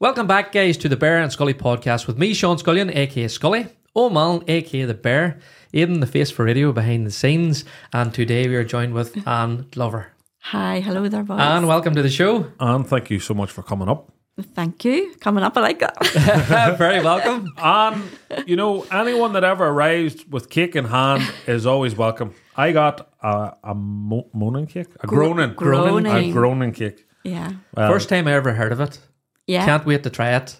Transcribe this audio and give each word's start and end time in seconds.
Welcome 0.00 0.26
back, 0.28 0.52
guys, 0.52 0.76
to 0.78 0.88
the 0.88 0.96
Bear 0.96 1.18
and 1.18 1.32
Scully 1.32 1.54
podcast 1.54 2.06
with 2.06 2.18
me, 2.18 2.32
Sean 2.32 2.56
Scullion, 2.56 2.94
aka 2.94 3.26
Scully, 3.28 3.66
Old 3.94 4.12
Mal, 4.12 4.42
aka 4.46 4.84
the 4.84 4.94
Bear, 4.94 5.40
Aidan, 5.74 6.00
the 6.00 6.06
face 6.06 6.30
for 6.30 6.44
radio 6.44 6.72
behind 6.72 7.04
the 7.06 7.10
scenes, 7.10 7.64
and 7.92 8.14
today 8.14 8.46
we 8.48 8.54
are 8.54 8.64
joined 8.64 8.94
with 8.94 9.16
Anne 9.26 9.66
Glover. 9.72 10.12
Hi, 10.40 10.80
hello 10.80 11.08
there, 11.08 11.24
boys. 11.24 11.40
Anne, 11.40 11.66
welcome 11.66 11.94
to 11.96 12.02
the 12.02 12.10
show. 12.10 12.46
And 12.60 12.86
thank 12.86 13.10
you 13.10 13.18
so 13.18 13.34
much 13.34 13.50
for 13.50 13.62
coming 13.62 13.88
up. 13.88 14.12
Thank 14.40 14.84
you. 14.84 15.14
Coming 15.18 15.42
up, 15.42 15.56
I 15.56 15.60
like 15.62 15.80
that. 15.80 16.76
Very 16.78 17.02
welcome. 17.02 17.52
And 17.58 18.02
you 18.46 18.54
know, 18.54 18.86
anyone 18.92 19.32
that 19.32 19.42
ever 19.42 19.66
arrives 19.66 20.24
with 20.28 20.48
cake 20.48 20.76
in 20.76 20.84
hand 20.84 21.28
is 21.48 21.66
always 21.66 21.96
welcome. 21.96 22.34
I 22.56 22.70
got 22.70 23.10
a, 23.20 23.56
a 23.64 23.74
mo- 23.74 24.28
moaning 24.32 24.68
cake, 24.68 24.86
a 25.00 25.08
groaning, 25.08 25.54
groaning. 25.54 26.30
a 26.30 26.32
groaning 26.32 26.70
cake. 26.72 27.04
yeah. 27.24 27.54
Well, 27.76 27.90
First 27.90 28.08
time 28.08 28.28
I 28.28 28.34
ever 28.34 28.52
heard 28.52 28.70
of 28.70 28.80
it. 28.80 29.00
Yeah. 29.48 29.64
Can't 29.64 29.86
wait 29.86 30.02
to 30.02 30.10
try 30.10 30.36
it. 30.36 30.56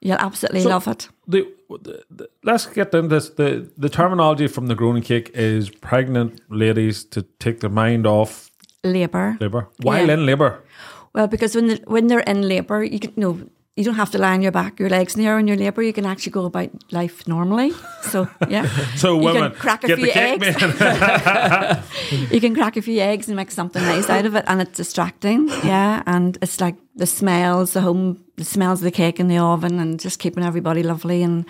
You'll 0.00 0.18
absolutely 0.18 0.62
So- 0.62 0.68
love 0.70 0.88
it. 0.88 1.08
the, 1.28 1.46
the, 1.70 2.02
the- 2.16 2.28
let's 2.42 2.66
get 2.66 2.92
into 2.94 3.08
this. 3.08 3.30
The 3.30 3.70
the 3.78 3.88
terminology 3.88 4.48
from 4.48 4.66
the 4.66 4.74
groaning 4.74 5.02
cake 5.04 5.30
is 5.34 5.70
pregnant 5.70 6.40
ladies 6.50 7.04
to 7.04 7.22
take 7.38 7.60
their 7.60 7.70
mind 7.70 8.06
off 8.06 8.50
Labour. 8.84 9.36
labour 9.40 9.68
while 9.82 10.06
Yeah. 10.06 10.14
in 10.14 10.26
labour. 10.26 10.52
Well, 11.14 11.28
because 11.28 11.54
when 11.56 11.68
the, 11.68 11.80
when 11.86 12.06
they're 12.08 12.26
in 12.32 12.42
labour, 12.48 12.82
you 12.84 12.98
can 12.98 13.12
no, 13.16 13.38
you 13.76 13.84
don't 13.84 13.94
have 13.94 14.10
to 14.10 14.18
lie 14.18 14.34
on 14.34 14.42
your 14.42 14.52
back, 14.52 14.78
your 14.78 14.90
legs 14.90 15.14
in 15.16 15.22
the 15.22 15.28
air 15.28 15.38
in 15.38 15.46
your 15.48 15.56
labour. 15.56 15.82
You 15.82 15.94
can 15.94 16.04
actually 16.04 16.32
go 16.32 16.44
about 16.44 16.68
life 16.92 17.26
normally. 17.26 17.72
So 18.02 18.28
yeah. 18.48 18.66
So 18.96 19.18
You 19.20 19.32
can 19.32 19.52
crack 19.52 19.84
a 19.84 19.86
get 19.88 19.96
the 19.96 20.02
few 20.04 20.12
cake 20.12 20.42
eggs. 20.42 22.30
you 22.32 22.40
can 22.40 22.54
crack 22.54 22.76
a 22.76 22.82
few 22.82 23.00
eggs 23.00 23.28
and 23.28 23.36
make 23.36 23.50
something 23.50 23.82
nice 23.82 24.10
out 24.10 24.26
of 24.26 24.34
it, 24.34 24.44
and 24.46 24.60
it's 24.60 24.76
distracting. 24.76 25.48
Yeah, 25.64 26.02
and 26.06 26.36
it's 26.42 26.60
like 26.60 26.76
the 26.96 27.06
smells, 27.06 27.72
the 27.72 27.80
home, 27.80 28.22
the 28.36 28.44
smells 28.44 28.80
of 28.80 28.84
the 28.84 28.90
cake 28.90 29.18
in 29.18 29.28
the 29.28 29.38
oven, 29.38 29.78
and 29.80 29.98
just 29.98 30.18
keeping 30.18 30.44
everybody 30.44 30.82
lovely 30.82 31.22
and 31.22 31.46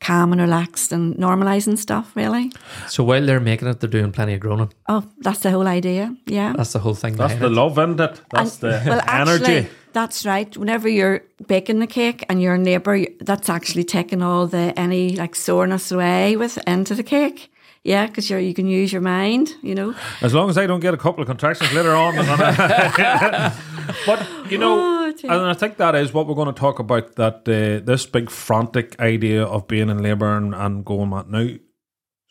calm 0.00 0.32
and 0.32 0.40
relaxed 0.40 0.92
and 0.92 1.16
normalising 1.16 1.76
stuff. 1.76 2.12
Really. 2.16 2.50
So 2.88 3.04
while 3.04 3.24
they're 3.26 3.40
making 3.40 3.68
it, 3.68 3.80
they're 3.80 3.90
doing 3.90 4.12
plenty 4.12 4.34
of 4.34 4.40
groaning. 4.40 4.72
Oh, 4.88 5.04
that's 5.18 5.40
the 5.40 5.50
whole 5.50 5.66
idea. 5.68 6.16
Yeah. 6.26 6.54
That's 6.56 6.72
the 6.72 6.78
whole 6.78 6.94
thing. 6.94 7.16
That's 7.16 7.34
the 7.34 7.46
it. 7.46 7.52
love, 7.52 7.72
isn't 7.78 8.00
it? 8.00 8.20
That's 8.30 8.62
And- 8.62 8.72
the 8.72 8.90
well, 8.90 9.02
energy. 9.08 9.44
Actually, 9.44 9.68
that's 9.98 10.24
right. 10.24 10.56
Whenever 10.56 10.88
you're 10.88 11.24
baking 11.46 11.80
the 11.80 11.86
cake 11.86 12.24
and 12.28 12.40
you're 12.40 12.54
in 12.54 12.64
labour, 12.64 13.04
that's 13.20 13.48
actually 13.48 13.84
taking 13.84 14.22
all 14.22 14.46
the 14.46 14.72
any 14.78 15.16
like 15.16 15.34
soreness 15.34 15.90
away 15.90 16.36
with 16.36 16.56
into 16.66 16.94
the 16.94 17.02
cake. 17.02 17.50
Yeah, 17.82 18.06
because 18.06 18.30
you 18.30 18.36
you 18.38 18.54
can 18.54 18.66
use 18.66 18.92
your 18.92 19.02
mind. 19.02 19.54
You 19.62 19.74
know. 19.74 19.94
As 20.22 20.32
long 20.34 20.50
as 20.50 20.56
I 20.56 20.66
don't 20.66 20.80
get 20.80 20.94
a 20.94 20.96
couple 20.96 21.22
of 21.22 21.26
contractions 21.26 21.72
later 21.72 21.94
on. 21.94 22.14
but, 24.06 24.20
you 24.50 24.58
know, 24.58 24.98
Oh, 25.24 25.40
and 25.40 25.50
I 25.50 25.54
think 25.54 25.78
that 25.78 25.94
is 25.94 26.12
what 26.12 26.26
we're 26.26 26.34
going 26.34 26.54
to 26.54 26.60
talk 26.60 26.78
about 26.78 27.16
that 27.16 27.48
uh, 27.48 27.84
this 27.84 28.06
big 28.06 28.30
frantic 28.30 29.00
idea 29.00 29.42
of 29.44 29.66
being 29.66 29.88
in 29.88 30.02
labour 30.02 30.36
and, 30.36 30.54
and 30.54 30.84
going, 30.84 31.10
mad. 31.10 31.28
now, 31.28 31.48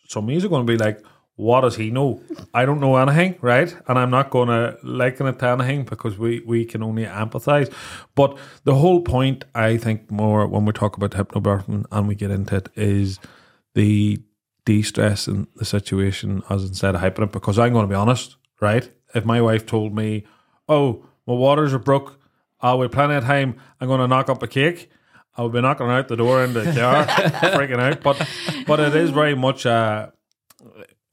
some 0.07 0.29
of 0.29 0.33
you 0.33 0.45
are 0.45 0.49
going 0.49 0.65
to 0.65 0.71
be 0.71 0.77
like, 0.77 0.99
what 1.37 1.61
does 1.61 1.75
he 1.75 1.91
know? 1.91 2.21
I 2.51 2.65
don't 2.65 2.79
know 2.79 2.97
anything, 2.97 3.37
right? 3.41 3.73
And 3.87 3.97
I'm 3.97 4.09
not 4.09 4.31
going 4.31 4.49
to 4.49 4.77
liken 4.81 5.27
it 5.27 5.37
to 5.39 5.47
anything 5.49 5.83
because 5.83 6.17
we, 6.17 6.41
we 6.41 6.65
can 6.65 6.81
only 6.81 7.05
empathise. 7.05 7.71
But 8.15 8.37
the 8.63 8.73
whole 8.73 9.01
point, 9.01 9.45
I 9.53 9.77
think, 9.77 10.09
more 10.09 10.47
when 10.47 10.65
we 10.65 10.73
talk 10.73 10.97
about 10.97 11.11
hypnobirthing 11.11 11.85
and 11.91 12.07
we 12.07 12.15
get 12.15 12.31
into 12.31 12.55
it, 12.55 12.69
is 12.75 13.19
the 13.75 14.19
de-stress 14.65 15.27
in 15.27 15.47
the 15.55 15.63
situation 15.63 16.41
as 16.49 16.63
instead 16.63 16.95
of 16.95 17.01
hyping 17.01 17.25
it. 17.25 17.31
Because 17.31 17.59
I'm 17.59 17.71
going 17.71 17.85
to 17.85 17.89
be 17.89 17.95
honest, 17.95 18.35
right? 18.59 18.89
If 19.13 19.23
my 19.23 19.39
wife 19.39 19.67
told 19.67 19.95
me, 19.95 20.25
"Oh, 20.67 21.05
my 21.27 21.35
waters 21.35 21.71
are 21.71 21.79
broke, 21.79 22.19
I'll 22.61 22.81
be 22.81 22.87
plenty 22.87 23.21
time. 23.21 23.57
I'm 23.79 23.87
going 23.87 24.01
to 24.01 24.07
knock 24.07 24.27
up 24.27 24.41
a 24.41 24.47
cake," 24.47 24.89
I 25.37 25.43
would 25.43 25.53
be 25.53 25.61
knocking 25.61 25.87
out 25.87 26.07
the 26.07 26.17
door 26.17 26.43
in 26.43 26.53
the 26.53 26.63
car, 26.63 27.05
freaking 27.05 27.79
out. 27.79 28.01
But 28.01 28.27
but 28.65 28.79
it 28.79 28.95
is 28.95 29.11
very 29.11 29.35
much. 29.35 29.67
Uh, 29.67 30.09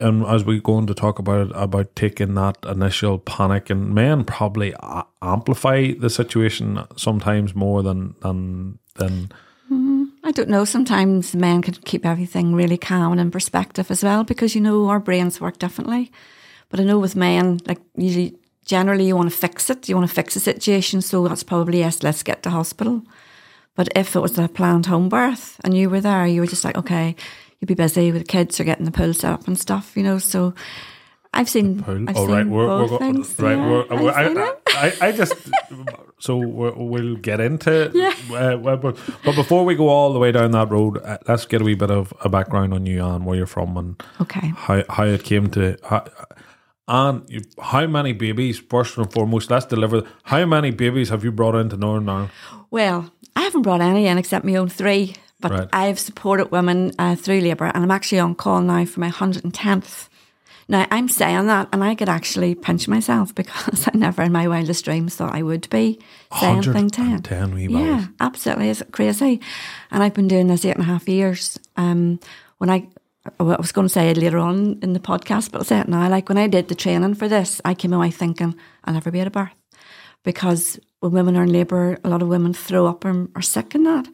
and 0.05 0.27
as 0.27 0.45
we 0.45 0.61
go 0.61 0.75
on 0.75 0.87
to 0.87 0.95
talk 0.95 1.19
about 1.19 1.47
it, 1.47 1.53
about 1.55 1.97
taking 1.97 2.35
that 2.35 2.59
initial 2.69 3.19
panic, 3.19 3.71
and 3.71 3.95
men 3.95 4.25
probably 4.25 4.75
a- 4.79 5.07
amplify 5.23 5.93
the 5.93 6.11
situation 6.11 6.85
sometimes 6.97 7.55
more 7.55 7.83
than 7.83 8.15
than 8.21 8.79
than 8.97 9.31
mm, 9.73 10.07
I 10.23 10.31
don't 10.31 10.51
know. 10.51 10.65
Sometimes 10.65 11.35
men 11.35 11.63
can 11.63 11.75
keep 11.85 12.05
everything 12.05 12.55
really 12.55 12.77
calm 12.77 13.13
and 13.13 13.21
in 13.21 13.31
perspective 13.31 13.91
as 13.91 14.05
well 14.05 14.25
because 14.25 14.55
you 14.55 14.61
know 14.61 14.89
our 14.89 15.01
brains 15.01 15.41
work 15.41 15.59
differently. 15.59 16.13
But 16.69 16.81
I 16.81 16.85
know 16.85 16.99
with 16.99 17.17
men, 17.17 17.61
like 17.67 17.81
usually, 17.97 18.37
generally, 18.67 19.07
you 19.07 19.17
want 19.17 19.31
to 19.31 19.37
fix 19.37 19.71
it. 19.71 19.89
You 19.89 19.97
want 19.97 20.09
to 20.09 20.15
fix 20.15 20.35
the 20.35 20.41
situation. 20.41 21.01
So 21.01 21.27
that's 21.27 21.43
probably 21.43 21.79
yes. 21.79 22.03
Let's 22.03 22.23
get 22.23 22.43
to 22.43 22.51
hospital. 22.51 23.03
But 23.75 23.89
if 23.97 24.15
it 24.15 24.21
was 24.21 24.39
a 24.39 24.49
planned 24.49 24.87
home 24.87 25.09
birth 25.09 25.61
and 25.65 25.77
you 25.77 25.91
were 25.91 26.01
there, 26.01 26.27
you 26.27 26.41
were 26.41 26.47
just 26.47 26.65
like, 26.65 26.79
okay, 26.79 27.17
you'd 27.61 27.69
be 27.69 27.75
busy 27.75 28.13
with 28.13 28.23
the 28.23 28.27
kids 28.29 28.59
or 28.61 28.65
getting 28.65 28.85
the 28.85 28.91
pool 28.91 29.15
set 29.15 29.33
up 29.33 29.47
and 29.47 29.59
stuff, 29.59 29.97
you 29.97 30.03
know. 30.03 30.19
So 30.19 30.55
I've 31.33 31.49
seen, 31.49 31.83
pool. 31.83 32.09
I've 32.09 32.17
oh, 32.17 32.27
seen 32.27 32.35
right, 32.35 32.47
we're, 32.47 32.67
both 32.67 32.91
we're 32.93 32.99
go- 32.99 33.05
things. 33.05 33.39
right. 33.41 33.57
yeah. 33.57 33.69
We're, 33.91 34.03
we're, 34.03 34.13
I. 34.13 34.55
I, 34.77 34.93
I 35.09 35.13
just 35.13 35.35
so 36.19 36.37
we're, 36.37 36.73
we'll 36.75 37.17
get 37.17 37.41
into 37.41 37.91
Yeah. 37.95 38.15
uh, 38.37 38.57
but, 38.57 38.99
but 39.25 39.35
before 39.35 39.65
we 39.65 39.75
go 39.75 39.89
all 39.89 40.13
the 40.13 40.19
way 40.19 40.33
down 40.33 40.51
that 40.53 40.71
road, 40.71 40.99
uh, 41.05 41.19
let's 41.29 41.47
get 41.47 41.61
a 41.61 41.65
wee 41.65 41.75
bit 41.75 41.91
of 41.91 42.13
a 42.23 42.29
background 42.29 42.75
on 42.75 42.87
you 42.87 43.05
and 43.05 43.25
where 43.27 43.37
you're 43.37 43.47
from 43.47 43.77
and 43.77 44.03
Okay. 44.21 44.49
how 44.57 44.83
how 44.89 45.05
it 45.05 45.23
came 45.25 45.49
to. 45.51 45.77
How, 45.85 46.05
and 46.87 47.23
you, 47.31 47.41
how 47.61 47.87
many 47.87 48.13
babies? 48.13 48.59
First 48.59 48.99
and 48.99 49.11
foremost, 49.11 49.51
let's 49.51 49.65
deliver. 49.67 50.03
How 50.25 50.45
many 50.45 50.71
babies 50.71 51.09
have 51.09 51.25
you 51.25 51.33
brought 51.33 51.55
into 51.55 51.77
Northern 51.79 52.09
Ireland? 52.09 52.31
Well, 52.71 53.11
I 53.37 53.41
haven't 53.43 53.63
brought 53.63 53.81
any 53.81 54.07
in 54.07 54.19
except 54.19 54.45
my 54.45 54.57
own 54.57 54.69
three, 54.69 55.15
but 55.45 55.53
Right. 55.53 55.69
I've 55.75 55.99
supported 55.99 56.51
women 56.51 56.93
uh, 56.99 57.17
through 57.17 57.41
labour 57.41 57.67
and 57.67 57.85
I'm 57.85 57.91
actually 57.91 58.21
on 58.21 58.35
call 58.35 58.63
now 58.63 58.87
for 58.87 59.01
my 59.01 59.11
110th. 59.11 60.09
Now, 60.69 60.87
I'm 60.91 61.11
saying 61.11 61.49
that 61.49 61.69
and 61.71 61.85
I 61.85 61.95
could 61.95 62.09
actually 62.09 62.55
pinch 62.55 62.89
myself 62.89 63.35
because 63.35 63.87
I 63.93 63.95
never 63.95 64.23
in 64.23 64.33
my 64.33 64.49
wildest 64.49 64.87
dreams 64.87 65.17
thought 65.17 65.35
I 65.35 65.43
would 65.43 65.69
be 65.69 66.01
saying 66.41 66.63
thing 66.63 66.89
10. 66.89 67.05
110 67.05 67.55
wee 67.55 67.67
Yeah, 67.67 68.07
absolutely. 68.21 68.71
It's 68.71 68.83
crazy. 68.91 69.39
And 69.91 70.03
I've 70.03 70.15
been 70.15 70.29
doing 70.29 70.47
this 70.47 70.65
eight 70.65 70.71
and 70.77 70.81
a 70.81 70.85
half 70.85 71.07
years. 71.11 71.61
Um, 71.77 72.21
when 72.57 72.71
I, 72.71 72.89
well, 73.39 73.53
I 73.53 73.61
was 73.61 73.73
going 73.73 73.87
to 73.87 73.93
say 73.93 74.09
it 74.09 74.17
later 74.17 74.39
on 74.39 74.79
in 74.81 74.95
the 74.95 75.01
podcast, 75.01 75.51
but 75.51 75.59
I'll 75.59 75.65
say 75.65 75.81
it 75.81 75.89
now. 75.89 76.09
Like 76.09 76.31
when 76.31 76.39
I 76.39 76.47
did 76.47 76.69
the 76.69 76.75
training 76.75 77.17
for 77.17 77.29
this, 77.29 77.61
I 77.67 77.75
came 77.75 77.93
away 77.93 78.11
thinking 78.11 78.55
I'll 78.85 78.95
never 78.95 79.11
be 79.11 79.21
at 79.21 79.27
a 79.27 79.31
birth 79.31 79.53
because 80.23 80.81
when 81.01 81.13
women 81.13 81.37
are 81.37 81.43
in 81.43 81.53
labour, 81.53 81.99
a 82.03 82.09
lot 82.09 82.23
of 82.23 82.29
women 82.29 82.55
throw 82.55 82.87
up 82.87 83.05
and 83.05 83.29
are 83.37 83.43
sick 83.43 83.75
in 83.75 83.85
that. 83.85 84.09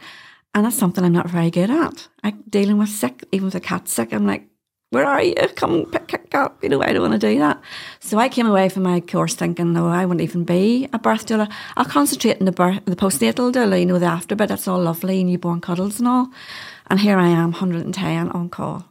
And 0.55 0.65
that's 0.65 0.77
something 0.77 1.05
I'm 1.05 1.13
not 1.13 1.31
very 1.31 1.51
good 1.51 1.71
at. 1.71 2.09
I'm 2.25 2.43
dealing 2.49 2.79
with 2.79 2.89
sick, 2.89 3.25
even 3.33 3.49
if 3.49 3.53
the 3.53 3.61
cat's 3.61 3.93
sick, 3.93 4.13
I'm 4.13 4.27
like, 4.27 4.49
where 4.91 5.07
are 5.07 5.23
you? 5.23 5.35
Come 5.55 5.87
pick, 5.87 6.09
pick 6.09 6.35
up. 6.35 6.63
You 6.63 6.69
know, 6.69 6.83
I 6.83 6.93
don't 6.93 7.03
want 7.09 7.21
to 7.21 7.33
do 7.33 7.39
that. 7.39 7.63
So 8.01 8.19
I 8.19 8.29
came 8.29 8.47
away 8.47 8.69
from 8.69 8.83
my 8.83 8.99
course 9.01 9.35
thinking, 9.35 9.73
no, 9.73 9.87
I 9.87 10.05
wouldn't 10.05 10.29
even 10.29 10.43
be 10.43 10.89
a 10.93 10.99
birth 10.99 11.27
doula. 11.27 11.51
I'll 11.77 11.85
concentrate 11.85 12.41
on 12.41 12.47
the 12.47 12.53
birth, 12.53 12.85
the 12.87 12.97
postnatal 12.97 13.53
doula, 13.53 13.79
you 13.79 13.87
know, 13.87 14.01
the 14.01 14.07
after 14.07 14.35
bit. 14.35 14.49
That's 14.49 14.67
all 14.67 14.81
lovely, 14.81 15.23
newborn 15.23 15.61
cuddles 15.61 16.01
and 16.01 16.09
all. 16.09 16.31
And 16.89 16.99
here 16.99 17.19
I 17.19 17.29
am, 17.29 17.53
110 17.53 18.31
on 18.31 18.49
call. 18.49 18.85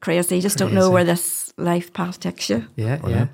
Crazy. 0.00 0.40
Just 0.40 0.56
don't 0.56 0.72
know 0.72 0.90
where 0.90 1.04
this 1.04 1.52
life 1.58 1.92
path 1.92 2.20
takes 2.20 2.48
you. 2.48 2.66
Yeah, 2.76 3.00
oh, 3.04 3.08
yeah. 3.10 3.26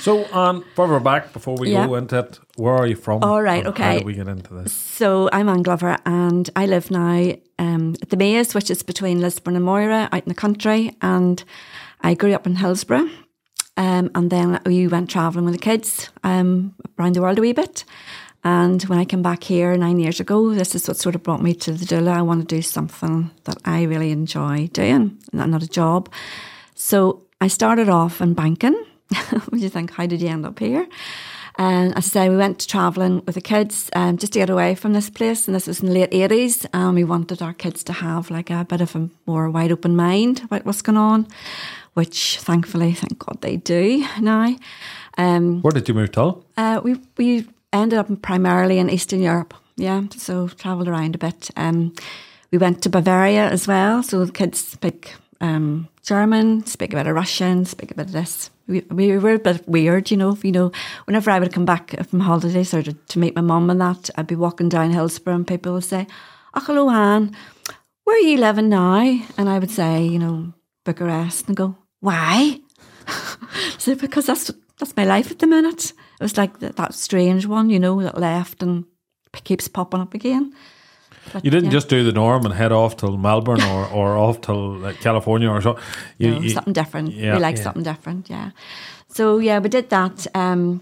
So, 0.00 0.30
um, 0.32 0.64
further 0.74 1.00
back 1.00 1.32
before 1.32 1.56
we 1.56 1.70
Yeah. 1.72 1.86
go 1.86 1.94
into 1.96 2.18
it, 2.18 2.38
where 2.56 2.74
are 2.74 2.86
you 2.86 2.96
from? 2.96 3.22
All 3.22 3.42
right, 3.42 3.64
and 3.64 3.76
How 3.78 3.84
okay. 3.90 3.98
did 3.98 4.06
we 4.06 4.14
get 4.14 4.28
into 4.28 4.54
this? 4.54 4.72
So 4.72 5.28
I'm 5.32 5.48
Anne 5.48 5.62
Glover 5.62 5.96
and 6.04 6.50
I 6.56 6.66
live 6.66 6.90
now 6.90 7.32
um, 7.58 7.94
at 8.02 8.10
the 8.10 8.16
Maze, 8.16 8.54
which 8.54 8.70
is 8.70 8.82
between 8.82 9.20
Lisburn 9.20 9.56
and 9.56 9.64
Moira, 9.64 10.08
out 10.12 10.22
in 10.22 10.28
the 10.28 10.34
country. 10.34 10.96
And 11.02 11.42
I 12.02 12.14
grew 12.14 12.32
up 12.34 12.46
in 12.46 12.56
Hillsborough. 12.56 13.08
Um, 13.76 14.10
and 14.14 14.30
then 14.30 14.60
we 14.66 14.88
went 14.88 15.08
travelling 15.10 15.44
with 15.44 15.54
the 15.54 15.60
kids 15.60 16.10
um, 16.24 16.74
around 16.98 17.14
the 17.14 17.22
world 17.22 17.38
a 17.38 17.40
wee 17.40 17.52
bit. 17.52 17.84
And 18.44 18.82
when 18.84 18.98
I 18.98 19.04
came 19.04 19.22
back 19.22 19.44
here 19.44 19.76
nine 19.76 19.98
years 20.00 20.20
ago, 20.20 20.54
this 20.54 20.74
is 20.74 20.88
what 20.88 20.96
sort 20.96 21.14
of 21.14 21.22
brought 21.22 21.42
me 21.42 21.54
to 21.54 21.72
the 21.72 21.84
doula. 21.84 22.12
I 22.12 22.22
want 22.22 22.48
to 22.48 22.56
do 22.56 22.62
something 22.62 23.30
that 23.44 23.58
I 23.64 23.82
really 23.84 24.10
enjoy 24.10 24.68
doing, 24.72 25.18
not 25.32 25.62
a 25.62 25.68
job. 25.68 26.08
So 26.74 27.22
I 27.40 27.48
started 27.48 27.88
off 27.88 28.20
in 28.20 28.34
banking. 28.34 28.74
Would 29.50 29.60
you 29.60 29.68
think, 29.68 29.92
how 29.92 30.06
did 30.06 30.20
you 30.20 30.28
end 30.28 30.46
up 30.46 30.58
here? 30.58 30.86
And 31.60 31.90
as 31.96 32.06
I 32.06 32.08
say, 32.08 32.28
we 32.28 32.36
went 32.36 32.60
to 32.60 32.68
travelling 32.68 33.22
with 33.26 33.34
the 33.34 33.40
kids 33.40 33.90
um, 33.96 34.16
just 34.16 34.32
to 34.34 34.38
get 34.38 34.48
away 34.48 34.76
from 34.76 34.92
this 34.92 35.10
place. 35.10 35.48
And 35.48 35.54
this 35.56 35.66
was 35.66 35.80
in 35.80 35.86
the 35.86 35.92
late 35.92 36.10
80s. 36.12 36.66
And 36.72 36.94
we 36.94 37.02
wanted 37.02 37.42
our 37.42 37.52
kids 37.52 37.82
to 37.84 37.92
have 37.92 38.30
like 38.30 38.48
a 38.50 38.64
bit 38.64 38.80
of 38.80 38.94
a 38.94 39.10
more 39.26 39.50
wide 39.50 39.72
open 39.72 39.96
mind 39.96 40.42
about 40.44 40.64
what's 40.64 40.82
going 40.82 40.98
on, 40.98 41.26
which 41.94 42.38
thankfully, 42.38 42.92
thank 42.92 43.18
God 43.18 43.40
they 43.40 43.56
do 43.56 44.06
now. 44.20 44.54
Um, 45.16 45.60
Where 45.62 45.72
did 45.72 45.88
you 45.88 45.94
move 45.94 46.12
to? 46.12 46.44
uh, 46.56 46.80
we 46.84 47.00
we 47.16 47.48
ended 47.72 47.98
up 47.98 48.22
primarily 48.22 48.78
in 48.78 48.88
Eastern 48.88 49.20
Europe. 49.20 49.52
Yeah, 49.76 50.02
so 50.16 50.46
travelled 50.48 50.86
around 50.88 51.16
a 51.16 51.18
bit. 51.18 51.50
Um, 51.56 51.92
we 52.52 52.58
went 52.58 52.82
to 52.82 52.88
Bavaria 52.88 53.48
as 53.50 53.66
well, 53.66 54.02
so 54.04 54.24
the 54.24 54.32
kids 54.32 54.60
speak 54.64 55.14
um, 55.40 55.88
German, 56.02 56.64
speak 56.66 56.92
a 56.92 56.96
bit 56.96 57.06
of 57.08 57.14
Russian, 57.16 57.64
speak 57.64 57.90
a 57.90 57.94
bit 57.94 58.06
of 58.06 58.12
this. 58.12 58.50
We, 58.68 58.82
we 58.90 59.18
were 59.18 59.34
a 59.34 59.38
bit 59.38 59.66
weird, 59.66 60.10
you 60.10 60.16
know. 60.16 60.36
You 60.42 60.52
know, 60.52 60.72
whenever 61.06 61.30
I 61.30 61.38
would 61.38 61.52
come 61.52 61.64
back 61.64 61.94
uh, 61.98 62.02
from 62.02 62.20
holidays 62.20 62.74
or 62.74 62.82
to, 62.82 62.92
to 62.92 63.18
meet 63.18 63.34
my 63.34 63.40
mum 63.40 63.70
and 63.70 63.80
that, 63.80 64.10
I'd 64.16 64.26
be 64.26 64.34
walking 64.34 64.68
down 64.68 64.90
Hillsborough 64.90 65.34
and 65.34 65.46
people 65.46 65.72
would 65.72 65.84
say, 65.84 66.06
"Oh, 66.54 66.60
hello, 66.60 66.90
Anne, 66.90 67.34
where 68.04 68.16
are 68.16 68.28
you 68.28 68.38
living 68.38 68.68
now?" 68.68 69.00
And 69.36 69.48
I 69.48 69.58
would 69.58 69.70
say, 69.70 70.04
you 70.04 70.18
know, 70.18 70.52
Bucharest, 70.84 71.48
and 71.48 71.56
go, 71.56 71.76
"Why?" 72.00 72.60
so 73.78 73.94
because 73.94 74.26
that's 74.26 74.52
that's 74.78 74.96
my 74.96 75.04
life 75.04 75.30
at 75.30 75.38
the 75.38 75.46
minute. 75.46 75.92
It 76.20 76.22
was 76.22 76.36
like 76.36 76.58
that, 76.60 76.76
that 76.76 76.94
strange 76.94 77.46
one, 77.46 77.70
you 77.70 77.78
know, 77.78 78.02
that 78.02 78.18
left 78.18 78.62
and 78.62 78.84
keeps 79.44 79.68
popping 79.68 80.00
up 80.00 80.14
again. 80.14 80.52
But, 81.32 81.44
You 81.44 81.50
didn't 81.50 81.66
yeah. 81.66 81.78
just 81.78 81.88
do 81.88 82.04
the 82.04 82.12
norm 82.12 82.44
and 82.44 82.54
head 82.54 82.72
off 82.72 82.96
till 82.96 83.16
Melbourne 83.16 83.62
or, 83.62 83.86
or 83.98 84.16
off 84.16 84.40
till 84.40 84.78
like, 84.78 85.00
California 85.00 85.48
or 85.50 85.60
so. 85.62 85.76
You, 86.18 86.30
No, 86.30 86.40
you- 86.40 86.50
something 86.50 86.72
different. 86.72 87.12
yeah. 87.12 87.34
we 87.34 87.40
like 87.40 87.56
Yeah. 87.56 87.62
something 87.64 87.82
different, 87.84 88.28
yeah. 88.30 88.50
So 89.08 89.38
yeah, 89.38 89.58
we 89.62 89.68
did 89.68 89.88
that. 89.90 90.26
Um, 90.34 90.80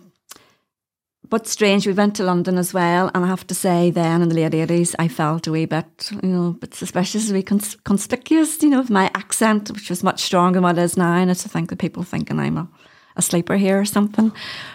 but 1.28 1.46
strange, 1.48 1.86
we 1.88 1.92
went 1.92 2.14
to 2.16 2.22
London 2.24 2.56
as 2.58 2.72
well, 2.72 3.10
and 3.12 3.24
I 3.24 3.28
have 3.28 3.44
to 3.48 3.54
say, 3.54 3.90
then 3.90 4.22
in 4.22 4.28
the 4.28 4.34
late 4.36 4.54
eighties, 4.54 4.94
I 4.98 5.08
felt 5.08 5.46
a 5.48 5.50
wee 5.50 5.66
bit, 5.66 6.10
you 6.22 6.28
know, 6.28 6.56
but 6.60 6.72
suspiciously 6.74 7.42
cons- 7.42 7.76
conspicuous, 7.84 8.62
you 8.62 8.70
know, 8.70 8.78
with 8.80 8.90
my 8.90 9.10
accent, 9.14 9.70
which 9.72 9.90
was 9.90 10.04
much 10.04 10.20
stronger 10.22 10.58
than 10.58 10.62
what 10.62 10.78
it 10.78 10.82
is 10.84 10.96
now, 10.96 11.14
and 11.14 11.30
it's 11.30 11.42
to 11.42 11.48
think 11.48 11.68
that 11.70 11.78
people 11.80 12.04
thinking 12.04 12.38
I'm 12.38 12.56
a, 12.58 12.68
a 13.16 13.22
sleeper 13.22 13.56
here 13.56 13.80
or 13.80 13.84
something. 13.84 14.32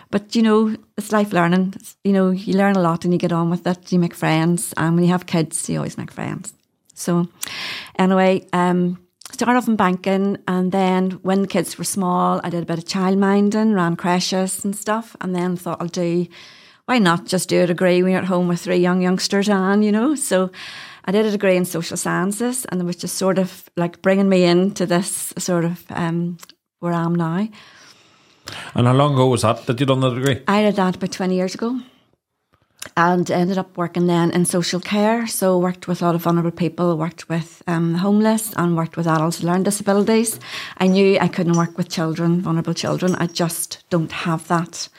But 0.09 0.35
you 0.35 0.41
know, 0.41 0.75
it's 0.97 1.11
life 1.11 1.31
learning. 1.31 1.73
It's, 1.75 1.95
you 2.03 2.13
know, 2.13 2.31
you 2.31 2.53
learn 2.55 2.75
a 2.75 2.81
lot 2.81 3.05
and 3.05 3.13
you 3.13 3.19
get 3.19 3.31
on 3.31 3.49
with 3.49 3.65
it. 3.65 3.91
You 3.91 3.99
make 3.99 4.13
friends, 4.13 4.73
and 4.77 4.95
when 4.95 5.03
you 5.03 5.11
have 5.11 5.25
kids, 5.25 5.69
you 5.69 5.77
always 5.77 5.97
make 5.97 6.11
friends. 6.11 6.53
So, 6.93 7.27
anyway, 7.97 8.45
um, 8.53 8.99
started 9.31 9.57
off 9.57 9.67
in 9.67 9.75
banking, 9.75 10.37
and 10.47 10.71
then 10.71 11.11
when 11.23 11.41
the 11.41 11.47
kids 11.47 11.77
were 11.77 11.83
small, 11.83 12.41
I 12.43 12.49
did 12.49 12.63
a 12.63 12.65
bit 12.65 12.77
of 12.77 12.85
childminding, 12.85 13.73
ran 13.73 13.95
creches 13.95 14.63
and 14.65 14.75
stuff, 14.75 15.15
and 15.21 15.35
then 15.35 15.55
thought 15.55 15.81
I'll 15.81 15.87
do. 15.87 16.27
Why 16.85 16.99
not 16.99 17.25
just 17.25 17.47
do 17.47 17.63
a 17.63 17.67
degree 17.67 18.03
when 18.03 18.11
you're 18.11 18.21
at 18.21 18.27
home 18.27 18.47
with 18.47 18.61
three 18.61 18.77
young 18.77 19.01
youngsters, 19.01 19.49
and 19.49 19.85
you 19.85 19.91
know? 19.91 20.15
So, 20.15 20.51
I 21.05 21.11
did 21.11 21.25
a 21.25 21.31
degree 21.31 21.55
in 21.55 21.65
social 21.65 21.97
sciences, 21.97 22.65
and 22.65 22.81
it 22.81 22.85
was 22.85 22.97
just 22.97 23.17
sort 23.17 23.39
of 23.39 23.69
like 23.75 24.01
bringing 24.01 24.29
me 24.29 24.43
into 24.43 24.85
this 24.85 25.33
sort 25.37 25.65
of 25.65 25.83
um, 25.89 26.37
where 26.79 26.93
I 26.93 27.03
am 27.03 27.15
now. 27.15 27.47
And 28.75 28.87
how 28.87 28.93
long 28.93 29.13
ago 29.13 29.27
was 29.27 29.41
that 29.41 29.65
that 29.65 29.79
you 29.79 29.85
done 29.85 29.99
the 30.01 30.09
degree? 30.09 30.41
I 30.47 30.63
did 30.63 30.75
that 30.75 30.95
about 30.95 31.11
20 31.11 31.35
years 31.35 31.55
ago 31.55 31.79
and 32.97 33.29
ended 33.29 33.57
up 33.57 33.77
working 33.77 34.07
then 34.07 34.31
in 34.31 34.45
social 34.45 34.79
care. 34.79 35.27
So 35.27 35.57
worked 35.57 35.87
with 35.87 36.01
a 36.01 36.05
lot 36.05 36.15
of 36.15 36.21
vulnerable 36.21 36.51
people, 36.51 36.97
worked 36.97 37.29
with 37.29 37.61
um, 37.67 37.93
the 37.93 37.99
homeless 37.99 38.53
and 38.55 38.75
worked 38.75 38.97
with 38.97 39.07
adults 39.07 39.37
with 39.37 39.45
learning 39.45 39.63
disabilities. 39.63 40.39
I 40.77 40.87
knew 40.87 41.17
I 41.19 41.27
couldn't 41.27 41.57
work 41.57 41.77
with 41.77 41.89
children, 41.89 42.41
vulnerable 42.41 42.73
children. 42.73 43.15
I 43.15 43.27
just 43.27 43.83
don't 43.89 44.11
have 44.11 44.47
that 44.47 44.89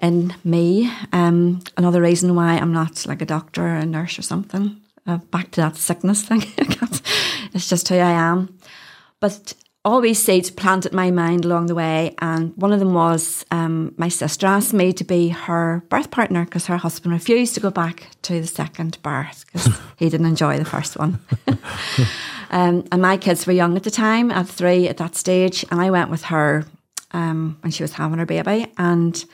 in 0.00 0.34
me. 0.44 0.92
Um, 1.12 1.60
another 1.76 2.02
reason 2.02 2.34
why 2.34 2.54
I'm 2.54 2.72
not 2.72 3.06
like 3.06 3.22
a 3.22 3.26
doctor 3.26 3.62
or 3.62 3.76
a 3.76 3.86
nurse 3.86 4.18
or 4.18 4.22
something. 4.22 4.80
Uh, 5.06 5.18
back 5.18 5.52
to 5.52 5.60
that 5.60 5.76
sickness 5.76 6.22
thing. 6.28 6.42
it's 7.54 7.68
just 7.68 7.88
who 7.88 7.96
I 7.96 8.10
am. 8.10 8.58
But 9.20 9.54
always 9.86 10.20
seeds 10.20 10.50
planted 10.50 10.92
my 10.92 11.12
mind 11.12 11.44
along 11.44 11.66
the 11.66 11.74
way, 11.74 12.12
and 12.18 12.52
one 12.56 12.72
of 12.72 12.80
them 12.80 12.92
was 12.92 13.46
um, 13.52 13.94
my 13.96 14.08
sister 14.08 14.44
asked 14.46 14.74
me 14.74 14.92
to 14.92 15.04
be 15.04 15.28
her 15.28 15.84
birth 15.88 16.10
partner 16.10 16.44
because 16.44 16.66
her 16.66 16.76
husband 16.76 17.14
refused 17.14 17.54
to 17.54 17.60
go 17.60 17.70
back 17.70 18.08
to 18.22 18.40
the 18.40 18.46
second 18.48 19.00
birth 19.02 19.46
because 19.46 19.78
he 19.96 20.08
didn't 20.08 20.26
enjoy 20.26 20.58
the 20.58 20.64
first 20.64 20.98
one. 20.98 21.20
um, 22.50 22.84
and 22.90 23.00
my 23.00 23.16
kids 23.16 23.46
were 23.46 23.52
young 23.52 23.76
at 23.76 23.84
the 23.84 23.90
time, 23.90 24.32
at 24.32 24.48
three 24.48 24.88
at 24.88 24.96
that 24.96 25.14
stage, 25.14 25.64
and 25.70 25.80
I 25.80 25.90
went 25.90 26.10
with 26.10 26.24
her 26.24 26.64
um, 27.12 27.56
when 27.60 27.70
she 27.70 27.84
was 27.84 27.92
having 27.92 28.18
her 28.18 28.26
baby. 28.26 28.66
And 28.78 29.24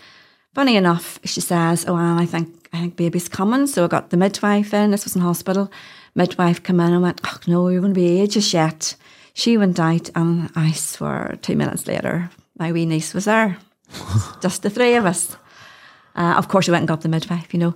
funny 0.55 0.77
enough, 0.77 1.19
she 1.25 1.41
says, 1.41 1.87
"Oh, 1.89 1.97
Anne, 1.97 2.19
I 2.19 2.27
think 2.27 2.69
I 2.75 2.79
think 2.79 2.97
baby's 2.97 3.29
coming." 3.29 3.67
So 3.67 3.85
I 3.85 3.89
got 3.89 4.11
the 4.11 4.19
midwife 4.19 4.75
in. 4.75 4.91
This 4.91 5.05
was 5.05 5.17
in 5.17 5.23
hospital. 5.23 5.73
Midwife 6.15 6.63
come 6.63 6.79
in 6.81 6.93
and 6.93 7.03
went, 7.03 7.23
"Oh 7.25 7.39
no, 7.47 7.69
you're 7.69 7.81
going 7.81 7.95
to 7.95 7.99
be 7.99 8.21
ages 8.21 8.53
yet." 8.53 8.97
She 9.34 9.56
went 9.56 9.81
out, 9.81 10.11
and 10.14 10.50
I 10.55 10.73
swear, 10.73 11.38
two 11.40 11.56
minutes 11.56 11.87
later, 11.87 12.31
my 12.58 12.73
wee 12.73 12.87
niece 12.87 13.14
was 13.14 13.25
there. 13.25 13.58
Just 14.40 14.62
the 14.62 14.70
three 14.70 14.94
of 14.94 15.06
us. 15.06 15.37
Uh, 16.14 16.34
of 16.37 16.49
course, 16.49 16.69
we 16.69 16.73
went 16.73 16.82
and 16.82 16.88
got 16.88 17.00
the 17.00 17.08
midwife, 17.08 17.52
you 17.55 17.61
know. 17.61 17.75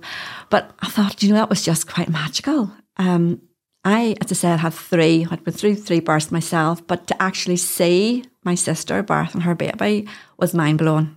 But 0.49 0.71
I 0.79 0.87
thought, 0.89 1.23
you 1.23 1.29
know, 1.29 1.35
that 1.35 1.49
was 1.49 1.65
just 1.65 1.87
quite 1.87 2.07
magical. 2.07 2.71
Um, 2.97 3.41
I, 3.83 4.15
as 4.21 4.31
I 4.31 4.35
said, 4.35 4.59
had 4.59 4.73
three, 4.73 5.25
I'd 5.29 5.43
been 5.43 5.53
through 5.53 5.75
three 5.75 6.01
births 6.01 6.31
myself, 6.31 6.85
but 6.85 7.07
to 7.07 7.21
actually 7.21 7.57
see 7.57 8.25
my 8.43 8.53
sister 8.53 9.01
birthing 9.01 9.41
her 9.41 9.55
baby 9.55 10.07
was 10.37 10.53
mind 10.53 10.77
blowing. 10.77 11.15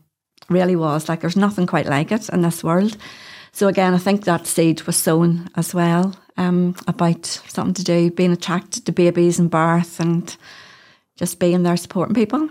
Really 0.49 0.77
was. 0.77 1.09
Like, 1.09 1.21
there's 1.21 1.37
nothing 1.37 1.67
quite 1.67 1.87
like 1.87 2.11
it 2.11 2.29
in 2.31 2.41
this 2.41 2.65
world. 2.65 2.97
So, 3.53 3.69
again, 3.69 3.93
I 3.93 3.99
think 3.99 4.25
that 4.25 4.47
seed 4.47 4.83
was 4.83 4.97
sown 4.97 5.51
as 5.57 5.75
well 5.75 6.15
um, 6.41 6.75
about 6.87 7.27
something 7.27 7.75
to 7.75 7.85
do, 7.85 8.11
being 8.11 8.33
attracted 8.33 8.87
to 8.87 8.93
babies 8.93 9.39
and 9.39 9.51
birth 9.51 10.01
and 10.01 10.37
just 11.17 11.39
being 11.39 11.63
there 11.63 11.77
supporting 11.77 12.15
people. 12.15 12.49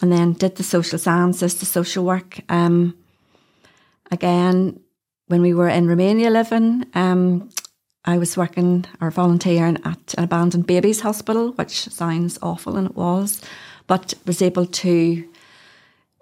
And 0.00 0.10
then 0.10 0.32
did 0.32 0.56
the 0.56 0.62
social 0.62 0.98
sciences, 0.98 1.56
the 1.56 1.66
social 1.66 2.04
work. 2.04 2.40
Um, 2.48 2.96
again, 4.10 4.80
when 5.26 5.42
we 5.42 5.52
were 5.52 5.68
in 5.68 5.88
Romania 5.88 6.30
living, 6.30 6.86
um, 6.94 7.50
I 8.04 8.16
was 8.16 8.36
working 8.36 8.86
or 9.00 9.10
volunteering 9.10 9.76
at 9.84 10.14
an 10.16 10.24
abandoned 10.24 10.66
babies 10.66 11.00
hospital, 11.00 11.52
which 11.52 11.88
sounds 11.88 12.38
awful, 12.40 12.76
and 12.76 12.86
it 12.86 12.96
was, 12.96 13.42
but 13.86 14.14
was 14.24 14.40
able 14.40 14.64
to 14.64 15.28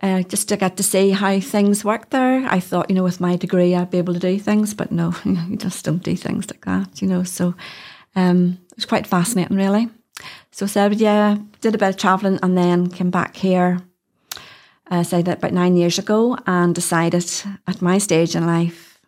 uh, 0.02 0.22
just 0.22 0.48
to 0.48 0.56
get 0.56 0.76
to 0.76 0.82
see 0.82 1.10
how 1.10 1.40
things 1.40 1.84
work 1.84 2.10
there. 2.10 2.46
I 2.46 2.60
thought, 2.60 2.90
you 2.90 2.96
know, 2.96 3.02
with 3.02 3.20
my 3.20 3.36
degree, 3.36 3.74
I'd 3.74 3.90
be 3.90 3.98
able 3.98 4.14
to 4.14 4.20
do 4.20 4.38
things, 4.38 4.74
but 4.74 4.92
no, 4.92 5.14
you 5.24 5.56
just 5.56 5.84
don't 5.84 6.02
do 6.02 6.16
things 6.16 6.50
like 6.50 6.64
that, 6.64 7.00
you 7.00 7.08
know. 7.08 7.22
So 7.22 7.54
um, 8.14 8.58
it 8.70 8.76
was 8.76 8.86
quite 8.86 9.06
fascinating, 9.06 9.56
really. 9.56 9.88
So 10.50 10.66
I 10.66 10.68
said, 10.68 10.94
yeah, 10.94 11.36
did 11.60 11.74
a 11.74 11.78
bit 11.78 11.90
of 11.90 11.96
travelling 11.96 12.38
and 12.42 12.56
then 12.56 12.88
came 12.88 13.10
back 13.10 13.36
here 13.36 13.80
uh, 14.90 15.02
say 15.02 15.22
that 15.22 15.38
about 15.38 15.52
nine 15.52 15.76
years 15.76 15.98
ago 15.98 16.38
and 16.46 16.74
decided 16.74 17.28
at 17.66 17.82
my 17.82 17.98
stage 17.98 18.36
in 18.36 18.46
life, 18.46 19.00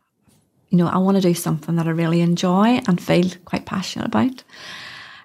you 0.71 0.79
know, 0.79 0.89
I 0.89 0.99
want 0.99 1.17
to 1.17 1.23
do 1.23 1.35
something 1.35 1.77
that 1.77 1.87
I 1.87 1.91
really 1.91 2.21
enjoy 2.21 2.81
and 2.87 3.01
feel 3.01 3.31
quite 3.45 3.65
passionate 3.65 4.07
about. 4.07 4.43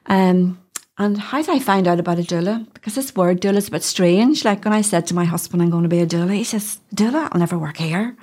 Um, 0.06 0.60
and 0.98 1.18
how 1.18 1.42
did 1.42 1.50
I 1.50 1.60
find 1.60 1.88
out 1.88 2.00
about 2.00 2.20
a 2.20 2.24
doula? 2.24 2.72
Because 2.74 2.96
this 2.96 3.16
word 3.16 3.42
doula 3.42 3.58
is 3.58 3.68
a 3.68 3.72
bit 3.72 3.84
strange. 3.84 4.46
Like 4.46 4.64
when 4.64 4.74
I 4.74 4.82
said 4.82 5.08
to 5.08 5.16
my 5.16 5.26
husband, 5.26 5.62
I'm 5.62 5.72
going 5.72 5.84
to 5.84 5.90
be 5.90 6.00
a 6.00 6.06
doula, 6.06 6.36
he 6.36 6.44
says, 6.44 6.80
doula, 6.94 7.30
I'll 7.32 7.40
never 7.40 7.58
work 7.58 7.78
here. 7.78 8.16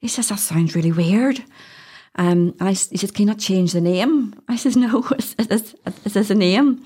He 0.00 0.08
says, 0.08 0.28
that 0.28 0.38
sounds 0.38 0.74
really 0.74 0.92
weird. 0.92 1.44
Um, 2.16 2.56
and 2.58 2.68
I, 2.68 2.72
he 2.72 2.96
says, 2.96 3.12
can 3.12 3.22
you 3.22 3.26
not 3.26 3.38
change 3.38 3.72
the 3.72 3.80
name? 3.80 4.34
I 4.48 4.56
says, 4.56 4.76
no, 4.76 5.06
it's, 5.38 5.74
it's 6.04 6.30
a 6.30 6.34
name. 6.34 6.84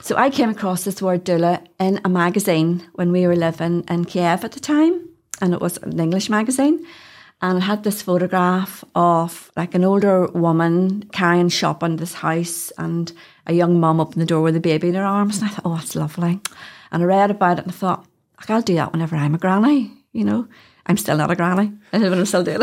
So 0.00 0.16
I 0.16 0.30
came 0.30 0.50
across 0.50 0.82
this 0.82 1.00
word 1.00 1.24
doula 1.24 1.64
in 1.78 2.00
a 2.04 2.08
magazine 2.08 2.82
when 2.94 3.12
we 3.12 3.26
were 3.28 3.36
living 3.36 3.84
in 3.88 4.04
Kiev 4.04 4.44
at 4.44 4.52
the 4.52 4.60
time. 4.60 5.08
And 5.40 5.54
it 5.54 5.60
was 5.60 5.76
an 5.78 6.00
English 6.00 6.28
magazine. 6.28 6.84
And 7.42 7.58
it 7.58 7.62
had 7.62 7.82
this 7.82 8.02
photograph 8.02 8.84
of 8.94 9.50
like 9.56 9.74
an 9.74 9.84
older 9.84 10.26
woman 10.28 11.02
carrying 11.12 11.48
shopping 11.48 11.92
in 11.92 11.96
this 11.96 12.14
house 12.14 12.70
and 12.78 13.12
a 13.48 13.52
young 13.52 13.80
mum 13.80 14.00
opening 14.00 14.20
the 14.20 14.26
door 14.26 14.42
with 14.42 14.54
a 14.54 14.60
baby 14.60 14.88
in 14.88 14.94
her 14.94 15.04
arms. 15.04 15.38
And 15.38 15.46
I 15.46 15.48
thought, 15.52 15.66
oh, 15.66 15.74
that's 15.74 15.96
lovely. 15.96 16.38
And 16.92 17.02
I 17.02 17.06
read 17.06 17.30
about 17.32 17.58
it 17.58 17.64
and 17.64 17.72
I 17.72 17.74
thought, 17.74 18.06
I'll 18.48 18.62
do 18.62 18.74
that 18.76 18.92
whenever 18.92 19.16
I'm 19.16 19.34
a 19.34 19.38
granny, 19.38 19.90
you 20.12 20.24
know. 20.24 20.46
I'm 20.86 20.96
still 20.96 21.16
not 21.16 21.30
a 21.30 21.36
granny. 21.36 21.72
but 21.90 22.02
I'm 22.02 22.26
still 22.26 22.42
doing 22.44 22.58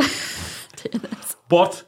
this. 0.84 1.36
But 1.50 1.84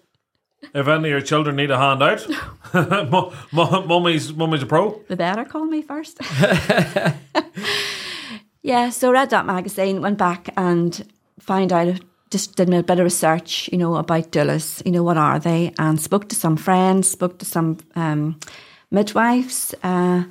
if 0.73 0.87
any 0.87 1.09
of 1.09 1.11
your 1.11 1.21
children 1.21 1.55
need 1.57 1.71
a 1.71 1.77
hand 1.77 2.01
out, 2.03 2.25
mu- 2.73 3.31
mu- 3.51 3.85
mummy's 3.85 4.33
mummy's 4.33 4.63
a 4.63 4.65
pro. 4.65 5.01
The 5.07 5.15
better 5.17 5.43
call 5.45 5.65
me 5.65 5.81
first. 5.81 6.19
yeah, 8.63 8.89
so 8.89 9.09
I 9.09 9.13
read 9.13 9.29
that 9.31 9.45
magazine, 9.45 10.01
went 10.01 10.17
back 10.17 10.49
and 10.57 11.05
found 11.39 11.71
out, 11.73 11.99
just 12.31 12.55
did 12.55 12.73
a 12.73 12.81
bit 12.81 12.99
of 12.99 13.03
research, 13.03 13.69
you 13.71 13.77
know, 13.77 13.95
about 13.95 14.31
doulas, 14.31 14.83
you 14.85 14.91
know, 14.91 15.03
what 15.03 15.17
are 15.17 15.37
they? 15.37 15.73
And 15.77 16.01
spoke 16.01 16.29
to 16.29 16.35
some 16.35 16.57
friends, 16.57 17.09
spoke 17.09 17.37
to 17.39 17.45
some 17.45 17.77
um, 17.95 18.39
midwives, 18.89 19.75
uh, 19.83 20.23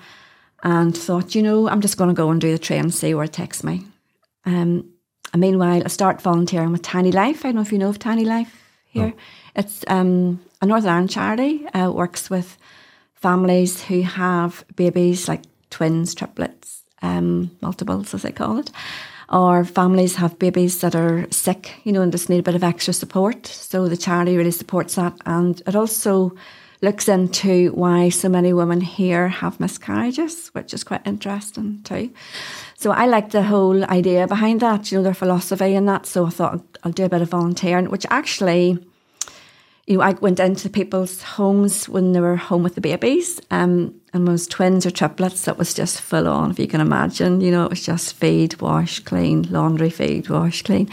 and 0.62 0.97
thought, 0.97 1.35
you 1.35 1.42
know, 1.42 1.69
I'm 1.69 1.80
just 1.80 1.97
going 1.97 2.09
to 2.09 2.14
go 2.14 2.30
and 2.30 2.40
do 2.40 2.52
the 2.52 2.59
train, 2.59 2.90
see 2.90 3.14
where 3.14 3.25
it 3.25 3.33
takes 3.33 3.62
me. 3.62 3.87
Um, 4.45 4.90
and 5.33 5.40
meanwhile, 5.40 5.83
I 5.85 5.88
start 5.88 6.21
volunteering 6.23 6.73
with 6.73 6.83
Tiny 6.83 7.12
Life. 7.12 7.45
I 7.45 7.49
don't 7.49 7.57
know 7.57 7.61
if 7.62 7.73
you 7.73 7.78
know 7.78 7.88
of 7.88 7.99
Tiny 7.99 8.25
Life 8.25 8.61
here. 8.87 9.14
It's 9.54 9.85
um, 9.87 10.40
a 10.61 10.66
Northern 10.66 10.90
Ireland 10.90 11.11
charity. 11.11 11.66
Uh, 11.69 11.90
works 11.92 12.28
with 12.28 12.59
families 13.14 13.83
who 13.83 14.02
have 14.02 14.64
babies 14.75 15.28
like 15.28 15.42
twins, 15.71 16.14
triplets, 16.14 16.83
um, 17.02 17.50
multiples, 17.61 18.12
as 18.14 18.23
they 18.23 18.33
call 18.33 18.59
it, 18.59 18.71
or 19.30 19.64
families 19.64 20.16
have 20.16 20.38
babies 20.38 20.80
that 20.80 20.94
are 20.94 21.26
sick, 21.30 21.72
you 21.84 21.92
know, 21.92 22.02
and 22.02 22.12
just 22.12 22.28
need 22.28 22.40
a 22.40 22.42
bit 22.42 22.54
of 22.54 22.64
extra 22.64 22.92
support. 22.92 23.46
So 23.46 23.88
the 23.88 23.96
charity 23.96 24.37
really 24.37 24.50
supports 24.50 24.96
that, 24.96 25.14
and 25.26 25.62
it 25.66 25.76
also 25.76 26.32
looks 26.82 27.08
into 27.08 27.72
why 27.72 28.08
so 28.08 28.28
many 28.28 28.52
women 28.52 28.80
here 28.80 29.28
have 29.28 29.60
miscarriages, 29.60 30.49
which 30.49 30.72
is 30.72 30.82
quite 30.82 31.06
interesting 31.06 31.82
too. 31.82 32.10
So 32.76 32.90
I 32.90 33.06
like 33.06 33.30
the 33.30 33.42
whole 33.42 33.84
idea 33.84 34.26
behind 34.26 34.60
that, 34.60 34.90
you 34.90 34.99
know, 34.99 35.04
their 35.04 35.14
philosophy 35.14 35.75
and 35.75 35.87
that. 35.88 36.06
So 36.06 36.26
I 36.26 36.30
thought 36.30 36.54
I'll, 36.54 36.64
I'll 36.84 36.92
do 36.92 37.04
a 37.04 37.08
bit 37.10 37.20
of 37.20 37.28
volunteering, 37.28 37.90
which 37.90 38.06
actually, 38.08 38.78
you 39.90 39.97
know, 39.97 40.02
I 40.04 40.12
went 40.12 40.38
into 40.38 40.70
people's 40.70 41.20
homes 41.20 41.88
when 41.88 42.12
they 42.12 42.20
were 42.20 42.37
home 42.37 42.62
with 42.62 42.76
the 42.76 42.80
babies, 42.80 43.40
um, 43.50 43.92
and 44.12 44.28
was 44.28 44.47
twins 44.47 44.87
or 44.87 44.92
triplets. 44.92 45.47
That 45.47 45.59
was 45.59 45.75
just 45.75 46.00
full 46.00 46.28
on, 46.28 46.52
if 46.52 46.61
you 46.61 46.68
can 46.68 46.80
imagine. 46.80 47.40
You 47.40 47.50
know, 47.50 47.64
it 47.64 47.70
was 47.70 47.85
just 47.85 48.14
feed, 48.14 48.61
wash, 48.61 49.00
clean, 49.00 49.50
laundry, 49.50 49.90
feed, 49.90 50.28
wash, 50.28 50.62
clean. 50.62 50.88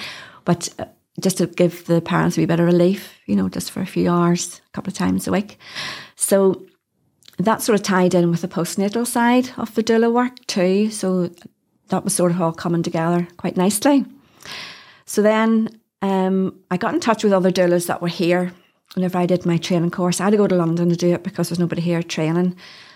But 0.46 0.70
uh, 0.80 0.86
just 1.22 1.38
to 1.38 1.46
give 1.46 1.86
the 1.86 2.01
parents 2.01 2.38
a 2.38 2.42
wee 2.42 2.48
bit 2.48 2.60
of 2.60 2.66
relief, 2.66 3.13
you 3.27 3.36
know, 3.36 3.50
just 3.50 3.70
for 3.70 3.82
a 3.82 3.86
few 3.86 4.10
hours, 4.10 4.62
a 4.68 4.72
couple 4.72 4.89
of 4.89 4.98
times 4.98 5.27
a 5.27 5.32
week. 5.32 5.60
So 6.16 6.66
that 7.38 7.62
sort 7.62 7.80
of 7.80 7.84
tied 7.84 8.16
in 8.16 8.32
with 8.32 8.42
the 8.42 8.48
postnatal 8.48 9.06
side 9.06 9.51
of 9.58 9.75
the 9.75 9.84
doula 9.84 10.12
work 10.12 10.44
too. 10.48 10.89
So 10.89 11.30
that 11.89 12.04
was 12.04 12.16
sort 12.16 12.32
of 12.32 12.42
all 12.42 12.51
coming 12.51 12.82
together 12.82 13.27
quite 13.38 13.58
nicely. 13.58 14.06
So 15.06 15.22
then 15.22 15.80
um, 16.01 16.60
I 16.72 16.77
got 16.77 16.96
in 16.96 17.00
touch 17.00 17.24
with 17.24 17.32
other 17.32 17.51
doulas 17.51 17.86
that 17.86 18.01
were 18.01 18.08
here. 18.08 18.54
Whenever 18.96 19.17
I 19.17 19.25
did 19.25 19.46
my 19.46 19.58
training 19.58 19.91
course, 19.91 20.20
I 20.20 20.25
had 20.25 20.32
to 20.32 20.38
go 20.38 20.48
to 20.48 20.56
London 20.56 20.89
to 20.89 20.96
do 20.96 21.13
it 21.13 21.24
because 21.24 21.50
there's 21.50 21.60
nobody 21.60 21.82
here 21.82 22.01
training. 22.01 22.56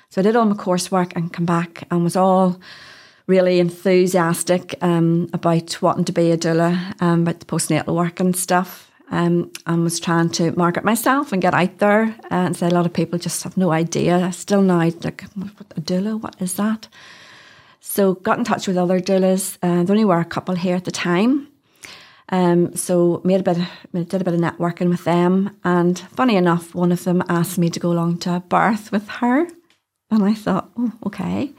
So 0.09 0.21
I 0.21 0.23
did 0.23 0.35
all 0.35 0.45
my 0.45 0.55
coursework 0.55 1.13
and 1.15 1.31
come 1.31 1.45
back 1.45 1.87
and 1.91 2.03
was 2.03 2.15
all 2.15 2.59
really 3.27 3.59
enthusiastic 3.59 4.75
um, 4.81 5.29
about 5.31 5.81
wanting 5.81 6.05
to 6.05 6.11
be 6.11 6.31
a 6.31 6.37
doula, 6.37 7.01
um, 7.01 7.21
about 7.21 7.39
the 7.39 7.45
postnatal 7.45 7.95
work 7.95 8.19
and 8.19 8.35
stuff. 8.35 8.89
Um, 9.09 9.51
and 9.67 9.83
was 9.83 9.99
trying 9.99 10.29
to 10.29 10.53
market 10.53 10.85
myself 10.85 11.33
and 11.33 11.41
get 11.41 11.53
out 11.53 11.79
there. 11.79 12.15
Uh, 12.31 12.45
and 12.45 12.55
say 12.55 12.67
a 12.67 12.73
lot 12.73 12.85
of 12.85 12.93
people 12.93 13.19
just 13.19 13.43
have 13.43 13.57
no 13.57 13.71
idea. 13.71 14.31
Still 14.31 14.61
now, 14.61 14.89
like, 15.01 15.23
what, 15.35 15.73
a 15.75 15.81
doula, 15.81 16.19
what 16.19 16.41
is 16.41 16.55
that? 16.55 16.87
So 17.81 18.13
got 18.13 18.37
in 18.37 18.45
touch 18.45 18.67
with 18.67 18.77
other 18.77 19.01
doulas. 19.01 19.57
Uh, 19.61 19.83
there 19.83 19.93
only 19.93 20.05
were 20.05 20.21
a 20.21 20.25
couple 20.25 20.55
here 20.55 20.77
at 20.77 20.85
the 20.85 20.91
time. 20.91 21.50
Um, 22.31 22.75
so 22.75 23.21
made 23.25 23.41
a 23.41 23.43
bit, 23.43 23.57
did 23.93 24.21
a 24.21 24.23
bit 24.23 24.33
of 24.33 24.39
networking 24.39 24.89
with 24.89 25.03
them, 25.03 25.57
and 25.63 25.99
funny 25.99 26.37
enough, 26.37 26.73
one 26.73 26.93
of 26.93 27.03
them 27.03 27.21
asked 27.27 27.57
me 27.57 27.69
to 27.69 27.79
go 27.79 27.91
along 27.91 28.19
to 28.19 28.35
a 28.35 28.39
birth 28.39 28.91
with 28.91 29.07
her, 29.09 29.47
and 30.09 30.23
I 30.23 30.33
thought, 30.33 30.71
oh, 30.77 30.93
okay. 31.07 31.51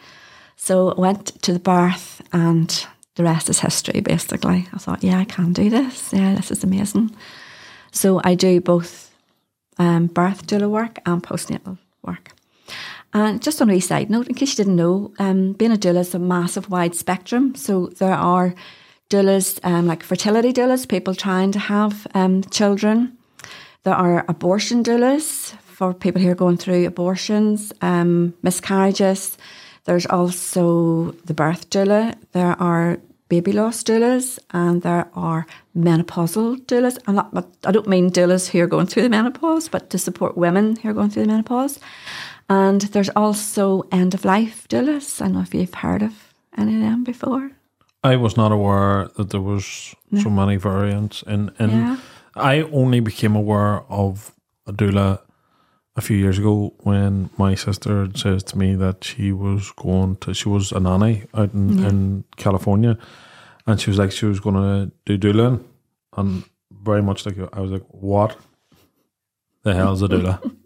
So 0.56 0.92
I 0.92 1.00
went 1.00 1.42
to 1.42 1.52
the 1.52 1.58
birth, 1.58 2.22
and 2.32 2.86
the 3.16 3.24
rest 3.24 3.50
is 3.50 3.60
history. 3.60 4.00
Basically, 4.00 4.66
I 4.72 4.78
thought, 4.78 5.04
yeah, 5.04 5.18
I 5.18 5.24
can 5.24 5.52
do 5.52 5.68
this. 5.68 6.12
Yeah, 6.12 6.34
this 6.34 6.50
is 6.50 6.64
amazing. 6.64 7.14
So 7.90 8.22
I 8.24 8.34
do 8.34 8.60
both 8.60 9.10
um, 9.78 10.06
birth 10.06 10.46
doula 10.46 10.70
work 10.70 10.98
and 11.04 11.22
postnatal 11.22 11.76
work. 12.02 12.32
And 13.12 13.42
just 13.42 13.60
on 13.60 13.70
a 13.70 13.80
side 13.80 14.08
note, 14.08 14.28
in 14.28 14.34
case 14.34 14.56
you 14.56 14.64
didn't 14.64 14.76
know, 14.76 15.12
um, 15.18 15.52
being 15.52 15.72
a 15.72 15.76
doula 15.76 16.00
is 16.00 16.14
a 16.14 16.18
massive 16.18 16.70
wide 16.70 16.94
spectrum. 16.94 17.54
So 17.54 17.88
there 17.98 18.14
are 18.14 18.54
doulas 19.12 19.60
um, 19.62 19.86
like 19.86 20.02
fertility 20.02 20.52
doulas, 20.52 20.88
people 20.88 21.14
trying 21.14 21.52
to 21.52 21.58
have 21.58 22.06
um, 22.14 22.42
children. 22.44 23.16
There 23.84 23.94
are 23.94 24.24
abortion 24.28 24.82
doulas 24.82 25.54
for 25.60 25.92
people 25.92 26.22
who 26.22 26.30
are 26.30 26.42
going 26.44 26.56
through 26.56 26.86
abortions, 26.86 27.72
um, 27.80 28.34
miscarriages. 28.42 29.36
There's 29.84 30.06
also 30.06 31.10
the 31.28 31.34
birth 31.34 31.68
doula. 31.70 32.14
There 32.32 32.56
are 32.60 32.98
baby 33.28 33.52
loss 33.52 33.82
doulas, 33.82 34.38
and 34.50 34.82
there 34.82 35.08
are 35.14 35.46
menopausal 35.76 36.60
doulas. 36.66 36.98
And 37.06 37.20
I 37.64 37.72
don't 37.72 37.88
mean 37.88 38.10
doulas 38.10 38.48
who 38.48 38.60
are 38.60 38.72
going 38.74 38.86
through 38.86 39.02
the 39.02 39.08
menopause, 39.08 39.68
but 39.68 39.90
to 39.90 39.98
support 39.98 40.36
women 40.36 40.76
who 40.76 40.88
are 40.88 40.94
going 40.94 41.10
through 41.10 41.24
the 41.24 41.32
menopause. 41.32 41.80
And 42.48 42.82
there's 42.92 43.10
also 43.10 43.84
end 43.90 44.14
of 44.14 44.24
life 44.24 44.68
doulas. 44.68 45.20
I 45.20 45.24
don't 45.24 45.34
know 45.34 45.42
if 45.42 45.54
you've 45.54 45.74
heard 45.74 46.02
of 46.02 46.14
any 46.56 46.76
of 46.76 46.82
them 46.82 47.04
before. 47.04 47.50
I 48.04 48.16
was 48.16 48.36
not 48.36 48.52
aware 48.52 49.08
that 49.16 49.30
there 49.30 49.40
was 49.40 49.94
no. 50.10 50.22
so 50.22 50.30
many 50.30 50.56
variants, 50.56 51.22
and 51.26 51.52
and 51.58 51.72
yeah. 51.72 51.96
I 52.34 52.62
only 52.62 53.00
became 53.00 53.36
aware 53.36 53.82
of 53.88 54.34
a 54.66 54.72
doula 54.72 55.20
a 55.94 56.00
few 56.00 56.16
years 56.16 56.38
ago 56.38 56.74
when 56.80 57.30
my 57.36 57.54
sister 57.54 58.08
says 58.14 58.42
to 58.44 58.58
me 58.58 58.74
that 58.74 59.04
she 59.04 59.30
was 59.32 59.70
going 59.72 60.16
to 60.16 60.34
she 60.34 60.48
was 60.48 60.72
a 60.72 60.80
nanny 60.80 61.24
out 61.34 61.52
in, 61.52 61.78
yeah. 61.78 61.88
in 61.88 62.24
California, 62.36 62.98
and 63.66 63.80
she 63.80 63.90
was 63.90 63.98
like 63.98 64.12
she 64.12 64.26
was 64.26 64.40
going 64.40 64.56
to 64.56 64.90
do 65.04 65.18
doula, 65.18 65.62
and 66.16 66.44
very 66.70 67.02
much 67.02 67.24
like 67.26 67.36
I 67.52 67.60
was 67.60 67.70
like, 67.70 67.84
what 67.88 68.36
the 69.62 69.74
hell 69.74 69.92
is 69.92 70.02
a 70.02 70.08
doula? 70.08 70.40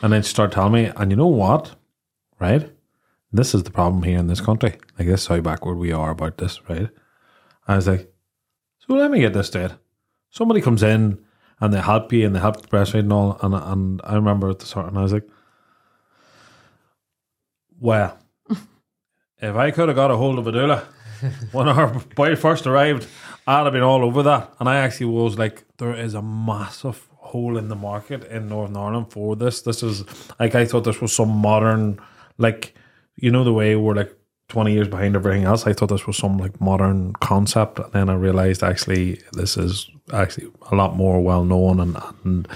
And 0.00 0.12
then 0.12 0.22
she 0.22 0.28
started 0.28 0.54
telling 0.54 0.72
me, 0.72 0.92
and 0.94 1.10
you 1.10 1.16
know 1.16 1.26
what? 1.26 1.74
Right? 2.38 2.70
This 3.32 3.54
is 3.54 3.62
the 3.62 3.70
problem 3.70 4.02
here 4.02 4.18
in 4.18 4.26
this 4.26 4.40
country. 4.40 4.78
Like, 4.98 5.08
this 5.08 5.22
is 5.22 5.26
how 5.26 5.40
backward 5.40 5.76
we 5.76 5.92
are 5.92 6.10
about 6.10 6.38
this, 6.38 6.60
right? 6.68 6.88
I 7.66 7.76
was 7.76 7.86
like, 7.86 8.10
so 8.78 8.94
let 8.94 9.10
me 9.10 9.20
get 9.20 9.34
this 9.34 9.48
straight. 9.48 9.72
Somebody 10.30 10.60
comes 10.60 10.82
in 10.82 11.24
and 11.60 11.74
they 11.74 11.80
help 11.80 12.12
you 12.12 12.26
and 12.26 12.34
they 12.34 12.40
help 12.40 12.60
the 12.60 12.68
breastfeed 12.68 13.00
and 13.00 13.12
all. 13.12 13.38
And, 13.42 13.54
and 13.54 14.00
I 14.04 14.14
remember 14.14 14.48
at 14.48 14.60
the 14.60 14.66
start, 14.66 14.86
and 14.86 14.98
I 14.98 15.02
was 15.02 15.12
like, 15.12 15.28
well, 17.78 18.18
if 19.38 19.54
I 19.56 19.70
could 19.70 19.88
have 19.88 19.96
got 19.96 20.10
a 20.10 20.16
hold 20.16 20.38
of 20.38 20.46
a 20.46 20.52
doula 20.52 20.84
when 21.52 21.68
our 21.68 21.88
boy 22.16 22.34
first 22.34 22.66
arrived, 22.66 23.06
I'd 23.46 23.64
have 23.64 23.72
been 23.72 23.82
all 23.82 24.04
over 24.04 24.22
that. 24.22 24.54
And 24.58 24.68
I 24.68 24.76
actually 24.76 25.06
was 25.06 25.38
like, 25.38 25.64
there 25.76 25.94
is 25.94 26.14
a 26.14 26.22
massive 26.22 27.08
hole 27.16 27.58
in 27.58 27.68
the 27.68 27.76
market 27.76 28.24
in 28.24 28.48
Northern 28.48 28.76
Ireland 28.76 29.12
for 29.12 29.36
this. 29.36 29.62
This 29.62 29.82
is 29.82 30.04
like 30.40 30.54
I 30.54 30.64
thought 30.64 30.84
this 30.84 31.00
was 31.00 31.12
some 31.12 31.30
modern, 31.30 32.00
like 32.38 32.74
you 33.20 33.30
know 33.30 33.44
the 33.44 33.52
way 33.52 33.76
we're 33.76 33.94
like 33.94 34.14
twenty 34.48 34.72
years 34.72 34.88
behind 34.88 35.16
everything 35.16 35.44
else. 35.44 35.66
I 35.66 35.72
thought 35.72 35.90
this 35.90 36.06
was 36.06 36.16
some 36.16 36.38
like 36.38 36.60
modern 36.60 37.12
concept, 37.14 37.78
and 37.78 37.92
then 37.92 38.08
I 38.08 38.14
realized 38.14 38.62
actually 38.62 39.20
this 39.32 39.56
is 39.56 39.90
actually 40.12 40.50
a 40.70 40.74
lot 40.74 40.96
more 40.96 41.20
well 41.20 41.44
known 41.44 41.80
and 41.80 41.96
and. 42.24 42.48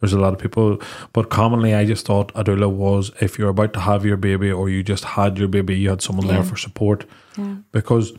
There's 0.00 0.12
a 0.12 0.20
lot 0.20 0.32
of 0.32 0.38
people, 0.38 0.80
but 1.12 1.28
commonly 1.28 1.74
I 1.74 1.84
just 1.84 2.06
thought 2.06 2.30
a 2.36 2.44
doula 2.44 2.70
was 2.70 3.10
if 3.20 3.36
you're 3.36 3.48
about 3.48 3.72
to 3.72 3.80
have 3.80 4.04
your 4.04 4.16
baby 4.16 4.48
or 4.48 4.68
you 4.68 4.84
just 4.84 5.02
had 5.02 5.38
your 5.38 5.48
baby, 5.48 5.76
you 5.76 5.88
had 5.88 6.02
someone 6.02 6.26
yeah. 6.26 6.34
there 6.34 6.44
for 6.44 6.56
support. 6.56 7.04
Yeah. 7.36 7.56
Because 7.72 8.12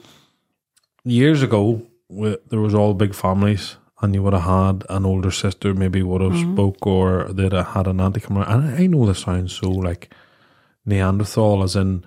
years 1.05 1.41
ago, 1.41 1.87
there 2.09 2.59
was 2.59 2.73
all 2.73 2.93
big 2.93 3.15
families 3.15 3.77
and 4.01 4.13
you 4.13 4.23
would 4.23 4.33
have 4.33 4.43
had 4.43 4.83
an 4.89 5.05
older 5.05 5.31
sister, 5.31 5.73
maybe 5.73 6.03
would 6.03 6.21
have 6.21 6.33
mm-hmm. 6.33 6.53
spoke, 6.53 6.85
or 6.85 7.29
they'd 7.31 7.51
have 7.53 7.67
had 7.67 7.87
an 7.87 7.99
auntie 7.99 8.19
come 8.19 8.37
around. 8.37 8.63
And 8.63 8.77
I 8.77 8.87
know 8.87 9.05
this 9.05 9.19
sounds 9.19 9.53
so 9.53 9.69
like 9.69 10.13
Neanderthal, 10.89 11.63
as 11.63 11.75
in 11.75 12.03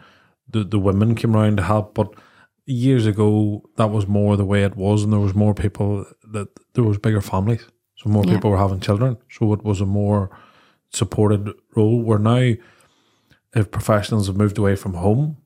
the 0.48 0.64
the 0.64 0.78
women 0.78 1.14
came 1.14 1.36
around 1.36 1.56
to 1.56 1.62
help, 1.62 1.94
but 1.94 2.14
years 2.66 3.06
ago 3.06 3.62
that 3.76 3.90
was 3.90 4.06
more 4.06 4.36
the 4.36 4.44
way 4.44 4.62
it 4.64 4.76
was, 4.76 5.02
and 5.02 5.12
there 5.12 5.20
was 5.20 5.34
more 5.34 5.54
people 5.54 6.06
that 6.32 6.48
there 6.74 6.84
was 6.84 6.98
bigger 6.98 7.20
families, 7.20 7.66
so 7.96 8.10
more 8.10 8.24
yeah. 8.24 8.34
people 8.34 8.50
were 8.50 8.58
having 8.58 8.80
children, 8.80 9.16
so 9.30 9.52
it 9.52 9.64
was 9.64 9.80
a 9.80 9.86
more 9.86 10.30
supported 10.90 11.50
role. 11.74 12.02
Where 12.02 12.18
now, 12.18 12.54
if 13.54 13.70
professionals 13.70 14.26
have 14.26 14.36
moved 14.36 14.58
away 14.58 14.76
from 14.76 14.94
home 14.94 15.38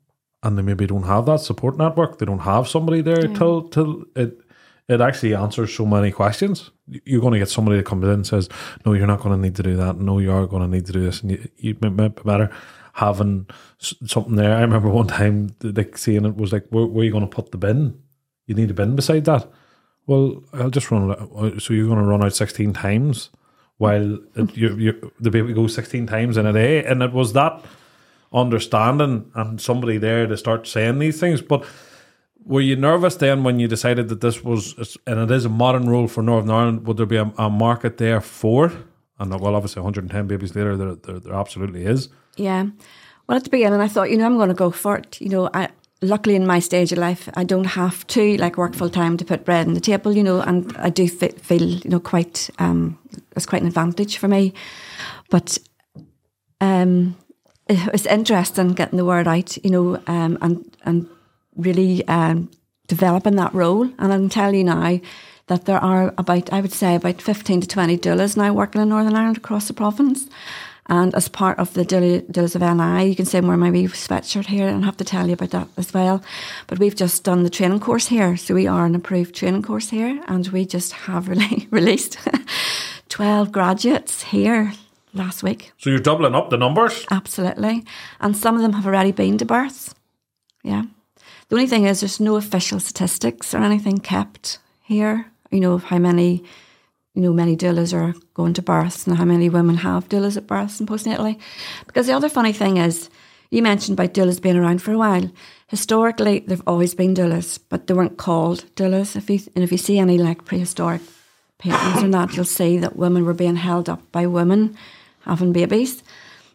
and 0.43 0.59
they 0.59 0.62
maybe 0.62 0.87
don't 0.87 1.05
have 1.05 1.26
that 1.26 1.40
support 1.40 1.76
network, 1.76 2.19
they 2.19 2.26
don't 2.26 2.40
have 2.40 2.69
somebody 2.69 3.00
there 3.00 3.26
yeah. 3.26 3.35
till 3.35 3.69
till 3.69 4.05
it 4.14 4.40
it 4.88 5.00
actually 5.00 5.35
answers 5.35 5.75
so 5.75 5.85
many 5.85 6.12
questions. 6.12 6.71
You're 6.87 7.21
going 7.21 7.33
to 7.33 7.40
get 7.40 7.49
somebody 7.49 7.76
that 7.78 7.87
comes 7.87 8.05
in 8.05 8.11
and 8.11 8.26
says, 8.26 8.49
"No, 8.85 8.93
you're 8.93 9.07
not 9.07 9.21
going 9.21 9.35
to 9.35 9.43
need 9.43 9.57
to 9.57 9.62
do 9.62 9.76
that. 9.76 9.97
No, 9.99 10.19
you 10.19 10.31
are 10.33 10.47
going 10.47 10.62
to 10.62 10.69
need 10.69 10.87
to 10.87 10.93
do 10.93 11.00
this." 11.00 11.23
And 11.23 11.33
you, 11.33 11.49
you 11.57 11.76
might 11.81 12.14
be 12.14 12.23
better 12.23 12.50
having 12.97 13.47
something 13.79 14.37
there. 14.37 14.57
I 14.57 14.62
remember 14.62 14.88
one 14.88 15.07
time 15.07 15.55
like 15.62 15.99
seeing 15.99 16.25
it 16.25 16.37
was 16.37 16.53
like, 16.53 16.67
"Where, 16.71 16.87
where 16.87 17.03
are 17.03 17.05
you 17.05 17.12
going 17.12 17.29
to 17.29 17.35
put 17.35 17.53
the 17.53 17.59
bin? 17.59 18.00
You 18.47 18.55
need 18.55 18.71
a 18.71 18.75
bin 18.75 18.97
beside 18.97 19.25
that." 19.26 19.50
Well, 20.07 20.43
I'll 20.53 20.71
just 20.71 20.91
run. 20.91 21.11
Uh, 21.11 21.59
so 21.59 21.75
you're 21.75 21.87
going 21.88 21.99
to 21.99 22.05
run 22.05 22.25
out 22.25 22.35
sixteen 22.35 22.73
times 22.73 23.31
while 23.79 24.19
it, 24.35 24.57
you, 24.57 24.76
you, 24.76 25.12
the 25.21 25.31
baby 25.31 25.53
goes 25.53 25.75
sixteen 25.75 26.07
times 26.07 26.37
in 26.37 26.47
a 26.47 26.53
day, 26.53 26.85
and 26.85 27.03
it 27.03 27.12
was 27.12 27.33
that 27.35 27.62
understanding 28.33 29.31
and 29.35 29.61
somebody 29.61 29.99
there 29.99 30.26
to 30.26 30.37
start 30.37 30.67
saying 30.67 30.99
these 30.99 31.21
things, 31.21 31.41
but 31.41 31.65
were 32.45 32.61
you 32.61 32.76
nervous 32.76 33.17
then 33.17 33.43
when 33.45 33.59
you 33.59 33.67
decided 33.67 34.09
that 34.09 34.21
this 34.21 34.43
was, 34.45 34.97
and 35.07 35.19
it 35.19 35.31
is 35.31 35.45
a 35.45 35.49
modern 35.49 35.88
rule 35.88 36.07
for 36.07 36.23
Northern 36.23 36.50
Ireland? 36.50 36.87
Would 36.87 36.97
there 36.97 37.07
be 37.07 37.17
a, 37.17 37.33
a 37.38 37.50
market 37.50 37.99
there 37.99 38.21
for 38.21 38.67
it? 38.67 38.76
And 39.19 39.31
well, 39.41 39.55
obviously, 39.55 39.81
110 39.81 40.26
babies 40.26 40.55
later, 40.55 40.76
there, 40.76 40.95
there, 40.95 41.19
there 41.19 41.35
absolutely 41.35 41.87
is. 41.87 42.09
Yeah. 42.37 42.66
Well, 43.26 43.37
at 43.37 43.45
the 43.45 43.50
beginning, 43.50 43.81
I 43.81 43.88
thought, 43.88 44.11
you 44.11 44.16
know, 44.16 44.26
I'm 44.26 44.37
going 44.37 44.49
to 44.49 44.55
go 44.55 44.71
for 44.71 44.99
it. 44.99 45.21
You 45.21 45.28
know, 45.28 45.50
I 45.52 45.69
luckily 46.02 46.37
in 46.37 46.47
my 46.47 46.59
stage 46.59 46.93
of 46.93 46.99
life, 46.99 47.28
I 47.35 47.45
don't 47.45 47.64
have 47.64 48.07
to 48.09 48.37
like 48.37 48.57
work 48.57 48.75
full 48.75 48.90
time 48.90 49.16
to 49.16 49.25
put 49.25 49.45
bread 49.45 49.66
on 49.66 49.75
the 49.75 49.81
table. 49.81 50.16
You 50.16 50.23
know, 50.23 50.40
and 50.40 50.75
I 50.76 50.90
do 50.90 51.09
feel, 51.09 51.62
you 51.62 51.90
know, 51.90 52.00
quite 52.00 52.50
um, 52.59 52.99
it's 53.35 53.47
quite 53.47 53.62
an 53.62 53.69
advantage 53.69 54.19
for 54.19 54.28
me. 54.28 54.52
But 55.31 55.59
um, 56.61 57.16
it 57.69 57.93
was 57.93 58.07
interesting 58.07 58.75
getting 58.75 58.99
the 58.99 59.05
word 59.05 59.26
out. 59.26 59.57
You 59.64 59.71
know, 59.71 60.02
um, 60.07 60.38
and 60.40 60.76
and 60.85 61.09
really 61.57 62.07
um, 62.09 62.50
developing 62.87 63.37
that 63.37 63.55
role. 63.55 63.90
And 63.99 64.12
I 64.12 64.16
can 64.16 64.28
tell 64.28 64.55
you 64.55 64.64
now 64.64 65.00
that 65.49 65.64
there 65.64 65.78
are 65.78 66.12
about, 66.19 66.52
I 66.52 66.61
would 66.61 66.73
say, 66.73 66.95
about 66.95 67.23
15 67.23 67.62
to 67.62 67.69
20 67.69 67.99
doulas 67.99 68.37
now 68.37 68.52
working 68.52 68.83
in 68.83 68.88
Northern 68.88 69.14
Ireland 69.14 69.37
across 69.37 69.69
the 69.69 69.75
province. 69.75 70.26
And 70.88 71.14
as 71.14 71.28
part 71.28 71.59
of 71.59 71.75
the 71.75 71.85
Doulas 71.85 72.55
of 72.55 72.62
NI, 72.62 73.09
you 73.09 73.16
can 73.16 73.25
see 73.25 73.38
I'm 73.38 73.47
wearing 73.47 73.61
my 73.61 73.71
wee 73.71 73.88
sweatshirt 73.88 74.47
here 74.47 74.69
and 74.69 74.83
I 74.83 74.87
have 74.87 74.97
to 74.99 75.05
tell 75.05 75.26
you 75.26 75.33
about 75.33 75.50
that 75.50 75.69
as 75.76 75.93
well. 75.93 76.23
But 76.66 76.78
we've 76.78 76.95
just 76.95 77.25
done 77.25 77.43
the 77.43 77.50
training 77.50 77.81
course 77.81 78.07
here. 78.07 78.37
So 78.37 78.55
we 78.55 78.66
are 78.66 78.87
an 78.87 78.95
approved 78.95 79.35
training 79.35 79.62
course 79.62 79.90
here 79.90 80.23
and 80.28 80.47
we 80.49 80.64
just 80.64 80.93
have 80.93 81.28
really 81.28 81.66
released 81.71 82.19
12 83.09 83.50
graduates 83.50 84.23
here 84.23 84.73
last 85.12 85.43
week. 85.43 85.73
So 85.78 85.90
you're 85.90 85.99
doubling 85.99 86.35
up 86.35 86.50
the 86.50 86.57
numbers. 86.57 87.05
Absolutely. 87.11 87.85
And 88.21 88.37
some 88.37 88.55
of 88.55 88.62
them 88.62 88.75
have 88.75 88.87
already 88.87 89.12
been 89.12 89.38
to 89.38 89.45
births. 89.45 89.95
Yeah. 90.62 90.85
The 91.49 91.57
only 91.57 91.69
thing 91.69 91.85
is 91.85 92.00
there's 92.00 92.21
no 92.21 92.37
official 92.37 92.81
statistics 92.81 93.55
or 93.55 93.59
anything 93.59 93.99
kept 93.99 94.59
here, 94.83 95.26
you 95.50 95.61
know, 95.61 95.75
of 95.75 95.85
how 95.85 95.99
many, 95.99 96.45
you 97.17 97.23
know, 97.23 97.33
many 97.33 97.57
doulas 97.57 97.95
are 97.95 98.15
going 98.35 98.53
to 98.53 98.63
births 98.63 99.07
and 99.07 99.17
how 99.17 99.25
many 99.25 99.49
women 99.49 99.77
have 99.79 100.07
doulas 100.11 100.37
at 100.37 100.47
births 100.47 100.79
and 100.79 100.89
postnatally. 100.89 101.41
Because 101.87 102.07
the 102.07 102.13
other 102.13 102.29
funny 102.29 102.53
thing 102.53 102.77
is, 102.77 103.09
you 103.51 103.63
mentioned 103.63 103.99
about 103.99 104.13
doulas 104.13 104.41
being 104.41 104.57
around 104.57 104.83
for 104.83 104.93
a 104.93 104.99
while. 104.99 105.31
Historically, 105.69 106.41
there've 106.41 106.63
always 106.67 106.95
been 106.95 107.15
doulas, 107.15 107.59
but 107.71 107.87
they 107.87 107.95
weren't 107.95 108.19
called 108.19 108.67
doulas. 108.77 109.17
If 109.17 109.31
you 109.31 109.41
and 109.55 109.65
if 109.65 109.73
you 109.73 109.79
see 109.79 109.99
any 109.99 110.19
like 110.19 110.45
prehistoric 110.45 111.01
paintings 111.59 112.03
or 112.03 112.09
that, 112.09 112.37
you'll 112.37 112.45
see 112.45 112.77
that 112.79 112.97
women 112.97 113.25
were 113.25 113.35
being 113.35 113.57
held 113.57 113.89
up 113.89 114.13
by 114.13 114.27
women 114.27 114.77
having 115.21 115.55
babies. 115.55 116.03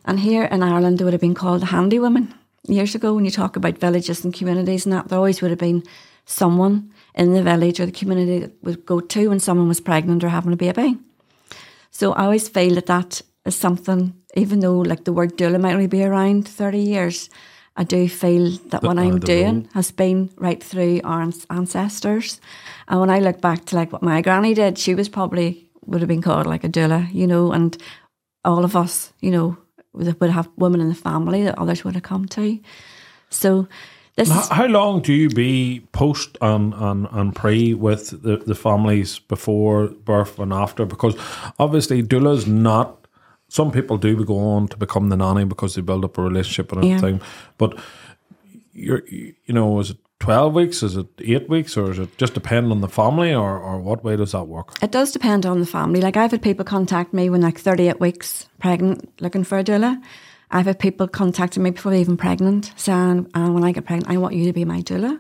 And 0.06 0.20
here 0.20 0.44
in 0.44 0.62
Ireland, 0.62 1.00
they 1.00 1.04
would 1.04 1.14
have 1.14 1.22
been 1.22 1.34
called 1.34 1.64
handy 1.64 1.98
women. 1.98 2.36
Years 2.68 2.94
ago, 2.94 3.16
when 3.16 3.26
you 3.26 3.32
talk 3.32 3.56
about 3.56 3.80
villages 3.80 4.24
and 4.24 4.32
communities 4.32 4.86
and 4.86 4.94
that, 4.94 5.08
there 5.08 5.18
always 5.18 5.42
would 5.42 5.52
have 5.52 5.60
been 5.60 5.84
someone 6.26 6.94
in 7.16 7.34
the 7.34 7.44
village 7.44 7.80
or 7.80 7.86
the 7.86 7.92
community 7.92 8.40
that 8.40 8.64
would 8.64 8.86
go 8.86 9.00
to 9.00 9.30
when 9.30 9.40
someone 9.40 9.68
was 9.68 9.82
pregnant 9.82 10.24
or 10.24 10.30
having 10.30 10.54
a 10.54 10.58
baby. 10.58 10.98
So 11.92 12.14
I 12.14 12.24
always 12.24 12.48
feel 12.48 12.76
that 12.76 12.86
that 12.86 13.22
is 13.46 13.56
something, 13.56 14.14
even 14.36 14.60
though 14.60 14.80
like 14.80 15.04
the 15.04 15.14
word 15.14 15.38
doula 15.38 15.60
might 15.60 15.74
only 15.74 15.88
be 15.88 16.04
around 16.04 16.48
30 16.48 16.80
years, 16.80 17.30
I 17.76 17.84
do 17.84 18.08
feel 18.08 18.58
that 18.70 18.84
what 18.84 18.98
uh, 18.98 19.02
I'm 19.02 19.20
doing 19.20 19.62
role. 19.62 19.70
has 19.74 19.92
been 19.92 20.30
right 20.38 20.62
through 20.62 21.02
our 21.04 21.22
ancestors. 21.50 22.42
And 22.88 23.00
when 23.00 23.10
I 23.10 23.20
look 23.20 23.42
back 23.42 23.66
to 23.66 23.76
like 23.76 23.92
what 23.92 24.04
my 24.04 24.22
granny 24.22 24.54
did, 24.54 24.78
she 24.78 24.96
was 24.96 25.10
probably 25.10 25.70
would 25.86 26.02
have 26.02 26.08
been 26.08 26.22
called 26.22 26.48
like 26.48 26.64
a 26.64 26.70
doula, 26.70 27.12
you 27.14 27.28
know, 27.28 27.52
and 27.52 27.78
all 28.46 28.64
of 28.64 28.76
us, 28.76 29.14
you 29.20 29.32
know, 29.32 29.58
would 29.94 30.20
would 30.20 30.30
have 30.30 30.50
women 30.58 30.82
in 30.82 30.90
the 30.90 30.96
family 30.96 31.44
that 31.44 31.58
others 31.58 31.84
would 31.84 31.96
have 31.96 32.04
come 32.04 32.26
to. 32.28 32.60
So 33.30 33.68
this 34.30 34.48
How, 34.50 34.56
how 34.56 34.66
long 34.68 35.02
do 35.02 35.14
you 35.14 35.30
be 35.30 35.82
post 35.92 36.38
and, 36.42 36.74
and, 36.74 37.08
and 37.12 37.36
pre 37.36 37.74
with 37.74 38.22
the, 38.24 38.38
the 38.38 38.56
families 38.56 39.20
before 39.20 39.88
birth 39.88 40.40
and 40.40 40.54
after? 40.54 40.86
Because 40.86 41.16
obviously, 41.60 42.02
doula's 42.02 42.48
not. 42.48 42.98
Some 43.50 43.72
people 43.72 43.98
do 43.98 44.24
go 44.24 44.38
on 44.40 44.68
to 44.70 44.78
become 44.78 45.10
the 45.10 45.18
nanny 45.18 45.44
because 45.46 45.76
they 45.76 45.82
build 45.82 46.06
up 46.06 46.18
a 46.18 46.22
relationship 46.22 46.72
and 46.72 46.84
Yeah. 46.84 46.96
everything. 46.96 47.22
But 47.58 47.78
you're, 48.74 49.04
you 49.10 49.54
know, 49.54 49.80
is 49.80 49.90
it 49.92 49.98
12 50.20 50.54
weeks? 50.54 50.84
Is 50.84 50.96
it 50.96 51.08
eight 51.20 51.50
weeks? 51.50 51.76
Or 51.76 51.92
is 51.92 52.00
it 52.00 52.18
just 52.18 52.34
depend 52.34 52.72
on 52.72 52.80
the 52.82 52.88
family? 52.88 53.34
Or, 53.34 53.58
or 53.60 53.80
what 53.82 54.04
way 54.04 54.16
does 54.16 54.32
that 54.32 54.46
work? 54.48 54.74
It 54.82 54.92
does 54.92 55.12
depend 55.12 55.46
on 55.46 55.60
the 55.60 55.66
family. 55.66 56.00
Like 56.00 56.16
I've 56.16 56.32
had 56.32 56.42
people 56.42 56.64
contact 56.64 57.14
me 57.14 57.30
when 57.30 57.42
like 57.42 57.60
38 57.60 58.00
weeks 58.00 58.48
pregnant 58.60 59.10
looking 59.20 59.44
for 59.44 59.58
a 59.58 59.64
doula. 59.64 60.02
I've 60.52 60.66
had 60.66 60.80
people 60.80 61.08
contacting 61.08 61.64
me 61.64 61.72
before 61.72 61.92
they're 61.92 62.02
even 62.02 62.18
pregnant 62.18 62.74
saying, 62.76 63.30
and 63.34 63.54
when 63.54 63.64
I 63.64 63.72
get 63.72 63.86
pregnant, 63.86 64.10
I 64.10 64.18
want 64.18 64.36
you 64.36 64.46
to 64.46 64.54
be 64.54 64.66
my 64.66 64.82
doula. 64.82 65.20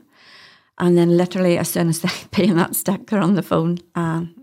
And 0.78 0.98
then 0.98 1.16
literally 1.16 1.58
as 1.58 1.70
soon 1.70 1.90
as 1.90 2.02
they 2.02 2.10
pay 2.32 2.48
in 2.48 2.58
that 2.58 2.76
stick, 2.76 3.08
they're 3.08 3.22
on 3.22 3.36
the 3.36 3.44
phone 3.44 3.78
and 3.96 4.36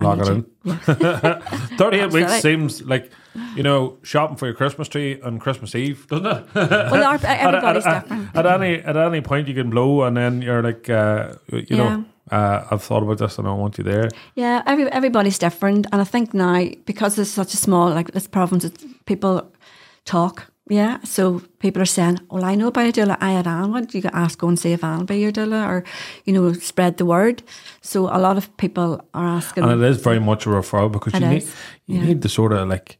I 0.00 0.04
Lock 0.04 0.18
it 0.20 0.28
in. 0.28 0.46
Yeah. 1.00 1.38
38 1.78 2.12
weeks 2.12 2.40
seems 2.40 2.82
like, 2.82 3.10
you 3.54 3.62
know, 3.62 3.98
shopping 4.02 4.36
for 4.36 4.46
your 4.46 4.54
Christmas 4.54 4.88
tree 4.88 5.20
on 5.22 5.38
Christmas 5.38 5.74
Eve, 5.74 6.06
doesn't 6.08 6.26
it? 6.26 6.46
well, 6.54 7.04
our, 7.04 7.18
everybody's 7.24 7.86
at, 7.86 7.96
at, 7.96 8.02
different. 8.02 8.36
At 8.36 8.46
any 8.46 8.74
at 8.74 8.96
any 8.96 9.20
point 9.20 9.48
you 9.48 9.54
can 9.54 9.70
blow, 9.70 10.02
and 10.02 10.16
then 10.16 10.42
you're 10.42 10.62
like, 10.62 10.90
uh, 10.90 11.34
you 11.50 11.76
know, 11.76 12.04
uh, 12.30 12.66
I've 12.70 12.82
thought 12.82 13.02
about 13.02 13.18
this, 13.18 13.38
and 13.38 13.48
I 13.48 13.52
want 13.52 13.78
you 13.78 13.84
there. 13.84 14.10
Yeah, 14.34 14.62
every, 14.66 14.90
everybody's 14.92 15.38
different, 15.38 15.86
and 15.92 16.00
I 16.00 16.04
think 16.04 16.34
now 16.34 16.66
because 16.84 17.16
there's 17.16 17.30
such 17.30 17.54
a 17.54 17.56
small 17.56 17.90
like 17.90 18.12
this 18.12 18.26
province, 18.26 18.70
people 19.06 19.50
talk. 20.04 20.46
Yeah, 20.68 20.98
so 21.02 21.42
people 21.58 21.82
are 21.82 21.86
saying, 21.86 22.20
"Well, 22.30 22.44
I 22.44 22.54
know 22.54 22.68
about 22.68 22.86
a 22.86 22.92
doula. 22.92 23.16
I 23.20 23.32
had. 23.32 23.46
Why 23.46 23.80
don't 23.80 23.92
you 23.92 24.02
ask, 24.12 24.38
go 24.38 24.46
and 24.46 24.58
see 24.58 24.72
if 24.72 24.84
Anne 24.84 25.04
be 25.04 25.18
your 25.18 25.32
doula, 25.32 25.66
or 25.66 25.84
you 26.24 26.32
know, 26.32 26.52
spread 26.52 26.96
the 26.96 27.04
word." 27.04 27.42
So 27.80 28.06
a 28.06 28.18
lot 28.18 28.36
of 28.36 28.56
people 28.56 29.00
are 29.12 29.26
asking. 29.26 29.64
And 29.64 29.82
it 29.82 29.90
is 29.90 30.00
very 30.00 30.20
much 30.20 30.46
a 30.46 30.50
referral 30.50 30.92
because 30.92 31.14
you 31.14 31.26
need 31.26 31.42
is, 31.42 31.54
you 31.86 31.98
yeah. 31.98 32.06
need 32.06 32.22
the 32.22 32.28
sort 32.28 32.52
of 32.52 32.68
like, 32.68 32.98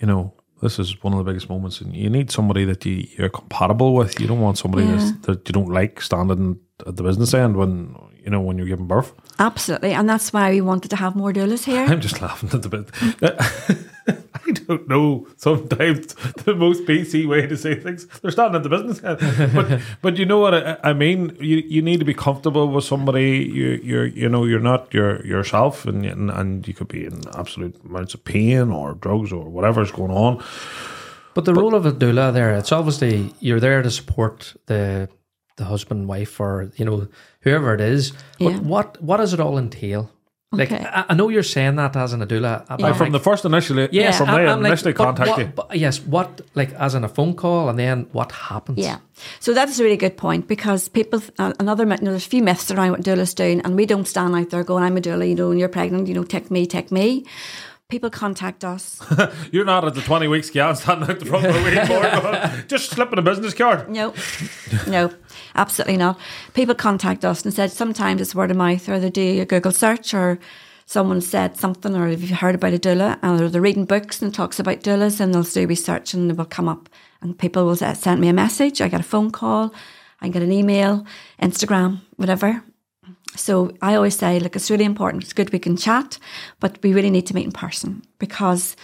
you 0.00 0.06
know, 0.06 0.32
this 0.62 0.78
is 0.78 1.02
one 1.02 1.12
of 1.12 1.18
the 1.18 1.24
biggest 1.24 1.48
moments, 1.48 1.80
and 1.80 1.92
you 1.96 2.08
need 2.08 2.30
somebody 2.30 2.64
that 2.64 2.86
you, 2.86 3.04
you're 3.16 3.30
compatible 3.30 3.94
with. 3.94 4.20
You 4.20 4.28
don't 4.28 4.40
want 4.40 4.58
somebody 4.58 4.86
Yeah. 4.86 4.96
that's, 4.96 5.26
that 5.26 5.48
you 5.48 5.52
don't 5.52 5.72
like 5.72 6.00
standing 6.00 6.60
at 6.86 6.94
the 6.96 7.02
business 7.02 7.34
end 7.34 7.56
when 7.56 7.96
you 8.28 8.32
know 8.32 8.42
when 8.42 8.58
you're 8.58 8.66
giving 8.66 8.86
birth. 8.86 9.14
Absolutely, 9.38 9.94
and 9.94 10.06
that's 10.06 10.34
why 10.34 10.50
we 10.50 10.60
wanted 10.60 10.90
to 10.90 10.96
have 10.96 11.16
more 11.16 11.32
doulas 11.32 11.64
here. 11.64 11.86
I'm 11.86 12.02
just 12.02 12.20
laughing 12.20 12.50
at 12.52 12.60
the 12.60 12.68
bit. 12.68 12.86
I 14.46 14.50
don't 14.66 14.86
know. 14.86 15.26
Sometimes 15.38 16.12
the 16.44 16.54
most 16.54 16.84
PC 16.84 17.26
way 17.26 17.46
to 17.46 17.56
say 17.56 17.74
things. 17.74 18.06
They're 18.20 18.30
starting 18.30 18.56
at 18.56 18.64
the 18.64 18.68
business 18.68 19.02
end, 19.02 19.18
but 19.54 19.80
but 20.02 20.18
you 20.18 20.26
know 20.26 20.40
what 20.40 20.52
I, 20.54 20.76
I 20.90 20.92
mean. 20.92 21.38
You 21.40 21.56
you 21.74 21.80
need 21.80 22.00
to 22.00 22.04
be 22.04 22.12
comfortable 22.12 22.68
with 22.68 22.84
somebody. 22.84 23.38
You 23.58 23.80
you're 23.82 24.06
you 24.06 24.28
know 24.28 24.44
you're 24.44 24.66
not 24.72 24.92
your 24.92 25.24
yourself, 25.24 25.86
and 25.86 26.04
and, 26.04 26.30
and 26.30 26.68
you 26.68 26.74
could 26.74 26.88
be 26.88 27.06
in 27.06 27.22
absolute 27.34 27.76
amounts 27.82 28.12
of 28.12 28.24
pain 28.24 28.70
or 28.70 28.92
drugs 28.92 29.32
or 29.32 29.48
whatever's 29.48 29.90
going 29.90 30.12
on. 30.12 30.44
But 31.32 31.46
the 31.46 31.54
role 31.54 31.74
of 31.74 31.86
a 31.86 31.92
doula 31.92 32.30
there, 32.34 32.52
it's 32.54 32.72
obviously 32.72 33.32
you're 33.40 33.60
there 33.60 33.80
to 33.80 33.90
support 33.90 34.54
the 34.66 35.08
the 35.56 35.64
husband, 35.64 36.08
wife, 36.08 36.40
or 36.40 36.70
you 36.76 36.84
know 36.84 37.08
whoever 37.48 37.74
it 37.74 37.80
is. 37.80 38.12
But 38.38 38.52
Yeah. 38.52 38.58
what 38.60 39.02
what 39.02 39.16
does 39.18 39.32
it 39.34 39.40
all 39.40 39.58
entail? 39.58 40.10
Like 40.50 40.72
Okay. 40.72 40.82
I, 40.82 41.04
I 41.10 41.14
know 41.14 41.28
you're 41.28 41.42
saying 41.42 41.76
that 41.76 41.94
as 41.94 42.14
an 42.14 42.22
a 42.22 42.26
doula. 42.26 42.64
Yeah. 42.78 42.86
I'm 42.86 42.94
From 42.94 43.12
the 43.12 43.20
first 43.20 43.44
initially, 43.44 43.86
yes, 43.92 44.16
from 44.16 44.28
I'm- 44.30 44.36
there 44.38 44.48
I'm 44.48 44.62
like, 44.62 44.70
initially 44.70 44.92
but 44.94 45.04
contact 45.04 45.28
what- 45.30 45.38
you. 45.40 45.46
but 45.54 45.76
yes, 45.76 46.00
what 46.00 46.40
like 46.54 46.72
as 46.74 46.94
in 46.94 47.04
a 47.04 47.08
phone 47.08 47.34
call, 47.34 47.68
and 47.68 47.78
then 47.78 48.06
what 48.12 48.32
happens? 48.32 48.78
Yeah. 48.78 48.96
So 49.40 49.52
that's 49.52 49.78
a 49.78 49.84
really 49.84 49.98
good 49.98 50.16
point 50.16 50.48
because 50.48 50.88
people, 50.88 51.20
uh, 51.38 51.52
another, 51.60 51.84
myth- 51.84 52.00
you 52.00 52.06
know, 52.06 52.12
there's 52.12 52.26
a 52.26 52.30
few 52.30 52.42
myths 52.42 52.70
around 52.70 52.92
what 52.92 53.02
doula's 53.02 53.34
doing, 53.34 53.60
and 53.64 53.76
we 53.76 53.84
don't 53.84 54.08
stand 54.08 54.34
out 54.34 54.48
there 54.48 54.64
going, 54.64 54.84
I'm 54.84 54.96
a 54.96 55.00
doula, 55.02 55.28
you 55.28 55.34
know, 55.34 55.50
and 55.50 55.60
you're 55.60 55.68
pregnant, 55.68 56.08
you 56.08 56.14
know, 56.14 56.24
take 56.24 56.50
me, 56.50 56.64
take 56.66 56.90
me. 56.90 57.26
People 57.88 58.10
contact 58.10 58.66
us. 58.66 59.00
You're 59.50 59.64
not 59.64 59.82
at 59.86 59.94
the 59.94 60.02
twenty 60.02 60.28
week 60.28 60.44
scan 60.44 60.76
standing 60.76 61.08
out 61.08 61.20
the 61.20 61.24
front 61.24 61.46
of 61.46 61.54
the 61.54 61.62
waiting 61.62 61.86
board, 61.86 62.64
just 62.68 62.90
slipping 62.90 63.18
a 63.18 63.22
business 63.22 63.54
card. 63.54 63.88
No, 63.88 64.12
no, 64.86 65.10
absolutely 65.54 65.96
not. 65.96 66.20
People 66.52 66.74
contact 66.74 67.24
us 67.24 67.42
and 67.46 67.54
said 67.54 67.72
sometimes 67.72 68.20
it's 68.20 68.34
word 68.34 68.50
of 68.50 68.58
mouth 68.58 68.86
or 68.90 69.00
they 69.00 69.08
do 69.08 69.40
a 69.40 69.46
Google 69.46 69.72
search 69.72 70.12
or 70.12 70.38
someone 70.84 71.22
said 71.22 71.56
something 71.56 71.96
or 71.96 72.08
if 72.08 72.20
you've 72.20 72.38
heard 72.38 72.56
about 72.56 72.74
a 72.74 72.78
doula 72.78 73.18
or 73.22 73.48
they're 73.48 73.62
reading 73.62 73.86
books 73.86 74.20
and 74.20 74.34
talks 74.34 74.60
about 74.60 74.80
doulas 74.80 75.18
and 75.18 75.32
they'll 75.32 75.42
do 75.42 75.66
research 75.66 76.12
and 76.12 76.30
it 76.30 76.36
will 76.36 76.44
come 76.44 76.68
up 76.68 76.90
and 77.22 77.38
people 77.38 77.64
will 77.64 77.74
send 77.74 78.20
me 78.20 78.28
a 78.28 78.34
message. 78.34 78.82
I 78.82 78.88
get 78.88 79.00
a 79.00 79.02
phone 79.02 79.30
call, 79.30 79.72
I 80.20 80.28
get 80.28 80.42
an 80.42 80.52
email, 80.52 81.06
Instagram, 81.40 82.00
whatever. 82.16 82.62
So 83.36 83.72
I 83.82 83.94
always 83.94 84.16
say, 84.16 84.40
look, 84.40 84.56
it's 84.56 84.70
really 84.70 84.84
important. 84.84 85.22
It's 85.22 85.32
good 85.32 85.52
we 85.52 85.58
can 85.58 85.76
chat, 85.76 86.18
but 86.60 86.78
we 86.82 86.92
really 86.92 87.10
need 87.10 87.26
to 87.26 87.34
meet 87.34 87.44
in 87.44 87.52
person 87.52 88.02
because 88.18 88.76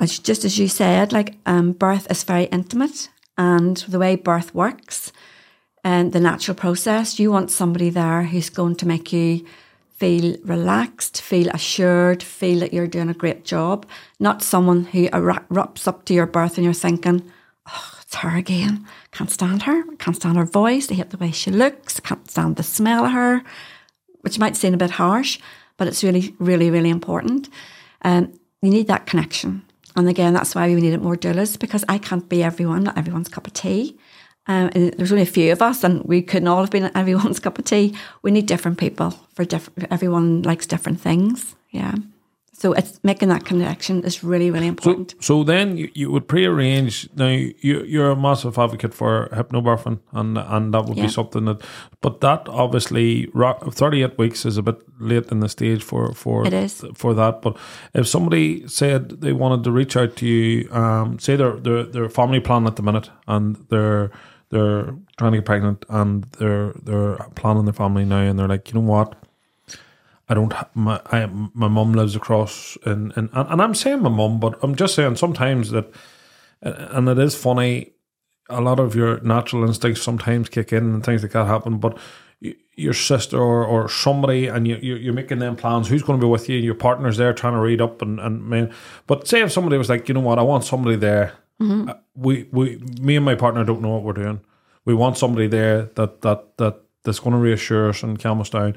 as 0.00 0.18
just 0.18 0.44
as 0.44 0.58
you 0.58 0.68
said, 0.68 1.12
like 1.12 1.36
um, 1.46 1.72
birth 1.72 2.10
is 2.10 2.24
very 2.24 2.44
intimate, 2.44 3.10
and 3.36 3.76
the 3.88 3.98
way 3.98 4.16
birth 4.16 4.54
works, 4.54 5.12
and 5.84 6.12
the 6.12 6.20
natural 6.20 6.54
process, 6.54 7.18
you 7.18 7.30
want 7.30 7.50
somebody 7.50 7.90
there 7.90 8.24
who's 8.24 8.50
going 8.50 8.76
to 8.76 8.86
make 8.86 9.12
you 9.12 9.46
feel 9.96 10.36
relaxed, 10.44 11.20
feel 11.20 11.48
assured, 11.50 12.22
feel 12.22 12.60
that 12.60 12.72
you're 12.72 12.86
doing 12.86 13.10
a 13.10 13.14
great 13.14 13.44
job, 13.44 13.86
not 14.18 14.42
someone 14.42 14.84
who 14.84 15.08
erupts 15.08 15.86
up 15.86 16.06
to 16.06 16.14
your 16.14 16.26
birth 16.26 16.56
and 16.56 16.64
you're 16.64 16.72
thinking, 16.72 17.30
it's 18.10 18.16
her 18.16 18.36
again. 18.36 18.84
Can't 19.12 19.30
stand 19.30 19.62
her. 19.62 19.84
Can't 19.98 20.16
stand 20.16 20.36
her 20.36 20.44
voice. 20.44 20.90
I 20.90 20.94
hate 20.94 21.10
the 21.10 21.16
way 21.16 21.30
she 21.30 21.52
looks. 21.52 22.00
Can't 22.00 22.28
stand 22.28 22.56
the 22.56 22.64
smell 22.64 23.04
of 23.04 23.12
her, 23.12 23.44
which 24.22 24.36
might 24.36 24.56
seem 24.56 24.74
a 24.74 24.76
bit 24.76 24.90
harsh, 24.90 25.38
but 25.76 25.86
it's 25.86 26.02
really, 26.02 26.34
really, 26.40 26.72
really 26.72 26.90
important. 26.90 27.48
Um, 28.02 28.32
you 28.62 28.70
need 28.70 28.88
that 28.88 29.06
connection. 29.06 29.62
And 29.94 30.08
again, 30.08 30.34
that's 30.34 30.56
why 30.56 30.66
we 30.66 30.80
needed 30.80 31.00
more 31.00 31.14
doulas 31.14 31.56
because 31.56 31.84
I 31.88 31.98
can't 31.98 32.28
be 32.28 32.42
everyone, 32.42 32.82
not 32.82 32.98
everyone's 32.98 33.28
cup 33.28 33.46
of 33.46 33.52
tea. 33.52 33.96
Um, 34.48 34.70
and 34.74 34.92
there's 34.94 35.12
only 35.12 35.22
a 35.22 35.26
few 35.26 35.52
of 35.52 35.62
us, 35.62 35.84
and 35.84 36.02
we 36.02 36.20
couldn't 36.20 36.48
all 36.48 36.62
have 36.62 36.70
been 36.70 36.90
everyone's 36.96 37.38
cup 37.46 37.60
of 37.60 37.64
tea. 37.64 37.94
We 38.22 38.32
need 38.32 38.46
different 38.46 38.78
people 38.78 39.12
for 39.34 39.44
different. 39.44 39.86
Everyone 39.92 40.42
likes 40.42 40.66
different 40.66 41.00
things. 41.00 41.54
Yeah, 41.70 41.94
So 42.60 42.74
it's 42.74 43.00
making 43.02 43.30
that 43.30 43.44
connection 43.46 44.04
is 44.04 44.22
really, 44.22 44.50
really 44.50 44.66
important. 44.66 45.14
so 45.20 45.42
then 45.44 45.78
you, 45.78 45.88
you 45.94 46.10
would 46.12 46.28
pre-arrange. 46.28 47.08
Now 47.16 47.28
you, 47.28 47.82
you're 47.86 48.10
a 48.10 48.16
massive 48.16 48.58
advocate 48.58 48.92
for 48.94 49.28
hypnobirthing, 49.32 49.98
and 50.12 50.36
and 50.36 50.74
that 50.74 50.84
would 50.84 50.98
Yeah. 50.98 51.06
be 51.06 51.08
something 51.12 51.46
that. 51.46 51.62
But 52.02 52.20
that 52.20 52.48
obviously, 52.48 53.30
thirty-eight 53.72 54.18
weeks 54.18 54.44
is 54.44 54.58
a 54.58 54.62
bit 54.62 54.76
late 54.98 55.26
in 55.32 55.40
the 55.40 55.48
stage 55.48 55.82
for 55.82 56.12
for 56.14 56.46
It 56.46 56.52
is. 56.52 56.84
for 56.94 57.14
that. 57.14 57.40
But 57.40 57.56
if 57.94 58.06
somebody 58.06 58.68
said 58.68 59.20
they 59.22 59.32
wanted 59.32 59.64
to 59.64 59.70
reach 59.72 59.96
out 59.96 60.16
to 60.16 60.26
you, 60.26 60.68
um, 60.70 61.18
say 61.18 61.36
they're 61.36 61.56
they're 61.56 61.84
they're 61.84 62.08
family 62.10 62.40
plan 62.40 62.66
at 62.66 62.76
the 62.76 62.82
minute, 62.82 63.08
and 63.26 63.56
they're 63.70 64.10
they're 64.50 64.94
trying 65.16 65.32
to 65.32 65.38
get 65.38 65.46
pregnant, 65.46 65.84
and 65.88 66.24
they're 66.38 66.74
they're 66.84 67.16
planning 67.36 67.64
their 67.64 67.72
family 67.84 68.04
now, 68.04 68.20
and 68.28 68.38
they're 68.38 68.48
like, 68.48 68.68
you 68.68 68.74
know 68.80 68.86
what. 68.86 69.14
I 70.30 70.34
don't. 70.34 70.52
ha- 70.52 70.70
My 70.74 71.00
I, 71.06 71.26
my 71.26 71.68
mum 71.68 71.92
lives 71.92 72.16
across, 72.16 72.78
and 72.86 73.12
and 73.16 73.28
and 73.34 73.60
I'm 73.60 73.74
saying 73.74 74.00
my 74.02 74.08
mum, 74.08 74.40
but 74.40 74.58
I'm 74.62 74.74
just 74.76 74.94
saying 74.94 75.16
sometimes 75.16 75.70
that, 75.72 75.86
and 76.62 77.08
it 77.08 77.18
is 77.18 77.34
funny. 77.34 77.92
A 78.48 78.60
lot 78.60 78.80
of 78.80 78.94
your 78.94 79.20
natural 79.20 79.64
instincts 79.64 80.02
sometimes 80.02 80.48
kick 80.48 80.72
in, 80.72 80.84
and 80.94 81.04
things 81.04 81.22
like 81.22 81.32
that 81.32 81.46
happen. 81.46 81.78
But 81.78 81.98
your 82.76 82.94
sister 82.94 83.38
or, 83.38 83.64
or 83.64 83.88
somebody, 83.88 84.46
and 84.46 84.66
you, 84.66 84.76
you 84.80 84.94
you're 84.96 85.12
making 85.12 85.40
them 85.40 85.56
plans. 85.56 85.88
Who's 85.88 86.02
going 86.02 86.18
to 86.20 86.26
be 86.26 86.30
with 86.30 86.48
you? 86.48 86.58
Your 86.58 86.74
partner's 86.74 87.16
there 87.16 87.32
trying 87.34 87.54
to 87.54 87.60
read 87.60 87.80
up, 87.80 88.00
and 88.02 88.18
and 88.20 88.42
man. 88.48 88.72
But 89.06 89.28
say 89.28 89.42
if 89.42 89.52
somebody 89.52 89.76
was 89.78 89.88
like, 89.90 90.08
you 90.08 90.14
know 90.14 90.20
what, 90.20 90.38
I 90.38 90.42
want 90.42 90.64
somebody 90.64 90.96
there. 90.96 91.32
Uh, 91.60 91.94
we 92.14 92.48
we 92.52 92.76
me 93.00 93.16
and 93.16 93.24
my 93.24 93.34
partner 93.34 93.64
don't 93.64 93.82
know 93.82 93.90
what 93.90 94.02
we're 94.02 94.22
doing. 94.24 94.40
We 94.86 94.94
want 94.94 95.18
somebody 95.18 95.46
there 95.46 95.90
that 95.96 96.22
that 96.22 96.56
that 96.56 96.80
that's 97.04 97.20
going 97.20 97.32
to 97.32 97.38
reassure 97.38 97.88
us 97.88 98.02
and 98.02 98.20
calm 98.20 98.40
us 98.40 98.50
down. 98.50 98.76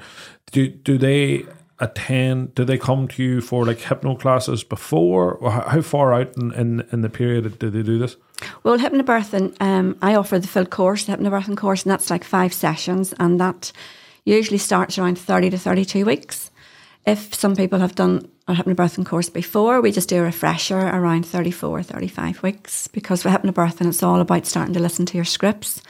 Do 0.52 0.68
do 0.68 0.98
they 0.98 1.44
attend? 1.80 2.54
Do 2.54 2.64
they 2.64 2.78
come 2.78 3.08
to 3.08 3.22
you 3.22 3.40
for 3.40 3.64
like 3.64 3.80
hypno 3.80 4.16
classes 4.16 4.64
before? 4.64 5.34
Or 5.34 5.50
how 5.50 5.82
far 5.82 6.12
out 6.12 6.36
in, 6.36 6.52
in, 6.52 6.86
in 6.92 7.00
the 7.02 7.10
period 7.10 7.58
do 7.58 7.70
they 7.70 7.82
do 7.82 7.98
this? 7.98 8.16
Well, 8.62 8.78
hypnobirthing, 8.78 9.56
um, 9.60 9.96
I 10.02 10.14
offer 10.14 10.38
the 10.38 10.48
full 10.48 10.66
course, 10.66 11.04
the 11.04 11.16
hypnobirthing 11.16 11.56
course, 11.56 11.84
and 11.84 11.90
that's 11.90 12.10
like 12.10 12.24
five 12.24 12.52
sessions, 12.52 13.14
and 13.18 13.40
that 13.40 13.72
usually 14.24 14.58
starts 14.58 14.98
around 14.98 15.18
30 15.18 15.50
to 15.50 15.58
32 15.58 16.04
weeks. 16.04 16.50
If 17.06 17.34
some 17.34 17.54
people 17.54 17.80
have 17.80 17.94
done 17.94 18.30
a 18.48 18.54
hypnobirthing 18.54 19.06
course 19.06 19.28
before, 19.28 19.80
we 19.80 19.92
just 19.92 20.08
do 20.08 20.20
a 20.20 20.22
refresher 20.22 20.78
around 20.78 21.26
34, 21.26 21.82
35 21.82 22.42
weeks 22.42 22.88
because 22.88 23.24
with 23.24 23.34
hypnobirthing, 23.34 23.88
it's 23.88 24.02
all 24.02 24.20
about 24.20 24.46
starting 24.46 24.74
to 24.74 24.80
listen 24.80 25.06
to 25.06 25.18
your 25.18 25.24
scripts, 25.24 25.82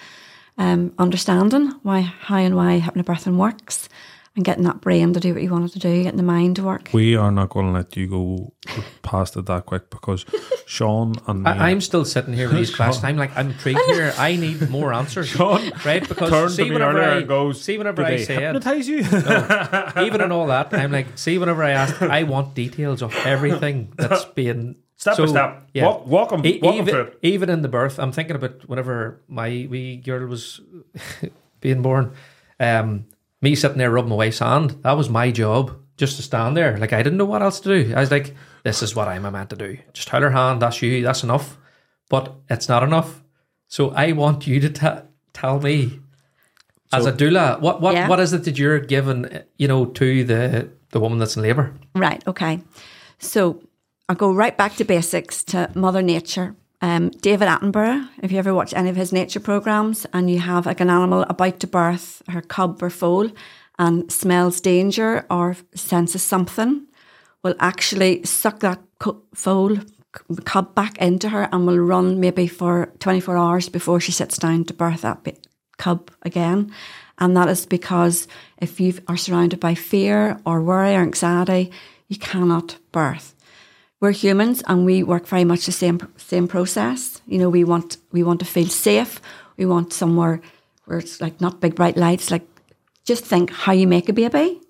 um, 0.58 0.92
understanding 0.98 1.72
why, 1.82 2.00
how 2.00 2.36
and 2.36 2.56
why 2.56 2.80
hypnobirthing 2.80 3.36
works, 3.36 3.88
and 4.36 4.44
getting 4.44 4.64
that 4.64 4.80
brain 4.80 5.12
to 5.12 5.20
do 5.20 5.32
what 5.32 5.42
you 5.42 5.50
wanted 5.50 5.72
to 5.72 5.78
do, 5.78 6.02
getting 6.02 6.16
the 6.16 6.22
mind 6.24 6.56
to 6.56 6.64
work. 6.64 6.90
We 6.92 7.14
are 7.14 7.30
not 7.30 7.50
going 7.50 7.66
to 7.66 7.72
let 7.72 7.96
you 7.96 8.08
go 8.08 8.52
past 9.02 9.36
it 9.36 9.46
that 9.46 9.66
quick 9.66 9.90
because 9.90 10.24
Sean 10.66 11.14
and 11.28 11.44
me. 11.44 11.50
I, 11.50 11.70
I'm 11.70 11.80
still 11.80 12.04
sitting 12.04 12.34
here 12.34 12.48
with 12.48 12.56
these 12.56 12.74
questions. 12.74 13.04
I'm 13.04 13.16
like, 13.16 13.36
I'm 13.36 13.50
intrigued 13.50 13.80
here. 13.86 14.12
I 14.18 14.34
need 14.34 14.68
more 14.70 14.92
answers, 14.92 15.28
Sean 15.28 15.70
right? 15.84 16.06
Because 16.06 16.30
to 16.30 16.50
see, 16.50 16.64
me 16.64 16.72
whenever 16.72 16.98
earlier 16.98 17.10
I 17.10 17.16
and 17.18 17.28
goes, 17.28 17.62
see, 17.62 17.78
whenever 17.78 18.02
I 18.02 18.10
they 18.10 18.24
say 18.24 18.34
it, 18.36 18.40
hypnotize 18.42 18.88
you? 18.88 18.98
even 20.04 20.20
in 20.20 20.32
all 20.32 20.48
that, 20.48 20.74
I'm 20.74 20.90
like, 20.90 21.16
see, 21.16 21.38
whenever 21.38 21.62
I 21.62 21.70
ask, 21.70 22.02
I 22.02 22.24
want 22.24 22.54
details 22.54 23.02
of 23.02 23.14
everything 23.24 23.92
that's 23.96 24.24
being 24.24 24.76
Step 24.96 25.16
by 25.16 25.26
step. 25.26 25.68
Walk- 25.74 26.06
walk 26.06 26.32
'em- 26.32 26.46
E- 26.46 26.60
walk 26.62 26.74
'em 26.74 26.80
even, 26.82 26.94
through 26.94 27.10
even 27.22 27.50
in 27.50 27.62
the 27.62 27.68
birth, 27.68 27.98
I'm 27.98 28.12
thinking 28.12 28.36
about 28.36 28.68
whenever 28.68 29.20
my 29.28 29.66
wee 29.70 29.96
girl 29.96 30.26
was 30.28 30.60
being 31.60 31.82
born. 31.82 32.12
Um, 32.60 33.06
me 33.42 33.54
sitting 33.54 33.78
there 33.78 33.90
rubbing 33.90 34.12
away 34.12 34.30
sand, 34.30 34.76
that 34.82 34.96
was 34.96 35.10
my 35.10 35.30
job, 35.30 35.72
just 35.96 36.16
to 36.16 36.22
stand 36.22 36.56
there. 36.56 36.78
Like 36.78 36.92
I 36.92 37.02
didn't 37.02 37.18
know 37.18 37.24
what 37.24 37.42
else 37.42 37.60
to 37.60 37.68
do. 37.82 37.94
I 37.94 38.00
was 38.00 38.10
like, 38.10 38.34
this 38.62 38.82
is 38.82 38.94
what 38.96 39.08
I'm 39.08 39.22
meant 39.30 39.50
to 39.50 39.56
do. 39.56 39.76
Just 39.92 40.08
hold 40.08 40.22
her 40.22 40.30
hand. 40.30 40.62
That's 40.62 40.80
you. 40.80 41.02
That's 41.02 41.22
enough. 41.24 41.58
But 42.08 42.34
it's 42.48 42.68
not 42.68 42.82
enough. 42.82 43.22
So 43.68 43.90
I 43.90 44.12
want 44.12 44.46
you 44.46 44.60
to 44.60 44.68
t- 44.70 45.02
tell 45.32 45.60
me, 45.60 45.98
as 46.92 47.06
a 47.06 47.12
doula, 47.12 47.60
what 47.60 47.80
what, 47.80 47.94
Yeah. 47.94 48.08
what 48.08 48.20
is 48.20 48.32
it 48.32 48.44
that 48.44 48.56
you're 48.58 48.78
giving, 48.78 49.26
you 49.58 49.66
know, 49.66 49.86
to 49.86 50.24
the 50.24 50.68
the 50.90 51.00
woman 51.00 51.18
that's 51.18 51.36
in 51.36 51.42
labour? 51.42 51.74
Right, 51.96 52.22
okay. 52.28 52.60
So 53.18 53.60
I'll 54.06 54.16
go 54.16 54.34
right 54.34 54.54
back 54.54 54.76
to 54.76 54.84
basics 54.84 55.42
to 55.44 55.70
Mother 55.74 56.02
Nature. 56.02 56.54
Um, 56.82 57.08
David 57.08 57.48
Attenborough, 57.48 58.06
if 58.22 58.30
you 58.30 58.38
ever 58.38 58.52
watch 58.52 58.74
any 58.74 58.90
of 58.90 58.96
his 58.96 59.14
nature 59.14 59.40
programs 59.40 60.04
and 60.12 60.30
you 60.30 60.40
have 60.40 60.66
like 60.66 60.80
an 60.80 60.90
animal 60.90 61.22
about 61.22 61.60
to 61.60 61.66
birth 61.66 62.20
her 62.28 62.42
cub 62.42 62.82
or 62.82 62.90
foal 62.90 63.30
and 63.78 64.12
smells 64.12 64.60
danger 64.60 65.24
or 65.30 65.56
senses 65.74 66.22
something, 66.22 66.86
will 67.42 67.54
actually 67.58 68.22
suck 68.24 68.60
that 68.60 68.80
foal 69.32 69.78
cub 70.44 70.74
back 70.74 70.98
into 70.98 71.30
her 71.30 71.48
and 71.50 71.66
will 71.66 71.78
run 71.78 72.20
maybe 72.20 72.46
for 72.46 72.92
24 72.98 73.38
hours 73.38 73.68
before 73.70 74.00
she 74.00 74.12
sits 74.12 74.36
down 74.36 74.64
to 74.64 74.74
birth 74.74 75.00
that 75.00 75.26
cub 75.78 76.10
again. 76.20 76.70
And 77.18 77.34
that 77.38 77.48
is 77.48 77.64
because 77.64 78.28
if 78.58 78.80
you 78.80 78.92
are 79.08 79.16
surrounded 79.16 79.60
by 79.60 79.74
fear 79.74 80.38
or 80.44 80.60
worry 80.60 80.94
or 80.94 81.00
anxiety, 81.00 81.72
you 82.08 82.18
cannot 82.18 82.76
birth. 82.92 83.33
We're 84.04 84.12
humans 84.12 84.62
and 84.66 84.84
we 84.84 85.02
work 85.02 85.26
very 85.26 85.44
much 85.44 85.64
the 85.64 85.72
same 85.72 85.98
same 86.18 86.46
process. 86.46 87.22
You 87.26 87.38
know, 87.38 87.48
we 87.48 87.64
want 87.64 87.96
we 88.12 88.22
want 88.22 88.38
to 88.40 88.44
feel 88.44 88.68
safe. 88.68 89.18
We 89.56 89.64
want 89.64 89.94
somewhere 89.94 90.42
where 90.84 90.98
it's 90.98 91.22
like 91.22 91.40
not 91.40 91.62
big 91.62 91.74
bright 91.74 91.96
lights. 91.96 92.30
Like 92.30 92.46
just 93.06 93.24
think 93.24 93.50
how 93.50 93.72
you 93.72 93.86
make 93.86 94.10
a 94.10 94.12
baby, 94.12 94.60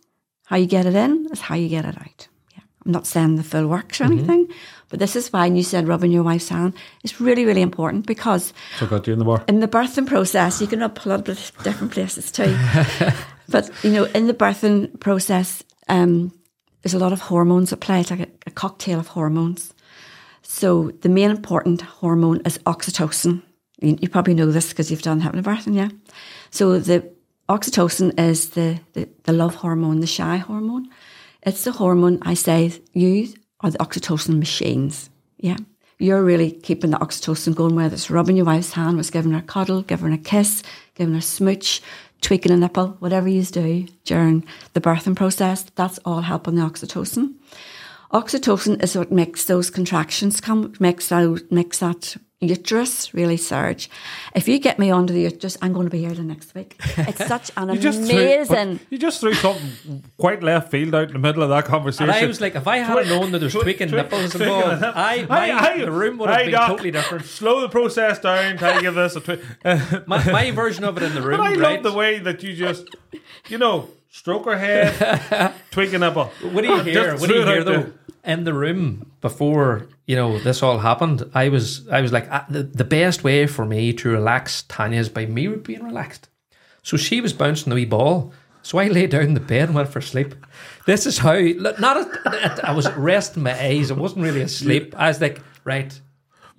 how 0.45 0.57
you 0.57 0.67
get 0.67 0.87
it 0.87 0.95
in 0.95 1.27
is 1.33 1.41
how 1.41 1.57
you 1.57 1.69
get 1.69 1.85
it 1.85 1.97
out. 1.99 2.29
Yeah. 2.53 2.63
I'm 2.87 2.93
not 2.93 3.09
saying 3.09 3.35
the 3.35 3.43
full 3.43 3.67
works 3.67 4.01
or 4.01 4.05
anything, 4.05 4.47
but 4.89 5.01
this 5.01 5.17
is 5.17 5.33
why 5.33 5.47
and 5.47 5.57
you 5.57 5.65
said 5.65 5.89
rubbing 5.89 6.13
your 6.13 6.23
wife's 6.23 6.51
hand 6.51 6.75
is 7.03 7.21
really, 7.21 7.45
really 7.45 7.63
important 7.63 8.07
because 8.07 8.53
So 8.79 8.87
got 8.87 9.09
you 9.09 9.15
in 9.15 9.19
the 9.19 9.25
bar. 9.25 9.43
in 9.49 9.59
the 9.59 9.67
birthing 9.67 10.07
process, 10.07 10.61
you 10.61 10.69
can 10.69 10.79
rub 10.79 11.03
blood 11.03 11.27
with 11.27 11.51
different 11.65 11.93
places 11.93 12.31
too. 12.31 12.57
but 13.49 13.69
you 13.83 13.91
know, 13.91 14.05
in 14.15 14.29
the 14.29 14.35
birthing 14.35 15.01
process, 15.01 15.65
um, 15.89 16.31
there's 16.85 16.95
a 16.95 16.99
lot 16.99 17.15
of 17.15 17.21
hormones 17.23 17.73
at 17.73 17.81
play. 17.81 18.01
It's 18.01 18.11
like 18.11 18.21
a, 18.21 18.29
a 18.47 18.51
cocktail 18.51 19.01
of 19.01 19.09
hormones. 19.09 19.73
So 20.43 20.91
the 21.01 21.09
main 21.09 21.31
important 21.31 21.81
hormone 21.81 22.43
is 22.45 22.59
oxytocin. 22.59 23.43
You, 23.81 23.97
you 24.03 24.09
probably 24.11 24.35
know 24.35 24.53
this 24.53 24.69
because 24.69 24.91
you've 24.91 25.01
done 25.01 25.23
hypnobirthing, 25.23 25.75
yeah. 25.75 25.89
So 26.51 26.79
the 26.79 27.11
oxytocin 27.49 28.21
is 28.21 28.51
the, 28.51 28.79
the, 28.93 29.09
the 29.23 29.33
love 29.33 29.55
hormone, 29.55 30.01
the 30.01 30.07
shy 30.07 30.37
hormone. 30.37 30.91
It's 31.43 31.65
the 31.65 31.73
hormone 31.73 32.19
I 32.21 32.35
say 32.35 32.71
you 32.93 33.33
are 33.61 33.71
the 33.71 33.79
oxytocin 33.79 34.39
machines. 34.39 35.09
Yeah. 35.39 35.57
You're 35.99 36.23
really 36.23 36.51
keeping 36.51 36.91
the 36.91 36.99
oxytocin 36.99 37.55
going, 37.55 37.77
whether 37.77 37.95
it's 37.95 38.11
rubbing 38.11 38.37
your 38.37 38.45
wife's 38.45 38.73
hand, 38.73 38.99
was 38.99 39.11
giving 39.11 39.33
her 39.33 39.39
a 39.39 39.43
cuddle, 39.43 39.81
giving 39.81 40.09
her 40.09 40.15
a 40.15 40.19
kiss, 40.19 40.63
giving 40.97 41.15
her 41.15 41.21
a 41.21 41.23
smooch, 41.23 41.81
tweaking 42.25 42.53
a 42.53 42.57
nipple, 42.57 42.97
whatever 42.99 43.29
you 43.29 43.43
do 43.45 43.87
during 44.05 44.45
the 44.73 44.81
birthing 44.81 45.15
process, 45.15 45.65
that's 45.75 45.99
all 46.05 46.23
helping 46.23 46.55
the 46.55 46.63
oxytocin. 46.63 47.35
Oxytocin 48.13 48.83
is 48.83 48.97
what 48.97 49.13
makes 49.13 49.45
those 49.45 49.71
contractions 49.71 50.41
come, 50.41 50.73
makes 50.81 51.13
out, 51.13 51.43
makes 51.51 51.81
that 51.81 52.17
uterus 52.49 53.13
really 53.15 53.37
surge. 53.37 53.89
If 54.35 54.49
you 54.49 54.59
get 54.59 54.79
me 54.79 54.91
onto 54.91 55.13
the 55.13 55.23
uterus, 55.23 55.57
I'm 55.63 55.73
going 55.73 55.87
to 55.87 55.91
be 55.91 56.01
here 56.01 56.13
the 56.15 56.23
next 56.23 56.55
week. 56.55 56.77
It's 56.97 57.27
such 57.29 57.51
an 57.57 57.69
You 57.73 57.79
just 57.81 58.11
amazing. 58.11 58.79
Threw, 58.79 58.87
you 58.91 58.99
just 58.99 59.21
threw 59.21 59.35
something 59.35 60.03
quite 60.19 60.43
left 60.43 60.71
field 60.71 60.95
out 60.95 61.09
in 61.09 61.13
the 61.15 61.19
middle 61.19 61.43
of 61.43 61.49
that 61.51 61.65
conversation. 61.65 62.11
And 62.11 62.13
I 62.13 62.27
was 62.27 62.41
like, 62.41 62.55
if 62.55 62.67
I 62.67 62.79
had 62.79 63.07
known 63.09 63.33
that 63.33 63.39
there's 63.41 63.53
tweaking 63.55 63.91
nipples 63.91 64.35
involved, 64.35 64.83
I, 64.83 65.27
my, 65.27 65.47
Hey, 65.47 65.79
hey, 65.79 65.85
the 65.85 65.93
room 65.93 66.19
would 66.19 66.29
have 66.31 66.39
hey, 66.39 66.45
been 66.47 66.53
Doc, 66.53 66.69
totally 66.69 66.91
different. 66.91 67.25
Slow 67.25 67.61
the 67.61 67.69
process 67.69 68.19
down. 68.19 68.57
Try 68.57 68.75
to 68.77 68.81
give 68.83 68.95
this 68.95 69.17
a 69.17 69.21
twist. 69.21 69.43
My, 70.07 70.25
my 70.31 70.51
version 70.51 70.85
of 70.85 70.97
it 70.97 71.03
in 71.03 71.15
the 71.15 71.23
room, 71.23 71.39
But 71.39 71.45
I 71.47 71.51
right? 71.51 71.59
love 71.75 71.83
the 71.83 71.93
way 71.93 72.19
that 72.19 72.43
you 72.43 72.55
just, 72.55 72.87
you 73.49 73.59
know, 73.59 73.89
stroke 74.11 74.45
her 74.45 74.57
head, 74.59 75.53
tweak 75.71 75.93
a 75.93 75.99
nipple. 75.99 76.27
What 76.43 76.63
do 76.63 76.69
you 76.69 76.81
hear? 76.83 76.95
Just 77.13 77.21
What 77.21 77.29
do 77.31 77.37
you 77.37 77.45
hear 77.47 77.65
though? 77.65 77.73
there. 77.83 77.93
In 78.25 78.45
the 78.45 78.55
room 78.55 79.11
before 79.21 79.89
you 80.07 80.17
know 80.17 80.39
this 80.39 80.63
all 80.63 80.79
happened, 80.79 81.31
I 81.35 81.49
was 81.49 81.89
I 81.89 82.01
was 82.01 82.13
like 82.13 82.29
ah, 82.31 82.45
the, 82.49 82.63
the 82.63 82.85
best 82.85 83.25
way 83.25 83.47
for 83.47 83.65
me 83.65 83.93
to 83.95 84.09
relax 84.11 84.63
Tanya 84.63 85.01
is 85.01 85.09
by 85.09 85.27
me 85.27 85.49
being 85.49 85.85
relaxed. 85.85 86.29
So 86.83 86.97
she 86.97 87.21
was 87.21 87.33
bouncing 87.33 87.71
the 87.71 87.77
wee 87.77 87.87
ball. 87.87 88.33
So 88.63 88.79
I 88.79 88.89
lay 88.89 89.07
down 89.07 89.23
in 89.23 89.35
the 89.35 89.41
bed 89.41 89.69
and 89.69 89.75
went 89.75 89.91
for 89.91 90.01
sleep. 90.01 90.35
This 90.87 91.07
is 91.07 91.19
how 91.19 91.35
look, 91.35 91.79
not 91.79 91.99
a, 91.99 92.61
I 92.67 92.73
was 92.73 92.91
resting 92.93 93.43
my 93.43 93.59
eyes. 93.59 93.91
I 93.91 93.95
wasn't 93.95 94.23
really 94.23 94.41
asleep. 94.41 94.95
I 94.97 95.09
was 95.09 95.21
like, 95.21 95.43
right. 95.65 95.99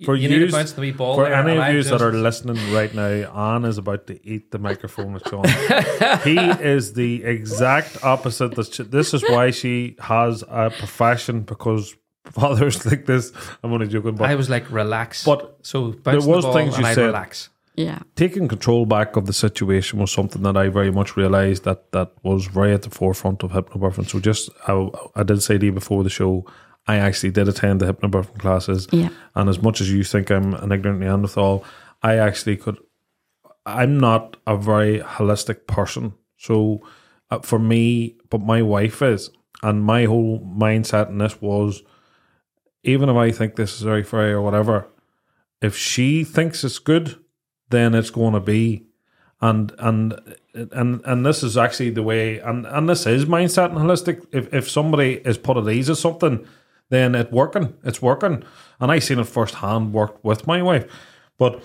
For 0.04 0.14
you 0.14 0.28
need 0.28 0.50
to 0.50 0.74
the 0.74 0.80
wee 0.80 0.90
ball. 0.90 1.14
For 1.14 1.26
any 1.26 1.56
of 1.56 1.74
you 1.74 1.82
that 1.82 2.02
are 2.02 2.12
listening 2.12 2.58
right 2.72 2.94
now, 2.94 3.54
Anne 3.54 3.64
is 3.64 3.78
about 3.78 4.06
to 4.08 4.28
eat 4.28 4.50
the 4.50 4.58
microphone 4.58 5.14
with 5.14 5.26
Sean. 5.26 5.44
he 6.22 6.38
is 6.38 6.92
the 6.92 7.24
exact 7.24 8.04
opposite. 8.04 8.54
This 8.90 9.14
is 9.14 9.22
why 9.22 9.52
she 9.52 9.96
has 10.00 10.44
a 10.48 10.70
profession 10.70 11.40
because 11.40 11.96
fathers 12.32 12.84
like 12.90 13.06
this. 13.06 13.32
I'm 13.62 13.72
only 13.72 13.88
joking, 13.88 14.16
but 14.16 14.28
I 14.30 14.34
was 14.34 14.48
like, 14.50 14.70
relax. 14.70 15.24
But 15.24 15.58
so 15.62 15.90
there 16.04 16.14
was 16.16 16.26
the 16.26 16.40
ball 16.42 16.52
things 16.52 16.78
you 16.78 16.84
I'd 16.84 16.94
said- 16.94 17.06
relax. 17.06 17.50
Yeah. 17.78 17.98
taking 18.14 18.48
control 18.48 18.86
back 18.86 19.16
of 19.16 19.26
the 19.26 19.34
situation 19.34 19.98
was 19.98 20.10
something 20.10 20.40
that 20.44 20.56
I 20.56 20.70
very 20.70 20.90
much 20.90 21.14
realised 21.14 21.64
that 21.64 21.92
that 21.92 22.10
was 22.22 22.46
very 22.46 22.72
at 22.72 22.80
the 22.80 22.88
forefront 22.88 23.42
of 23.42 23.50
hypnobirthing. 23.52 24.08
So 24.08 24.18
just 24.18 24.48
I, 24.66 24.88
I 25.14 25.22
did 25.24 25.42
say 25.42 25.58
to 25.58 25.66
you 25.66 25.72
before 25.72 26.02
the 26.02 26.08
show, 26.08 26.46
I 26.86 26.96
actually 26.96 27.32
did 27.32 27.48
attend 27.48 27.80
the 27.82 27.92
hypnobirthing 27.92 28.38
classes, 28.38 28.88
Yeah. 28.92 29.10
and 29.34 29.50
as 29.50 29.60
much 29.60 29.82
as 29.82 29.92
you 29.92 30.04
think 30.04 30.30
I'm 30.30 30.54
an 30.54 30.72
ignorant 30.72 31.00
Neanderthal, 31.00 31.64
I 32.02 32.16
actually 32.16 32.56
could. 32.56 32.78
I'm 33.66 33.98
not 33.98 34.38
a 34.46 34.56
very 34.56 35.00
holistic 35.00 35.66
person, 35.66 36.14
so 36.38 36.80
uh, 37.30 37.40
for 37.40 37.58
me, 37.58 38.16
but 38.30 38.40
my 38.40 38.62
wife 38.62 39.02
is, 39.02 39.28
and 39.62 39.84
my 39.84 40.04
whole 40.04 40.40
mindset 40.40 41.08
in 41.10 41.18
this 41.18 41.42
was, 41.42 41.82
even 42.86 43.08
if 43.08 43.16
I 43.16 43.30
think 43.30 43.56
this 43.56 43.74
is 43.74 43.82
very 43.82 44.02
fair 44.02 44.36
or 44.36 44.42
whatever, 44.42 44.86
if 45.60 45.76
she 45.76 46.24
thinks 46.24 46.64
it's 46.64 46.78
good, 46.78 47.16
then 47.70 47.94
it's 47.94 48.10
going 48.10 48.34
to 48.34 48.40
be. 48.40 48.86
And 49.40 49.72
and 49.78 50.18
and 50.54 51.02
and 51.04 51.26
this 51.26 51.42
is 51.42 51.58
actually 51.58 51.90
the 51.90 52.02
way, 52.02 52.38
and 52.38 52.64
and 52.66 52.88
this 52.88 53.06
is 53.06 53.26
mindset 53.26 53.66
and 53.66 53.78
holistic. 53.78 54.26
If 54.32 54.52
if 54.54 54.70
somebody 54.70 55.16
is 55.26 55.36
put 55.36 55.58
at 55.58 55.68
ease 55.68 55.90
at 55.90 55.98
something, 55.98 56.46
then 56.88 57.14
it's 57.14 57.30
working. 57.30 57.74
It's 57.84 58.00
working, 58.00 58.44
and 58.80 58.90
I 58.90 58.98
seen 58.98 59.18
it 59.18 59.26
firsthand. 59.26 59.92
Worked 59.92 60.24
with 60.24 60.46
my 60.46 60.62
wife, 60.62 60.86
but 61.36 61.62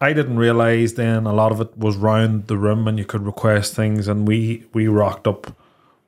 I 0.00 0.12
didn't 0.12 0.38
realize 0.38 0.94
then 0.94 1.24
a 1.26 1.32
lot 1.32 1.52
of 1.52 1.60
it 1.60 1.78
was 1.78 1.96
round 1.96 2.48
the 2.48 2.58
room, 2.58 2.88
and 2.88 2.98
you 2.98 3.04
could 3.04 3.24
request 3.24 3.76
things, 3.76 4.08
and 4.08 4.26
we 4.26 4.66
we 4.72 4.88
rocked 4.88 5.28
up 5.28 5.56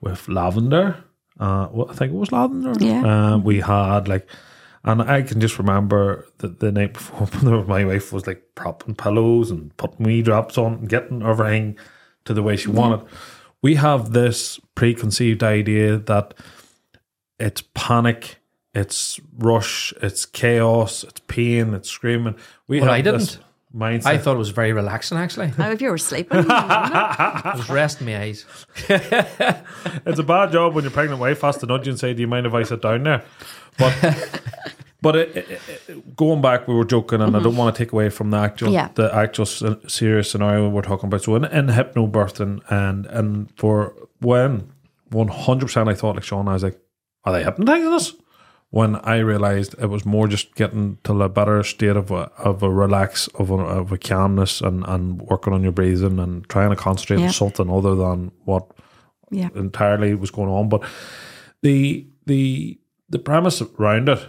with 0.00 0.28
lavender. 0.28 1.04
Uh, 1.38 1.68
well, 1.70 1.90
I 1.90 1.94
think 1.94 2.12
it 2.12 2.16
was 2.16 2.32
lavender. 2.32 2.72
Yeah. 2.80 3.34
Uh, 3.34 3.38
we 3.38 3.60
had 3.60 4.08
like, 4.08 4.26
and 4.87 5.03
I 5.03 5.22
can 5.22 5.40
just 5.40 5.59
remember 5.59 6.27
that 6.38 6.61
the 6.61 6.70
night 6.70 6.94
before, 6.94 7.64
my 7.64 7.85
wife 7.85 8.12
was 8.12 8.27
like 8.27 8.42
propping 8.55 8.94
pillows 8.94 9.51
and 9.51 9.77
putting 9.77 10.07
wee 10.07 10.22
drops 10.22 10.57
on 10.57 10.75
and 10.75 10.88
getting 10.88 11.22
everything 11.22 11.77
to 12.25 12.33
the 12.33 12.42
way 12.42 12.57
she 12.57 12.68
mm-hmm. 12.68 12.79
wanted. 12.79 13.07
We 13.62 13.75
have 13.75 14.12
this 14.12 14.61
preconceived 14.77 15.42
idea 15.42 15.96
that 15.99 16.35
it's 17.40 17.64
panic, 17.75 18.38
it's 18.75 19.18
rush, 19.37 19.92
it's 20.01 20.25
chaos, 20.25 21.03
it's 21.03 21.20
pain, 21.27 21.75
it's 21.75 21.90
screaming. 21.90 22.37
We 22.68 22.81
Well, 22.81 22.90
I 22.90 23.01
this 23.01 23.33
didn't. 23.33 23.44
mindset. 23.75 24.07
I 24.07 24.18
thought 24.18 24.37
it 24.37 24.38
was 24.38 24.51
very 24.51 24.72
relaxing, 24.72 25.18
actually. 25.18 25.53
Now, 25.59 25.72
if 25.72 25.81
you 25.81 25.90
were 25.90 25.99
sleeping, 25.99 26.42
you 26.42 26.44
know, 26.44 26.55
I 26.55 27.55
was 27.57 27.68
resting 27.68 28.07
my 28.07 28.20
eyes. 28.20 28.44
it's 28.88 30.18
a 30.20 30.22
bad 30.22 30.53
job 30.53 30.75
when 30.75 30.85
your 30.85 30.92
pregnant 30.92 31.20
wife 31.20 31.40
has 31.40 31.57
to 31.59 31.66
nudge 31.66 31.87
you 31.87 31.92
and 31.92 31.99
say, 31.99 32.14
"Do 32.14 32.20
you 32.20 32.29
mind 32.29 32.46
if 32.46 32.55
I 32.55 32.62
sit 32.62 32.83
down 32.83 33.03
there?" 33.03 33.25
But 33.78 34.40
but 35.02 35.16
it, 35.16 35.36
it, 35.36 35.60
it- 35.88 36.16
going 36.16 36.40
back, 36.40 36.66
we 36.66 36.74
were 36.74 36.84
joking, 36.84 37.20
and 37.20 37.36
I 37.36 37.40
don't 37.40 37.50
mm-hmm. 37.52 37.58
want 37.58 37.76
to 37.76 37.84
take 37.84 37.92
away 37.92 38.08
from 38.10 38.30
the 38.30 38.38
actual 38.38 38.70
Yeah. 38.72 38.88
the 38.94 39.14
actual 39.14 39.46
serious 39.46 40.30
scenario 40.30 40.68
we're 40.68 40.82
talking 40.82 41.08
about. 41.08 41.22
So 41.22 41.36
in, 41.36 41.44
in 41.44 41.66
hypnobirthing, 41.66 42.60
and 42.70 43.06
and 43.06 43.50
for 43.56 43.94
when 44.20 44.72
one 45.10 45.28
hundred 45.28 45.66
percent, 45.66 45.88
I 45.88 45.94
thought 45.94 46.16
like 46.16 46.24
Sean, 46.24 46.48
I 46.48 46.54
was 46.54 46.62
like, 46.62 46.80
"Are 47.24 47.32
they 47.32 47.44
hypnotizing 47.44 47.92
us?" 47.92 48.12
When 48.70 48.96
I 48.96 49.18
realized 49.18 49.76
it 49.80 49.86
was 49.86 50.04
more 50.04 50.26
just 50.26 50.54
getting 50.56 50.98
to 51.04 51.22
a 51.22 51.28
better 51.28 51.62
state 51.62 51.96
of 51.96 52.10
a 52.10 52.30
of 52.36 52.62
a 52.64 52.70
relax 52.70 53.28
of 53.38 53.50
a, 53.50 53.54
of 53.54 53.92
a 53.92 53.98
calmness 53.98 54.60
and 54.60 54.84
and 54.88 55.22
working 55.22 55.52
on 55.52 55.62
your 55.62 55.72
breathing 55.72 56.18
and 56.18 56.48
trying 56.48 56.70
to 56.70 56.76
concentrate 56.76 57.20
Yeah. 57.20 57.26
on 57.26 57.32
something 57.32 57.70
other 57.70 57.94
than 57.94 58.32
what 58.44 58.66
yeah. 59.30 59.50
entirely 59.54 60.14
was 60.14 60.32
going 60.32 60.48
on. 60.48 60.68
But 60.68 60.82
the 61.62 62.06
the 62.26 62.78
the 63.08 63.18
premise 63.18 63.62
around 63.62 64.08
it, 64.08 64.26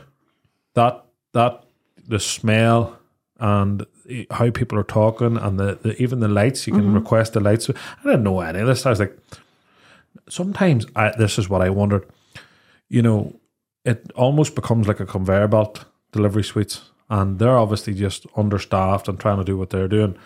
that 0.74 1.04
that 1.34 1.64
the 2.08 2.20
smell 2.20 2.98
and 3.40 3.86
how 4.32 4.50
people 4.50 4.80
are 4.80 4.84
talking 4.84 5.38
and 5.38 5.60
the, 5.60 5.78
the 5.82 6.02
even 6.02 6.20
the 6.20 6.28
lights, 6.28 6.66
you 6.66 6.74
can 6.74 6.84
mm-hmm. 6.84 6.96
request 6.96 7.34
the 7.34 7.40
lights. 7.40 7.70
I 7.70 8.04
didn't 8.04 8.24
know 8.24 8.40
any 8.40 8.60
of 8.60 8.68
this. 8.68 8.86
I 8.86 8.90
was 8.90 9.00
like, 9.00 9.18
sometimes 10.30 10.86
I, 10.96 11.14
this 11.18 11.38
is 11.38 11.50
what 11.50 11.62
I 11.62 11.70
wondered. 11.70 12.08
You 12.90 13.02
know, 13.02 13.40
it 13.86 14.12
almost 14.16 14.56
becomes 14.56 14.88
like 14.88 15.00
a 15.00 15.06
conveyor 15.06 15.50
belt 15.50 15.86
delivery 16.12 16.44
suites, 16.44 16.90
and 17.10 17.38
they're 17.38 17.58
obviously 17.58 17.94
just 17.94 18.26
understaffed 18.36 19.08
and 19.08 19.20
trying 19.20 19.38
to 19.38 19.44
do 19.44 19.58
what 19.58 19.70
they're 19.70 19.88
doing. 19.88 20.18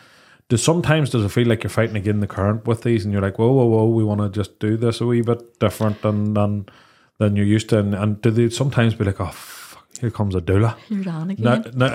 Does 0.47 0.63
sometimes 0.63 1.09
does 1.09 1.23
it 1.23 1.29
feel 1.29 1.47
like 1.47 1.63
you're 1.63 1.69
fighting 1.69 1.95
against 1.95 2.21
the 2.21 2.27
current 2.27 2.67
with 2.67 2.83
these, 2.83 3.03
and 3.03 3.13
you're 3.13 3.21
like, 3.21 3.39
whoa, 3.39 3.51
whoa, 3.51 3.65
whoa, 3.65 3.85
we 3.85 4.03
want 4.03 4.21
to 4.21 4.29
just 4.29 4.59
do 4.59 4.77
this 4.77 5.01
a 5.01 5.05
wee 5.05 5.21
bit 5.21 5.59
different 5.59 6.01
than 6.01 6.33
than 6.33 6.65
than 7.21 7.36
you're 7.36 7.45
used 7.45 7.69
to, 7.69 7.79
and, 7.79 7.93
and 7.93 8.21
do 8.21 8.31
they 8.31 8.49
sometimes 8.49 8.95
be 8.95 9.05
like, 9.05 9.21
oh, 9.21 9.31
here 9.99 10.10
comes 10.12 10.34
a 10.36 10.41
doula? 10.41 10.75
You're 10.89 11.10
on 11.13 11.30
again. 11.32 11.71
No, 11.75 11.88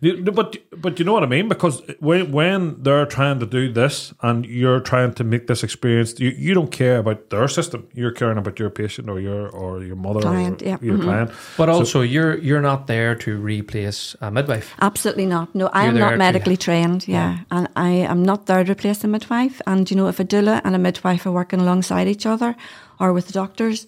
no, 0.00 0.32
but 0.32 0.56
but 0.80 0.98
you 0.98 1.04
know 1.04 1.12
what 1.12 1.22
I 1.22 1.26
mean 1.26 1.48
because 1.48 1.82
when 2.00 2.32
when 2.32 2.82
they're 2.82 3.06
trying 3.06 3.38
to 3.40 3.46
do 3.46 3.72
this 3.72 4.12
and 4.22 4.44
you're 4.46 4.80
trying 4.80 5.14
to 5.14 5.24
make 5.24 5.46
this 5.46 5.62
experience, 5.62 6.18
you, 6.20 6.30
you 6.30 6.54
don't 6.54 6.70
care 6.70 6.98
about 6.98 7.30
their 7.30 7.48
system. 7.48 7.86
You're 7.94 8.10
caring 8.12 8.38
about 8.38 8.58
your 8.58 8.70
patient 8.70 9.08
or 9.08 9.20
your 9.20 9.48
or 9.48 9.82
your 9.82 9.96
mother 9.96 10.20
Client, 10.20 10.62
or 10.62 10.64
yeah. 10.66 10.78
your 10.82 10.98
Mhm. 10.98 11.02
client. 11.02 11.30
But 11.56 11.68
also, 11.68 12.00
you're 12.02 12.36
you're 12.38 12.62
not 12.62 12.86
there 12.86 13.14
to 13.16 13.36
replace 13.36 14.16
a 14.20 14.30
midwife. 14.30 14.74
Absolutely 14.80 15.26
not. 15.26 15.54
No, 15.54 15.68
I 15.72 15.84
am 15.86 15.94
there 15.94 16.04
not 16.04 16.10
to- 16.12 16.16
medically 16.18 16.56
trained. 16.56 17.06
Yeah. 17.08 17.38
And 17.50 17.68
I 17.76 17.90
am 18.10 18.22
not 18.22 18.46
there 18.46 18.64
to 18.64 18.72
replace 18.72 19.04
a 19.04 19.08
midwife. 19.08 19.60
And, 19.66 19.90
you 19.90 19.96
know, 19.96 20.08
if 20.08 20.20
a 20.20 20.24
doula 20.24 20.60
and 20.64 20.74
a 20.74 20.78
midwife 20.78 21.26
are 21.26 21.32
working 21.32 21.60
alongside 21.60 22.08
each 22.08 22.26
other 22.26 22.54
or 22.98 23.12
with 23.12 23.26
the 23.26 23.32
doctors, 23.32 23.86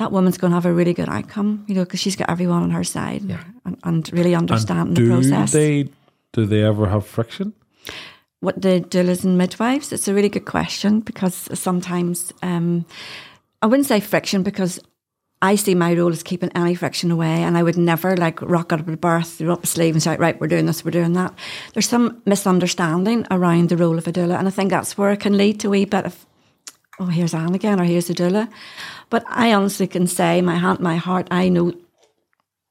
that 0.00 0.10
woman's 0.10 0.38
going 0.38 0.50
to 0.50 0.54
have 0.54 0.66
a 0.66 0.72
really 0.72 0.94
good 0.94 1.08
outcome, 1.08 1.64
you 1.68 1.74
know, 1.74 1.84
because 1.84 2.00
she's 2.00 2.16
got 2.16 2.28
everyone 2.28 2.62
on 2.62 2.70
her 2.70 2.82
side 2.84 3.22
and, 3.64 3.78
and 3.84 4.12
really 4.12 4.34
understanding 4.34 4.94
the 4.94 5.02
do 5.02 5.08
process. 5.08 5.52
they 5.52 5.88
do 6.32 6.46
they 6.46 6.64
ever 6.64 6.88
have 6.88 7.06
friction? 7.06 7.52
what 8.40 8.60
the 8.60 8.80
doulas 8.80 9.24
and 9.24 9.36
midwives? 9.38 9.92
It's 9.92 10.08
a 10.08 10.14
really 10.14 10.28
good 10.28 10.46
question 10.46 11.00
because 11.00 11.48
sometimes 11.58 12.32
um, 12.42 12.86
I 13.62 13.66
wouldn't 13.66 13.86
say 13.86 14.00
friction 14.00 14.42
because 14.42 14.80
I 15.42 15.56
see 15.56 15.74
my 15.74 15.94
role 15.94 16.12
as 16.12 16.22
keeping 16.22 16.50
any 16.54 16.74
friction 16.74 17.10
away, 17.10 17.42
and 17.42 17.56
I 17.56 17.62
would 17.62 17.78
never 17.78 18.16
like 18.16 18.42
rock 18.42 18.72
out 18.72 18.80
of 18.80 18.88
a 18.88 18.96
birth, 18.96 19.40
roll 19.40 19.52
up 19.52 19.64
a 19.64 19.66
sleeve, 19.66 19.94
and 19.94 20.02
shout, 20.02 20.18
"Right, 20.18 20.38
we're 20.38 20.48
doing 20.48 20.66
this, 20.66 20.84
we're 20.84 20.90
doing 20.90 21.14
that." 21.14 21.34
There's 21.72 21.88
some 21.88 22.20
misunderstanding 22.26 23.26
around 23.30 23.68
the 23.68 23.76
role 23.76 23.96
of 23.96 24.06
a 24.06 24.12
doula, 24.12 24.38
and 24.38 24.48
I 24.48 24.50
think 24.50 24.70
that's 24.70 24.98
where 24.98 25.10
it 25.12 25.20
can 25.20 25.38
lead 25.38 25.60
to 25.60 25.68
a 25.68 25.70
wee 25.70 25.84
bit 25.86 26.04
of, 26.04 26.26
"Oh, 26.98 27.06
here's 27.06 27.34
Anne 27.34 27.54
again," 27.54 27.80
or 27.80 27.84
"Here's 27.84 28.10
a 28.10 28.14
doula." 28.14 28.48
But 29.10 29.24
I 29.28 29.52
honestly 29.52 29.86
can 29.86 30.06
say, 30.06 30.40
my 30.40 30.56
hand, 30.56 30.80
my 30.80 30.96
heart, 30.96 31.28
I 31.30 31.48
know 31.48 31.72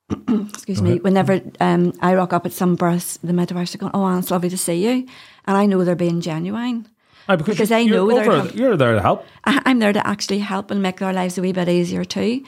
excuse 0.49 0.81
me, 0.81 0.97
whenever 0.99 1.39
um, 1.59 1.93
I 2.01 2.15
rock 2.15 2.33
up 2.33 2.45
at 2.45 2.51
some 2.53 2.75
births, 2.75 3.17
the 3.23 3.33
midwives 3.33 3.75
are 3.75 3.77
going, 3.77 3.91
"Oh, 3.93 4.05
Anne, 4.07 4.19
it's 4.19 4.31
lovely 4.31 4.49
to 4.49 4.57
see 4.57 4.83
you," 4.83 5.05
and 5.45 5.55
I 5.57 5.67
know 5.67 5.83
they're 5.83 5.95
being 5.95 6.19
genuine. 6.21 6.87
Aye, 7.27 7.35
Because 7.35 7.69
you- 7.69 7.75
I 7.75 7.83
know 7.85 8.07
they're 8.09 8.23
help- 8.23 8.55
you're 8.55 8.75
there 8.77 8.95
to 8.95 9.01
help. 9.01 9.23
I- 9.45 9.61
I'm 9.65 9.77
there 9.77 9.93
to 9.93 10.07
actually 10.07 10.39
help 10.39 10.71
and 10.71 10.81
make 10.81 10.97
their 10.97 11.13
lives 11.13 11.37
a 11.37 11.41
wee 11.41 11.51
bit 11.51 11.69
easier 11.69 12.03
too. 12.03 12.43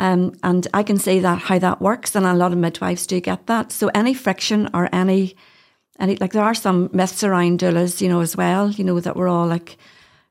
Um, 0.00 0.32
and 0.42 0.66
I 0.74 0.82
can 0.82 0.96
see 0.96 1.20
that 1.20 1.38
how 1.38 1.58
that 1.60 1.80
works, 1.80 2.16
and 2.16 2.26
a 2.26 2.34
lot 2.34 2.52
of 2.52 2.58
midwives 2.58 3.06
do 3.06 3.20
get 3.20 3.46
that. 3.46 3.70
So 3.70 3.90
any 3.94 4.12
friction 4.14 4.68
or 4.74 4.88
any, 4.92 5.36
any 6.00 6.16
like 6.16 6.32
there 6.32 6.42
are 6.44 6.54
some 6.54 6.90
myths 6.92 7.22
around 7.22 7.60
doulas, 7.60 8.00
you 8.00 8.08
know, 8.08 8.20
as 8.20 8.36
well. 8.36 8.70
You 8.72 8.82
know 8.84 8.98
that 8.98 9.14
we're 9.16 9.28
all 9.28 9.46
like 9.46 9.76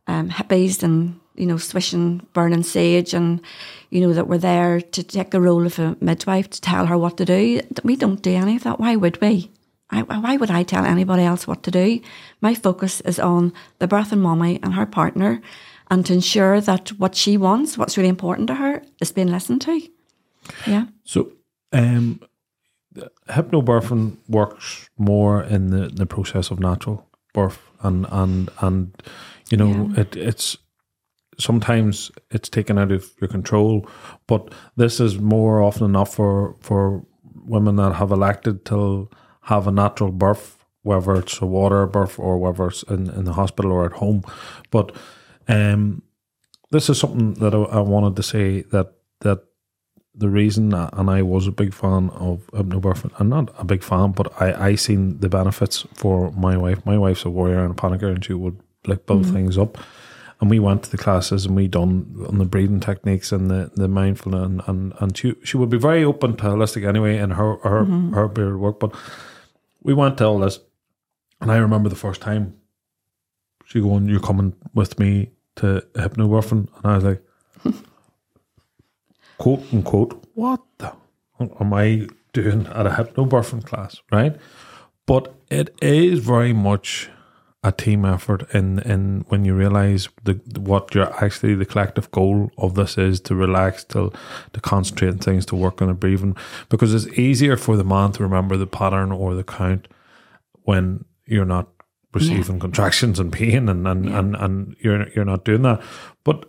um, 0.08 0.30
hippies 0.30 0.84
and 0.84 1.20
you 1.38 1.46
know 1.46 1.58
swishing 1.58 2.26
burning 2.34 2.64
sage, 2.64 3.14
and 3.14 3.42
you 3.90 4.02
know 4.02 4.14
that 4.14 4.28
we're 4.28 4.38
there 4.38 4.82
to 4.82 5.04
take 5.04 5.32
the 5.32 5.42
role 5.42 5.66
of 5.66 5.80
a 5.80 5.96
midwife 6.02 6.50
to 6.50 6.62
tell 6.62 6.86
her 6.88 6.98
what 6.98 7.18
to 7.18 7.26
do. 7.26 7.62
We 7.84 7.96
don't 7.96 8.22
do 8.22 8.34
any 8.34 8.56
of 8.56 8.64
that. 8.64 8.80
Why 8.80 8.96
would 8.96 9.22
we? 9.22 9.52
I, 9.90 10.02
why 10.02 10.36
would 10.36 10.52
I 10.52 10.64
tell 10.64 10.86
anybody 10.86 11.24
else 11.24 11.48
what 11.48 11.64
to 11.64 11.72
do? 11.72 12.02
My 12.42 12.54
focus 12.54 13.00
is 13.02 13.20
on 13.20 13.54
the 13.80 13.88
birth 13.88 14.12
and 14.12 14.22
mommy 14.22 14.60
and 14.62 14.74
her 14.74 14.86
partner, 14.86 15.42
and 15.90 16.06
to 16.06 16.14
ensure 16.14 16.60
that 16.60 16.90
what 17.00 17.16
she 17.16 17.38
wants, 17.38 17.78
what's 17.78 17.98
really 17.98 18.10
important 18.10 18.48
to 18.48 18.56
her, 18.56 18.84
is 19.00 19.14
being 19.14 19.30
listened 19.32 19.62
to. 19.62 19.82
Yeah. 20.66 20.88
So, 21.06 21.32
um, 21.72 22.20
hypnobirthing 23.30 24.18
works 24.28 24.90
more 24.98 25.44
in 25.44 25.68
the, 25.68 25.88
the 25.88 26.06
process 26.06 26.52
of 26.52 26.60
natural 26.60 27.08
birth, 27.34 27.60
and 27.82 28.06
and 28.12 28.50
and 28.60 29.04
you 29.50 29.58
know 29.58 29.92
it 29.96 30.16
it's 30.16 30.58
sometimes 31.40 32.12
it's 32.32 32.50
taken 32.50 32.78
out 32.78 32.92
of 32.92 33.10
your 33.22 33.28
control, 33.28 33.88
but 34.28 34.54
this 34.76 35.00
is 35.00 35.20
more 35.20 35.62
often 35.62 35.86
enough 35.86 36.14
for 36.14 36.56
for 36.60 37.06
women 37.46 37.76
that 37.78 37.96
have 37.96 38.12
elected 38.12 38.66
to 38.66 39.10
have 39.42 39.68
a 39.68 39.72
natural 39.72 40.12
birth, 40.12 40.58
whether 40.82 41.16
it's 41.16 41.42
a 41.42 41.46
water 41.46 41.86
birth 41.88 42.20
or 42.20 42.38
whether 42.38 42.68
it's 42.68 42.84
in, 42.84 43.10
in 43.12 43.24
the 43.24 43.34
hospital 43.34 43.72
or 43.72 43.86
at 43.86 43.94
home. 43.94 44.22
But 44.72 44.96
um, 45.48 46.02
this 46.72 46.90
is 46.90 47.00
something 47.00 47.36
that 47.36 47.54
I, 47.54 47.58
I 47.58 47.80
wanted 47.80 48.16
to 48.18 48.24
say 48.24 48.62
that 48.72 48.94
that 49.22 49.44
the 50.14 50.30
reason, 50.30 50.74
and 50.74 51.10
I 51.10 51.22
was 51.22 51.46
a 51.46 51.52
big 51.52 51.74
fan 51.74 52.10
of 52.10 52.48
hypnobirthing, 52.52 53.20
and 53.20 53.30
not 53.30 53.54
a 53.60 53.64
big 53.64 53.84
fan, 53.84 54.12
but 54.12 54.34
I 54.42 54.70
I 54.70 54.76
seen 54.76 55.20
the 55.20 55.30
benefits 55.30 55.86
for 55.94 56.32
my 56.32 56.58
wife. 56.58 56.86
My 56.86 56.98
wife's 56.98 57.26
a 57.26 57.30
warrior 57.30 57.64
and 57.64 57.72
a 57.72 57.82
panicker, 57.82 58.12
and 58.12 58.26
she 58.26 58.34
would 58.34 58.60
like 58.88 59.06
build 59.06 59.26
things 59.28 59.58
up. 59.58 59.78
And 60.40 60.52
we 60.52 60.60
went 60.60 60.84
to 60.84 60.92
the 60.92 60.98
classes 60.98 61.46
and 61.46 61.56
we 61.56 61.68
done 61.68 62.26
on 62.28 62.38
the 62.38 62.46
breathing 62.46 62.80
techniques 62.80 63.32
and 63.32 63.50
the, 63.50 63.72
the 63.76 63.88
mindfulness 63.88 64.46
and, 64.46 64.62
and, 64.68 64.94
and 65.00 65.18
she 65.18 65.36
she 65.44 65.58
would 65.58 65.70
be 65.70 65.80
very 65.80 66.04
open 66.04 66.38
to 66.38 66.44
holistic 66.44 66.88
anyway 66.88 67.18
in 67.18 67.32
her 67.32 67.56
her 67.58 67.84
mm-hmm. 67.84 68.14
her 68.14 68.30
period 68.30 68.54
of 68.54 68.60
work. 68.60 68.80
But 68.80 68.94
we 69.82 69.94
went 69.96 70.18
to 70.20 70.26
all 70.26 70.40
this 70.40 70.60
And 71.42 71.52
I 71.52 71.58
remember 71.58 71.90
the 71.90 71.96
first 71.96 72.22
time 72.22 72.56
she 73.66 73.82
going, 73.82 74.08
"You're 74.08 74.20
coming 74.20 74.54
with 74.74 74.98
me 75.00 75.32
to 75.58 75.84
hypnobirthing," 75.94 76.68
and 76.76 76.86
I 76.86 76.96
was 76.96 77.04
like, 77.04 77.24
"Quote 79.38 79.64
unquote, 79.74 80.24
what 80.34 80.62
the 80.78 80.94
am 81.40 81.74
I 81.74 82.08
doing 82.34 82.66
at 82.68 82.88
a 82.88 82.92
hypnobirthing 82.92 83.66
class?" 83.66 84.02
Right? 84.12 84.36
But 85.06 85.34
it 85.50 85.76
is 85.82 86.20
very 86.20 86.54
much 86.54 87.10
a 87.64 87.72
team 87.72 88.06
effort 88.06 88.48
in 88.54 88.80
in 88.80 89.26
when 89.30 89.44
you 89.44 89.54
realize 89.54 90.10
the 90.24 90.34
what 90.60 90.94
you're 90.94 91.12
actually 91.24 91.56
the 91.56 91.66
collective 91.66 92.10
goal 92.12 92.52
of 92.58 92.76
this 92.76 92.98
is 92.98 93.20
to 93.20 93.36
relax 93.36 93.84
to 93.84 94.12
to 94.54 94.62
concentrate 94.62 95.10
on 95.10 95.18
things 95.18 95.46
to 95.46 95.56
work 95.56 95.82
on 95.82 95.88
the 95.88 95.94
breathing 95.94 96.36
because 96.70 96.94
it's 96.94 97.18
easier 97.18 97.58
for 97.58 97.76
the 97.76 97.84
man 97.84 98.12
to 98.12 98.24
remember 98.24 98.58
the 98.58 98.68
pattern 98.68 99.12
or 99.12 99.34
the 99.34 99.44
count 99.44 99.88
when 100.64 101.04
you're 101.26 101.46
not 101.46 101.68
receiving 102.14 102.60
contractions 102.60 103.20
and 103.20 103.32
pain 103.34 103.70
and 103.70 103.88
and, 103.88 104.08
and 104.10 104.36
and 104.36 104.76
you're 104.80 105.08
you're 105.10 105.26
not 105.26 105.46
doing 105.46 105.64
that. 105.64 105.82
But 106.24 106.46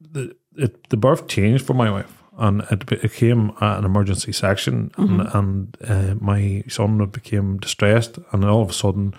the 0.00 0.34
it, 0.56 0.88
the 0.88 0.96
birth 0.96 1.28
changed 1.28 1.64
for 1.64 1.74
my 1.74 1.90
wife 1.90 2.22
and 2.36 2.62
it 2.70 2.86
became 2.86 3.52
an 3.60 3.84
emergency 3.84 4.32
section 4.32 4.90
and, 4.96 5.20
and 5.34 5.76
uh, 5.84 6.14
my 6.20 6.64
son 6.68 7.04
became 7.06 7.58
distressed 7.58 8.18
and 8.32 8.44
all 8.44 8.62
of 8.62 8.70
a 8.70 8.72
sudden 8.72 9.14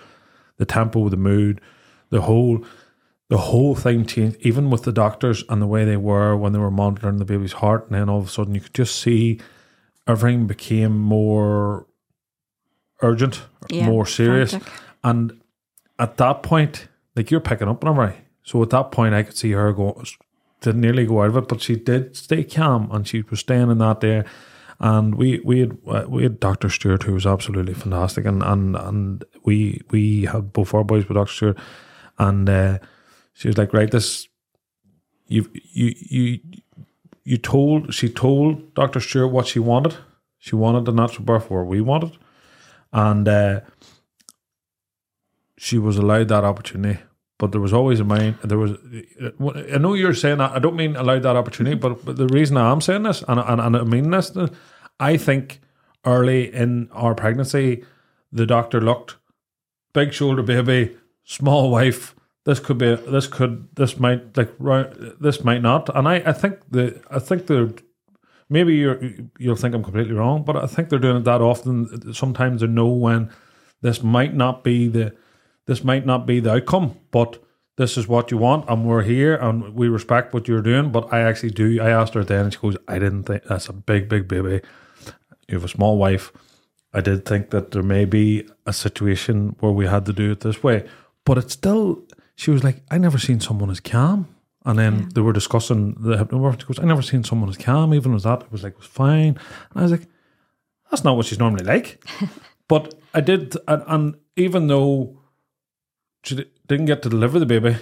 the 0.60 0.64
tempo 0.66 1.08
the 1.08 1.16
mood 1.16 1.60
the 2.10 2.20
whole 2.28 2.64
the 3.28 3.38
whole 3.38 3.74
thing 3.74 4.04
changed 4.06 4.36
even 4.40 4.70
with 4.70 4.82
the 4.84 4.92
doctors 4.92 5.42
and 5.48 5.60
the 5.62 5.66
way 5.74 5.84
they 5.84 5.96
were 5.96 6.36
when 6.36 6.52
they 6.52 6.58
were 6.58 6.70
monitoring 6.70 7.16
the 7.18 7.24
baby's 7.24 7.54
heart 7.62 7.82
and 7.86 7.94
then 7.96 8.08
all 8.08 8.18
of 8.20 8.26
a 8.26 8.30
sudden 8.30 8.54
you 8.54 8.60
could 8.60 8.74
just 8.74 8.94
see 9.00 9.40
everything 10.06 10.46
became 10.46 10.96
more 10.96 11.86
urgent 13.02 13.42
Yeah, 13.68 13.86
more 13.86 14.06
serious 14.06 14.50
frantic. 14.50 14.72
and 15.04 15.40
at 15.98 16.16
that 16.16 16.42
point, 16.42 16.88
like 17.16 17.30
you're 17.30 17.40
picking 17.50 17.68
up 17.68 17.84
on 17.84 17.96
right? 17.96 18.16
so 18.42 18.62
at 18.62 18.70
that 18.70 18.90
point, 18.90 19.14
I 19.14 19.22
could 19.22 19.36
see 19.36 19.52
her 19.52 19.72
go 19.72 20.02
to 20.62 20.72
nearly 20.72 21.06
go 21.06 21.22
out 21.22 21.28
of 21.28 21.36
it, 21.36 21.48
but 21.48 21.60
she 21.62 21.76
did 21.76 22.16
stay 22.16 22.42
calm 22.42 22.90
and 22.90 23.06
she 23.06 23.22
was 23.30 23.40
staying 23.40 23.70
in 23.70 23.78
that 23.78 24.00
there. 24.00 24.24
And 24.80 25.14
we 25.14 25.40
we 25.44 25.60
had 25.60 25.78
uh, 25.86 26.04
we 26.08 26.22
had 26.22 26.40
Doctor 26.40 26.68
Stewart 26.70 27.02
who 27.02 27.14
was 27.14 27.26
absolutely 27.26 27.74
fantastic, 27.74 28.24
and 28.24 28.42
and 28.42 28.76
and 28.76 29.24
we 29.44 29.82
we 29.90 30.24
had 30.24 30.52
both 30.52 30.74
our 30.74 30.84
boys 30.84 31.06
with 31.06 31.16
Doctor 31.16 31.32
Stewart, 31.32 31.58
and 32.18 32.48
uh, 32.48 32.78
she 33.34 33.48
was 33.48 33.58
like, 33.58 33.74
right, 33.74 33.90
this 33.90 34.28
you 35.28 35.50
you 35.52 35.94
you 35.98 36.40
you 37.24 37.36
told 37.36 37.94
she 37.94 38.08
told 38.08 38.74
Doctor 38.74 39.00
Stewart 39.00 39.30
what 39.30 39.46
she 39.46 39.58
wanted. 39.58 39.96
She 40.38 40.56
wanted 40.56 40.86
the 40.86 40.92
natural 40.92 41.24
birth 41.24 41.50
where 41.50 41.64
we 41.64 41.80
wanted, 41.80 42.16
and. 42.92 43.28
uh 43.28 43.60
she 45.62 45.76
was 45.78 45.98
allowed 45.98 46.28
that 46.28 46.42
opportunity. 46.42 47.00
But 47.38 47.52
there 47.52 47.60
was 47.60 47.72
always 47.72 48.00
a 48.00 48.04
mind. 48.04 48.38
There 48.42 48.58
was. 48.58 48.72
I 49.72 49.78
know 49.78 49.94
you're 49.94 50.14
saying 50.14 50.38
that. 50.38 50.52
I 50.52 50.58
don't 50.58 50.76
mean 50.76 50.96
allowed 50.96 51.22
that 51.22 51.36
opportunity, 51.36 51.76
but, 51.76 52.04
but 52.04 52.16
the 52.16 52.26
reason 52.28 52.56
I 52.56 52.70
am 52.70 52.80
saying 52.80 53.02
this, 53.02 53.22
and, 53.28 53.40
and, 53.40 53.60
and 53.60 53.76
I 53.76 53.84
mean 53.84 54.10
this, 54.10 54.30
I 55.00 55.16
think 55.16 55.60
early 56.04 56.52
in 56.52 56.88
our 56.92 57.14
pregnancy, 57.14 57.84
the 58.30 58.46
doctor 58.46 58.80
looked 58.80 59.16
big 59.92 60.12
shoulder 60.12 60.42
baby, 60.42 60.96
small 61.24 61.70
wife. 61.70 62.14
This 62.44 62.60
could 62.60 62.78
be. 62.78 62.94
This 62.94 63.26
could. 63.26 63.68
This 63.74 63.98
might 63.98 64.36
like. 64.36 64.50
This 65.20 65.44
might 65.44 65.62
not. 65.62 65.94
And 65.94 66.08
I. 66.08 66.16
I 66.26 66.32
think 66.32 66.60
the. 66.70 67.02
I 67.10 67.18
think 67.18 67.46
the. 67.46 67.82
Maybe 68.48 68.76
you're. 68.76 69.00
You'll 69.38 69.56
think 69.56 69.74
I'm 69.74 69.82
completely 69.82 70.14
wrong, 70.14 70.42
but 70.42 70.56
I 70.56 70.66
think 70.66 70.88
they're 70.88 70.98
doing 70.98 71.18
it 71.18 71.24
that 71.24 71.42
often. 71.42 72.14
Sometimes 72.14 72.62
they 72.62 72.66
know 72.66 72.88
when 72.88 73.30
this 73.82 74.02
might 74.02 74.34
not 74.34 74.64
be 74.64 74.88
the 74.88 75.14
this 75.66 75.84
might 75.84 76.06
not 76.06 76.26
be 76.26 76.40
the 76.40 76.54
outcome, 76.54 76.96
but 77.10 77.38
this 77.76 77.96
is 77.96 78.08
what 78.08 78.30
you 78.30 78.38
want, 78.38 78.68
and 78.68 78.84
we're 78.84 79.02
here, 79.02 79.36
and 79.36 79.74
we 79.74 79.88
respect 79.88 80.34
what 80.34 80.48
you're 80.48 80.62
doing. 80.62 80.90
But 80.90 81.12
I 81.12 81.20
actually 81.20 81.50
do. 81.50 81.80
I 81.80 81.90
asked 81.90 82.14
her 82.14 82.24
then, 82.24 82.44
and 82.44 82.52
she 82.52 82.58
goes, 82.58 82.76
"I 82.88 82.98
didn't 82.98 83.24
think 83.24 83.44
that's 83.44 83.68
a 83.68 83.72
big, 83.72 84.08
big 84.08 84.28
baby. 84.28 84.62
You 85.50 85.58
have 85.58 85.64
a 85.64 85.68
small 85.68 85.98
wife. 85.98 86.32
I 86.92 87.00
did 87.00 87.24
think 87.24 87.50
that 87.50 87.70
there 87.70 87.82
may 87.82 88.04
be 88.04 88.48
a 88.66 88.72
situation 88.72 89.56
where 89.60 89.72
we 89.72 89.86
had 89.86 90.06
to 90.06 90.12
do 90.12 90.32
it 90.32 90.40
this 90.40 90.62
way, 90.62 90.88
but 91.24 91.38
it's 91.38 91.52
still." 91.52 92.02
She 92.34 92.50
was 92.50 92.64
like, 92.64 92.82
"I 92.90 92.98
never 92.98 93.18
seen 93.18 93.40
someone 93.40 93.70
as 93.70 93.80
calm." 93.80 94.28
And 94.64 94.78
then 94.78 95.08
they 95.14 95.22
were 95.22 95.32
discussing 95.32 95.94
the 95.94 96.16
hypnobirth. 96.16 96.60
She 96.60 96.66
goes, 96.66 96.78
"I 96.78 96.84
never 96.84 97.02
seen 97.02 97.24
someone 97.24 97.48
as 97.48 97.56
calm. 97.56 97.94
Even 97.94 98.14
as 98.14 98.24
that, 98.24 98.42
it 98.42 98.52
was 98.52 98.62
like 98.62 98.74
it 98.74 98.78
was 98.78 98.86
fine." 98.86 99.38
And 99.70 99.76
I 99.76 99.82
was 99.82 99.92
like, 99.92 100.06
"That's 100.90 101.04
not 101.04 101.16
what 101.16 101.26
she's 101.26 101.38
normally 101.38 101.64
like." 101.64 102.02
but 102.68 102.94
I 103.14 103.20
did, 103.20 103.56
and, 103.66 103.82
and 103.86 104.14
even 104.36 104.66
though 104.66 105.18
she 106.24 106.36
di- 106.36 106.50
didn't 106.66 106.86
get 106.86 107.02
to 107.02 107.08
deliver 107.08 107.38
the 107.38 107.46
baby, 107.46 107.76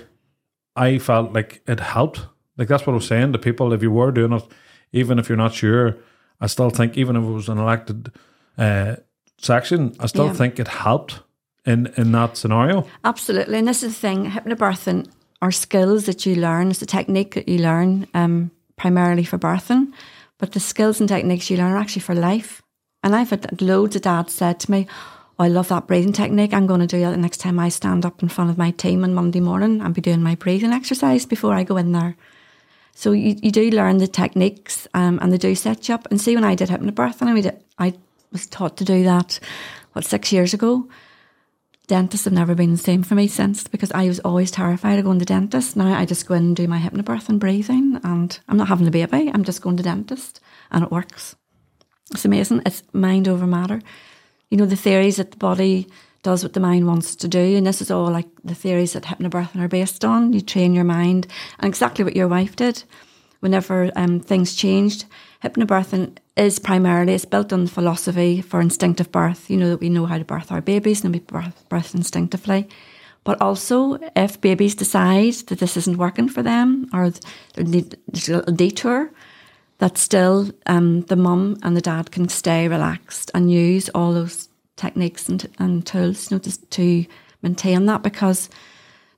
I 0.76 0.98
felt 0.98 1.33
like 1.33 1.62
it 1.66 1.81
helped. 1.81 2.26
Like 2.57 2.68
that's 2.68 2.87
what 2.87 2.92
I 2.92 2.96
was 2.96 3.07
saying 3.07 3.33
to 3.33 3.38
people. 3.38 3.72
If 3.72 3.83
you 3.83 3.90
were 3.90 4.12
doing 4.12 4.33
it, 4.33 4.44
even 4.92 5.18
if 5.18 5.28
you're 5.28 5.37
not 5.37 5.54
sure, 5.54 5.96
I 6.40 6.46
still 6.46 6.70
think 6.70 6.96
even 6.96 7.16
if 7.16 7.22
it 7.22 7.27
was 7.27 7.48
an 7.48 7.59
elected 7.59 8.12
uh, 8.57 8.96
section, 9.38 9.94
I 10.01 10.07
still 10.07 10.27
Yeah. 10.27 10.33
think 10.35 10.59
it 10.59 10.68
helped 10.68 11.20
in 11.66 11.92
in 11.96 12.12
that 12.12 12.37
scenario. 12.37 12.87
Absolutely. 13.05 13.59
And 13.59 13.68
this 13.68 13.83
is 13.83 13.94
the 13.94 14.01
thing 14.01 14.31
hypnobirthing 14.31 15.07
are 15.40 15.53
skills 15.53 16.05
that 16.07 16.27
you 16.27 16.35
learn, 16.35 16.70
it's 16.70 16.83
a 16.83 16.87
technique 16.87 17.35
that 17.35 17.48
you 17.48 17.59
learn 17.59 18.07
um, 18.14 18.51
primarily 18.77 19.24
for 19.24 19.38
birthing, 19.38 19.92
but 20.38 20.53
the 20.53 20.61
skills 20.61 21.01
and 21.01 21.09
techniques 21.09 21.48
you 21.51 21.57
learn 21.57 21.72
are 21.72 21.79
actually 21.79 22.03
for 22.03 22.14
life. 22.14 22.62
And 23.05 23.14
I've 23.14 23.31
had 23.31 23.61
loads 23.62 23.94
of 23.96 24.03
dads 24.03 24.35
said 24.35 24.59
to 24.61 24.70
me, 24.70 24.87
oh, 25.38 25.44
I 25.44 25.48
love 25.48 25.68
that 25.68 25.87
breathing 25.87 26.12
technique. 26.12 26.53
I'm 26.53 26.66
going 26.66 26.81
to 26.81 26.87
do 26.87 27.01
that 27.03 27.12
the 27.12 27.16
next 27.16 27.38
time 27.38 27.61
I 27.61 27.68
stand 27.68 28.05
up 28.05 28.22
in 28.22 28.29
front 28.29 28.51
of 28.51 28.59
my 28.59 28.72
team 28.72 29.05
on 29.05 29.14
Monday 29.14 29.40
morning 29.40 29.81
and 29.81 29.94
be 29.94 30.01
doing 30.01 30.22
my 30.22 30.35
breathing 30.35 30.72
exercise 30.72 31.24
before 31.24 31.55
I 31.55 31.62
go 31.62 31.77
in 31.77 31.92
there. 31.92 32.16
So 32.99 33.13
you, 33.13 33.37
you 33.41 33.53
do 33.53 33.71
learn 33.71 33.99
the 33.99 34.09
techniques 34.09 34.89
um, 34.93 35.21
and 35.23 35.33
they 35.33 35.39
do 35.39 35.55
set 35.55 35.89
you 35.89 35.95
up. 35.95 36.09
And 36.11 36.21
see, 36.21 36.35
when 36.35 36.43
I 36.43 36.57
did 36.57 36.69
hypnobirthing, 36.69 37.29
I, 37.29 37.33
mean, 37.33 37.53
I 37.79 37.95
was 38.33 38.45
taught 38.47 38.77
to 38.79 38.85
do 38.85 39.05
that, 39.05 39.39
what, 39.93 40.05
six 40.05 40.33
years 40.33 40.53
ago 40.53 40.89
dentists 41.87 42.25
have 42.25 42.35
never 42.35 42.55
been 42.57 42.73
the 42.73 42.77
same 42.77 43.03
for 43.03 43.15
me 43.15 43.27
since 43.29 43.67
because 43.67 43.93
I 43.93 44.09
was 44.09 44.21
always 44.21 44.51
terrified 44.51 44.99
of 44.99 45.05
going 45.05 45.21
to 45.21 45.25
dentist. 45.25 45.77
Now 45.77 45.97
I 45.97 46.05
just 46.07 46.27
go 46.27 46.35
in 46.35 46.47
and 46.47 46.57
do 46.57 46.67
my 46.67 46.79
hypnobirth 46.79 47.29
and 47.29 47.41
breathing, 47.41 47.99
and 48.05 48.39
I'm 48.47 48.59
not 48.59 48.69
having 48.69 48.87
a 48.87 48.91
baby. 48.91 49.31
I'm 49.33 49.45
just 49.45 49.63
going 49.63 49.79
to 49.79 49.83
dentist, 49.83 50.41
and 50.71 50.85
it 50.85 50.91
works. 50.91 51.35
It's 52.11 52.27
amazing. 52.27 52.63
It's 52.67 52.83
mind 52.93 53.27
over 53.27 53.47
matter. 53.47 53.81
You 54.51 54.59
know 54.59 54.67
the 54.67 54.77
theories 54.77 55.17
that 55.17 55.31
the 55.31 55.39
body 55.39 55.89
does 56.29 56.43
what 56.43 56.53
the 56.53 56.61
mind 56.61 56.87
wants 56.87 57.17
to 57.17 57.27
do, 57.27 57.57
and 57.57 57.67
this 57.67 57.81
is 57.81 57.91
all 57.91 58.11
like 58.11 58.29
the 58.45 58.55
theories 58.55 58.93
that 58.93 59.05
hypnobirthing 59.05 59.62
are 59.62 59.67
based 59.81 60.05
on. 60.05 60.35
You 60.35 60.43
train 60.43 60.75
your 60.75 60.85
mind, 60.85 61.27
and 61.59 61.67
exactly 61.67 62.05
what 62.05 62.17
your 62.17 62.29
wife 62.29 62.55
did. 62.55 62.85
Whenever 63.41 63.91
um, 63.97 64.21
things 64.21 64.55
changed, 64.55 65.07
hypnobirthing 65.43 66.19
is 66.37 66.59
primarily 66.59 67.14
it's 67.14 67.25
built 67.25 67.51
on 67.51 67.64
the 67.64 67.71
philosophy 67.71 68.43
for 68.43 68.61
instinctive 68.61 69.11
birth. 69.11 69.49
You 69.49 69.57
know 69.57 69.71
that 69.71 69.81
we 69.81 69.88
know 69.88 70.05
how 70.05 70.19
to 70.19 70.25
birth 70.27 70.53
our 70.53 70.61
babies 70.61 71.03
and 71.03 71.14
we 71.14 71.21
birth, 71.21 71.64
birth 71.71 71.95
instinctively. 71.95 72.69
But 73.25 73.41
also, 73.41 73.99
if 74.14 74.38
babies 74.38 74.75
decide 74.75 75.33
that 75.47 75.61
this 75.61 75.79
isn't 75.79 75.97
working 75.97 76.29
for 76.29 76.43
them 76.43 76.91
or 76.93 77.11
they 77.55 77.62
need 77.62 77.95
a 77.95 78.33
little 78.33 78.53
detour, 78.53 79.11
that 79.79 79.97
still 79.97 80.51
um, 80.67 81.03
the 81.03 81.17
mum 81.17 81.57
and 81.62 81.75
the 81.75 81.81
dad 81.81 82.11
can 82.11 82.29
stay 82.29 82.69
relaxed 82.69 83.31
and 83.33 83.51
use 83.51 83.88
all 83.91 84.12
those 84.12 84.48
techniques 84.79 85.29
and, 85.29 85.47
and 85.59 85.87
tools 85.87 86.31
you 86.31 86.37
know, 86.37 86.38
to, 86.38 86.67
to 86.67 87.07
maintain 87.43 87.87
that 87.87 88.03
because 88.03 88.49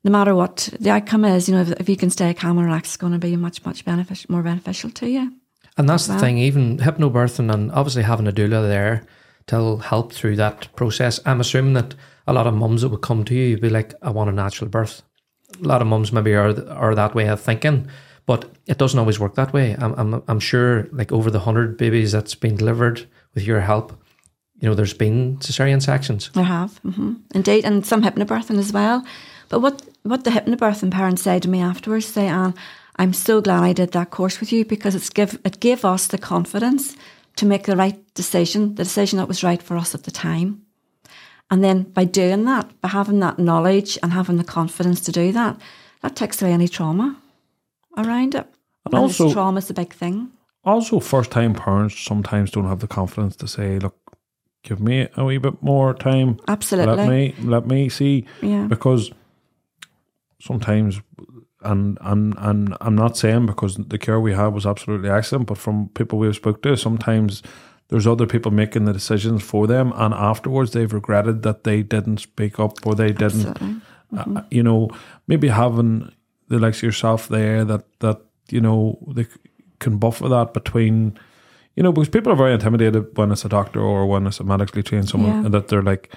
no 0.03 0.11
matter 0.11 0.35
what 0.35 0.70
the 0.81 0.90
outcome 0.90 1.25
is, 1.25 1.49
you 1.49 1.55
know, 1.55 1.61
if, 1.61 1.73
if 1.73 1.88
you 1.88 1.96
can 1.96 2.11
stay 2.11 2.35
calm 2.35 2.59
and 2.59 2.66
relaxed, 2.66 2.92
it's 2.92 2.96
going 2.96 3.12
to 3.12 3.18
be 3.18 3.37
much, 3.37 3.64
much 3.64 3.85
beneficial, 3.85 4.33
more 4.33 4.42
beneficial 4.42 4.90
to 4.90 5.09
you. 5.09 5.33
And 5.77 5.88
that's 5.88 6.07
the 6.09 6.18
thing, 6.18 6.38
even 6.38 6.79
hypnobirthing 6.79 7.53
and 7.53 7.70
obviously 7.73 8.03
having 8.03 8.27
a 8.27 8.33
doula 8.33 8.66
there 8.66 9.07
to 9.46 9.77
help 9.77 10.12
through 10.12 10.37
that 10.37 10.68
process. 10.77 11.20
I'm 11.25 11.40
assuming 11.40 11.75
that 11.75 11.94
a 12.27 12.33
lot 12.33 12.46
of 12.46 12.55
mums 12.55 12.83
that 12.83 12.88
would 12.88 13.03
come 13.03 13.25
to 13.25 13.35
you, 13.35 13.44
you 13.44 13.55
would 13.55 13.62
be 13.62 13.70
like, 13.70 13.94
I 14.03 14.11
want 14.11 14.31
a 14.31 14.33
natural 14.33 14.68
birth. 14.68 15.03
A 15.62 15.66
lot 15.66 15.83
of 15.83 15.88
mums 15.88 16.12
maybe 16.12 16.35
are 16.35 16.55
are 16.70 16.94
that 16.94 17.14
way 17.14 17.29
of 17.29 17.40
thinking, 17.40 17.88
but 18.27 18.51
it 18.66 18.79
doesn't 18.79 18.99
always 18.99 19.18
work 19.18 19.35
that 19.35 19.53
way. 19.53 19.75
I'm, 19.79 19.94
I'm, 19.94 20.23
I'm 20.29 20.40
sure 20.40 20.87
like 20.92 21.11
over 21.11 21.31
the 21.31 21.40
hundred 21.40 21.77
babies 21.77 22.12
that's 22.12 22.35
been 22.35 22.57
delivered 22.57 23.09
with 23.35 23.44
your 23.44 23.61
help, 23.61 23.99
you 24.61 24.68
know, 24.68 24.75
there's 24.75 24.94
been 24.94 25.37
cesarean 25.38 25.81
sections. 25.83 26.31
I 26.35 26.42
have, 26.42 26.79
hmm 26.79 27.14
indeed, 27.35 27.64
and 27.64 27.85
some 27.87 28.03
hypnobirthing 28.03 28.59
as 28.59 28.73
well. 28.73 29.05
But 29.49 29.61
what 29.61 29.83
what 30.03 30.25
the 30.25 30.31
hypnobirthing 30.31 30.90
parents 30.90 31.23
said 31.23 31.42
to 31.42 31.49
me 31.49 31.61
afterwards, 31.61 32.07
say, 32.07 32.27
Anne, 32.29 32.55
I'm 32.96 33.12
so 33.12 33.40
glad 33.40 33.62
I 33.64 33.73
did 33.73 33.92
that 33.92 34.11
course 34.11 34.40
with 34.40 34.53
you 34.53 34.64
because 34.64 34.94
it's 34.94 35.11
give 35.11 35.38
it 35.44 35.61
gave 35.61 35.85
us 35.85 36.07
the 36.07 36.18
confidence 36.18 36.96
to 37.37 37.46
make 37.46 37.64
the 37.64 37.77
right 37.77 37.99
decision, 38.14 38.75
the 38.75 38.85
decision 38.85 39.18
that 39.18 39.29
was 39.29 39.42
right 39.42 39.62
for 39.62 39.77
us 39.77 39.94
at 39.94 40.03
the 40.05 40.11
time. 40.11 40.62
And 41.51 41.64
then 41.64 41.83
by 41.83 42.05
doing 42.05 42.44
that, 42.44 42.66
by 42.81 42.88
having 42.88 43.20
that 43.20 43.38
knowledge 43.38 43.99
and 44.03 44.12
having 44.12 44.37
the 44.37 44.44
confidence 44.44 45.01
to 45.03 45.12
do 45.12 45.33
that, 45.33 45.57
that 46.03 46.14
takes 46.16 46.40
away 46.42 46.53
any 46.53 46.68
trauma 46.68 47.16
around 47.97 48.34
it. 48.34 48.47
And 48.84 48.95
And 48.95 49.03
also- 49.03 49.32
trauma 49.32 49.59
is 49.59 49.70
a 49.70 49.74
big 49.74 49.93
thing. 49.95 50.28
Also, 50.64 51.01
first 51.01 51.30
time 51.30 51.55
parents 51.55 51.99
sometimes 51.99 52.51
don't 52.51 52.66
have 52.68 52.80
the 52.80 52.87
confidence 52.87 53.34
to 53.37 53.49
say, 53.49 53.78
look, 53.78 53.97
give 54.62 54.80
me 54.80 55.08
a 55.16 55.24
wee 55.24 55.38
bit 55.38 55.62
more 55.62 55.94
time. 55.94 56.38
Absolutely. 56.48 56.96
Let 56.96 57.08
me 57.08 57.34
let 57.40 57.66
me 57.66 57.88
see 57.88 58.26
Yeah. 58.42 58.66
because 58.66 59.11
sometimes 60.40 61.00
and 61.62 61.98
and 62.00 62.34
and 62.38 62.76
I'm 62.80 62.94
not 62.96 63.16
saying 63.16 63.46
because 63.46 63.76
the 63.76 63.98
care 63.98 64.18
we 64.20 64.32
had 64.32 64.48
was 64.54 64.66
absolutely 64.66 65.11
excellent, 65.11 65.46
but 65.46 65.58
from 65.58 65.88
people 65.94 66.18
we've 66.18 66.34
spoke 66.34 66.62
to, 66.62 66.76
sometimes 66.76 67.42
there's 67.88 68.06
other 68.06 68.26
people 68.26 68.50
making 68.50 68.84
the 68.86 68.92
decisions 68.92 69.42
for 69.42 69.66
them, 69.66 69.92
and 69.96 70.14
afterwards 70.14 70.70
they've 70.72 70.92
regretted 70.92 71.42
that 71.42 71.64
they 71.64 71.82
didn't 71.82 72.18
speak 72.18 72.58
up 72.58 72.86
or 72.86 72.94
they 72.94 73.12
didn't 73.12 73.46
Absolutely. 73.46 73.76
uh, 74.16 74.42
you 74.50 74.62
know, 74.62 74.88
maybe 75.26 75.48
having 75.48 76.11
the 76.48 76.58
likes 76.58 76.78
of 76.78 76.82
yourself 76.84 77.28
there 77.28 77.64
that 77.64 77.84
that 78.00 78.20
you 78.48 78.61
know 78.61 78.98
they 79.14 79.26
can 79.80 79.98
buffer 79.98 80.28
that 80.28 80.54
between, 80.54 81.18
you 81.77 81.83
know, 81.83 81.93
because 81.93 82.09
people 82.09 82.33
are 82.33 82.37
very 82.37 82.53
intimidated 82.53 83.16
when 83.16 83.31
it's 83.33 83.45
a 83.45 83.49
doctor 83.49 83.81
or 83.81 84.07
when 84.07 84.27
it's 84.27 84.41
a 84.41 84.45
medically 84.45 84.83
trained 84.83 85.09
someone 85.09 85.31
Yeah. 85.31 85.45
and 85.47 85.55
that 85.55 85.68
they're 85.68 85.83
like 85.83 86.12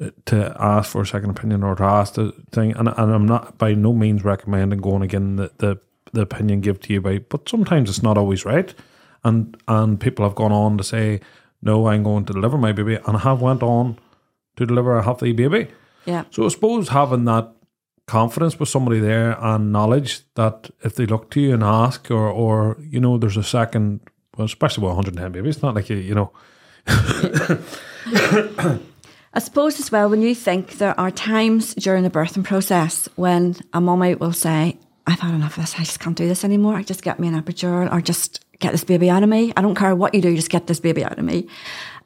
uh, 0.00 0.10
to 0.26 0.56
ask 0.58 0.90
for 0.90 1.02
a 1.02 1.06
second 1.06 1.30
opinion 1.30 1.62
or 1.62 1.74
to 1.76 1.84
ask 1.84 2.14
the 2.14 2.32
thing. 2.52 2.72
And 2.76 2.88
and 2.88 3.12
I'm 3.12 3.26
not 3.26 3.58
by 3.58 3.74
no 3.74 3.92
means 3.92 4.24
recommending 4.24 4.80
going 4.80 5.02
again 5.02 5.36
the 5.36 5.50
the, 5.58 5.78
the 6.12 6.22
opinion 6.22 6.60
give 6.60 6.80
to 6.80 6.92
you 6.92 7.00
by, 7.00 7.18
but 7.18 7.48
sometimes 7.48 7.88
it's 7.88 8.02
not 8.02 8.18
always 8.18 8.44
right, 8.44 8.74
and 9.24 9.56
and 9.68 10.00
people 10.00 10.24
have 10.24 10.34
gone 10.34 10.52
on 10.52 10.76
to 10.78 10.84
say, 10.84 11.20
no, 11.62 11.86
I'm 11.88 12.02
going 12.02 12.24
to 12.26 12.32
deliver 12.32 12.58
my 12.58 12.72
baby, 12.72 12.96
and 13.06 13.16
I 13.16 13.20
have 13.20 13.40
went 13.40 13.62
on 13.62 13.98
to 14.56 14.66
deliver 14.66 14.96
a 14.96 15.02
healthy 15.02 15.32
baby. 15.32 15.68
Yeah. 16.06 16.24
So 16.30 16.44
I 16.46 16.48
suppose 16.48 16.88
having 16.88 17.26
that 17.26 17.52
confidence 18.06 18.58
with 18.58 18.68
somebody 18.68 18.98
there 18.98 19.36
and 19.40 19.70
knowledge 19.70 20.22
that 20.34 20.70
if 20.82 20.94
they 20.96 21.06
look 21.06 21.30
to 21.30 21.40
you 21.40 21.54
and 21.54 21.62
ask 21.62 22.10
or 22.10 22.28
or 22.28 22.76
you 22.80 22.98
know 22.98 23.18
there's 23.18 23.36
a 23.36 23.44
second 23.44 24.00
well 24.36 24.44
especially 24.44 24.82
with 24.82 24.94
110 24.94 25.32
babies 25.32 25.56
it's 25.56 25.62
not 25.62 25.74
like 25.74 25.88
you 25.88 25.96
you 25.96 26.14
know 26.14 26.32
I 29.32 29.38
suppose 29.38 29.78
as 29.78 29.92
well, 29.92 30.08
when 30.08 30.22
you 30.22 30.34
think 30.34 30.78
there 30.78 30.98
are 30.98 31.12
times 31.12 31.74
during 31.74 32.02
the 32.02 32.10
birthing 32.10 32.42
process 32.42 33.08
when 33.14 33.56
a 33.72 33.80
mummy 33.80 34.16
will 34.16 34.32
say, 34.32 34.76
I've 35.06 35.20
had 35.20 35.34
enough 35.34 35.56
of 35.56 35.62
this, 35.62 35.74
I 35.76 35.84
just 35.84 36.00
can't 36.00 36.16
do 36.16 36.26
this 36.26 36.44
anymore. 36.44 36.74
I 36.74 36.82
just 36.82 37.02
get 37.02 37.20
me 37.20 37.28
an 37.28 37.40
epidural 37.40 37.92
or 37.92 38.00
just 38.00 38.44
get 38.58 38.72
this 38.72 38.82
baby 38.82 39.08
out 39.08 39.22
of 39.22 39.28
me. 39.28 39.52
I 39.56 39.62
don't 39.62 39.76
care 39.76 39.94
what 39.94 40.14
you 40.14 40.20
do, 40.20 40.34
just 40.34 40.50
get 40.50 40.66
this 40.66 40.80
baby 40.80 41.04
out 41.04 41.18
of 41.18 41.24
me. 41.24 41.46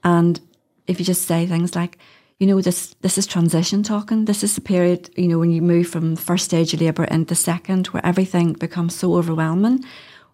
And 0.05 0.39
if 0.87 0.99
you 0.99 1.07
just 1.07 1.27
say 1.27 1.47
things 1.47 1.75
like, 1.75 1.99
you 2.39 2.47
know, 2.47 2.61
this 2.61 2.95
this 3.01 3.17
is 3.17 3.27
transition 3.27 3.83
talking. 3.83 4.25
This 4.27 4.43
is 4.43 4.55
the 4.55 4.61
period, 4.61 5.09
you 5.17 5.29
know, 5.29 5.39
when 5.39 5.51
you 5.51 5.63
move 5.63 5.87
from 5.87 6.17
the 6.17 6.21
first 6.21 6.45
stage 6.45 6.75
of 6.75 6.81
labour 6.81 7.05
into 7.05 7.35
second, 7.35 7.87
where 7.89 8.05
everything 8.05 8.53
becomes 8.55 8.95
so 8.95 9.15
overwhelming, 9.15 9.85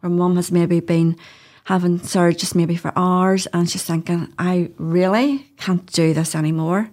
where 0.01 0.11
mum 0.11 0.37
has 0.37 0.51
maybe 0.51 0.81
been 0.81 1.17
having 1.65 2.01
surges 2.01 2.55
maybe 2.55 2.77
for 2.77 2.93
hours 2.97 3.47
and 3.49 3.69
she's 3.69 3.85
thinking, 3.85 4.33
I 4.39 4.71
really 4.79 5.47
can't 5.57 5.87
do 5.93 6.15
this 6.15 6.35
anymore. 6.35 6.91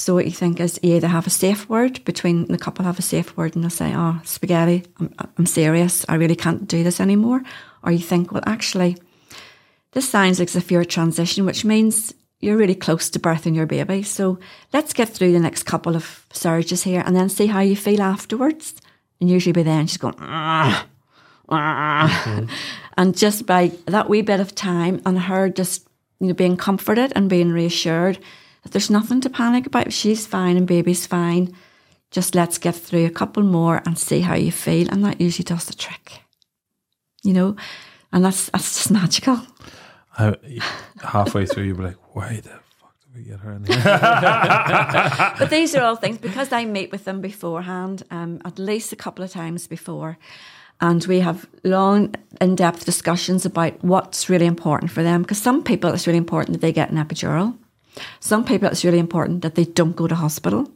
So 0.00 0.14
what 0.14 0.24
you 0.24 0.30
think 0.30 0.60
is 0.60 0.80
you 0.82 0.94
either 0.94 1.08
have 1.08 1.26
a 1.26 1.30
safe 1.30 1.68
word 1.68 2.02
between 2.06 2.46
the 2.46 2.56
couple 2.56 2.86
have 2.86 2.98
a 2.98 3.02
safe 3.02 3.36
word 3.36 3.54
and 3.54 3.62
they'll 3.62 3.70
say, 3.70 3.92
"Oh, 3.94 4.18
spaghetti, 4.24 4.84
I'm, 4.98 5.14
I'm 5.36 5.44
serious. 5.44 6.06
I 6.08 6.14
really 6.14 6.36
can't 6.36 6.66
do 6.66 6.82
this 6.82 7.00
anymore." 7.00 7.42
Or 7.82 7.92
you 7.92 7.98
think, 7.98 8.32
"Well, 8.32 8.42
actually, 8.46 8.96
this 9.92 10.08
sounds 10.08 10.40
as 10.40 10.56
if 10.56 10.70
you're 10.70 10.80
a 10.80 10.86
transition, 10.86 11.44
which 11.44 11.66
means 11.66 12.14
you're 12.40 12.56
really 12.56 12.74
close 12.74 13.10
to 13.10 13.18
birthing 13.18 13.54
your 13.54 13.66
baby. 13.66 14.02
So 14.02 14.38
let's 14.72 14.94
get 14.94 15.10
through 15.10 15.32
the 15.32 15.38
next 15.38 15.64
couple 15.64 15.94
of 15.94 16.26
surges 16.32 16.82
here 16.84 17.02
and 17.04 17.14
then 17.14 17.28
see 17.28 17.46
how 17.46 17.60
you 17.60 17.76
feel 17.76 18.00
afterwards." 18.00 18.74
And 19.20 19.28
usually 19.28 19.52
by 19.52 19.64
then 19.64 19.86
she's 19.86 19.98
going, 19.98 20.16
"Ah, 20.18 20.86
ah." 21.50 22.46
and 22.96 23.16
just 23.16 23.46
by 23.46 23.72
that 23.86 24.08
wee 24.08 24.22
bit 24.22 24.40
of 24.40 24.54
time 24.54 25.00
and 25.04 25.18
her 25.18 25.48
just 25.48 25.86
you 26.20 26.28
know 26.28 26.34
being 26.34 26.56
comforted 26.56 27.12
and 27.14 27.28
being 27.28 27.52
reassured 27.52 28.18
that 28.62 28.72
there's 28.72 28.90
nothing 28.90 29.20
to 29.22 29.30
panic 29.30 29.66
about. 29.66 29.92
She's 29.92 30.26
fine 30.26 30.56
and 30.56 30.66
baby's 30.66 31.06
fine. 31.06 31.54
Just 32.10 32.34
let's 32.34 32.58
get 32.58 32.74
through 32.74 33.06
a 33.06 33.10
couple 33.10 33.42
more 33.42 33.82
and 33.86 33.98
see 33.98 34.20
how 34.20 34.34
you 34.34 34.52
feel. 34.52 34.88
And 34.90 35.04
that 35.04 35.20
usually 35.20 35.44
does 35.44 35.66
the 35.66 35.74
trick. 35.74 36.22
You 37.22 37.32
know? 37.32 37.56
And 38.12 38.24
that's 38.24 38.50
that's 38.50 38.76
just 38.76 38.90
magical. 39.02 39.40
I, 40.18 40.34
halfway 41.02 41.46
through 41.46 41.64
you'll 41.64 41.76
be 41.76 41.84
like 41.84 42.14
why 42.14 42.40
the 42.42 42.50
fuck 42.50 42.94
did 43.00 43.14
we 43.14 43.22
get 43.22 43.40
her 43.40 43.52
in 43.52 43.64
here 43.64 43.76
But 45.38 45.48
these 45.48 45.74
are 45.74 45.84
all 45.84 45.96
things 45.96 46.18
because 46.18 46.52
I 46.52 46.64
meet 46.64 46.90
with 46.90 47.04
them 47.04 47.20
beforehand, 47.20 48.02
um, 48.10 48.42
at 48.44 48.58
least 48.58 48.92
a 48.92 48.96
couple 48.96 49.24
of 49.24 49.30
times 49.30 49.66
before. 49.68 50.18
And 50.80 51.04
we 51.06 51.20
have 51.20 51.46
long, 51.62 52.14
in 52.40 52.56
depth 52.56 52.84
discussions 52.84 53.44
about 53.44 53.82
what's 53.84 54.30
really 54.30 54.46
important 54.46 54.90
for 54.90 55.02
them. 55.02 55.22
Because 55.22 55.40
some 55.40 55.62
people, 55.62 55.90
it's 55.90 56.06
really 56.06 56.18
important 56.18 56.54
that 56.54 56.60
they 56.60 56.72
get 56.72 56.90
an 56.90 56.96
epidural. 56.96 57.56
Some 58.20 58.44
people, 58.44 58.68
it's 58.68 58.84
really 58.84 58.98
important 58.98 59.42
that 59.42 59.56
they 59.56 59.64
don't 59.64 59.96
go 59.96 60.06
to 60.06 60.14
hospital. 60.14 60.70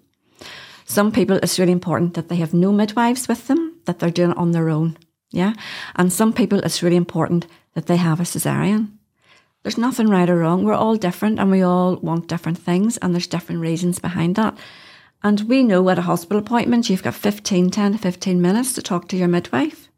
Some 0.84 1.10
people, 1.10 1.36
it's 1.36 1.58
really 1.58 1.72
important 1.72 2.14
that 2.14 2.28
they 2.28 2.36
have 2.36 2.52
no 2.52 2.70
midwives 2.70 3.28
with 3.28 3.46
them, 3.46 3.74
that 3.86 3.98
they're 3.98 4.10
doing 4.10 4.32
it 4.32 4.36
on 4.36 4.52
their 4.52 4.68
own. 4.68 4.98
Yeah. 5.30 5.54
And 5.96 6.12
some 6.12 6.32
people, 6.32 6.58
it's 6.58 6.82
really 6.82 6.96
important 6.96 7.46
that 7.72 7.86
they 7.86 7.96
have 7.96 8.20
a 8.20 8.24
cesarean. 8.24 8.90
There's 9.62 9.78
nothing 9.78 10.08
right 10.08 10.28
or 10.28 10.36
wrong. 10.36 10.64
We're 10.64 10.74
all 10.74 10.96
different 10.96 11.38
and 11.38 11.50
we 11.50 11.62
all 11.62 11.96
want 11.96 12.28
different 12.28 12.58
things, 12.58 12.98
and 12.98 13.14
there's 13.14 13.26
different 13.26 13.62
reasons 13.62 13.98
behind 13.98 14.36
that. 14.36 14.58
And 15.22 15.40
we 15.48 15.62
know 15.62 15.88
at 15.88 15.98
a 15.98 16.02
hospital 16.02 16.38
appointment, 16.38 16.90
you've 16.90 17.02
got 17.02 17.14
15, 17.14 17.70
10 17.70 17.92
to 17.92 17.98
15 17.98 18.42
minutes 18.42 18.74
to 18.74 18.82
talk 18.82 19.08
to 19.08 19.16
your 19.16 19.28
midwife. 19.28 19.88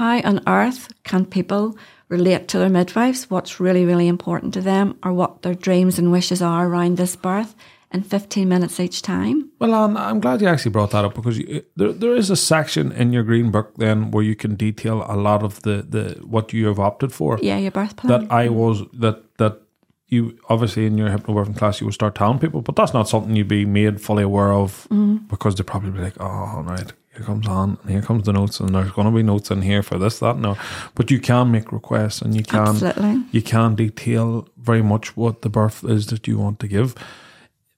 How 0.00 0.18
on 0.22 0.40
earth 0.46 0.88
can 1.04 1.26
people 1.26 1.76
relate 2.08 2.48
to 2.48 2.58
their 2.58 2.70
midwives, 2.70 3.28
what's 3.28 3.60
really, 3.60 3.84
really 3.84 4.08
important 4.08 4.54
to 4.54 4.62
them, 4.62 4.96
or 5.04 5.12
what 5.12 5.42
their 5.42 5.54
dreams 5.54 5.98
and 5.98 6.10
wishes 6.10 6.40
are 6.40 6.66
around 6.66 6.96
this 6.96 7.16
birth 7.16 7.54
in 7.92 8.02
15 8.02 8.48
minutes 8.48 8.80
each 8.80 9.02
time? 9.02 9.50
well 9.58 9.74
Anne, 9.74 9.98
I'm 9.98 10.20
glad 10.20 10.40
you 10.40 10.48
actually 10.48 10.70
brought 10.70 10.92
that 10.92 11.04
up 11.04 11.14
because 11.14 11.36
you, 11.36 11.62
there 11.76 11.92
there 11.92 12.16
is 12.16 12.30
a 12.30 12.36
section 12.36 12.92
in 12.92 13.12
your 13.12 13.22
green 13.22 13.50
book 13.50 13.72
then 13.76 14.10
where 14.10 14.24
you 14.24 14.34
can 14.34 14.54
detail 14.54 15.04
a 15.06 15.16
lot 15.16 15.42
of 15.42 15.60
the, 15.66 15.84
the 15.94 16.04
what 16.24 16.54
you 16.54 16.66
have 16.68 16.80
opted 16.80 17.12
for 17.12 17.38
Yeah, 17.42 17.58
your 17.58 17.70
birth 17.70 17.96
plan. 17.96 18.08
that 18.12 18.32
I 18.32 18.48
was 18.48 18.82
that 18.94 19.36
that 19.36 19.60
you 20.08 20.38
obviously 20.48 20.86
in 20.86 20.96
your 20.96 21.10
hypnobirthing 21.10 21.58
class 21.58 21.80
you 21.80 21.86
would 21.86 21.94
start 21.94 22.14
telling 22.14 22.38
people, 22.38 22.62
but 22.62 22.74
that's 22.74 22.94
not 22.94 23.06
something 23.06 23.36
you'd 23.36 23.48
be 23.48 23.66
made 23.66 24.00
fully 24.00 24.22
aware 24.22 24.52
of 24.52 24.88
mm-hmm. 24.90 25.16
because 25.28 25.56
they'd 25.56 25.66
probably 25.66 25.90
be 25.90 26.00
like, 26.00 26.16
"Oh, 26.18 26.52
all 26.56 26.62
right, 26.62 26.90
here 27.12 27.24
comes 27.24 27.46
on, 27.48 27.78
and 27.82 27.90
here 27.90 28.02
comes 28.02 28.24
the 28.24 28.32
notes, 28.32 28.60
and 28.60 28.74
there's 28.74 28.92
going 28.92 29.06
to 29.06 29.14
be 29.14 29.22
notes 29.22 29.50
in 29.50 29.62
here 29.62 29.82
for 29.82 29.98
this, 29.98 30.18
that, 30.20 30.38
no." 30.38 30.56
But 30.94 31.10
you 31.10 31.18
can 31.20 31.50
make 31.50 31.72
requests, 31.72 32.22
and 32.22 32.34
you 32.34 32.42
can 32.44 32.68
Absolutely. 32.68 33.24
you 33.32 33.42
can 33.42 33.74
detail 33.74 34.48
very 34.56 34.82
much 34.82 35.16
what 35.16 35.42
the 35.42 35.48
birth 35.48 35.84
is 35.84 36.06
that 36.06 36.28
you 36.28 36.38
want 36.38 36.60
to 36.60 36.68
give. 36.68 36.94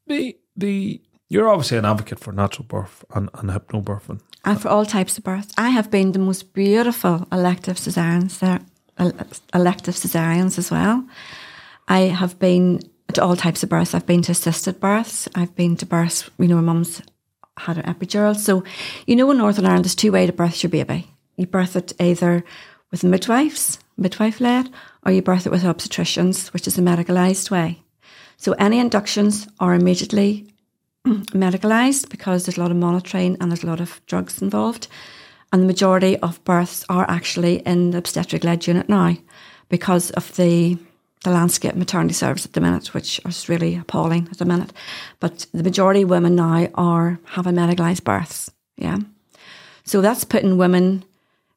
The 0.07 0.37
the 0.57 1.01
you're 1.29 1.49
obviously 1.49 1.79
an 1.79 1.87
advocate 1.87 2.21
for 2.21 2.33
natural 2.33 2.67
birth 2.69 3.05
and, 3.15 3.31
and 3.35 3.49
hypnobirthing. 3.51 4.21
and 4.45 4.61
for 4.61 4.69
all 4.69 4.85
types 4.85 5.17
of 5.17 5.25
births. 5.25 5.55
I 5.57 5.71
have 5.71 5.91
been 5.91 6.13
the 6.13 6.19
most 6.19 6.53
beautiful 6.53 7.27
elective 7.33 7.77
cesareans 7.77 8.39
there, 8.41 8.61
elective 9.55 9.95
cesareans 9.95 10.59
as 10.59 10.71
well. 10.71 11.07
I 11.89 12.01
have 12.01 12.39
been 12.39 12.81
to 13.15 13.23
all 13.23 13.37
types 13.37 13.63
of 13.63 13.71
births. 13.71 13.95
I've 13.95 14.07
been 14.07 14.23
to 14.23 14.33
assisted 14.33 14.79
births. 14.79 15.29
I've 15.35 15.55
been 15.55 15.77
to 15.77 15.87
births, 15.87 16.31
you 16.39 16.49
know, 16.49 16.57
where 16.57 16.63
mum's 16.63 17.01
had 17.59 17.79
an 17.79 17.95
epidural. 17.95 18.37
So, 18.37 18.65
you 19.07 19.17
know, 19.17 19.31
in 19.31 19.39
Northern 19.39 19.67
Ireland, 19.67 19.85
there's 19.85 19.95
two 19.95 20.13
ways 20.13 20.29
to 20.29 20.33
birth 20.33 20.63
your 20.63 20.71
baby. 20.71 21.09
You 21.37 21.47
birth 21.47 21.77
it 21.77 21.93
either 22.01 22.45
with 22.91 23.05
midwives, 23.05 23.79
midwife 23.97 24.41
led, 24.41 24.71
or 25.05 25.13
you 25.13 25.23
birth 25.23 25.47
it 25.47 25.53
with 25.53 25.63
obstetricians, 25.63 26.53
which 26.53 26.67
is 26.67 26.79
a 26.79 26.83
medicalised 26.83 27.51
way. 27.51 27.83
So 28.37 28.53
any 28.53 28.79
inductions 28.79 29.49
are 29.61 29.75
immediately 29.75 30.49
medicalised 31.07 32.09
because 32.09 32.45
there's 32.45 32.59
a 32.59 32.61
lot 32.61 32.71
of 32.71 32.77
monitoring 32.77 33.37
and 33.41 33.51
there's 33.51 33.65
a 33.65 33.69
lot 33.69 33.81
of 33.81 34.01
drugs 34.07 34.43
involved. 34.43 34.89
And 35.53 35.63
the 35.63 35.67
majority 35.67 36.19
of 36.19 36.43
births 36.45 36.85
are 36.89 37.09
actually 37.11 37.57
in 37.61 37.91
the 37.91 37.99
obstetric 37.99 38.45
led 38.45 38.67
unit 38.67 38.89
now 38.89 39.17
because 39.69 40.11
of 40.13 40.35
the 40.37 40.79
the 41.25 41.31
landscape 41.31 41.75
maternity 41.75 42.15
service 42.15 42.45
at 42.45 42.53
the 42.53 42.61
minute, 42.61 42.95
which 42.95 43.21
is 43.25 43.49
really 43.49 43.77
appalling 43.77 44.29
at 44.31 44.39
the 44.39 44.45
minute. 44.45 44.73
But 45.21 45.47
the 45.53 45.63
majority 45.63 46.03
of 46.03 46.11
women 46.11 46.35
now 46.35 46.69
are 46.75 47.21
having 47.25 47.55
medicalised 47.55 48.05
births. 48.05 48.51
Yeah. 48.77 48.99
So 49.85 50.01
that's 50.01 50.25
putting 50.25 50.59
women 50.59 51.05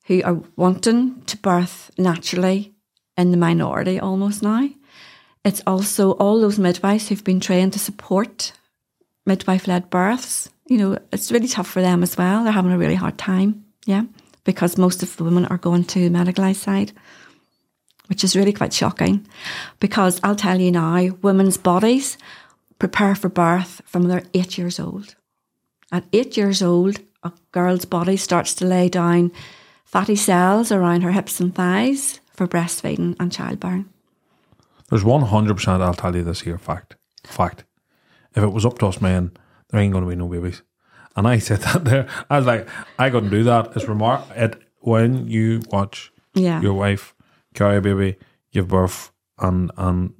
who 0.05 0.21
are 0.23 0.39
wanting 0.55 1.21
to 1.23 1.37
birth 1.37 1.91
naturally 1.97 2.73
in 3.17 3.31
the 3.31 3.37
minority 3.37 3.99
almost 3.99 4.43
now. 4.43 4.69
It's 5.43 5.61
also 5.65 6.11
all 6.13 6.41
those 6.41 6.59
midwives 6.59 7.07
who've 7.07 7.23
been 7.23 7.39
trained 7.39 7.73
to 7.73 7.79
support 7.79 8.51
midwife 9.25 9.67
led 9.67 9.89
births. 9.89 10.49
You 10.67 10.77
know, 10.77 10.99
it's 11.11 11.31
really 11.31 11.47
tough 11.47 11.67
for 11.67 11.81
them 11.81 12.03
as 12.03 12.17
well. 12.17 12.43
They're 12.43 12.53
having 12.53 12.71
a 12.71 12.77
really 12.77 12.95
hard 12.95 13.17
time. 13.17 13.65
Yeah. 13.85 14.03
Because 14.43 14.77
most 14.77 15.01
of 15.03 15.15
the 15.17 15.23
women 15.23 15.45
are 15.45 15.57
going 15.57 15.85
to 15.85 16.09
medicalised 16.09 16.57
side, 16.57 16.91
which 18.07 18.23
is 18.23 18.35
really 18.35 18.53
quite 18.53 18.73
shocking. 18.73 19.25
Because 19.79 20.19
I'll 20.23 20.35
tell 20.35 20.59
you 20.59 20.71
now, 20.71 21.09
women's 21.21 21.57
bodies 21.57 22.17
prepare 22.79 23.15
for 23.15 23.29
birth 23.29 23.81
from 23.85 24.03
they're 24.03 24.23
eight 24.33 24.57
years 24.57 24.79
old. 24.79 25.15
At 25.91 26.05
eight 26.13 26.35
years 26.37 26.61
old, 26.61 26.99
a 27.23 27.31
girl's 27.51 27.85
body 27.85 28.17
starts 28.17 28.53
to 28.55 28.65
lay 28.65 28.89
down 28.89 29.31
fatty 29.85 30.15
cells 30.15 30.71
around 30.71 31.01
her 31.01 31.11
hips 31.11 31.39
and 31.39 31.53
thighs 31.55 32.19
for 32.33 32.47
breastfeeding 32.47 33.15
and 33.19 33.31
childbearing. 33.31 33.85
There's 34.89 35.03
one 35.03 35.21
hundred 35.23 35.55
percent. 35.55 35.81
I'll 35.81 35.93
tell 35.93 36.15
you 36.15 36.23
this 36.23 36.41
here 36.41 36.57
fact. 36.57 36.95
fact. 37.23 37.63
If 38.35 38.43
it 38.43 38.49
was 38.49 38.65
up 38.65 38.77
to 38.79 38.87
us 38.87 39.01
men, 39.01 39.31
there 39.69 39.79
ain't 39.81 39.93
going 39.93 40.03
to 40.03 40.09
be 40.09 40.15
no 40.15 40.27
babies. 40.27 40.61
And 41.15 41.27
I 41.27 41.37
said 41.47 41.61
that 41.61 41.85
there. 41.85 42.07
I 42.29 42.37
was 42.37 42.45
like, 42.45 42.67
I 42.99 43.09
couldn't 43.09 43.31
do 43.31 43.43
that. 43.45 43.71
It's 43.75 43.87
remark 43.87 44.25
it 44.35 44.61
when 44.81 45.27
you 45.27 45.61
watch 45.71 46.11
Yeah. 46.35 46.61
your 46.61 46.73
wife 46.73 47.14
carry 47.55 47.77
a 47.77 47.81
baby, 47.81 48.17
give 48.51 48.67
birth, 48.67 49.11
and 49.39 49.71
and 49.77 50.13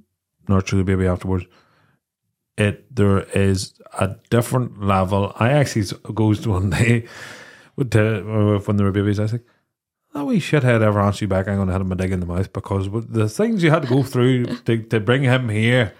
nurture 0.47 0.77
the 0.77 0.83
baby 0.83 1.07
afterwards. 1.07 1.45
It 2.57 2.95
there 2.95 3.23
is 3.37 3.73
a 3.99 4.15
different 4.29 4.81
level. 4.81 5.33
I 5.39 5.51
actually 5.51 5.85
goes 6.13 6.39
to 6.41 6.51
one 6.51 6.69
day 6.81 7.07
with 7.75 7.91
the, 7.91 8.19
uh, 8.19 8.59
when 8.59 8.77
there 8.77 8.85
were 8.85 8.91
babies. 8.91 9.19
I 9.19 9.25
like, 9.25 9.45
that 10.13 10.25
wee 10.25 10.39
shithead 10.39 10.81
ever 10.81 11.01
answer 11.01 11.25
you 11.25 11.29
back, 11.29 11.47
I'm 11.47 11.57
going 11.57 11.67
to 11.67 11.73
hit 11.73 11.81
him 11.81 11.91
a 11.91 11.95
dig 11.95 12.11
in 12.13 12.21
the 12.21 12.25
mouth 12.25 12.53
because 12.53 12.89
the 12.89 13.27
things 13.27 13.61
you 13.61 13.69
had 13.69 13.81
to 13.81 13.87
go 13.87 14.01
through 14.01 14.45
to, 14.65 14.81
to 14.83 14.99
bring 14.99 15.23
him 15.23 15.49
here. 15.49 15.93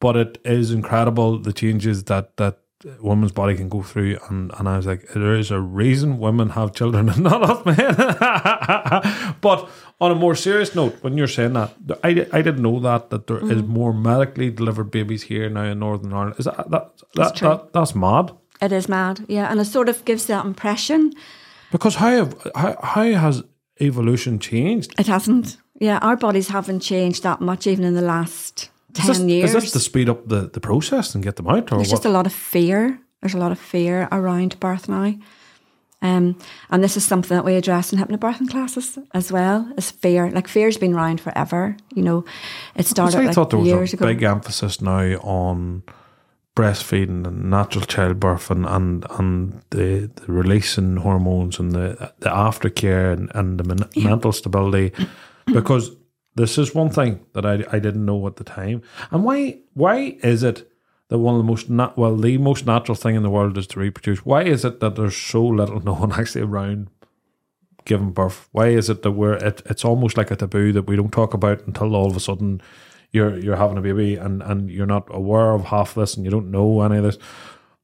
But 0.00 0.16
it 0.16 0.38
is 0.44 0.70
incredible 0.70 1.38
the 1.38 1.52
changes 1.52 2.04
that 2.04 2.36
that 2.36 2.58
woman's 3.00 3.32
body 3.32 3.56
can 3.56 3.68
go 3.68 3.82
through, 3.82 4.18
and, 4.28 4.52
and 4.58 4.68
I 4.68 4.76
was 4.76 4.86
like, 4.86 5.08
there 5.14 5.34
is 5.34 5.50
a 5.50 5.60
reason 5.60 6.18
women 6.18 6.50
have 6.50 6.74
children 6.74 7.08
and 7.08 7.22
not 7.22 7.42
us 7.42 7.64
men. 7.64 9.36
but 9.40 9.68
on 10.00 10.10
a 10.10 10.14
more 10.14 10.34
serious 10.34 10.74
note, 10.74 10.96
when 11.02 11.16
you're 11.16 11.26
saying 11.26 11.54
that, 11.54 11.74
I, 12.02 12.26
I 12.32 12.42
didn't 12.42 12.62
know 12.62 12.80
that 12.80 13.10
that 13.10 13.26
there 13.26 13.38
is 13.38 13.62
mm. 13.62 13.68
more 13.68 13.92
medically 13.92 14.50
delivered 14.50 14.90
babies 14.90 15.22
here 15.22 15.48
now 15.48 15.64
in 15.64 15.78
Northern 15.78 16.12
Ireland. 16.12 16.36
Is 16.38 16.44
that 16.46 16.70
that, 16.70 16.92
that, 17.14 17.36
true. 17.36 17.48
that 17.48 17.72
that's 17.72 17.94
mad? 17.94 18.32
It 18.60 18.72
is 18.72 18.88
mad, 18.88 19.24
yeah, 19.28 19.50
and 19.50 19.60
it 19.60 19.66
sort 19.66 19.88
of 19.88 20.04
gives 20.04 20.26
that 20.26 20.44
impression. 20.44 21.12
Because 21.72 21.96
how 21.96 22.10
have 22.10 22.50
how, 22.54 22.78
how 22.82 23.12
has 23.12 23.42
evolution 23.80 24.38
changed? 24.38 24.94
It 24.98 25.06
hasn't. 25.06 25.56
Yeah, 25.80 25.98
our 25.98 26.16
bodies 26.16 26.48
haven't 26.48 26.80
changed 26.80 27.24
that 27.24 27.40
much, 27.40 27.66
even 27.66 27.84
in 27.84 27.94
the 27.94 28.02
last 28.02 28.70
Is 28.96 29.04
ten 29.04 29.08
this, 29.08 29.20
years. 29.20 29.54
is 29.54 29.62
this 29.62 29.72
to 29.72 29.80
speed 29.80 30.08
up 30.08 30.28
the, 30.28 30.48
the 30.52 30.60
process 30.60 31.14
and 31.14 31.24
get 31.24 31.36
them 31.36 31.48
out, 31.48 31.72
or 31.72 31.76
There's 31.76 31.88
what? 31.88 31.96
just 31.96 32.04
a 32.04 32.10
lot 32.10 32.26
of 32.26 32.32
fear. 32.32 32.98
There's 33.20 33.34
a 33.34 33.38
lot 33.38 33.52
of 33.52 33.58
fear 33.58 34.08
around 34.12 34.58
birth 34.60 34.88
now. 34.88 35.14
Um, 36.02 36.38
and 36.68 36.84
this 36.84 36.96
is 36.98 37.04
something 37.04 37.34
that 37.34 37.46
we 37.46 37.54
address 37.54 37.90
in 37.92 37.98
hypnobirthing 37.98 38.50
classes 38.50 38.98
as 39.14 39.32
well, 39.32 39.72
is 39.78 39.90
fear. 39.90 40.30
Like 40.30 40.48
fear's 40.48 40.76
been 40.76 40.92
around 40.92 41.20
forever. 41.22 41.76
You 41.94 42.02
know, 42.02 42.24
it 42.74 42.86
started 42.86 43.20
I 43.20 43.24
like 43.26 43.34
thought 43.34 43.48
there 43.48 43.58
was 43.58 43.94
a 43.94 43.96
ago. 43.96 44.06
big 44.06 44.22
emphasis 44.22 44.82
now 44.82 45.16
on 45.22 45.82
breastfeeding 46.54 47.26
and 47.26 47.50
natural 47.50 47.84
childbirth 47.86 48.50
and, 48.50 48.66
and, 48.66 49.06
and 49.18 49.62
the, 49.70 50.10
the 50.14 50.30
releasing 50.32 50.98
hormones 50.98 51.58
and 51.58 51.72
the 51.72 52.12
the 52.20 52.28
aftercare 52.28 53.12
and, 53.12 53.32
and 53.34 53.58
the 53.58 53.64
men- 53.64 53.88
mental 53.96 54.30
stability 54.30 54.92
because 55.46 55.90
this 56.34 56.58
is 56.58 56.74
one 56.74 56.90
thing 56.90 57.24
that 57.32 57.46
I, 57.46 57.64
I 57.70 57.78
didn't 57.78 58.04
know 58.04 58.26
at 58.26 58.36
the 58.36 58.44
time 58.44 58.82
and 59.10 59.24
why 59.24 59.58
why 59.74 60.18
is 60.22 60.42
it 60.42 60.70
that 61.08 61.18
one 61.18 61.34
of 61.34 61.38
the 61.38 61.50
most 61.50 61.70
nat- 61.70 61.96
well 61.96 62.16
the 62.16 62.38
most 62.38 62.66
natural 62.66 62.94
thing 62.94 63.14
in 63.14 63.22
the 63.22 63.30
world 63.30 63.58
is 63.58 63.66
to 63.68 63.80
reproduce 63.80 64.24
why 64.24 64.42
is 64.42 64.64
it 64.64 64.80
that 64.80 64.96
there's 64.96 65.16
so 65.16 65.44
little 65.44 65.80
known 65.84 66.12
actually 66.12 66.42
around 66.42 66.88
giving 67.84 68.12
birth? 68.12 68.48
Why 68.52 68.68
is 68.68 68.88
it 68.88 69.02
that 69.02 69.12
we're 69.12 69.34
it, 69.34 69.62
it's 69.66 69.84
almost 69.84 70.16
like 70.16 70.30
a 70.30 70.36
taboo 70.36 70.72
that 70.72 70.86
we 70.86 70.96
don't 70.96 71.12
talk 71.12 71.34
about 71.34 71.66
until 71.66 71.94
all 71.94 72.10
of 72.10 72.16
a 72.16 72.20
sudden 72.20 72.60
you're 73.10 73.38
you're 73.38 73.56
having 73.56 73.78
a 73.78 73.82
baby 73.82 74.16
and, 74.16 74.42
and 74.42 74.70
you're 74.70 74.86
not 74.86 75.06
aware 75.10 75.52
of 75.52 75.66
half 75.66 75.94
this 75.94 76.16
and 76.16 76.24
you 76.24 76.30
don't 76.30 76.50
know 76.50 76.82
any 76.82 76.98
of 76.98 77.04
this. 77.04 77.18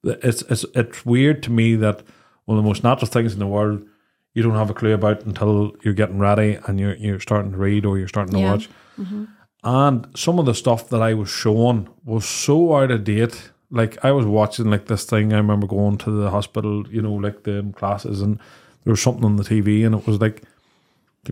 It's 0.03 0.43
it's 0.43 0.65
it's 0.75 1.05
weird 1.05 1.43
to 1.45 1.51
me 1.51 1.77
that 1.77 2.03
one 2.47 2.59
of 2.59 2.65
the 2.65 2.69
most 2.69 2.83
natural 2.83 3.11
things 3.11 3.33
in 3.33 3.39
the 3.39 3.47
world 3.47 3.87
you 4.35 4.43
don't 4.43 4.55
have 4.55 4.71
a 4.71 4.75
clue 4.75 4.93
about 4.95 5.23
until 5.27 5.73
you're 5.83 5.95
getting 5.95 6.19
ready 6.19 6.59
and 6.67 6.79
you're 6.79 6.95
you're 6.95 7.21
starting 7.21 7.53
to 7.53 7.59
read 7.59 7.85
or 7.85 7.99
you're 7.99 8.09
starting 8.09 8.35
to 8.35 8.41
Yeah. 8.41 8.53
watch. 8.53 8.69
Mm-hmm. 8.99 9.25
And 9.63 10.07
some 10.17 10.39
of 10.39 10.47
the 10.47 10.55
stuff 10.55 10.89
that 10.89 11.03
I 11.03 11.15
was 11.15 11.29
shown 11.29 11.89
was 12.05 12.25
so 12.27 12.75
out 12.77 12.91
of 12.91 13.05
date. 13.05 13.51
Like 13.71 14.03
I 14.05 14.11
was 14.13 14.27
watching 14.27 14.71
like 14.71 14.87
this 14.87 15.05
thing. 15.05 15.33
I 15.33 15.37
remember 15.37 15.67
going 15.67 15.99
to 15.99 16.11
the 16.11 16.31
hospital, 16.31 16.89
you 16.89 17.03
know, 17.03 17.13
like 17.13 17.43
the 17.45 17.73
classes, 17.77 18.21
and 18.21 18.39
there 18.85 18.93
was 18.93 19.03
something 19.03 19.25
on 19.25 19.37
the 19.37 19.45
TV, 19.45 19.85
and 19.87 19.95
it 19.95 20.07
was 20.07 20.21
like, 20.21 20.41
do 20.41 20.47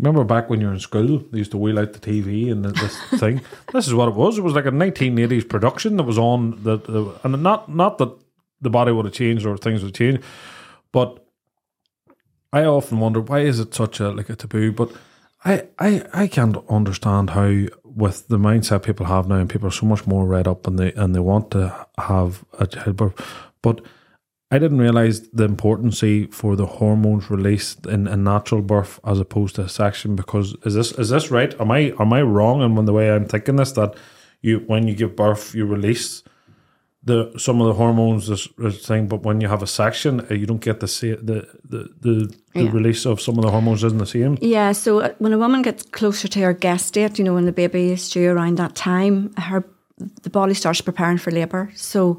you 0.01 0.03
remember 0.03 0.23
back 0.23 0.49
when 0.51 0.61
you 0.61 0.67
were 0.67 0.73
in 0.75 0.79
school? 0.79 1.19
They 1.33 1.39
used 1.39 1.51
to 1.53 1.57
wheel 1.59 1.79
out 1.79 1.95
the 1.95 1.99
TV 1.99 2.53
and 2.53 2.65
this 2.65 3.01
thing. 3.19 3.41
This 3.73 3.87
is 3.89 3.95
what 3.95 4.09
it 4.09 4.15
was. 4.15 4.39
It 4.39 4.43
was 4.45 4.53
like 4.55 4.67
a 4.67 4.71
1980s 4.71 5.49
production 5.49 5.97
that 5.97 6.03
was 6.05 6.19
on 6.19 6.63
the, 6.63 6.77
the 6.79 7.13
and 7.25 7.43
not 7.43 7.69
not 7.75 7.99
that 7.99 8.11
the 8.61 8.71
body 8.71 8.93
would 8.93 9.07
have 9.07 9.15
changed 9.15 9.47
or 9.47 9.57
things 9.57 9.83
would 9.83 9.95
change, 9.95 10.21
but 10.93 11.25
I 12.53 12.65
often 12.65 12.99
wonder 13.01 13.21
why 13.21 13.41
is 13.41 13.61
it 13.61 13.75
such 13.75 14.01
a 14.01 14.11
like 14.11 14.31
a 14.31 14.37
taboo. 14.37 14.73
But 14.73 14.93
I 15.45 15.65
I 15.79 16.05
I 16.13 16.27
can't 16.27 16.57
understand 16.69 17.31
how 17.31 17.67
with 17.85 18.29
the 18.29 18.39
mindset 18.39 18.83
people 18.83 19.07
have 19.07 19.29
now, 19.29 19.37
and 19.37 19.51
people 19.51 19.69
are 19.69 19.73
so 19.73 19.87
much 19.87 20.07
more 20.07 20.27
read 20.27 20.49
up 20.49 20.67
and 20.67 20.79
they 20.79 20.93
and 20.93 21.15
they 21.15 21.21
want 21.21 21.51
to 21.53 21.87
have 21.99 22.45
a 22.59 22.67
childbirth, 22.67 23.21
but. 23.63 23.81
I 24.51 24.59
didn't 24.59 24.79
realize 24.79 25.29
the 25.29 25.45
importance 25.45 26.03
for 26.31 26.57
the 26.57 26.65
hormones 26.65 27.31
released 27.31 27.85
in 27.85 28.07
a 28.07 28.17
natural 28.17 28.63
birth 28.63 28.99
as 29.05 29.21
opposed 29.21 29.57
to 29.57 29.63
a 29.65 29.69
section. 29.69 30.17
Because 30.17 30.57
is 30.65 30.73
this 30.73 30.93
is 30.93 31.11
this 31.11 31.31
right? 31.31 31.53
Am 31.61 31.71
I 31.71 31.93
am 32.01 32.15
I 32.15 32.23
wrong 32.23 32.63
in 32.63 32.87
the 32.87 32.95
way 32.95 33.11
I'm 33.11 33.27
thinking 33.27 33.57
this 33.57 33.73
that 33.73 33.95
you 34.41 34.61
when 34.61 34.89
you 34.89 34.95
give 34.95 35.15
birth 35.17 35.55
you 35.55 35.67
release 35.67 36.23
the 37.09 37.21
some 37.39 37.61
of 37.63 37.67
the 37.71 37.75
hormones 37.83 38.27
this, 38.27 38.49
this 38.59 38.87
thing, 38.87 39.09
but 39.09 39.25
when 39.27 39.41
you 39.43 39.49
have 39.49 39.63
a 39.63 39.67
section 39.67 40.21
uh, 40.21 40.35
you 40.41 40.47
don't 40.47 40.65
get 40.65 40.79
the 40.81 40.87
the 41.23 41.39
the 41.73 41.81
the, 42.05 42.13
the 42.55 42.65
Yeah. 42.65 42.73
release 42.79 43.09
of 43.11 43.21
some 43.21 43.39
of 43.39 43.45
the 43.45 43.51
hormones 43.51 43.83
isn't 43.85 43.99
the 43.99 44.07
same. 44.07 44.37
Yeah, 44.41 44.73
so 44.75 44.91
uh, 45.01 45.09
when 45.19 45.33
a 45.33 45.39
woman 45.39 45.63
gets 45.63 45.83
closer 45.99 46.29
to 46.29 46.39
her 46.41 46.55
guest 46.55 46.95
date, 46.95 47.19
you 47.19 47.25
know, 47.25 47.35
when 47.35 47.47
the 47.47 47.53
baby 47.63 47.93
is 47.93 48.11
due 48.15 48.31
around 48.31 48.59
that 48.59 48.75
time, 48.75 49.31
her 49.37 49.63
the 50.23 50.31
body 50.31 50.55
starts 50.55 50.81
preparing 50.83 51.19
for 51.19 51.33
labour. 51.33 51.71
So 51.75 52.19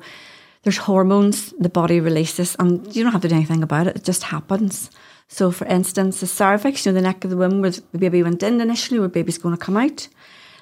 there's 0.64 0.78
hormones 0.88 1.54
the 1.64 1.70
body 1.70 2.00
releases, 2.02 2.56
and 2.60 2.70
you 2.96 3.04
don't 3.04 3.14
have 3.14 3.22
to 3.22 3.30
do 3.30 3.36
anything 3.36 3.64
about 3.64 3.88
it. 3.88 3.96
It 3.96 4.08
just 4.08 4.24
happens. 4.24 4.90
So, 5.32 5.52
for 5.52 5.66
instance, 5.68 6.20
the 6.20 6.28
cervix, 6.28 6.86
you 6.86 6.92
know, 6.92 6.96
the 7.00 7.08
neck 7.08 7.24
of 7.24 7.30
the 7.30 7.38
womb 7.38 7.62
where 7.62 7.72
the 7.94 7.98
baby 8.00 8.24
went 8.24 8.44
in 8.44 8.60
initially, 8.62 9.00
where 9.00 9.08
the 9.08 9.20
baby's 9.20 9.38
going 9.38 9.56
to 9.58 9.66
come 9.66 9.78
out, 9.78 10.10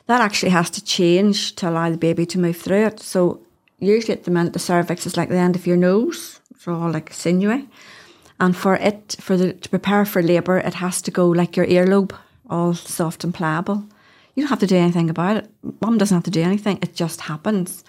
that 0.08 0.22
actually 0.22 0.52
has 0.52 0.70
to 0.72 0.82
change 0.84 1.56
to 1.56 1.70
allow 1.70 1.90
the 1.90 1.98
baby 1.98 2.26
to 2.26 2.40
move 2.40 2.58
through 2.58 2.86
it. 2.88 3.00
So, 3.00 3.40
usually 3.80 4.14
at 4.18 4.24
the 4.24 4.32
minute, 4.32 4.54
the 4.54 4.60
cervix 4.60 5.06
is 5.06 5.18
like 5.18 5.30
the 5.30 5.36
end 5.36 5.56
of 5.56 5.68
your 5.68 5.78
nose, 5.78 6.40
it's 6.52 6.68
all 6.68 6.92
like 6.92 7.14
sinewy. 7.14 7.68
And 8.40 8.56
for 8.56 8.76
it, 8.76 9.16
for 9.20 9.36
the 9.36 9.54
to 9.54 9.70
prepare 9.70 10.06
for 10.06 10.22
labour, 10.22 10.58
it 10.60 10.76
has 10.76 11.02
to 11.04 11.12
go 11.12 11.28
like 11.28 11.58
your 11.58 11.66
earlobe, 11.66 12.16
all 12.50 12.74
soft 12.74 13.24
and 13.24 13.34
pliable. 13.34 13.84
You 14.36 14.44
don't 14.44 14.50
have 14.50 14.60
to 14.60 14.68
do 14.68 14.76
anything 14.76 15.10
about 15.10 15.38
it. 15.38 15.50
Mum 15.82 15.98
doesn't 15.98 16.16
have 16.16 16.24
to 16.26 16.32
do 16.32 16.42
anything. 16.44 16.78
It 16.84 16.94
just 16.94 17.22
happens. 17.22 17.84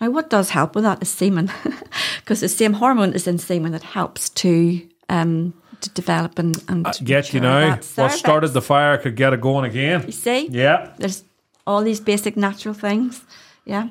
Now, 0.00 0.10
what 0.10 0.28
does 0.28 0.50
help 0.50 0.74
with 0.74 0.84
that 0.84 1.00
is 1.00 1.08
semen, 1.08 1.50
because 2.18 2.40
the 2.40 2.48
same 2.48 2.74
hormone 2.74 3.14
is 3.14 3.26
in 3.26 3.38
semen 3.38 3.72
that 3.72 3.82
helps 3.82 4.28
to 4.30 4.82
um, 5.08 5.54
to 5.80 5.90
develop 5.90 6.38
and 6.38 6.62
and 6.68 6.92
to 6.92 7.04
Get 7.04 7.32
you 7.32 7.40
know 7.40 7.78
what 7.94 8.12
started 8.12 8.48
the 8.48 8.60
fire 8.60 8.98
could 8.98 9.16
get 9.16 9.32
it 9.32 9.40
going 9.40 9.64
again. 9.70 10.02
You 10.06 10.12
see, 10.12 10.48
Yeah. 10.48 10.92
there's 10.98 11.24
all 11.66 11.82
these 11.82 12.00
basic 12.00 12.36
natural 12.36 12.74
things. 12.74 13.22
Yeah. 13.64 13.88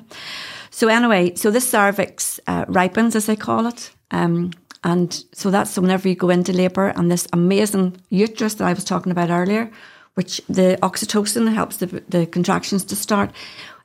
So 0.74 0.88
anyway, 0.88 1.36
so 1.36 1.52
this 1.52 1.70
cervix 1.70 2.40
uh, 2.48 2.64
ripens, 2.66 3.14
as 3.14 3.26
they 3.26 3.36
call 3.36 3.68
it, 3.68 3.92
um, 4.10 4.50
and 4.82 5.24
so 5.32 5.48
that's 5.52 5.70
so 5.70 5.80
whenever 5.80 6.08
you 6.08 6.16
go 6.16 6.30
into 6.30 6.52
labour, 6.52 6.88
and 6.96 7.12
this 7.12 7.28
amazing 7.32 7.96
uterus 8.08 8.54
that 8.54 8.66
I 8.66 8.72
was 8.72 8.82
talking 8.82 9.12
about 9.12 9.30
earlier, 9.30 9.70
which 10.14 10.40
the 10.48 10.76
oxytocin 10.82 11.54
helps 11.54 11.76
the, 11.76 12.02
the 12.08 12.26
contractions 12.26 12.84
to 12.86 12.96
start. 12.96 13.30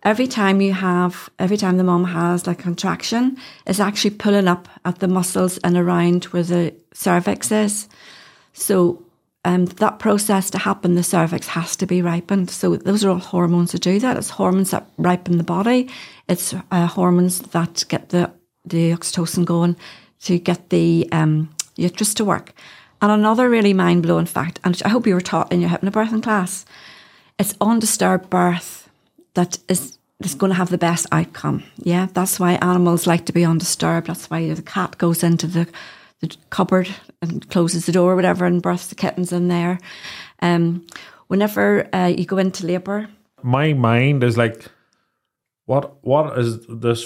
Every 0.01 0.25
time 0.25 0.61
you 0.61 0.73
have, 0.73 1.29
every 1.37 1.57
time 1.57 1.77
the 1.77 1.83
mom 1.83 2.05
has 2.05 2.47
like 2.47 2.57
contraction, 2.57 3.37
it's 3.67 3.79
actually 3.79 4.15
pulling 4.15 4.47
up 4.47 4.67
at 4.83 4.97
the 4.97 5.07
muscles 5.07 5.59
and 5.59 5.77
around 5.77 6.23
where 6.25 6.41
the 6.41 6.73
cervix 6.95 7.51
is. 7.51 7.87
So 8.53 9.05
um, 9.45 9.65
that 9.65 9.99
process 9.99 10.49
to 10.51 10.57
happen, 10.57 10.95
the 10.95 11.03
cervix 11.03 11.47
has 11.47 11.75
to 11.77 11.85
be 11.85 12.01
ripened. 12.01 12.49
So 12.49 12.75
those 12.75 13.05
are 13.05 13.09
all 13.09 13.19
hormones 13.19 13.71
that 13.71 13.81
do 13.81 13.99
that. 13.99 14.17
It's 14.17 14.31
hormones 14.31 14.71
that 14.71 14.85
ripen 14.97 15.37
the 15.37 15.43
body. 15.43 15.89
It's 16.27 16.53
uh, 16.71 16.87
hormones 16.87 17.39
that 17.39 17.85
get 17.87 18.09
the 18.09 18.31
the 18.65 18.91
oxytocin 18.91 19.45
going 19.45 19.77
to 20.21 20.37
get 20.37 20.69
the 20.69 21.07
um, 21.11 21.49
uterus 21.77 22.13
to 22.15 22.25
work. 22.25 22.53
And 23.01 23.11
another 23.11 23.49
really 23.49 23.73
mind 23.73 24.03
blowing 24.03 24.25
fact, 24.25 24.59
and 24.63 24.79
I 24.83 24.89
hope 24.89 25.07
you 25.07 25.13
were 25.13 25.21
taught 25.21 25.51
in 25.51 25.61
your 25.61 25.69
hypnobirthing 25.69 26.21
class, 26.21 26.65
it's 27.39 27.55
undisturbed 27.61 28.29
birth 28.29 28.89
that 29.35 29.57
is 29.69 29.97
is 30.21 30.35
going 30.35 30.49
to 30.49 30.57
have 30.57 30.69
the 30.69 30.77
best 30.77 31.07
outcome. 31.13 31.63
Yeah, 31.77 32.07
that's 32.13 32.41
why 32.41 32.55
animals 32.55 33.07
like 33.07 33.25
to 33.27 33.33
be 33.33 33.45
undisturbed. 33.45 34.07
That's 34.07 34.29
why 34.29 34.53
the 34.53 34.61
cat 34.61 34.97
goes 34.97 35.23
into 35.23 35.47
the 35.47 35.65
the 36.21 36.35
cupboard 36.49 36.89
and 37.21 37.49
closes 37.49 37.85
the 37.85 37.91
door, 37.91 38.13
or 38.13 38.15
whatever, 38.15 38.45
and 38.45 38.61
births 38.61 38.87
the 38.87 38.95
kittens 38.95 39.31
in 39.31 39.47
there. 39.47 39.79
Um, 40.41 40.85
whenever 41.27 41.87
uh, 41.95 42.07
you 42.07 42.25
go 42.25 42.37
into 42.37 42.65
labour, 42.65 43.09
My 43.41 43.73
mind 43.73 44.23
is 44.23 44.37
like, 44.37 44.65
what 45.65 46.03
what 46.03 46.37
is 46.37 46.65
this 46.67 47.05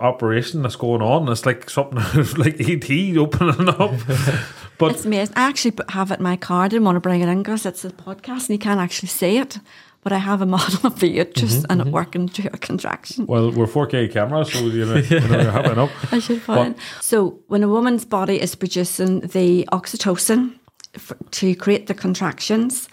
operation 0.00 0.62
that's 0.62 0.76
going 0.76 1.02
on? 1.02 1.28
It's 1.28 1.46
like 1.46 1.68
something 1.70 1.98
like 2.36 2.60
ET 2.60 3.16
opening 3.16 3.68
up. 3.68 3.92
But 4.76 4.90
it's 4.90 5.04
amazing. 5.04 5.34
I 5.36 5.48
actually 5.48 5.76
have 5.90 6.10
it 6.10 6.18
in 6.18 6.24
my 6.24 6.36
car. 6.36 6.64
I 6.64 6.68
didn't 6.68 6.84
want 6.84 6.96
to 6.96 7.00
bring 7.00 7.20
it 7.20 7.28
in 7.28 7.44
because 7.44 7.64
it's 7.64 7.84
a 7.84 7.90
podcast 7.90 8.48
and 8.48 8.50
you 8.50 8.58
can't 8.58 8.80
actually 8.80 9.08
see 9.08 9.38
it. 9.38 9.58
But 10.04 10.12
I 10.12 10.18
have 10.18 10.40
a 10.42 10.46
model 10.56 10.86
of 10.86 11.00
the 11.00 11.08
uterus 11.08 11.64
and 11.68 11.80
it 11.80 11.86
working 11.88 12.28
through 12.28 12.50
a 12.52 12.58
contraction. 12.58 13.26
Well, 13.26 13.50
we're 13.50 13.66
4K 13.66 14.12
cameras, 14.12 14.52
so 14.52 14.60
you 14.60 14.84
know, 14.84 14.96
you 14.96 15.20
know 15.20 15.40
you're 15.40 15.50
happy 15.50 15.70
enough. 15.70 16.12
I 16.12 16.20
should 16.20 16.42
find. 16.42 16.76
So 17.00 17.40
when 17.48 17.64
a 17.64 17.68
woman's 17.68 18.04
body 18.04 18.40
is 18.40 18.54
producing 18.54 19.20
the 19.20 19.68
oxytocin 19.72 20.54
f- 20.94 21.12
to 21.32 21.56
create 21.56 21.86
the 21.86 21.94
contractions, 21.94 22.88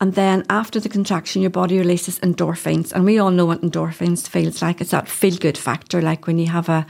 and 0.00 0.14
then 0.14 0.44
after 0.50 0.80
the 0.80 0.88
contraction, 0.88 1.42
your 1.42 1.50
body 1.50 1.78
releases 1.78 2.18
endorphins, 2.20 2.92
and 2.92 3.04
we 3.04 3.18
all 3.18 3.30
know 3.30 3.46
what 3.46 3.62
endorphins 3.62 4.28
feels 4.28 4.60
like. 4.60 4.80
It's 4.80 4.90
that 4.90 5.08
feel 5.08 5.36
good 5.36 5.56
factor, 5.58 6.02
like 6.02 6.26
when 6.26 6.38
you 6.38 6.48
have 6.48 6.68
a 6.68 6.86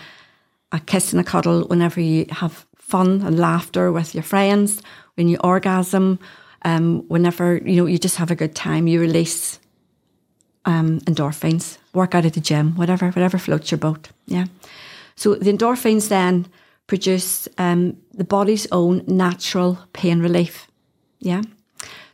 a 0.73 0.81
kiss 0.81 1.13
and 1.13 1.21
a 1.21 1.25
cuddle, 1.25 1.63
whenever 1.69 2.01
you 2.01 2.27
have 2.31 2.67
fun 2.77 3.23
and 3.23 3.39
laughter 3.39 3.93
with 3.93 4.13
your 4.15 4.25
friends, 4.25 4.83
when 5.15 5.29
you 5.29 5.39
orgasm, 5.45 6.19
um, 6.63 7.05
whenever 7.09 7.59
you 7.59 7.77
know 7.77 7.87
you 7.87 7.99
just 7.99 8.17
have 8.17 8.31
a 8.31 8.35
good 8.35 8.55
time, 8.55 8.89
you 8.89 9.01
release 9.01 9.61
um, 10.65 11.01
endorphins. 11.01 11.79
Work 11.93 12.15
out 12.15 12.25
at 12.25 12.35
the 12.35 12.41
gym, 12.41 12.77
whatever, 12.77 13.11
whatever 13.11 13.39
floats 13.39 13.71
your 13.71 13.79
boat. 13.79 14.09
Yeah. 14.27 14.47
So 15.17 15.35
the 15.35 15.53
endorphins 15.53 16.09
then 16.09 16.47
produce 16.87 17.49
um, 17.59 17.97
the 18.13 18.25
body's 18.25 18.67
own 18.73 19.05
natural 19.07 19.79
pain 19.93 20.21
relief. 20.21 20.67
Yeah. 21.21 21.43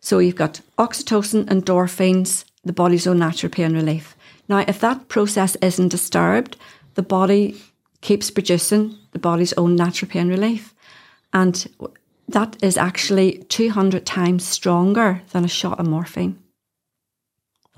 So 0.00 0.18
you've 0.18 0.36
got 0.36 0.60
oxytocin, 0.78 1.46
endorphins, 1.46 2.44
the 2.64 2.72
body's 2.72 3.06
own 3.06 3.18
natural 3.18 3.50
pain 3.50 3.74
relief. 3.74 4.16
Now, 4.48 4.64
if 4.66 4.80
that 4.80 5.08
process 5.08 5.56
isn't 5.56 5.88
disturbed, 5.88 6.56
the 6.94 7.02
body 7.02 7.60
keeps 8.00 8.30
producing 8.30 8.96
the 9.12 9.18
body's 9.18 9.52
own 9.54 9.76
natural 9.76 10.10
pain 10.10 10.28
relief. 10.28 10.74
And 11.32 11.66
that 12.28 12.56
is 12.62 12.76
actually 12.76 13.44
200 13.48 14.06
times 14.06 14.44
stronger 14.46 15.22
than 15.32 15.44
a 15.44 15.48
shot 15.48 15.78
of 15.78 15.86
morphine. 15.86 16.39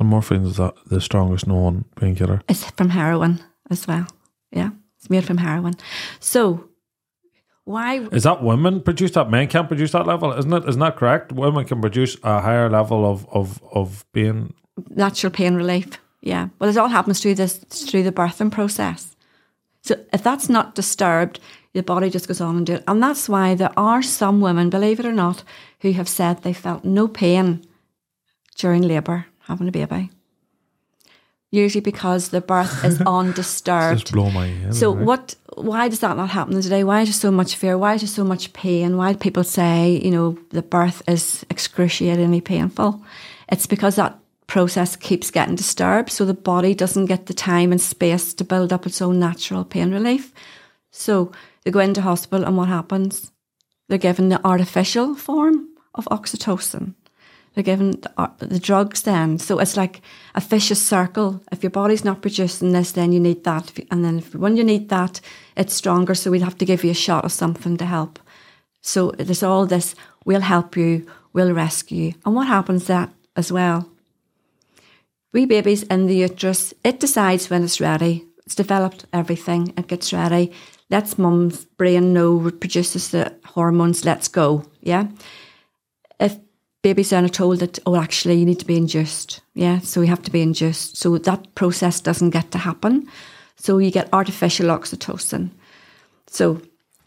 And 0.02 0.10
morphine 0.10 0.44
is 0.44 0.56
that 0.56 0.74
the 0.86 1.00
strongest 1.00 1.46
known 1.46 1.84
painkiller. 1.94 2.42
It's 2.48 2.68
from 2.72 2.88
heroin 2.88 3.38
as 3.70 3.86
well. 3.86 4.08
Yeah, 4.50 4.70
it's 4.98 5.08
made 5.08 5.24
from 5.24 5.36
heroin. 5.36 5.74
So, 6.18 6.68
why 7.62 7.98
Is 8.10 8.24
that 8.24 8.42
women 8.42 8.80
produce 8.80 9.12
that? 9.12 9.30
Men 9.30 9.46
can't 9.46 9.68
produce 9.68 9.92
that 9.92 10.08
level, 10.08 10.32
isn't 10.32 10.52
it? 10.52 10.68
Isn't 10.68 10.80
that 10.80 10.96
correct? 10.96 11.30
Women 11.30 11.64
can 11.66 11.80
produce 11.80 12.16
a 12.24 12.40
higher 12.40 12.68
level 12.68 13.06
of 13.08 13.28
of 13.28 13.62
of 13.72 14.04
being. 14.12 14.54
natural 14.90 15.30
pain 15.30 15.54
relief? 15.54 15.86
Yeah. 16.20 16.48
Well, 16.58 16.68
it 16.68 16.76
all 16.76 16.88
happens 16.88 17.20
through 17.20 17.36
this 17.36 17.58
through 17.58 18.02
the 18.02 18.10
birthing 18.10 18.50
process. 18.50 19.14
So 19.82 19.94
if 20.12 20.24
that's 20.24 20.48
not 20.48 20.74
disturbed, 20.74 21.38
your 21.74 21.84
body 21.84 22.10
just 22.10 22.26
goes 22.26 22.40
on 22.40 22.56
and 22.56 22.66
do 22.66 22.74
it. 22.74 22.84
And 22.88 23.00
that's 23.00 23.28
why 23.28 23.54
there 23.54 23.72
are 23.76 24.02
some 24.02 24.40
women, 24.40 24.68
believe 24.68 24.98
it 24.98 25.06
or 25.06 25.12
not, 25.12 25.44
who 25.82 25.92
have 25.92 26.08
said 26.08 26.42
they 26.42 26.52
felt 26.52 26.84
no 26.84 27.06
pain 27.06 27.62
during 28.56 28.82
labour 28.82 29.26
having 29.46 29.68
a 29.68 29.72
baby. 29.72 30.10
Usually 31.50 31.82
because 31.82 32.30
the 32.30 32.40
birth 32.40 32.84
is 32.84 33.00
undisturbed. 33.06 34.00
Just 34.00 34.12
blow 34.12 34.30
my 34.30 34.46
head. 34.46 34.74
So 34.74 34.94
right? 34.94 35.04
what? 35.04 35.34
Why 35.54 35.88
does 35.88 36.00
that 36.00 36.16
not 36.16 36.30
happen 36.30 36.60
today? 36.62 36.82
Why 36.82 37.02
is 37.02 37.08
there 37.08 37.12
so 37.12 37.30
much 37.30 37.56
fear? 37.56 37.76
Why 37.76 37.94
is 37.94 38.00
there 38.00 38.08
so 38.08 38.24
much 38.24 38.54
pain? 38.54 38.96
Why 38.96 39.12
do 39.12 39.18
people 39.18 39.44
say 39.44 40.00
you 40.02 40.10
know 40.10 40.38
the 40.50 40.62
birth 40.62 41.02
is 41.06 41.44
excruciatingly 41.50 42.40
painful? 42.40 43.02
It's 43.50 43.66
because 43.66 43.96
that 43.96 44.18
process 44.46 44.96
keeps 44.96 45.30
getting 45.30 45.54
disturbed, 45.54 46.10
so 46.10 46.24
the 46.24 46.34
body 46.34 46.74
doesn't 46.74 47.06
get 47.06 47.26
the 47.26 47.34
time 47.34 47.70
and 47.70 47.80
space 47.80 48.34
to 48.34 48.44
build 48.44 48.72
up 48.72 48.86
its 48.86 49.02
own 49.02 49.18
natural 49.18 49.64
pain 49.64 49.92
relief. 49.92 50.32
So 50.90 51.32
they 51.64 51.70
go 51.70 51.80
into 51.80 52.00
hospital, 52.00 52.46
and 52.46 52.56
what 52.56 52.68
happens? 52.68 53.30
They're 53.88 53.98
given 53.98 54.30
the 54.30 54.44
artificial 54.44 55.14
form 55.14 55.68
of 55.94 56.06
oxytocin. 56.06 56.94
They're 57.54 57.62
given 57.62 57.92
the, 58.00 58.10
ar- 58.16 58.34
the 58.38 58.58
drugs 58.58 59.02
then. 59.02 59.38
So 59.38 59.58
it's 59.58 59.76
like 59.76 60.00
a 60.34 60.40
vicious 60.40 60.80
circle. 60.80 61.42
If 61.52 61.62
your 61.62 61.70
body's 61.70 62.04
not 62.04 62.22
producing 62.22 62.72
this, 62.72 62.92
then 62.92 63.12
you 63.12 63.20
need 63.20 63.44
that. 63.44 63.72
And 63.90 64.04
then 64.04 64.18
if, 64.18 64.34
when 64.34 64.56
you 64.56 64.64
need 64.64 64.88
that, 64.88 65.20
it's 65.56 65.74
stronger. 65.74 66.14
So 66.14 66.30
we'd 66.30 66.42
have 66.42 66.58
to 66.58 66.64
give 66.64 66.84
you 66.84 66.90
a 66.90 66.94
shot 66.94 67.24
of 67.24 67.32
something 67.32 67.76
to 67.76 67.84
help. 67.84 68.18
So 68.80 69.12
there's 69.12 69.42
all 69.42 69.66
this, 69.66 69.94
we'll 70.24 70.40
help 70.40 70.76
you, 70.76 71.06
we'll 71.32 71.52
rescue 71.52 72.04
you. 72.04 72.14
And 72.24 72.34
what 72.34 72.48
happens 72.48 72.86
that 72.86 73.10
as 73.36 73.52
well? 73.52 73.88
We 75.32 75.46
babies 75.46 75.82
in 75.84 76.06
the 76.06 76.16
uterus, 76.16 76.74
it 76.84 77.00
decides 77.00 77.48
when 77.48 77.64
it's 77.64 77.80
ready. 77.80 78.26
It's 78.44 78.54
developed 78.54 79.06
everything, 79.12 79.72
it 79.78 79.86
gets 79.86 80.12
ready. 80.12 80.52
Lets 80.90 81.16
mum's 81.16 81.64
brain 81.64 82.12
know, 82.12 82.50
produces 82.50 83.10
the 83.10 83.34
hormones, 83.44 84.04
let's 84.04 84.28
go. 84.28 84.64
Yeah. 84.82 85.06
Babies 86.82 87.10
then 87.10 87.24
are 87.24 87.28
told 87.28 87.60
that, 87.60 87.78
oh, 87.86 87.96
actually, 87.96 88.34
you 88.34 88.44
need 88.44 88.58
to 88.58 88.66
be 88.66 88.76
induced. 88.76 89.40
Yeah. 89.54 89.78
So 89.80 90.00
we 90.00 90.08
have 90.08 90.22
to 90.22 90.32
be 90.32 90.42
induced. 90.42 90.96
So 90.96 91.16
that 91.16 91.54
process 91.54 92.00
doesn't 92.00 92.30
get 92.30 92.50
to 92.50 92.58
happen. 92.58 93.08
So 93.56 93.78
you 93.78 93.92
get 93.92 94.08
artificial 94.12 94.66
oxytocin. 94.66 95.50
So 96.26 96.60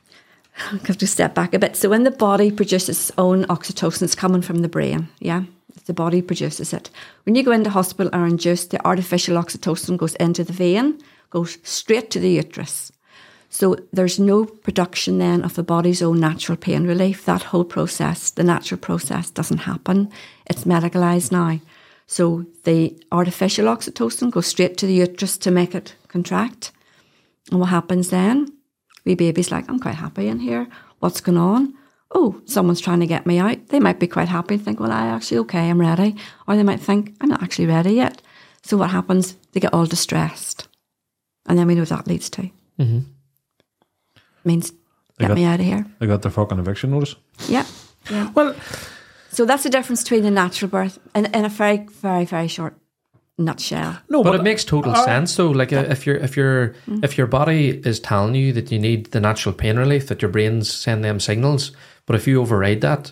I 0.71 0.79
have 0.87 0.97
to 0.97 1.07
step 1.07 1.35
back 1.35 1.53
a 1.53 1.59
bit. 1.59 1.75
So 1.75 1.89
when 1.89 2.03
the 2.03 2.11
body 2.11 2.51
produces 2.51 3.09
its 3.09 3.11
own 3.17 3.43
oxytocin, 3.45 4.03
it's 4.03 4.15
coming 4.15 4.41
from 4.41 4.61
the 4.61 4.69
brain. 4.69 5.09
Yeah, 5.19 5.43
the 5.85 5.93
body 5.93 6.21
produces 6.21 6.73
it. 6.73 6.89
When 7.23 7.35
you 7.35 7.43
go 7.43 7.51
into 7.51 7.69
hospital 7.69 8.09
or 8.13 8.25
induced, 8.25 8.71
the 8.71 8.85
artificial 8.87 9.35
oxytocin 9.35 9.97
goes 9.97 10.15
into 10.15 10.43
the 10.43 10.53
vein, 10.53 11.01
goes 11.29 11.57
straight 11.63 12.09
to 12.11 12.19
the 12.19 12.29
uterus. 12.29 12.91
So 13.55 13.77
there's 13.93 14.19
no 14.19 14.43
production 14.43 15.17
then 15.17 15.41
of 15.45 15.53
the 15.53 15.63
body's 15.63 16.01
own 16.01 16.19
natural 16.19 16.57
pain 16.57 16.85
relief. 16.85 17.23
That 17.23 17.41
whole 17.41 17.63
process, 17.63 18.29
the 18.31 18.43
natural 18.43 18.77
process, 18.77 19.29
doesn't 19.29 19.59
happen. 19.59 20.11
It's 20.45 20.65
medicalised 20.65 21.31
now. 21.31 21.61
So 22.05 22.45
the 22.65 23.01
artificial 23.13 23.67
oxytocin 23.67 24.29
goes 24.29 24.47
straight 24.47 24.75
to 24.79 24.85
the 24.85 24.95
uterus 24.95 25.37
to 25.37 25.51
make 25.51 25.73
it 25.73 25.95
contract. 26.09 26.73
And 27.49 27.61
what 27.61 27.69
happens 27.69 28.09
then? 28.09 28.51
Wee 29.05 29.15
baby's 29.15 29.51
like, 29.51 29.69
I'm 29.69 29.79
quite 29.79 29.95
happy 29.95 30.27
in 30.27 30.39
here. 30.41 30.67
What's 30.99 31.21
going 31.21 31.37
on? 31.37 31.75
Oh, 32.11 32.41
someone's 32.43 32.81
trying 32.81 32.99
to 32.99 33.07
get 33.07 33.25
me 33.25 33.39
out. 33.39 33.69
They 33.69 33.79
might 33.79 34.01
be 34.01 34.07
quite 34.07 34.27
happy 34.27 34.55
and 34.55 34.65
think, 34.65 34.81
well, 34.81 34.91
I 34.91 35.07
actually 35.07 35.37
okay, 35.37 35.69
I'm 35.69 35.79
ready. 35.79 36.17
Or 36.45 36.57
they 36.57 36.63
might 36.63 36.81
think, 36.81 37.15
I'm 37.21 37.29
not 37.29 37.41
actually 37.41 37.67
ready 37.67 37.93
yet. 37.93 38.21
So 38.63 38.75
what 38.75 38.89
happens? 38.89 39.37
They 39.53 39.61
get 39.61 39.73
all 39.73 39.85
distressed. 39.85 40.67
And 41.45 41.57
then 41.57 41.67
we 41.67 41.75
know 41.75 41.83
what 41.83 41.89
that 41.89 42.07
leads 42.07 42.29
to. 42.31 42.41
Mm-hmm. 42.77 43.14
Means 44.45 44.71
get 45.19 45.27
got- 45.29 45.35
me 45.35 45.43
out 45.45 45.59
of 45.59 45.65
here. 45.65 45.85
They 45.99 46.07
got 46.07 46.21
their 46.21 46.31
fucking 46.31 46.59
eviction 46.59 46.91
notice. 46.91 47.15
Yeah. 47.47 47.65
yeah. 48.11 48.31
Well, 48.35 48.55
So 49.31 49.45
that's 49.45 49.63
the 49.63 49.69
difference 49.69 50.03
between 50.03 50.23
the 50.23 50.31
natural 50.31 50.69
birth 50.71 50.97
and 51.13 51.27
in 51.35 51.45
a 51.45 51.49
very, 51.49 51.77
very, 52.01 52.25
very 52.25 52.47
short 52.47 52.75
nutshell. 53.37 53.97
no, 54.09 54.23
But, 54.23 54.35
it 54.35 54.43
makes 54.43 54.63
total 54.63 54.95
sense 54.95 55.35
though. 55.35 55.51
Like 55.51 55.73
uh, 55.73 55.85
if 55.89 56.05
your 56.05 56.15
if 56.15 56.37
your 56.37 56.73
if 57.03 57.17
your 57.17 57.27
body 57.27 57.81
is 57.83 57.99
telling 57.99 58.35
you 58.35 58.53
that 58.53 58.71
you 58.71 58.79
need 58.79 59.11
the 59.11 59.19
natural 59.19 59.53
pain 59.53 59.77
relief, 59.77 60.07
that 60.07 60.21
your 60.21 60.31
brain's 60.31 60.69
send 60.73 61.03
them 61.03 61.19
signals, 61.19 61.71
but 62.05 62.15
if 62.15 62.27
you 62.27 62.39
override 62.41 62.79
that, 62.81 63.11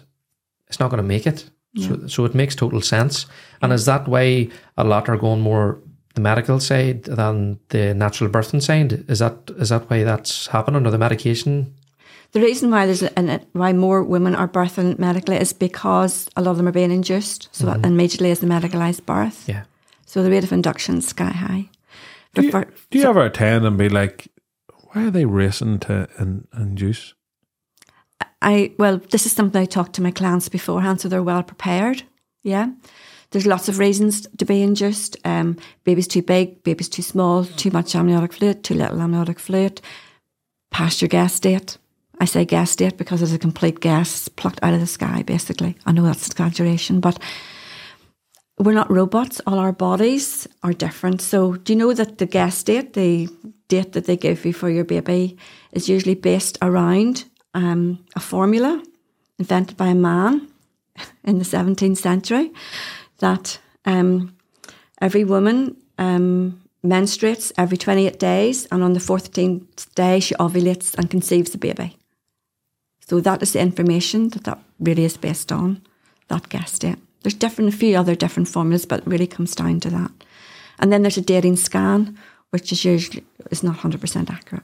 it's 0.68 0.80
not 0.80 0.90
going 0.90 1.04
to 1.04 1.08
make 1.08 1.28
it. 1.28 1.50
So, 1.76 2.08
so 2.08 2.24
it 2.26 2.36
makes 2.36 2.56
total 2.56 2.82
sense. 2.82 3.26
And 3.62 3.74
is 3.74 3.86
that 3.86 4.08
why 4.08 4.50
a 4.78 4.84
lot 4.84 5.10
are 5.10 5.18
going 5.18 5.42
more 5.42 5.80
the 6.14 6.22
medical 6.22 6.60
side 6.60 7.04
than 7.04 7.60
the 7.70 7.94
natural 7.94 8.30
birthing 8.30 8.62
side? 8.62 9.10
Is 9.10 9.20
that 9.20 9.52
is 9.58 9.70
that 9.70 9.90
why 9.90 10.04
that's 10.04 10.48
happening 10.48 10.86
or 10.86 10.92
the 10.92 10.98
medication? 10.98 11.74
The 12.32 12.42
reason 12.42 12.72
why 12.72 12.88
there's 12.88 13.04
a, 13.04 13.18
and 13.18 13.46
why 13.54 13.74
more 13.74 14.04
women 14.04 14.36
are 14.36 14.48
birthing 14.48 14.98
medically 14.98 15.36
is 15.36 15.54
because 15.54 16.30
a 16.36 16.42
lot 16.42 16.52
of 16.52 16.58
them 16.58 16.68
are 16.68 16.72
being 16.72 16.92
induced. 16.92 17.48
So 17.52 17.68
that 17.68 17.86
immediately 17.86 18.32
is 18.32 18.40
the 18.40 18.48
medicalised 18.48 19.06
birth. 19.06 19.48
Yeah. 19.48 19.64
So 20.08 20.24
the 20.24 20.32
rate 20.32 20.44
of 20.44 20.52
induction 20.52 20.98
is 20.98 21.08
sky 21.08 21.30
high. 21.30 21.70
do 22.34 22.44
you, 22.44 22.52
for- 22.52 22.74
do 22.90 23.00
you 23.00 23.06
ever 23.06 23.26
attend 23.26 23.66
and 23.66 23.78
be 23.78 23.90
like, 23.90 24.28
why 24.92 25.06
are 25.06 25.12
they 25.12 25.26
racing 25.26 25.80
to 25.80 26.08
in, 26.20 26.48
induce? 26.58 27.14
I 28.42 28.74
well, 28.78 28.98
this 28.98 29.26
is 29.26 29.32
something 29.32 29.62
I 29.62 29.66
talked 29.66 29.94
to 29.94 30.02
my 30.02 30.12
clients 30.12 30.50
beforehand, 30.50 31.02
so 31.02 31.10
they're 31.10 31.24
well 31.24 31.44
prepared. 31.44 32.04
Yeah. 32.44 32.72
There's 33.34 33.48
lots 33.48 33.68
of 33.68 33.80
reasons 33.80 34.28
to 34.38 34.46
be 34.46 34.62
induced. 34.62 35.18
Um, 35.26 35.58
baby's 35.86 36.08
too 36.08 36.22
big, 36.22 36.64
baby's 36.64 36.88
too 36.88 37.02
small, 37.02 37.44
too 37.44 37.72
much 37.72 37.96
amniotic 37.96 38.32
fluid, 38.32 38.64
too 38.64 38.76
little 38.76 39.02
amniotic 39.02 39.40
fluid, 39.40 39.82
past 40.70 41.02
your 41.02 41.10
gas 41.10 41.40
date. 41.40 41.80
I 42.20 42.26
say 42.26 42.46
gas 42.46 42.76
date 42.76 42.96
because 42.96 43.24
it's 43.24 43.34
a 43.34 43.40
complete 43.40 43.80
gas 43.80 44.28
plucked 44.28 44.60
out 44.62 44.76
of 44.76 44.80
the 44.80 44.86
sky, 44.86 45.24
basically. 45.24 45.76
I 45.84 45.94
know 45.94 46.04
that's 46.04 46.28
exaggeration, 46.28 47.00
but 47.00 47.18
we're 48.60 48.74
not 48.74 48.92
robots. 48.92 49.42
All 49.48 49.58
our 49.58 49.72
bodies 49.72 50.48
are 50.62 50.72
different. 50.72 51.20
So, 51.20 51.54
do 51.56 51.74
you 51.74 51.80
know 51.80 51.92
that 51.94 52.20
the 52.20 52.28
gas 52.28 52.62
date, 52.62 52.94
the 52.94 53.30
date 53.68 53.94
that 53.94 54.06
they 54.06 54.16
give 54.16 54.46
you 54.46 54.54
for 54.54 54.70
your 54.70 54.86
baby, 54.86 55.38
is 55.72 55.90
usually 55.90 56.14
based 56.14 56.60
around 56.62 57.26
um, 57.56 58.06
a 58.16 58.20
formula 58.20 58.84
invented 59.40 59.76
by 59.76 59.88
a 59.88 59.96
man 59.96 60.50
in 61.24 61.40
the 61.40 61.46
17th 61.46 61.98
century 61.98 62.52
that 63.24 63.58
um, 63.86 64.36
every 65.02 65.24
woman 65.24 65.78
um, 65.98 66.62
menstruates 66.86 67.52
every 67.58 67.78
28 67.78 68.20
days, 68.20 68.68
and 68.72 68.84
on 68.84 68.94
the 68.94 69.00
14th 69.00 69.94
day, 69.96 70.20
she 70.20 70.36
ovulates 70.36 70.94
and 70.96 71.10
conceives 71.10 71.56
a 71.56 71.58
baby. 71.58 71.98
So, 73.08 73.22
that 73.22 73.42
is 73.42 73.54
the 73.54 73.60
information 73.62 74.30
that 74.30 74.44
that 74.44 74.60
really 74.80 75.06
is 75.06 75.18
based 75.18 75.52
on, 75.52 75.82
that 76.28 76.50
gas 76.50 76.78
date. 76.80 76.98
There's 77.22 77.34
different, 77.34 77.74
a 77.74 77.78
few 77.78 77.98
other 77.98 78.16
different 78.16 78.50
formulas, 78.50 78.86
but 78.86 79.00
it 79.00 79.08
really 79.08 79.28
comes 79.28 79.56
down 79.56 79.80
to 79.82 79.90
that. 79.90 80.12
And 80.80 80.92
then 80.92 81.02
there's 81.02 81.18
a 81.18 81.22
dating 81.22 81.58
scan, 81.58 82.18
which 82.50 82.72
is 82.72 82.84
usually 82.84 83.24
is 83.52 83.64
not 83.64 83.78
hundred 83.78 84.02
percent 84.02 84.30
accurate. 84.30 84.64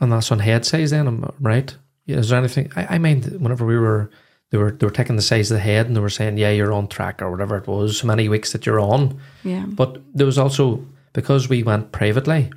And 0.00 0.10
that's 0.10 0.32
on 0.32 0.40
head 0.40 0.64
size 0.64 0.90
then, 0.90 1.24
right? 1.40 1.76
Is 2.06 2.28
there 2.28 2.38
anything 2.38 2.72
I, 2.74 2.96
I 2.96 2.98
whenever 2.98 3.66
we 3.66 3.78
were 3.78 4.10
they 4.50 4.58
were 4.58 4.72
they 4.72 4.86
were 4.86 4.92
taking 4.92 5.16
the 5.16 5.22
size 5.22 5.50
of 5.50 5.56
the 5.56 5.60
head 5.62 5.86
and 5.86 5.96
they 5.96 6.00
were 6.00 6.10
saying, 6.10 6.38
Yeah, 6.38 6.50
you're 6.50 6.72
on 6.72 6.88
track 6.88 7.22
or 7.22 7.30
whatever 7.30 7.56
it 7.56 7.66
was, 7.66 7.98
so 7.98 8.06
many 8.06 8.28
weeks 8.28 8.52
that 8.52 8.66
you're 8.66 8.80
on. 8.80 9.18
Yeah. 9.44 9.64
But 9.66 10.02
there 10.14 10.26
was 10.26 10.38
also 10.38 10.84
because 11.12 11.48
we 11.48 11.62
went 11.62 11.92
privately, 11.92 12.50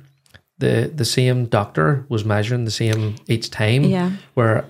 the 0.58 0.90
the 0.94 1.04
same 1.04 1.46
doctor 1.46 2.04
was 2.08 2.24
measuring 2.24 2.64
the 2.64 2.70
same 2.70 3.14
each 3.26 3.50
time. 3.50 3.84
Yeah. 3.84 4.10
Where 4.34 4.64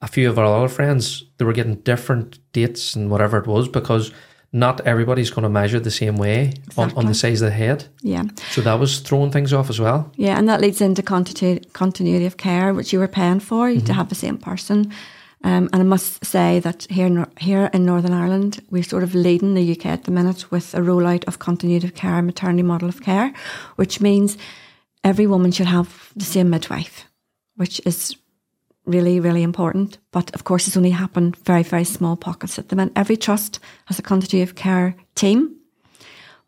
a 0.00 0.06
few 0.08 0.28
of 0.28 0.38
our 0.38 0.44
other 0.44 0.68
friends 0.68 1.24
they 1.38 1.44
were 1.44 1.52
getting 1.54 1.76
different 1.76 2.38
dates 2.52 2.94
and 2.96 3.10
whatever 3.10 3.38
it 3.38 3.46
was 3.46 3.68
because 3.68 4.12
not 4.52 4.80
everybody's 4.86 5.30
going 5.30 5.42
to 5.42 5.48
measure 5.48 5.80
the 5.80 5.90
same 5.90 6.16
way 6.16 6.52
on, 6.76 6.92
on 6.96 7.06
the 7.06 7.14
size 7.14 7.42
of 7.42 7.46
the 7.50 7.54
head. 7.56 7.86
Yeah. 8.02 8.24
So 8.52 8.60
that 8.60 8.78
was 8.78 9.00
throwing 9.00 9.32
things 9.32 9.52
off 9.52 9.68
as 9.68 9.80
well. 9.80 10.12
Yeah, 10.16 10.38
and 10.38 10.48
that 10.48 10.60
leads 10.60 10.80
into 10.80 11.02
continuity, 11.02 11.66
continuity 11.72 12.24
of 12.26 12.36
care, 12.36 12.72
which 12.72 12.92
you 12.92 13.00
were 13.00 13.08
paying 13.08 13.40
for 13.40 13.68
Mm-hmm. 13.68 13.86
to 13.86 13.92
have 13.94 14.08
the 14.10 14.14
same 14.14 14.38
person. 14.38 14.92
Um, 15.44 15.68
and 15.72 15.82
I 15.82 15.84
must 15.84 16.24
say 16.24 16.58
that 16.60 16.86
here 16.90 17.06
in, 17.06 17.26
here 17.38 17.70
in 17.74 17.84
Northern 17.84 18.14
Ireland, 18.14 18.62
we're 18.70 18.82
sort 18.82 19.02
of 19.02 19.14
leading 19.14 19.54
the 19.54 19.72
UK 19.72 19.86
at 19.86 20.04
the 20.04 20.10
minute 20.10 20.50
with 20.50 20.74
a 20.74 20.78
rollout 20.78 21.24
of 21.26 21.38
continuity 21.38 21.86
of 21.86 21.94
care, 21.94 22.22
maternity 22.22 22.62
model 22.62 22.88
of 22.88 23.02
care, 23.02 23.32
which 23.76 24.00
means 24.00 24.38
every 25.04 25.26
woman 25.26 25.52
should 25.52 25.66
have 25.66 26.10
the 26.16 26.24
same 26.24 26.48
midwife, 26.48 27.04
which 27.56 27.80
is 27.84 28.16
really, 28.86 29.20
really 29.20 29.42
important. 29.42 29.98
But 30.12 30.34
of 30.34 30.44
course, 30.44 30.66
it's 30.66 30.78
only 30.78 30.90
happened 30.90 31.36
very, 31.36 31.62
very 31.62 31.84
small 31.84 32.16
pockets 32.16 32.58
at 32.58 32.70
the 32.70 32.76
minute. 32.76 32.94
Every 32.96 33.16
trust 33.16 33.60
has 33.84 33.98
a 33.98 34.02
continuity 34.02 34.40
of 34.40 34.54
care 34.54 34.96
team, 35.14 35.56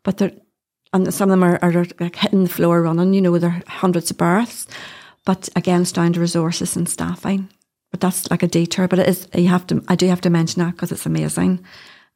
but 0.03 0.17
they're 0.17 0.33
and 0.93 1.13
some 1.13 1.29
of 1.29 1.31
them 1.31 1.43
are, 1.43 1.59
are 1.61 1.85
like 1.99 2.15
hitting 2.15 2.43
the 2.43 2.49
floor 2.49 2.81
running, 2.81 3.13
you 3.13 3.21
know, 3.21 3.37
there 3.37 3.49
are 3.49 3.63
hundreds 3.67 4.09
of 4.09 4.17
births. 4.17 4.67
But 5.25 5.49
again, 5.55 5.81
it's 5.81 5.91
down 5.91 6.13
to 6.13 6.19
resources 6.21 6.77
and 6.77 6.87
staffing. 6.87 7.49
But 7.97 8.01
that's 8.01 8.29
like 8.29 8.43
a 8.43 8.47
detour. 8.47 8.87
But 8.87 8.99
it 8.99 9.09
is, 9.09 9.27
you 9.33 9.47
have 9.47 9.65
to, 9.67 9.83
I 9.87 9.95
do 9.95 10.07
have 10.07 10.21
to 10.21 10.29
mention 10.29 10.63
that 10.63 10.73
because 10.73 10.91
it's 10.91 11.07
amazing. 11.07 11.65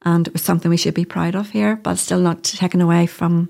And 0.04 0.28
it 0.28 0.34
was 0.34 0.44
something 0.44 0.70
we 0.70 0.78
should 0.78 0.94
be 0.94 1.06
proud 1.06 1.34
of 1.36 1.50
here, 1.50 1.76
but 1.76 1.96
still 1.96 2.20
not 2.20 2.44
taken 2.44 2.82
away 2.82 3.08
from 3.08 3.50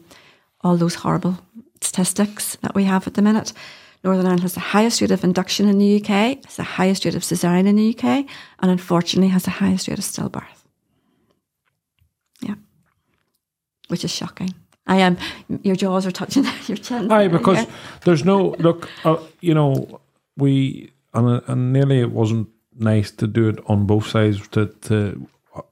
all 0.62 0.78
those 0.78 0.96
horrible 0.96 1.38
statistics 1.82 2.56
that 2.62 2.74
we 2.74 2.86
have 2.86 3.06
at 3.06 3.16
the 3.16 3.22
minute. 3.22 3.52
Northern 4.06 4.26
Ireland 4.26 4.44
has 4.44 4.54
the 4.54 4.62
highest 4.62 5.02
rate 5.02 5.12
of 5.12 5.26
induction 5.26 5.68
in 5.68 5.78
the 5.78 5.98
UK, 6.02 6.38
It's 6.44 6.56
the 6.56 6.64
highest 6.64 7.04
rate 7.04 7.16
of 7.16 7.24
cesarean 7.24 7.68
in 7.68 7.76
the 7.76 7.90
UK, 7.94 8.26
and 8.60 8.72
unfortunately 8.72 9.28
has 9.28 9.44
the 9.44 9.52
highest 9.52 9.90
rate 9.90 10.00
of 10.00 10.06
stillbirth. 10.06 10.64
Yeah. 12.42 12.56
Which 13.90 14.06
is 14.06 14.12
shocking. 14.12 14.54
I 14.88 14.98
am. 14.98 15.18
Your 15.64 15.76
jaws 15.76 16.06
are 16.06 16.12
touching 16.12 16.46
your 16.68 16.78
chin. 16.78 17.12
Aye, 17.12 17.28
because 17.28 17.58
Yeah. 17.58 17.66
there's 18.06 18.24
no 18.24 18.56
look. 18.60 18.90
Uh, 19.04 19.18
you 19.42 19.54
know, 19.54 20.00
we 20.38 20.92
and, 21.14 21.42
and 21.48 21.74
nearly 21.74 22.00
it 22.00 22.12
wasn't 22.12 22.50
nice 22.76 23.12
to 23.12 23.28
do 23.28 23.50
it 23.50 23.60
on 23.68 23.86
both 23.86 24.08
sides 24.08 24.48
to 24.50 24.68
to 24.68 25.28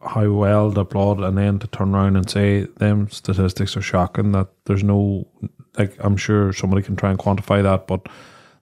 how 0.05 0.29
well 0.29 0.69
the 0.71 0.83
blood, 0.83 1.19
and 1.19 1.37
then 1.37 1.59
to 1.59 1.67
turn 1.67 1.95
around 1.95 2.17
and 2.17 2.29
say 2.29 2.63
them 2.77 3.09
statistics 3.09 3.77
are 3.77 3.81
shocking. 3.81 4.31
That 4.33 4.49
there's 4.65 4.83
no 4.83 5.27
like 5.77 5.95
I'm 5.99 6.17
sure 6.17 6.51
somebody 6.53 6.81
can 6.81 6.95
try 6.95 7.09
and 7.09 7.19
quantify 7.19 7.63
that, 7.63 7.87
but 7.87 8.07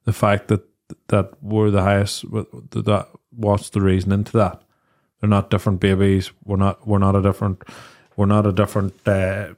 the 0.05 0.13
fact 0.13 0.47
that 0.49 0.63
that 1.07 1.31
we're 1.41 1.71
the 1.71 1.81
highest, 1.81 2.21
that 2.31 3.07
what's 3.31 3.69
the 3.69 3.81
reason 3.81 4.11
into 4.11 4.33
that? 4.37 4.61
They're 5.19 5.29
not 5.29 5.49
different 5.49 5.79
babies. 5.79 6.31
We're 6.43 6.57
not. 6.57 6.87
We're 6.87 6.99
not 6.99 7.15
a 7.15 7.21
different. 7.21 7.63
We're 8.15 8.27
not 8.27 8.45
a 8.45 8.51
different. 8.51 8.93
Uh, 9.07 9.53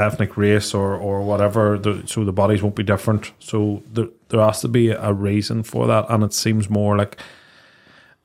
ethnic 0.00 0.36
race 0.36 0.74
or 0.74 0.96
or 0.96 1.22
whatever 1.22 1.78
the, 1.78 2.02
so 2.06 2.24
the 2.24 2.32
bodies 2.32 2.62
won't 2.62 2.76
be 2.76 2.82
different. 2.82 3.32
So 3.38 3.82
there, 3.92 4.08
there 4.28 4.40
has 4.40 4.60
to 4.62 4.68
be 4.68 4.90
a 4.90 5.12
reason 5.12 5.62
for 5.62 5.86
that 5.86 6.06
and 6.08 6.24
it 6.24 6.34
seems 6.34 6.68
more 6.70 6.96
like 6.96 7.18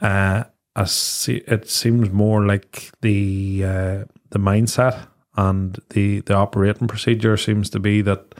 uh 0.01 0.43
a, 0.75 0.89
it 1.27 1.69
seems 1.69 2.11
more 2.11 2.45
like 2.45 2.91
the 3.01 3.63
uh, 3.63 4.03
the 4.31 4.39
mindset 4.39 5.07
and 5.37 5.79
the 5.89 6.19
the 6.21 6.33
operating 6.33 6.87
procedure 6.87 7.37
seems 7.37 7.69
to 7.69 7.79
be 7.79 8.01
that 8.01 8.35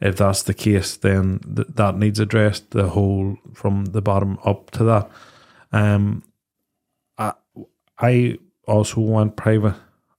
if 0.00 0.16
that's 0.16 0.42
the 0.44 0.54
case 0.54 0.96
then 0.96 1.40
th- 1.56 1.68
that 1.74 1.96
needs 1.96 2.20
addressed 2.20 2.70
the 2.70 2.90
whole 2.90 3.36
from 3.54 3.86
the 3.86 4.02
bottom 4.02 4.38
up 4.44 4.70
to 4.70 4.84
that. 4.84 5.10
Um 5.72 6.22
I, 7.18 7.32
I 7.98 8.38
also 8.66 9.00
went 9.00 9.36
private 9.36 9.74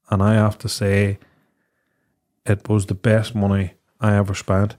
and 0.09 0.21
I 0.21 0.33
have 0.35 0.57
to 0.59 0.69
say 0.69 1.17
it 2.45 2.67
was 2.69 2.85
the 2.85 2.95
best 2.95 3.35
money 3.35 3.73
I 3.99 4.15
ever 4.15 4.33
spent 4.33 4.77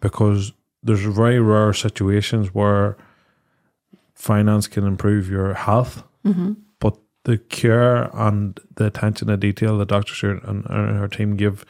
because 0.00 0.52
there's 0.82 1.00
very 1.02 1.40
rare 1.40 1.72
situations 1.72 2.54
where 2.54 2.96
finance 4.14 4.68
can 4.68 4.86
improve 4.86 5.28
your 5.30 5.54
health, 5.54 6.02
but 6.80 6.98
the 7.24 7.38
care 7.38 8.10
and 8.14 8.58
the 8.74 8.86
attention 8.86 9.28
to 9.28 9.36
detail 9.36 9.78
that 9.78 9.88
Dr. 9.88 10.14
Stewart 10.14 10.42
and, 10.44 10.64
and 10.66 10.98
her 10.98 11.08
team 11.08 11.36
give 11.36 11.64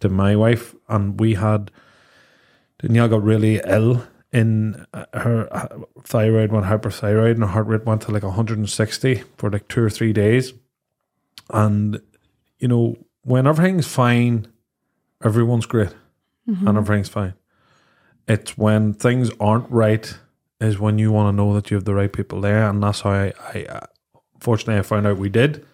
to 0.00 0.08
my 0.08 0.34
wife, 0.36 0.74
and 0.88 1.18
we 1.20 1.34
had 1.34 1.70
Danielle 2.80 3.08
got 3.08 3.22
really 3.22 3.60
ill 3.66 4.04
in 4.32 4.84
uh, 4.92 5.04
her 5.14 5.48
uh, 5.54 5.68
thyroid 6.02 6.50
went 6.50 6.66
hyperthyroid 6.66 7.32
and 7.32 7.44
her 7.44 7.50
heart 7.50 7.68
rate 7.68 7.86
went 7.86 8.02
to 8.02 8.10
like 8.10 8.24
160 8.24 9.22
for 9.36 9.48
like 9.48 9.68
two 9.68 9.82
or 9.84 9.88
three 9.88 10.12
days. 10.12 10.52
And, 11.50 12.00
you 12.58 12.66
know, 12.66 12.96
when 13.22 13.46
everything's 13.46 13.86
fine, 13.86 14.48
everyone's 15.22 15.66
great 15.66 15.94
mm-hmm. 16.48 16.66
and 16.66 16.78
everything's 16.78 17.08
fine. 17.08 17.34
It's 18.26 18.56
when 18.56 18.94
things 18.94 19.30
aren't 19.38 19.70
right 19.70 20.16
is 20.60 20.78
when 20.78 20.98
you 20.98 21.12
want 21.12 21.32
to 21.32 21.36
know 21.36 21.54
that 21.54 21.70
you 21.70 21.76
have 21.76 21.84
the 21.84 21.94
right 21.94 22.12
people 22.12 22.40
there. 22.40 22.68
And 22.68 22.82
that's 22.82 23.02
how 23.02 23.10
I, 23.10 23.32
I 23.54 23.86
fortunately, 24.40 24.78
I 24.78 24.82
found 24.82 25.06
out 25.06 25.18
we 25.18 25.28
did 25.28 25.64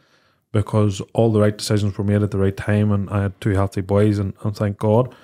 because 0.53 1.01
all 1.15 1.31
the 1.31 1.41
right 1.41 1.57
decisions 1.57 1.97
were 1.97 2.05
made 2.05 2.23
at 2.23 2.33
the 2.33 2.39
right 2.39 2.57
time 2.57 2.91
and 2.91 3.09
I 3.11 3.23
had 3.23 3.41
two 3.41 3.51
healthy 3.51 3.83
boys 3.83 4.19
and, 4.19 4.35
and 4.43 4.57
thank 4.57 4.79
God. 4.79 5.15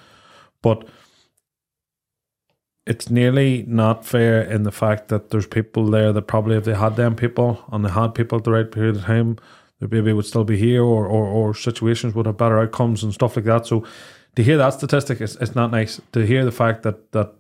But 0.63 0.87
it's 2.87 3.11
nearly 3.11 3.65
not 3.67 4.07
fair 4.07 4.41
in 4.41 4.63
the 4.63 4.71
fact 4.71 5.09
that 5.09 5.31
there's 5.31 5.47
people 5.47 5.87
there 5.91 6.13
that 6.13 6.23
probably 6.23 6.57
if 6.57 6.65
they 6.65 6.75
had 6.75 6.95
them 6.95 7.17
people 7.17 7.65
and 7.73 7.85
they 7.85 7.91
had 7.91 8.15
people 8.15 8.39
at 8.39 8.45
the 8.45 8.53
right 8.53 8.71
period 8.71 8.97
of 8.97 9.05
time, 9.05 9.39
their 9.79 9.89
baby 9.89 10.13
would 10.13 10.27
still 10.27 10.45
be 10.45 10.57
here 10.57 10.83
or, 10.83 11.07
or, 11.07 11.27
or 11.27 11.55
situations 11.55 12.15
would 12.15 12.27
have 12.27 12.37
better 12.37 12.59
outcomes 12.59 13.03
and 13.03 13.13
stuff 13.13 13.37
like 13.37 13.45
that. 13.45 13.67
So 13.67 13.85
to 14.37 14.43
hear 14.43 14.57
that 14.57 14.75
statistic, 14.75 15.21
it's, 15.21 15.37
it's 15.37 15.55
not 15.55 15.71
nice. 15.71 16.01
To 16.13 16.27
hear 16.27 16.45
the 16.45 16.53
fact 16.53 16.83
that 16.83 17.13
that 17.13 17.33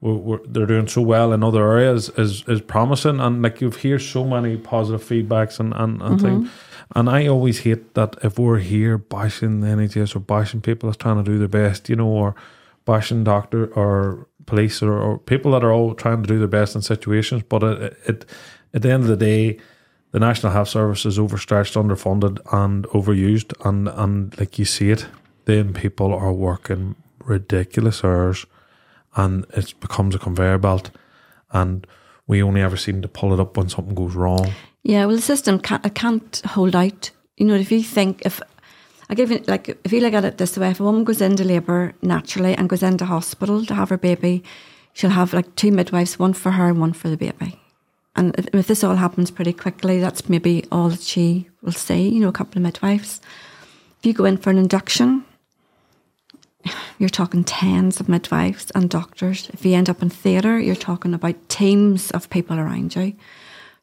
we're, 0.00 0.14
we're, 0.14 0.46
they're 0.46 0.66
doing 0.66 0.86
so 0.86 1.02
well 1.02 1.32
in 1.32 1.42
other 1.42 1.70
areas 1.70 2.10
is 2.10 2.46
is 2.48 2.60
promising. 2.60 3.20
And 3.20 3.42
like 3.42 3.60
you've 3.60 3.76
hear 3.76 3.98
so 3.98 4.24
many 4.24 4.56
positive 4.56 5.02
feedbacks 5.02 5.60
and, 5.60 5.74
and, 5.74 6.00
and 6.02 6.20
things. 6.20 6.48
Mm-hmm. 6.48 6.98
And 6.98 7.08
I 7.10 7.26
always 7.26 7.60
hate 7.60 7.94
that 7.94 8.16
if 8.22 8.38
we're 8.38 8.58
here 8.58 8.98
bashing 8.98 9.60
the 9.60 9.68
NHS 9.68 10.14
or 10.14 10.20
bashing 10.20 10.60
people 10.60 10.88
that's 10.88 11.02
trying 11.02 11.16
to 11.16 11.30
do 11.30 11.38
their 11.38 11.48
best, 11.48 11.88
you 11.88 11.96
know, 11.96 12.08
or 12.08 12.34
bashing 12.84 13.24
doctor 13.24 13.66
or 13.74 14.26
police 14.46 14.82
or, 14.82 14.92
or 14.92 15.18
people 15.18 15.52
that 15.52 15.64
are 15.64 15.72
all 15.72 15.94
trying 15.94 16.22
to 16.22 16.28
do 16.28 16.38
their 16.38 16.48
best 16.48 16.74
in 16.74 16.82
situations. 16.82 17.42
But 17.48 17.62
it, 17.62 17.98
it 18.06 18.26
at 18.74 18.82
the 18.82 18.90
end 18.90 19.04
of 19.04 19.08
the 19.08 19.16
day, 19.16 19.58
the 20.14 20.20
National 20.20 20.52
Health 20.52 20.68
Service 20.68 21.04
is 21.04 21.18
overstretched, 21.18 21.74
underfunded, 21.74 22.38
and 22.52 22.84
overused. 22.90 23.52
And 23.66 23.88
and 23.88 24.38
like 24.38 24.60
you 24.60 24.64
see 24.64 24.90
it, 24.90 25.08
then 25.44 25.74
people 25.74 26.14
are 26.14 26.32
working 26.32 26.94
ridiculous 27.24 28.04
hours, 28.04 28.46
and 29.16 29.44
it 29.50 29.74
becomes 29.80 30.14
a 30.14 30.20
conveyor 30.20 30.58
belt. 30.58 30.92
And 31.50 31.84
we 32.28 32.44
only 32.44 32.60
ever 32.60 32.76
seem 32.76 33.02
to 33.02 33.08
pull 33.08 33.32
it 33.34 33.40
up 33.40 33.56
when 33.56 33.68
something 33.68 33.96
goes 33.96 34.14
wrong. 34.14 34.52
Yeah, 34.84 35.04
well, 35.06 35.16
the 35.16 35.22
system 35.22 35.58
can't, 35.58 35.92
can't 35.96 36.42
hold 36.46 36.76
out. 36.76 37.10
You 37.36 37.46
know, 37.46 37.56
if 37.56 37.72
you 37.72 37.82
think, 37.82 38.22
if 38.24 38.40
I 39.10 39.16
give 39.16 39.32
you, 39.32 39.42
like, 39.48 39.76
if 39.82 39.92
you 39.92 39.98
look 39.98 40.14
at 40.14 40.24
it 40.24 40.38
this 40.38 40.56
way, 40.56 40.70
if 40.70 40.78
a 40.78 40.84
woman 40.84 41.02
goes 41.02 41.20
into 41.20 41.42
labour 41.42 41.92
naturally 42.02 42.54
and 42.54 42.68
goes 42.68 42.84
into 42.84 43.04
hospital 43.04 43.66
to 43.66 43.74
have 43.74 43.88
her 43.88 43.98
baby, 43.98 44.44
she'll 44.92 45.10
have 45.10 45.34
like 45.34 45.56
two 45.56 45.72
midwives, 45.72 46.20
one 46.20 46.34
for 46.34 46.52
her 46.52 46.68
and 46.68 46.80
one 46.80 46.92
for 46.92 47.08
the 47.08 47.16
baby. 47.16 47.58
And 48.16 48.34
if, 48.52 48.66
this 48.66 48.84
all 48.84 48.96
happens 48.96 49.30
pretty 49.30 49.52
quickly, 49.52 50.00
that's 50.00 50.28
maybe 50.28 50.64
all 50.70 50.88
that 50.88 51.00
she 51.00 51.48
will 51.62 51.72
see, 51.72 52.08
you 52.08 52.20
know, 52.20 52.28
a 52.28 52.32
couple 52.32 52.58
of 52.58 52.62
midwives. 52.62 53.20
If 53.98 54.06
you 54.06 54.12
go 54.12 54.24
in 54.24 54.36
for 54.36 54.50
an 54.50 54.58
induction, 54.58 55.24
you're 56.98 57.08
talking 57.08 57.44
tens 57.44 58.00
of 58.00 58.08
midwives 58.08 58.70
and 58.74 58.88
doctors. 58.88 59.50
If 59.52 59.64
you 59.64 59.74
end 59.74 59.90
up 59.90 60.02
in 60.02 60.10
theatre, 60.10 60.58
you're 60.58 60.76
talking 60.76 61.14
about 61.14 61.48
teams 61.48 62.10
of 62.12 62.30
people 62.30 62.58
around 62.58 62.94
you. 62.94 63.14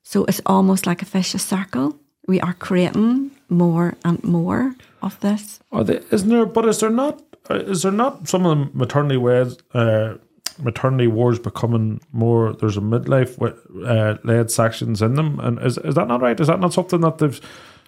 So 0.03 0.25
it's 0.25 0.41
almost 0.45 0.87
like 0.87 1.01
a 1.01 1.05
vicious 1.05 1.43
circle. 1.43 1.97
We 2.27 2.39
are 2.39 2.53
creating 2.53 3.31
more 3.49 3.95
and 4.05 4.23
more 4.23 4.75
of 5.01 5.19
this. 5.19 5.59
Are 5.71 5.83
they, 5.83 5.99
isn't 6.11 6.29
there? 6.29 6.45
But 6.45 6.65
is 6.65 6.79
there 6.79 6.89
not? 6.89 7.21
Is 7.49 7.81
there 7.81 7.91
not 7.91 8.29
some 8.29 8.45
of 8.45 8.57
the 8.57 8.77
maternity 8.77 9.17
ways, 9.17 9.57
uh, 9.73 10.15
maternity 10.59 11.07
wards 11.07 11.39
becoming 11.39 12.01
more? 12.11 12.53
There's 12.53 12.77
a 12.77 12.81
midwife 12.81 13.41
uh, 13.41 14.15
led 14.23 14.51
sections 14.51 15.01
in 15.01 15.15
them, 15.15 15.39
and 15.39 15.59
is 15.59 15.77
is 15.79 15.95
that 15.95 16.07
not 16.07 16.21
right? 16.21 16.39
Is 16.39 16.47
that 16.47 16.59
not 16.59 16.73
something 16.73 17.01
that 17.01 17.17
they've 17.17 17.39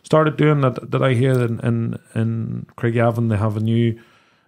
started 0.03 0.37
doing 0.37 0.61
that. 0.61 0.91
that 0.91 1.01
I 1.01 1.13
hear 1.13 1.33
in 1.41 1.59
in, 1.61 1.99
in 2.15 2.65
Craigavon 2.77 3.29
they 3.29 3.37
have 3.37 3.57
a 3.57 3.61
new 3.61 3.99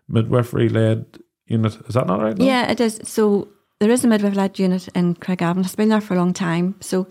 midwifery 0.08 0.70
led 0.70 1.06
unit? 1.48 1.76
Is 1.88 1.96
that 1.96 2.08
not 2.08 2.22
right? 2.22 2.38
Yeah, 2.40 2.72
it 2.72 2.80
is. 2.80 3.00
So 3.04 3.48
there 3.80 3.92
is 3.92 4.04
a 4.04 4.08
midwifery 4.08 4.36
led 4.36 4.60
unit 4.60 4.88
in 4.96 5.16
Craigavon. 5.16 5.66
It's 5.66 5.76
been 5.76 5.90
there 5.90 6.02
for 6.02 6.14
a 6.14 6.18
long 6.18 6.34
time. 6.34 6.76
So 6.82 7.08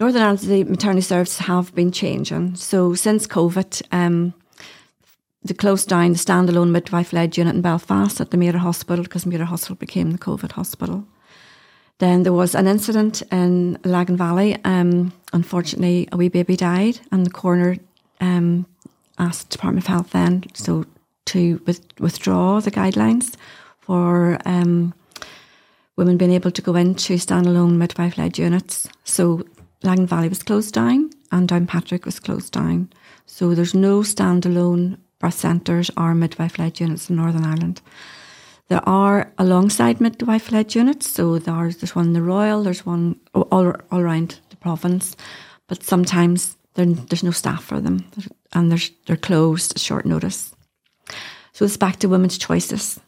Northern 0.00 0.22
Ireland, 0.22 0.40
the 0.40 0.64
maternity 0.64 1.02
services 1.02 1.38
have 1.38 1.74
been 1.74 1.92
changing. 1.92 2.56
So 2.56 2.94
since 2.94 3.26
COVID, 3.26 3.82
um, 3.92 4.34
they 5.44 5.54
closed 5.54 5.88
down 5.88 6.12
the 6.12 6.18
standalone 6.18 6.70
midwife 6.70 7.12
led 7.12 7.36
unit 7.36 7.54
in 7.54 7.60
Belfast 7.60 8.20
at 8.20 8.30
the 8.30 8.36
Mater 8.38 8.58
Hospital 8.58 9.04
because 9.04 9.26
Mater 9.26 9.44
Hospital 9.44 9.76
became 9.76 10.10
the 10.10 10.18
COVID 10.18 10.52
hospital. 10.52 11.04
Then 11.98 12.22
there 12.22 12.32
was 12.32 12.54
an 12.54 12.66
incident 12.66 13.22
in 13.30 13.78
Lagan 13.84 14.16
Valley. 14.16 14.56
Um, 14.64 15.12
unfortunately, 15.32 16.08
a 16.10 16.16
wee 16.16 16.28
baby 16.28 16.56
died, 16.56 16.98
and 17.12 17.26
the 17.26 17.30
coroner 17.30 17.76
um, 18.20 18.66
asked 19.18 19.50
Department 19.50 19.84
of 19.84 19.88
Health 19.88 20.10
then 20.10 20.44
so 20.54 20.86
to 21.26 21.62
with, 21.66 21.84
withdraw 22.00 22.60
the 22.60 22.70
guidelines 22.70 23.36
for 23.80 24.38
um, 24.44 24.94
women 25.96 26.16
being 26.16 26.32
able 26.32 26.50
to 26.50 26.62
go 26.62 26.74
into 26.74 27.14
standalone 27.14 27.72
midwife 27.72 28.18
led 28.18 28.38
units. 28.38 28.88
So 29.04 29.44
Lagan 29.82 30.06
Valley 30.06 30.28
was 30.28 30.42
closed 30.42 30.74
down, 30.74 31.10
and 31.30 31.48
Downpatrick 31.48 32.06
was 32.06 32.18
closed 32.18 32.52
down. 32.52 32.90
So 33.26 33.54
there's 33.54 33.74
no 33.74 34.00
standalone 34.00 34.98
birth 35.24 35.38
centres 35.38 35.90
are 35.96 36.14
midwife 36.14 36.58
led 36.58 36.80
units 36.80 37.08
in 37.08 37.16
Northern 37.16 37.46
Ireland. 37.46 37.80
There 38.68 38.86
are 38.86 39.32
alongside 39.38 39.98
midwife 39.98 40.52
led 40.52 40.74
units, 40.74 41.08
so 41.10 41.38
there's 41.38 41.78
there's 41.78 41.96
one 41.96 42.08
in 42.08 42.12
the 42.12 42.20
Royal, 42.20 42.62
there's 42.62 42.84
one 42.84 43.16
all, 43.32 43.74
all 43.90 44.00
around 44.00 44.40
the 44.50 44.56
province, 44.56 45.16
but 45.66 45.82
sometimes 45.82 46.58
there, 46.74 46.84
there's 46.84 47.24
no 47.24 47.30
staff 47.30 47.64
for 47.64 47.80
them 47.80 48.04
and 48.52 48.70
there's, 48.70 48.90
they're 49.06 49.16
closed 49.16 49.78
short 49.78 50.04
notice. 50.04 50.52
So 51.52 51.64
it's 51.64 51.78
back 51.78 51.96
to 52.00 52.08
women's 52.08 52.36
choices. 52.36 53.00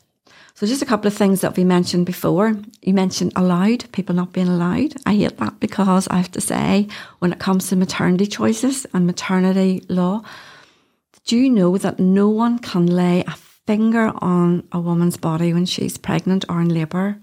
So 0.54 0.66
just 0.66 0.80
a 0.80 0.86
couple 0.86 1.08
of 1.08 1.14
things 1.14 1.42
that 1.42 1.54
we 1.54 1.64
mentioned 1.64 2.06
before. 2.06 2.54
You 2.80 2.94
mentioned 2.94 3.32
allowed, 3.36 3.92
people 3.92 4.14
not 4.14 4.32
being 4.32 4.48
allowed. 4.48 4.94
I 5.04 5.14
hate 5.16 5.36
that 5.36 5.60
because 5.60 6.08
I 6.08 6.16
have 6.16 6.32
to 6.32 6.40
say, 6.40 6.88
when 7.18 7.32
it 7.32 7.40
comes 7.40 7.68
to 7.68 7.76
maternity 7.76 8.26
choices 8.26 8.86
and 8.94 9.04
maternity 9.04 9.84
law, 9.90 10.22
do 11.26 11.36
you 11.36 11.50
know 11.50 11.76
that 11.76 11.98
no 11.98 12.28
one 12.28 12.58
can 12.58 12.86
lay 12.86 13.24
a 13.26 13.36
finger 13.66 14.12
on 14.16 14.66
a 14.72 14.80
woman's 14.80 15.16
body 15.16 15.52
when 15.52 15.66
she's 15.66 15.98
pregnant 15.98 16.44
or 16.48 16.60
in 16.60 16.68
labour 16.68 17.18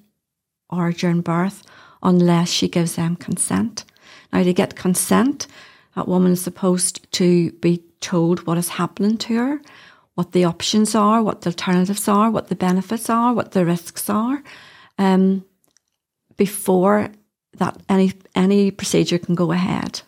or 0.69 0.91
during 0.91 1.21
birth 1.21 1.63
unless 2.01 2.49
she 2.49 2.67
gives 2.67 2.95
them 2.95 3.15
consent. 3.15 3.85
Now, 4.31 4.43
to 4.43 4.53
get 4.53 4.75
consent, 4.75 5.47
that 5.95 6.07
woman 6.07 6.33
is 6.33 6.41
supposed 6.41 7.09
to 7.13 7.51
be 7.53 7.81
told 8.01 8.45
what 8.45 8.57
is 8.57 8.69
happening 8.69 9.17
to 9.19 9.37
her, 9.37 9.61
what 10.15 10.33
the 10.33 10.43
options 10.43 10.95
are, 10.95 11.23
what 11.23 11.41
the 11.41 11.51
alternatives 11.51 12.07
are, 12.07 12.29
what 12.29 12.49
the 12.49 12.55
benefits 12.55 13.09
are, 13.09 13.33
what 13.33 13.51
the 13.51 13.65
risks 13.65 14.09
are, 14.09 14.43
um, 14.97 15.45
before 16.35 17.09
that 17.57 17.77
any 17.87 18.11
any 18.35 18.71
procedure 18.71 19.19
can 19.19 19.35
go 19.35 19.51
ahead. 19.51 20.01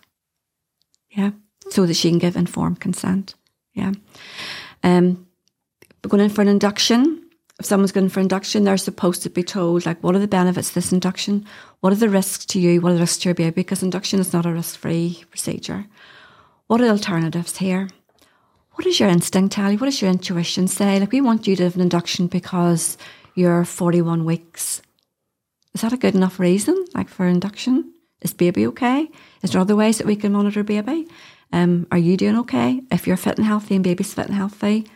Yeah, 1.11 1.31
so 1.69 1.85
that 1.85 1.93
she 1.93 2.09
can 2.09 2.19
give 2.19 2.35
informed 2.35 2.79
consent. 2.79 3.35
Yeah. 3.75 3.91
Um, 4.83 5.27
going 6.01 6.23
in 6.23 6.29
for 6.29 6.41
an 6.41 6.47
induction, 6.47 7.21
if 7.59 7.65
someone's 7.65 7.91
going 7.91 8.09
for 8.09 8.19
induction, 8.19 8.63
they're 8.63 8.77
supposed 8.77 9.23
to 9.23 9.29
be 9.29 9.43
told, 9.43 9.85
like, 9.85 10.01
what 10.03 10.15
are 10.15 10.19
the 10.19 10.27
benefits 10.27 10.69
of 10.69 10.73
this 10.73 10.91
induction? 10.91 11.45
What 11.79 11.93
are 11.93 11.97
the 11.97 12.09
risks 12.09 12.45
to 12.47 12.59
you? 12.59 12.81
What 12.81 12.91
are 12.91 12.95
the 12.95 13.01
risks 13.01 13.19
to 13.19 13.29
your 13.29 13.35
baby? 13.35 13.51
Because 13.51 13.83
induction 13.83 14.19
is 14.19 14.33
not 14.33 14.45
a 14.45 14.51
risk 14.51 14.77
free 14.77 15.23
procedure. 15.29 15.85
What 16.67 16.81
are 16.81 16.85
the 16.85 16.91
alternatives 16.91 17.57
here? 17.57 17.87
What 18.73 18.83
does 18.83 18.99
your 18.99 19.07
instinct 19.07 19.53
tell 19.53 19.71
you? 19.71 19.77
What 19.77 19.85
does 19.85 20.01
your 20.01 20.11
intuition 20.11 20.67
say? 20.67 20.99
Like, 20.99 21.13
we 21.13 21.21
want 21.21 21.47
you 21.47 21.55
to 21.55 21.63
have 21.63 21.75
an 21.75 21.81
induction 21.81 22.27
because 22.27 22.97
you're 23.35 23.63
41 23.63 24.25
weeks. 24.25 24.81
Is 25.73 25.81
that 25.81 25.93
a 25.93 25.97
good 25.97 26.15
enough 26.15 26.39
reason, 26.39 26.85
like, 26.93 27.07
for 27.07 27.25
induction? 27.25 27.93
Is 28.21 28.33
baby 28.33 28.67
okay? 28.67 29.09
Is 29.43 29.51
there 29.51 29.61
other 29.61 29.75
ways 29.75 29.97
that 29.97 30.07
we 30.07 30.15
can 30.17 30.33
monitor 30.33 30.63
baby? 30.63 31.07
Um, 31.51 31.87
are 31.91 31.97
you 31.97 32.17
doing 32.17 32.37
okay? 32.39 32.81
If 32.91 33.07
you're 33.07 33.17
fit 33.17 33.37
and 33.37 33.45
healthy 33.45 33.75
and 33.75 33.83
baby's 33.83 34.13
fit 34.13 34.27
and 34.27 34.35
healthy, 34.35 34.87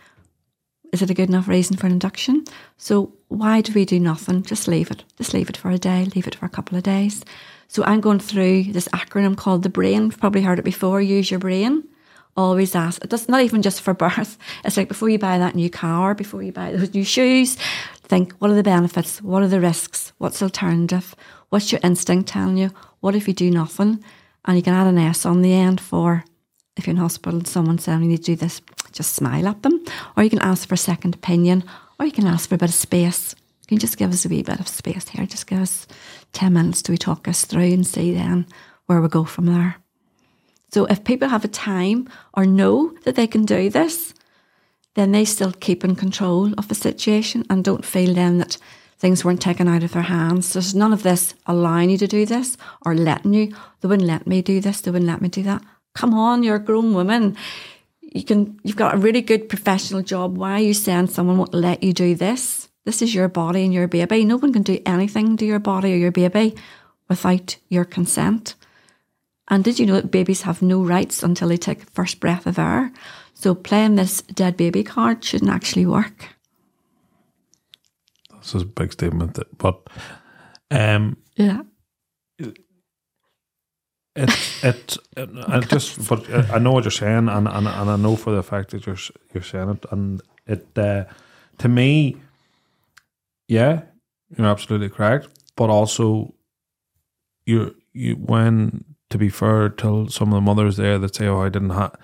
is 0.91 1.02
it 1.02 1.10
a 1.10 1.14
good 1.14 1.30
enough 1.30 1.47
reason 1.47 1.78
for 1.78 1.86
an 1.86 1.93
induction? 1.93 2.43
So 2.78 3.14
why 3.28 3.62
do 3.62 3.74
we 3.74 3.86
do 3.86 4.00
nothing? 4.00 4.43
Just 4.43 4.68
leave 4.68 4.89
it. 4.91 5.04
Just 5.18 5.34
leave 5.34 5.50
it 5.50 5.58
for 5.58 5.70
a 5.70 5.78
day, 5.78 6.06
leave 6.16 6.28
it 6.28 6.36
for 6.36 6.45
a 6.45 6.50
couple 6.50 6.78
of 6.78 6.84
days. 6.84 7.24
So 7.68 7.84
I'm 7.84 8.02
going 8.02 8.20
through 8.20 8.64
this 8.64 8.88
acronym 8.88 9.38
called 9.38 9.64
the 9.64 9.70
BRAIN. 9.70 10.06
You've 10.06 10.20
probably 10.20 10.41
heard 10.41 10.60
it 10.60 10.66
before. 10.66 11.02
Use 11.02 11.30
your 11.30 11.39
brain. 11.39 11.84
Always 12.36 12.74
ask. 12.74 13.04
It's 13.04 13.30
not 13.30 13.41
even 13.41 13.62
just 13.62 13.82
for 13.82 13.93
birth. 13.93 14.38
It's 14.66 14.78
like 14.78 14.88
before 14.88 15.10
you 15.10 15.20
buy 15.20 15.38
that 15.38 15.56
new 15.56 15.70
car, 15.70 16.16
before 16.16 16.41
you 16.41 16.52
buy 16.52 16.72
those 16.72 16.93
new 16.93 17.04
shoes, 17.04 17.58
think 18.04 18.34
what 18.39 18.50
are 18.50 18.56
the 18.56 18.64
benefits? 18.64 19.22
What 19.22 19.43
are 19.43 19.47
the 19.47 19.60
risks? 19.60 20.14
What's 20.18 20.41
alternative? 20.41 21.16
What's 21.50 21.72
your 21.72 21.82
instinct 21.84 22.30
telling 22.30 22.58
you? 22.58 22.72
What 23.02 23.16
if 23.16 23.28
you 23.28 23.34
do 23.34 23.52
nothing? 23.52 24.04
And 24.45 24.58
you 24.58 24.64
can 24.64 24.74
add 24.74 24.88
an 24.88 24.97
S 24.97 25.26
on 25.26 25.41
the 25.41 25.54
end 25.54 25.80
for 25.80 26.24
if 26.80 26.88
you're 26.88 26.95
in 26.95 26.97
hospital 26.97 27.38
and 27.38 27.47
someone's 27.47 27.84
saying 27.84 28.01
you 28.01 28.09
need 28.09 28.17
to 28.17 28.23
do 28.23 28.36
this, 28.36 28.61
just 28.91 29.13
smile 29.13 29.47
at 29.47 29.61
them. 29.61 29.84
Or 30.17 30.23
you 30.23 30.30
can 30.30 30.39
ask 30.39 30.67
for 30.67 30.73
a 30.73 30.77
second 30.77 31.15
opinion, 31.15 31.63
or 31.99 32.05
you 32.05 32.11
can 32.11 32.25
ask 32.25 32.49
for 32.49 32.55
a 32.55 32.57
bit 32.57 32.69
of 32.69 32.75
space. 32.75 33.36
You 33.61 33.67
can 33.67 33.77
just 33.77 33.97
give 33.97 34.11
us 34.11 34.25
a 34.25 34.30
wee 34.30 34.41
bit 34.41 34.59
of 34.59 34.67
space 34.67 35.09
here. 35.09 35.25
Just 35.25 35.47
give 35.47 35.59
us 35.59 35.86
10 36.34 36.53
minutes 36.53 36.82
to 36.84 36.97
talk 36.97 37.27
us 37.27 37.45
through 37.45 37.73
and 37.73 37.86
see 37.86 38.13
then 38.13 38.47
where 38.88 39.01
we 39.01 39.07
go 39.07 39.23
from 39.23 39.45
there. 39.45 39.75
So 40.71 40.86
if 40.86 41.03
people 41.03 41.30
have 41.30 41.45
a 41.45 41.49
time 41.49 42.09
or 42.34 42.45
know 42.45 42.93
that 43.03 43.15
they 43.15 43.27
can 43.27 43.45
do 43.45 43.69
this, 43.69 44.13
then 44.95 45.11
they 45.11 45.25
still 45.25 45.51
keep 45.51 45.84
in 45.84 45.95
control 45.95 46.53
of 46.57 46.67
the 46.67 46.75
situation 46.75 47.45
and 47.49 47.63
don't 47.63 47.86
feel 47.86 48.13
then 48.13 48.38
that 48.39 48.57
things 48.97 49.23
weren't 49.23 49.41
taken 49.41 49.67
out 49.67 49.84
of 49.84 49.93
their 49.93 50.03
hands. 50.03 50.53
There's 50.53 50.75
none 50.75 50.93
of 50.93 51.03
this 51.03 51.34
allowing 51.45 51.89
you 51.89 51.97
to 51.99 52.07
do 52.07 52.25
this 52.25 52.57
or 52.86 52.95
letting 52.95 53.34
you. 53.34 53.55
They 53.82 53.88
wouldn't 53.88 54.07
let 54.07 54.27
me 54.27 54.41
do 54.41 54.59
this. 54.59 54.82
They 54.82 54.91
wouldn't 54.91 55.09
let 55.09 55.21
me 55.21 55.30
do 55.30 55.43
that. 55.43 55.63
Come 55.96 56.14
on, 56.14 56.44
you're 56.44 56.56
a 56.56 56.64
grown 56.64 56.94
woman. 56.94 57.36
You 58.02 58.24
can. 58.24 58.60
You've 58.64 58.76
got 58.76 58.96
a 58.96 58.98
really 58.98 59.22
good 59.22 59.50
professional 59.50 60.02
job. 60.02 60.38
Why 60.38 60.54
are 60.54 60.60
you 60.60 60.74
saying 60.74 61.08
someone 61.08 61.38
won't 61.38 61.54
let 61.54 61.84
you 61.84 61.94
do 61.94 62.16
this? 62.16 62.70
This 62.86 63.02
is 63.02 63.14
your 63.14 63.28
body 63.28 63.64
and 63.64 63.74
your 63.74 63.88
baby. 63.88 64.26
No 64.26 64.38
one 64.38 64.54
can 64.54 64.64
do 64.64 64.82
anything 64.86 65.38
to 65.38 65.46
your 65.46 65.60
body 65.60 65.94
or 65.94 65.98
your 65.98 66.12
baby 66.12 66.56
without 67.08 67.58
your 67.70 67.86
consent. 67.86 68.56
And 69.50 69.64
did 69.64 69.80
you 69.80 69.86
know 69.86 69.96
that 69.96 70.12
babies 70.12 70.44
have 70.44 70.62
no 70.62 70.82
rights 70.82 71.24
until 71.24 71.50
they 71.50 71.58
take 71.58 71.80
the 71.80 71.92
first 71.92 72.20
breath 72.20 72.46
of 72.46 72.60
air? 72.60 72.92
So 73.34 73.56
playing 73.56 73.96
this 73.96 74.22
dead 74.22 74.58
baby 74.58 74.84
card 74.84 75.24
shouldn't 75.24 75.52
actually 75.52 75.86
work. 75.86 76.30
This 78.40 78.56
is 78.56 78.62
a 78.62 78.66
big 78.66 78.94
statement, 78.94 79.34
that, 79.36 79.58
but 79.58 79.88
um, 80.72 81.18
Yeah. 81.36 81.64
It 84.20 84.57
it 84.63 84.97
I 85.47 85.59
just 85.61 86.07
but 86.09 86.30
I 86.51 86.57
know 86.59 86.72
what 86.72 86.84
you're 86.84 86.91
saying 86.91 87.30
and, 87.30 87.47
and 87.47 87.67
and 87.67 87.89
I 87.89 87.95
know 87.95 88.15
for 88.15 88.32
the 88.32 88.43
fact 88.43 88.72
that 88.72 88.86
you're 88.86 88.97
you're 89.34 89.43
saying 89.43 89.70
it 89.70 89.86
and 89.91 90.22
it 90.45 90.67
uh, 90.78 91.05
to 91.59 91.67
me 91.67 92.17
yeah 93.47 93.82
you're 94.38 94.47
absolutely 94.47 94.89
correct 94.89 95.28
but 95.55 95.70
also 95.70 96.34
you 97.45 97.76
you 97.93 98.15
when 98.15 98.84
to 99.09 99.17
be 99.17 99.30
fair 99.30 99.70
to 99.70 100.07
some 100.09 100.30
of 100.30 100.36
the 100.36 100.41
mothers 100.41 100.78
there 100.78 100.99
that 100.99 101.15
say 101.15 101.28
oh 101.28 101.41
I 101.41 101.49
didn't 101.49 101.72
have 101.72 101.95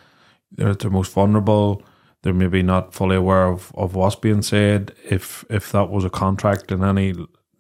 they're 0.52 0.74
the 0.76 0.90
most 0.90 1.12
vulnerable 1.12 1.84
they're 2.22 2.34
maybe 2.34 2.64
not 2.64 2.94
fully 2.94 3.16
aware 3.16 3.46
of, 3.48 3.72
of 3.76 3.94
what's 3.94 4.16
being 4.16 4.42
said 4.42 4.94
if 5.10 5.46
if 5.50 5.72
that 5.72 5.90
was 5.90 6.04
a 6.04 6.10
contract 6.10 6.72
in 6.72 6.84
any 6.84 7.14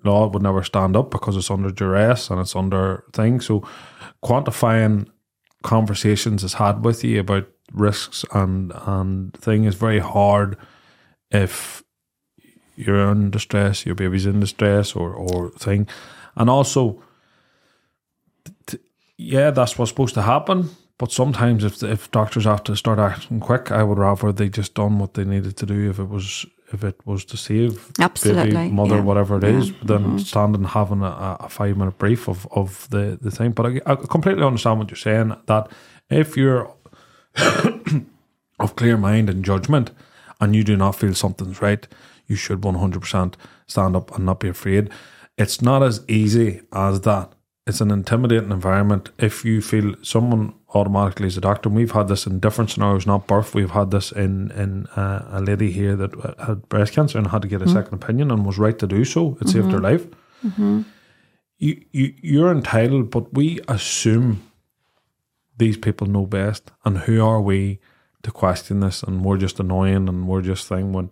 law 0.03 0.25
it 0.25 0.33
would 0.33 0.43
never 0.43 0.63
stand 0.63 0.95
up 0.95 1.11
because 1.11 1.35
it's 1.35 1.51
under 1.51 1.71
duress 1.71 2.29
and 2.29 2.39
it's 2.39 2.55
under 2.55 3.03
thing 3.13 3.39
so 3.41 3.67
quantifying 4.25 5.07
conversations 5.63 6.43
is 6.43 6.55
had 6.55 6.83
with 6.83 7.03
you 7.03 7.19
about 7.19 7.47
risks 7.71 8.25
and 8.33 8.71
and 8.85 9.33
thing 9.33 9.65
is 9.65 9.75
very 9.75 9.99
hard 9.99 10.57
if 11.31 11.83
you're 12.75 13.11
in 13.11 13.31
distress, 13.31 13.85
your 13.85 13.95
baby's 13.95 14.25
in 14.25 14.39
distress 14.39 14.95
or 14.95 15.13
or 15.13 15.51
thing, 15.51 15.87
and 16.35 16.49
also, 16.49 17.01
t- 18.65 18.79
yeah, 19.17 19.51
that's 19.51 19.77
what's 19.77 19.91
supposed 19.91 20.13
to 20.15 20.21
happen. 20.21 20.69
But 20.97 21.11
sometimes 21.11 21.63
if 21.63 21.81
if 21.83 22.11
doctors 22.11 22.45
have 22.45 22.63
to 22.63 22.75
start 22.75 22.99
acting 22.99 23.39
quick, 23.39 23.71
I 23.71 23.83
would 23.83 23.97
rather 23.97 24.31
they 24.31 24.49
just 24.49 24.73
done 24.73 24.99
what 24.99 25.13
they 25.13 25.25
needed 25.25 25.57
to 25.57 25.65
do 25.65 25.89
if 25.89 25.99
it 25.99 26.09
was 26.09 26.45
if 26.75 26.83
it 26.83 26.97
was 27.05 27.25
to 27.25 27.37
save 27.37 27.91
Absolutely, 27.99 28.51
baby, 28.51 28.71
mother, 28.71 28.97
yeah. 28.97 29.01
whatever 29.09 29.37
it 29.37 29.43
Yeah. 29.43 29.59
is, 29.59 29.67
than 29.83 30.03
mm-hmm. 30.03 30.17
standing 30.19 30.63
having 30.65 31.01
a, 31.01 31.37
a 31.39 31.49
five 31.49 31.75
minute 31.77 31.97
brief 31.97 32.27
of, 32.29 32.47
of 32.51 32.87
the, 32.89 33.17
the 33.21 33.31
thing. 33.31 33.51
But 33.57 33.65
I, 33.65 33.81
I 33.91 33.95
completely 33.95 34.43
understand 34.43 34.79
what 34.79 34.89
you're 34.91 34.97
saying 35.09 35.35
that 35.47 35.63
if 36.09 36.37
you're 36.37 36.71
of 38.59 38.75
clear 38.75 38.97
mind 38.97 39.29
and 39.29 39.43
judgment 39.43 39.91
and 40.39 40.55
you 40.55 40.63
do 40.63 40.75
not 40.77 40.95
feel 40.95 41.13
something's 41.13 41.61
right, 41.61 41.87
you 42.27 42.35
should 42.35 42.61
100% 42.61 43.33
stand 43.67 43.95
up 43.95 44.15
and 44.15 44.25
not 44.25 44.39
be 44.39 44.49
afraid. 44.49 44.89
It's 45.37 45.61
not 45.61 45.83
as 45.83 46.03
easy 46.07 46.61
as 46.71 47.01
that. 47.01 47.31
It's 47.67 47.81
an 47.81 47.91
intimidating 47.91 48.51
environment. 48.51 49.09
If 49.17 49.43
you 49.43 49.61
feel 49.61 49.95
someone 50.01 50.53
automatically 50.75 51.27
as 51.27 51.37
a 51.37 51.41
doctor. 51.41 51.69
And 51.69 51.77
we've 51.77 51.91
had 51.91 52.07
this 52.07 52.27
in 52.27 52.39
different 52.39 52.69
scenarios, 52.69 53.07
not 53.07 53.27
birth. 53.27 53.55
We've 53.55 53.71
had 53.71 53.91
this 53.91 54.11
in 54.11 54.51
in 54.51 54.85
uh, 54.87 55.25
a 55.31 55.41
lady 55.41 55.71
here 55.71 55.95
that 55.95 56.11
had 56.45 56.67
breast 56.69 56.93
cancer 56.93 57.17
and 57.17 57.27
had 57.27 57.41
to 57.41 57.47
get 57.47 57.61
a 57.61 57.65
mm-hmm. 57.65 57.73
second 57.73 57.93
opinion 57.93 58.31
and 58.31 58.45
was 58.45 58.57
right 58.59 58.77
to 58.79 58.87
do 58.87 59.05
so. 59.05 59.37
It 59.41 59.49
saved 59.49 59.71
her 59.71 59.79
mm-hmm. 59.79 59.85
life. 59.85 60.07
Mm-hmm. 60.45 60.81
You, 61.57 61.81
you 61.91 62.13
you're 62.21 62.51
entitled, 62.51 63.09
but 63.09 63.33
we 63.33 63.59
assume 63.67 64.43
these 65.57 65.77
people 65.77 66.07
know 66.07 66.25
best, 66.25 66.71
and 66.83 66.97
who 66.97 67.25
are 67.25 67.41
we 67.41 67.79
to 68.23 68.31
question 68.31 68.81
this? 68.81 69.03
And 69.03 69.23
we're 69.23 69.37
just 69.37 69.59
annoying, 69.59 70.09
and 70.09 70.27
we're 70.27 70.41
just 70.41 70.67
thing 70.67 70.91
when 70.91 71.09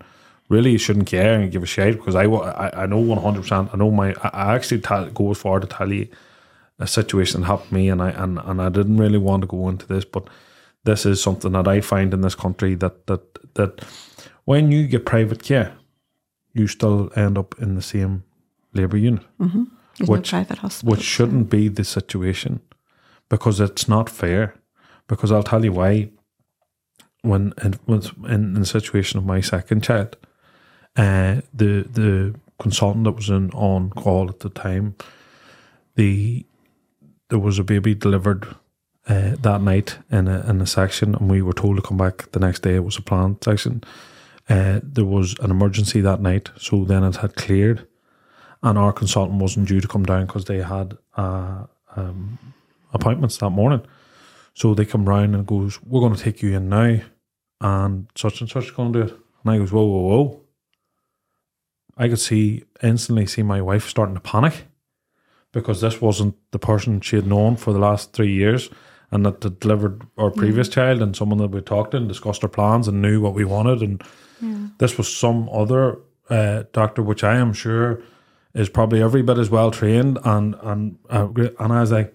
really 0.49 0.71
you 0.71 0.77
shouldn't 0.77 1.07
care 1.07 1.39
and 1.39 1.51
give 1.51 1.63
a 1.63 1.65
shit 1.65 1.95
because 1.95 2.15
I, 2.15 2.25
I, 2.25 2.83
I 2.83 2.85
know 2.85 2.99
one 2.99 3.21
hundred 3.21 3.43
percent. 3.43 3.69
I 3.73 3.77
know 3.77 3.89
my. 3.89 4.13
I, 4.21 4.29
I 4.33 4.55
actually 4.55 4.81
tell, 4.81 5.09
go 5.09 5.31
as 5.31 5.37
far 5.37 5.61
to 5.61 5.67
tell 5.67 5.91
you 5.91 6.09
a 6.83 6.87
situation 6.87 7.41
that 7.41 7.47
happened 7.47 7.69
to 7.69 7.75
me, 7.75 7.89
and 7.91 8.01
I 8.01 8.09
and, 8.23 8.39
and 8.39 8.61
I 8.61 8.69
didn't 8.69 8.97
really 9.03 9.17
want 9.19 9.41
to 9.41 9.47
go 9.47 9.69
into 9.69 9.85
this, 9.87 10.05
but 10.05 10.23
this 10.83 11.05
is 11.05 11.21
something 11.23 11.53
that 11.53 11.67
I 11.67 11.81
find 11.81 12.13
in 12.13 12.21
this 12.21 12.35
country 12.35 12.75
that 12.75 13.07
that 13.07 13.21
that 13.55 13.71
when 14.45 14.71
you 14.71 14.87
get 14.87 15.05
private 15.05 15.41
care, 15.43 15.71
you 16.53 16.67
still 16.67 17.09
end 17.15 17.37
up 17.37 17.55
in 17.61 17.75
the 17.75 17.81
same 17.81 18.23
labour 18.73 18.97
unit 18.97 19.23
There's 19.39 20.09
Which- 20.09 20.31
no 20.33 20.37
private 20.39 20.57
hospital. 20.59 20.91
which 20.91 21.03
shouldn't 21.03 21.49
be 21.49 21.69
the 21.69 21.83
situation 21.83 22.59
because 23.29 23.59
it's 23.63 23.87
not 23.87 24.09
fair. 24.09 24.53
Because 25.07 25.31
I'll 25.33 25.43
tell 25.51 25.63
you 25.65 25.73
why. 25.73 26.09
When 27.21 27.53
in, 27.63 27.73
in 28.27 28.53
the 28.53 28.65
situation 28.65 29.17
of 29.19 29.25
my 29.25 29.41
second 29.41 29.83
child, 29.83 30.17
uh, 30.97 31.41
the 31.53 31.71
the 31.99 32.35
consultant 32.59 33.03
that 33.05 33.15
was 33.15 33.29
in 33.29 33.49
on 33.51 33.89
call 33.91 34.29
at 34.29 34.39
the 34.39 34.49
time, 34.49 34.95
the 35.95 36.45
there 37.33 37.39
was 37.39 37.57
a 37.57 37.63
baby 37.63 37.95
delivered 37.95 38.45
uh, 39.07 39.31
that 39.41 39.59
night 39.59 39.97
in 40.11 40.27
a 40.27 40.47
in 40.47 40.61
a 40.61 40.67
section, 40.67 41.15
and 41.15 41.31
we 41.31 41.41
were 41.41 41.53
told 41.53 41.77
to 41.77 41.81
come 41.81 41.97
back 41.97 42.31
the 42.31 42.39
next 42.39 42.59
day. 42.61 42.75
It 42.75 42.83
was 42.83 42.95
a 42.97 43.01
planned 43.01 43.37
section. 43.43 43.83
Uh, 44.47 44.81
there 44.83 45.03
was 45.03 45.35
an 45.39 45.49
emergency 45.49 45.99
that 46.01 46.21
night, 46.21 46.51
so 46.59 46.85
then 46.85 47.03
it 47.03 47.15
had 47.15 47.35
cleared 47.35 47.87
and 48.61 48.77
our 48.77 48.93
consultant 48.93 49.41
wasn't 49.41 49.67
due 49.67 49.81
to 49.81 49.87
come 49.87 50.05
down 50.05 50.27
because 50.27 50.45
they 50.45 50.61
had 50.61 50.95
uh, 51.17 51.65
um, 51.95 52.37
appointments 52.93 53.37
that 53.37 53.49
morning. 53.49 53.81
So 54.53 54.75
they 54.75 54.85
come 54.85 55.09
round 55.09 55.33
and 55.33 55.47
goes, 55.47 55.79
"We're 55.83 56.01
going 56.01 56.15
to 56.15 56.23
take 56.23 56.43
you 56.43 56.55
in 56.55 56.69
now," 56.69 56.99
and 57.61 58.07
such 58.15 58.41
and 58.41 58.49
such 58.49 58.65
is 58.65 58.71
going 58.71 58.93
to 58.93 58.99
do 58.99 59.07
it. 59.07 59.19
And 59.43 59.51
I 59.51 59.57
goes, 59.57 59.71
"Whoa, 59.71 59.85
whoa, 59.85 60.01
whoa!" 60.01 60.41
I 61.97 62.07
could 62.09 62.19
see 62.19 62.63
instantly 62.83 63.25
see 63.25 63.41
my 63.41 63.59
wife 63.59 63.89
starting 63.89 64.13
to 64.13 64.21
panic 64.21 64.67
because 65.53 65.79
this 65.79 66.01
wasn't 66.01 66.35
the 66.51 66.59
person 66.59 66.99
she 66.99 67.15
had 67.15 67.25
known 67.25 67.55
for 67.55 67.71
the 67.71 67.79
last 67.79 68.11
three 68.11 68.33
years, 68.33 68.69
and 69.11 69.25
that 69.25 69.41
had 69.41 69.59
delivered 69.59 70.01
our 70.17 70.31
previous 70.31 70.67
child 70.67 71.01
and 71.01 71.15
someone 71.15 71.37
that 71.37 71.51
we 71.51 71.61
talked 71.61 71.91
to 71.91 71.97
and 71.97 72.09
discussed 72.09 72.43
our 72.43 72.49
plans 72.49 72.87
and 72.89 73.01
knew 73.01 73.21
what 73.21 73.33
we 73.33 73.45
wanted, 73.45 73.81
and 73.81 74.03
this 74.79 74.97
was 74.97 75.15
some 75.15 75.47
other 75.53 75.99
uh, 76.29 76.63
doctor, 76.73 77.01
which 77.01 77.23
I 77.23 77.35
am 77.37 77.53
sure 77.53 78.01
is 78.53 78.69
probably 78.69 79.01
every 79.01 79.21
bit 79.23 79.37
as 79.37 79.49
well 79.49 79.71
trained 79.71 80.19
and 80.23 80.55
and 80.61 80.97
uh, 81.09 81.27
and 81.35 81.73
I 81.73 81.81
was 81.81 81.91
like, 81.91 82.13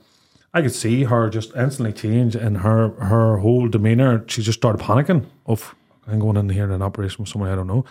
I 0.54 0.62
could 0.62 0.74
see 0.74 1.04
her 1.04 1.28
just 1.28 1.54
instantly 1.56 1.92
change 1.92 2.36
in 2.36 2.56
her 2.56 2.90
her 3.00 3.38
whole 3.38 3.68
demeanor. 3.68 4.24
She 4.28 4.42
just 4.42 4.58
started 4.58 4.82
panicking. 4.82 5.26
Of 5.46 5.74
I'm 6.06 6.20
going 6.20 6.36
in 6.36 6.48
here 6.48 6.64
in 6.64 6.70
an 6.70 6.82
operation 6.82 7.22
with 7.22 7.28
somebody 7.28 7.52
I 7.52 7.56
don't 7.56 7.66
know, 7.66 7.84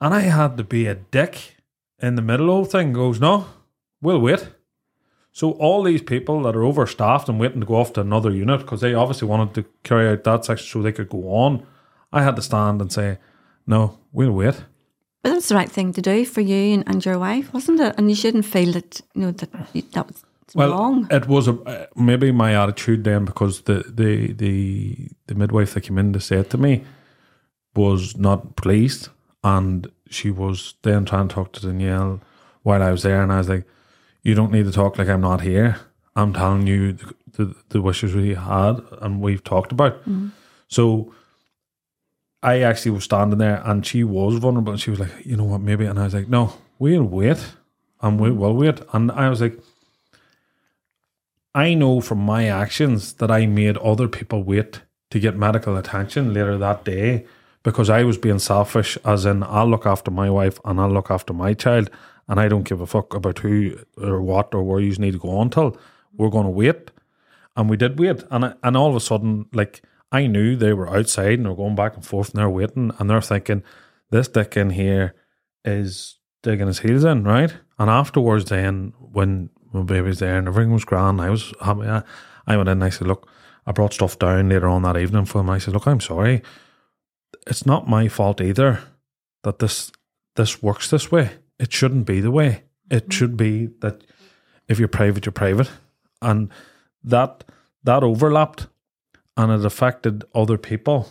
and 0.00 0.14
I 0.14 0.20
had 0.20 0.56
to 0.56 0.64
be 0.64 0.86
a 0.86 0.94
dick 0.94 1.56
in 2.00 2.14
the 2.16 2.22
middle 2.22 2.58
of 2.58 2.66
the 2.66 2.78
thing. 2.78 2.92
Goes 2.92 3.20
no, 3.20 3.46
we'll 4.04 4.20
wait. 4.20 4.48
So 5.32 5.52
all 5.52 5.82
these 5.82 6.02
people 6.02 6.42
that 6.42 6.54
are 6.54 6.62
overstaffed 6.62 7.28
and 7.28 7.40
waiting 7.40 7.60
to 7.60 7.66
go 7.66 7.76
off 7.76 7.92
to 7.94 8.00
another 8.00 8.30
unit 8.30 8.60
because 8.60 8.80
they 8.80 8.94
obviously 8.94 9.26
wanted 9.26 9.54
to 9.54 9.64
carry 9.82 10.08
out 10.08 10.22
that 10.24 10.44
section 10.44 10.66
so 10.66 10.80
they 10.82 10.92
could 10.92 11.08
go 11.08 11.28
on. 11.34 11.66
I 12.12 12.22
had 12.22 12.36
to 12.36 12.42
stand 12.42 12.80
and 12.80 12.92
say, 12.92 13.18
no, 13.66 13.98
we'll 14.12 14.30
wait. 14.30 14.62
But 15.22 15.30
that's 15.32 15.48
the 15.48 15.56
right 15.56 15.70
thing 15.70 15.92
to 15.94 16.02
do 16.02 16.24
for 16.24 16.40
you 16.42 16.74
and, 16.74 16.84
and 16.86 17.04
your 17.04 17.18
wife, 17.18 17.52
wasn't 17.52 17.80
it? 17.80 17.94
And 17.98 18.08
you 18.10 18.14
shouldn't 18.14 18.44
feel 18.44 18.72
that 18.72 19.00
you 19.14 19.22
know 19.22 19.30
that 19.32 19.48
you, 19.72 19.82
that 19.94 20.06
was 20.06 20.22
Well, 20.54 20.70
wrong. 20.70 21.08
it 21.10 21.26
was 21.26 21.48
a 21.48 21.88
maybe 21.96 22.30
my 22.30 22.54
attitude 22.54 23.02
then 23.04 23.24
because 23.24 23.62
the 23.62 23.82
the 23.88 24.32
the 24.34 25.08
the 25.26 25.34
midwife 25.34 25.74
that 25.74 25.80
came 25.80 25.98
in 25.98 26.12
to 26.12 26.20
say 26.20 26.36
it 26.36 26.50
to 26.50 26.58
me 26.58 26.84
was 27.74 28.16
not 28.16 28.54
pleased, 28.56 29.08
and 29.42 29.90
she 30.10 30.30
was 30.30 30.74
then 30.82 31.04
trying 31.06 31.28
to 31.28 31.34
talk 31.34 31.52
to 31.52 31.60
Danielle 31.66 32.20
while 32.62 32.82
I 32.82 32.92
was 32.92 33.02
there, 33.02 33.22
and 33.22 33.32
I 33.32 33.38
was 33.38 33.48
like, 33.48 33.64
"You 34.24 34.34
don't 34.34 34.50
need 34.50 34.64
to 34.64 34.72
talk 34.72 34.98
like 34.98 35.08
I'm 35.08 35.20
not 35.20 35.42
here. 35.42 35.76
I'm 36.16 36.32
telling 36.32 36.66
you 36.66 36.94
the 36.94 37.14
the, 37.36 37.54
the 37.68 37.80
wishes 37.80 38.14
we 38.14 38.34
had 38.34 38.80
and 39.00 39.20
we've 39.20 39.44
talked 39.44 39.70
about." 39.70 40.00
Mm-hmm. 40.00 40.28
So. 40.68 41.12
I 42.42 42.60
actually 42.60 42.90
was 42.90 43.04
standing 43.04 43.38
there 43.38 43.62
and 43.64 43.86
she 43.86 44.04
was 44.04 44.34
vulnerable 44.36 44.72
and 44.72 44.78
she 44.78 44.90
was 44.90 45.00
like, 45.00 45.24
you 45.24 45.34
know 45.34 45.44
what, 45.44 45.62
maybe. 45.62 45.86
And 45.86 45.98
I 45.98 46.04
was 46.04 46.12
like, 46.12 46.28
no, 46.28 46.52
we'll 46.78 47.02
wait 47.02 47.54
and 48.02 48.20
we 48.20 48.30
will 48.30 48.54
wait. 48.54 48.82
And 48.92 49.10
I 49.12 49.30
was 49.30 49.40
like, 49.40 49.58
I 51.54 51.72
know 51.72 52.02
from 52.02 52.18
my 52.18 52.48
actions 52.48 53.14
that 53.14 53.30
I 53.30 53.46
made 53.46 53.78
other 53.78 54.08
people 54.08 54.42
wait 54.42 54.82
to 55.08 55.18
get 55.18 55.38
medical 55.38 55.78
attention 55.78 56.34
later 56.34 56.58
that 56.58 56.84
day 56.84 57.24
because 57.62 57.88
I 57.88 58.02
was 58.04 58.18
being 58.18 58.40
selfish, 58.40 58.98
as 59.06 59.24
in, 59.24 59.42
I'll 59.42 59.70
look 59.70 59.86
after 59.86 60.10
my 60.10 60.28
wife 60.28 60.60
and 60.66 60.78
I'll 60.78 60.92
look 60.92 61.10
after 61.10 61.32
my 61.32 61.54
child, 61.54 61.88
and 62.28 62.40
I 62.40 62.48
don't 62.48 62.68
give 62.68 62.80
a 62.80 62.86
fuck 62.86 63.14
about 63.14 63.40
who 63.40 63.78
or 63.96 64.20
what 64.22 64.54
or 64.54 64.62
where 64.62 64.80
you 64.80 64.94
need 64.96 65.12
to 65.12 65.18
go 65.18 65.40
until 65.40 65.76
we're 66.12 66.30
going 66.30 66.44
to 66.44 66.50
wait. 66.50 66.90
And 67.56 67.70
we 67.70 67.76
did 67.76 67.98
wait, 67.98 68.24
and 68.30 68.54
and 68.62 68.76
all 68.76 68.90
of 68.90 68.96
a 68.96 69.00
sudden, 69.00 69.46
like 69.52 69.82
I 70.10 70.26
knew 70.26 70.56
they 70.56 70.72
were 70.72 70.88
outside 70.88 71.38
and 71.38 71.46
they're 71.46 71.54
going 71.54 71.76
back 71.76 71.94
and 71.94 72.04
forth 72.04 72.30
and 72.30 72.38
they're 72.38 72.50
waiting, 72.50 72.90
and 72.98 73.08
they're 73.08 73.20
thinking, 73.20 73.62
this 74.10 74.28
dick 74.28 74.56
in 74.56 74.70
here 74.70 75.14
is 75.64 76.18
digging 76.42 76.66
his 76.66 76.80
heels 76.80 77.04
in, 77.04 77.24
right? 77.24 77.54
And 77.78 77.90
afterwards, 77.90 78.46
then 78.46 78.92
when 78.98 79.50
my 79.72 79.82
baby's 79.82 80.18
there 80.18 80.36
and 80.38 80.46
everything 80.46 80.72
was 80.72 80.84
grand, 80.84 81.20
I 81.20 81.30
was 81.30 81.52
happy. 81.60 81.82
I, 81.82 82.02
I 82.46 82.56
went 82.56 82.68
in 82.68 82.78
and 82.78 82.84
I 82.84 82.90
said, 82.90 83.08
look, 83.08 83.28
I 83.66 83.72
brought 83.72 83.94
stuff 83.94 84.18
down 84.18 84.48
later 84.48 84.68
on 84.68 84.82
that 84.82 84.96
evening 84.96 85.24
for 85.24 85.40
him. 85.40 85.50
I 85.50 85.58
said, 85.58 85.74
look, 85.74 85.86
I'm 85.86 86.00
sorry. 86.00 86.42
It's 87.46 87.66
not 87.66 87.88
my 87.88 88.08
fault 88.08 88.40
either 88.40 88.80
that 89.42 89.58
this 89.58 89.90
this 90.36 90.62
works 90.62 90.90
this 90.90 91.10
way. 91.10 91.30
It 91.58 91.72
shouldn't 91.72 92.06
be 92.06 92.20
the 92.20 92.30
way. 92.30 92.62
It 92.90 93.04
mm-hmm. 93.04 93.10
should 93.10 93.36
be 93.36 93.66
that 93.80 94.02
if 94.68 94.78
you're 94.78 94.88
private, 94.88 95.26
you're 95.26 95.32
private, 95.32 95.70
and 96.22 96.50
that 97.02 97.44
that 97.82 98.02
overlapped, 98.02 98.66
and 99.36 99.52
it 99.52 99.64
affected 99.64 100.24
other 100.34 100.58
people, 100.58 101.08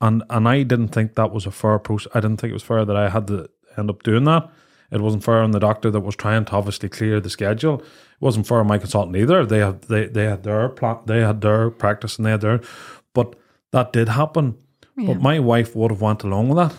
and 0.00 0.22
and 0.30 0.48
I 0.48 0.62
didn't 0.62 0.88
think 0.88 1.14
that 1.14 1.32
was 1.32 1.46
a 1.46 1.50
fair 1.50 1.78
process. 1.78 2.10
I 2.14 2.20
didn't 2.20 2.38
think 2.38 2.50
it 2.50 2.54
was 2.54 2.62
fair 2.62 2.84
that 2.84 2.96
I 2.96 3.08
had 3.08 3.26
to 3.28 3.48
end 3.76 3.90
up 3.90 4.02
doing 4.02 4.24
that. 4.24 4.50
It 4.90 5.00
wasn't 5.00 5.24
fair 5.24 5.42
on 5.42 5.50
the 5.50 5.60
doctor 5.60 5.90
that 5.90 6.00
was 6.00 6.16
trying 6.16 6.46
to 6.46 6.52
obviously 6.52 6.88
clear 6.88 7.20
the 7.20 7.28
schedule. 7.28 7.80
It 7.80 8.20
wasn't 8.20 8.46
fair 8.46 8.60
on 8.60 8.66
my 8.66 8.78
consultant 8.78 9.16
either. 9.16 9.44
They 9.44 9.58
had 9.58 9.82
they 9.82 10.06
they 10.06 10.24
had 10.24 10.42
their 10.42 10.68
plan, 10.70 10.98
they 11.06 11.20
had 11.20 11.40
their 11.40 11.70
practice 11.70 12.16
and 12.16 12.26
they 12.26 12.30
had 12.30 12.40
their, 12.40 12.60
but 13.12 13.34
that 13.72 13.92
did 13.92 14.08
happen. 14.08 14.56
But 14.96 15.20
my 15.20 15.38
wife 15.38 15.76
would 15.76 15.92
have 15.92 16.00
went 16.00 16.24
along 16.24 16.48
with 16.48 16.56
that. 16.58 16.76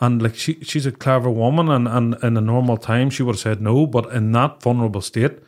And 0.00 0.22
like 0.22 0.36
she 0.36 0.62
she's 0.62 0.86
a 0.86 0.92
clever 0.92 1.28
woman 1.30 1.68
and, 1.68 1.88
and 1.88 2.14
in 2.22 2.36
a 2.36 2.40
normal 2.40 2.76
time 2.76 3.10
she 3.10 3.22
would 3.24 3.34
have 3.34 3.40
said 3.40 3.60
no, 3.60 3.86
but 3.86 4.12
in 4.12 4.30
that 4.32 4.62
vulnerable 4.62 5.00
state, 5.00 5.38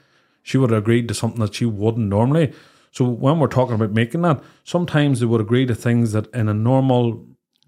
she 0.42 0.58
would 0.58 0.70
have 0.70 0.82
agreed 0.82 1.06
to 1.08 1.14
something 1.14 1.40
that 1.40 1.54
she 1.54 1.64
wouldn't 1.66 2.08
normally. 2.08 2.52
So 2.90 3.04
when 3.08 3.38
we're 3.38 3.46
talking 3.46 3.76
about 3.76 3.92
making 3.92 4.22
that, 4.22 4.42
sometimes 4.64 5.20
they 5.20 5.26
would 5.26 5.40
agree 5.40 5.66
to 5.66 5.74
things 5.76 6.10
that 6.12 6.26
in 6.34 6.48
a 6.48 6.54
normal 6.54 7.24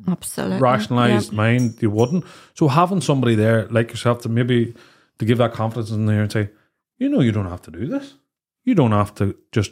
Absolutely. 0.08 0.58
rationalized 0.58 1.30
Yeah. 1.32 1.36
mind 1.36 1.76
you 1.80 1.90
wouldn't. 1.90 2.24
So 2.54 2.66
having 2.66 3.00
somebody 3.00 3.36
there 3.36 3.68
like 3.68 3.90
yourself 3.90 4.22
to 4.22 4.28
maybe 4.28 4.74
to 5.18 5.24
give 5.24 5.38
that 5.38 5.52
confidence 5.52 5.92
in 5.92 6.06
there 6.06 6.22
and 6.22 6.32
say, 6.32 6.50
you 6.98 7.08
know, 7.08 7.20
you 7.20 7.30
don't 7.30 7.46
have 7.48 7.62
to 7.62 7.70
do 7.70 7.86
this. 7.86 8.14
You 8.64 8.74
don't 8.74 8.90
have 8.90 9.14
to 9.16 9.36
just 9.52 9.70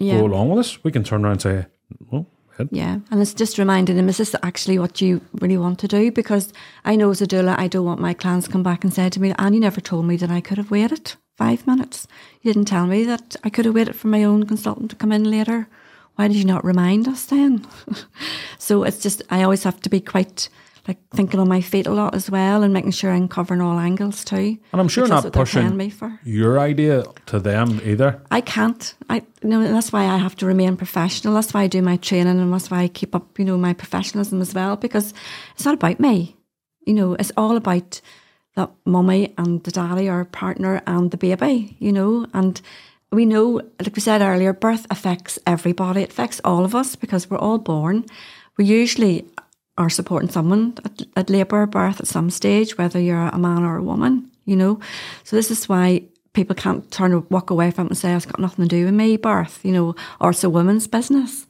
Yeah. 0.00 0.18
go 0.18 0.26
along 0.26 0.48
with 0.48 0.58
this. 0.58 0.82
We 0.82 0.90
can 0.90 1.04
turn 1.04 1.22
around 1.24 1.32
and 1.34 1.42
say, 1.42 1.66
well, 2.10 2.26
Yeah, 2.70 2.98
and 3.10 3.20
it's 3.20 3.34
just 3.34 3.58
reminding 3.58 3.96
them, 3.96 4.08
is 4.08 4.18
this 4.18 4.34
actually 4.42 4.78
what 4.78 5.00
you 5.00 5.20
really 5.40 5.56
want 5.56 5.78
to 5.80 5.88
do? 5.88 6.12
Because 6.12 6.52
I 6.84 6.96
know 6.96 7.10
as 7.10 7.22
a 7.22 7.26
doula, 7.26 7.58
I 7.58 7.68
don't 7.68 7.84
want 7.84 8.00
my 8.00 8.14
clients 8.14 8.46
to 8.46 8.52
come 8.52 8.62
back 8.62 8.84
and 8.84 8.92
say 8.92 9.08
to 9.08 9.20
me, 9.20 9.32
Annie 9.38 9.60
never 9.60 9.80
told 9.80 10.06
me 10.06 10.16
that 10.16 10.30
I 10.30 10.40
could 10.40 10.58
have 10.58 10.70
waited 10.70 11.14
five 11.36 11.66
minutes. 11.66 12.06
You 12.42 12.52
didn't 12.52 12.68
tell 12.68 12.86
me 12.86 13.04
that 13.04 13.36
I 13.42 13.50
could 13.50 13.64
have 13.64 13.74
waited 13.74 13.96
for 13.96 14.08
my 14.08 14.22
own 14.22 14.46
consultant 14.46 14.90
to 14.90 14.96
come 14.96 15.12
in 15.12 15.24
later. 15.24 15.68
Why 16.16 16.28
did 16.28 16.36
you 16.36 16.44
not 16.44 16.64
remind 16.64 17.08
us 17.08 17.24
then? 17.24 17.66
so 18.58 18.84
it's 18.84 19.00
just, 19.00 19.22
I 19.30 19.42
always 19.42 19.64
have 19.64 19.80
to 19.80 19.90
be 19.90 20.00
quite 20.00 20.48
like 20.88 20.98
thinking 21.10 21.38
on 21.38 21.48
my 21.48 21.60
feet 21.60 21.86
a 21.86 21.92
lot 21.92 22.14
as 22.14 22.30
well 22.30 22.62
and 22.62 22.72
making 22.72 22.90
sure 22.90 23.12
I'm 23.12 23.28
covering 23.28 23.60
all 23.60 23.78
angles 23.78 24.24
too. 24.24 24.58
And 24.72 24.80
I'm 24.80 24.88
sure 24.88 25.06
not 25.06 25.22
that's 25.22 25.24
what 25.24 25.32
they're 25.32 25.42
pushing 25.44 25.76
me 25.76 25.90
for. 25.90 26.18
your 26.24 26.58
idea 26.58 27.04
to 27.26 27.38
them 27.38 27.80
either. 27.84 28.20
I 28.30 28.40
can't. 28.40 28.94
I 29.08 29.22
you 29.42 29.48
know 29.48 29.62
that's 29.62 29.92
why 29.92 30.04
I 30.04 30.16
have 30.16 30.36
to 30.36 30.46
remain 30.46 30.76
professional. 30.76 31.34
That's 31.34 31.54
why 31.54 31.62
I 31.62 31.66
do 31.68 31.82
my 31.82 31.96
training, 31.96 32.40
and 32.40 32.52
that's 32.52 32.70
why 32.70 32.80
I 32.82 32.88
keep 32.88 33.14
up, 33.14 33.38
you 33.38 33.44
know, 33.44 33.56
my 33.56 33.72
professionalism 33.72 34.40
as 34.40 34.54
well. 34.54 34.76
Because 34.76 35.14
it's 35.54 35.64
not 35.64 35.74
about 35.74 36.00
me. 36.00 36.36
You 36.86 36.94
know, 36.94 37.14
it's 37.14 37.32
all 37.36 37.56
about 37.56 38.00
that 38.56 38.70
mummy 38.84 39.32
and 39.38 39.62
the 39.62 39.70
daddy 39.70 40.08
or 40.08 40.24
partner 40.24 40.82
and 40.86 41.10
the 41.10 41.16
baby. 41.16 41.76
You 41.78 41.92
know, 41.92 42.26
and 42.34 42.60
we 43.12 43.24
know, 43.24 43.60
like 43.78 43.94
we 43.94 44.00
said 44.00 44.20
earlier, 44.20 44.52
birth 44.52 44.86
affects 44.90 45.38
everybody. 45.46 46.02
It 46.02 46.10
affects 46.10 46.40
all 46.44 46.64
of 46.64 46.74
us 46.74 46.96
because 46.96 47.30
we're 47.30 47.38
all 47.38 47.58
born. 47.58 48.04
We 48.58 48.64
usually 48.64 49.24
are 49.78 49.90
supporting 49.90 50.30
someone 50.30 50.74
at, 50.84 51.02
at 51.16 51.30
labour 51.30 51.62
or 51.62 51.66
birth 51.66 52.00
at 52.00 52.06
some 52.06 52.30
stage, 52.30 52.76
whether 52.76 53.00
you're 53.00 53.28
a 53.28 53.38
man 53.38 53.64
or 53.64 53.76
a 53.76 53.82
woman, 53.82 54.30
you 54.44 54.56
know. 54.56 54.80
So 55.24 55.36
this 55.36 55.50
is 55.50 55.68
why 55.68 56.04
people 56.32 56.54
can't 56.54 56.90
turn 56.90 57.12
and 57.12 57.30
walk 57.30 57.50
away 57.50 57.70
from 57.70 57.86
it 57.86 57.90
and 57.90 57.98
say, 57.98 58.14
it's 58.14 58.26
got 58.26 58.40
nothing 58.40 58.64
to 58.64 58.68
do 58.68 58.84
with 58.84 58.94
me, 58.94 59.16
birth, 59.16 59.64
you 59.64 59.72
know, 59.72 59.94
or 60.20 60.30
it's 60.30 60.44
a 60.44 60.50
woman's 60.50 60.86
business. 60.86 61.46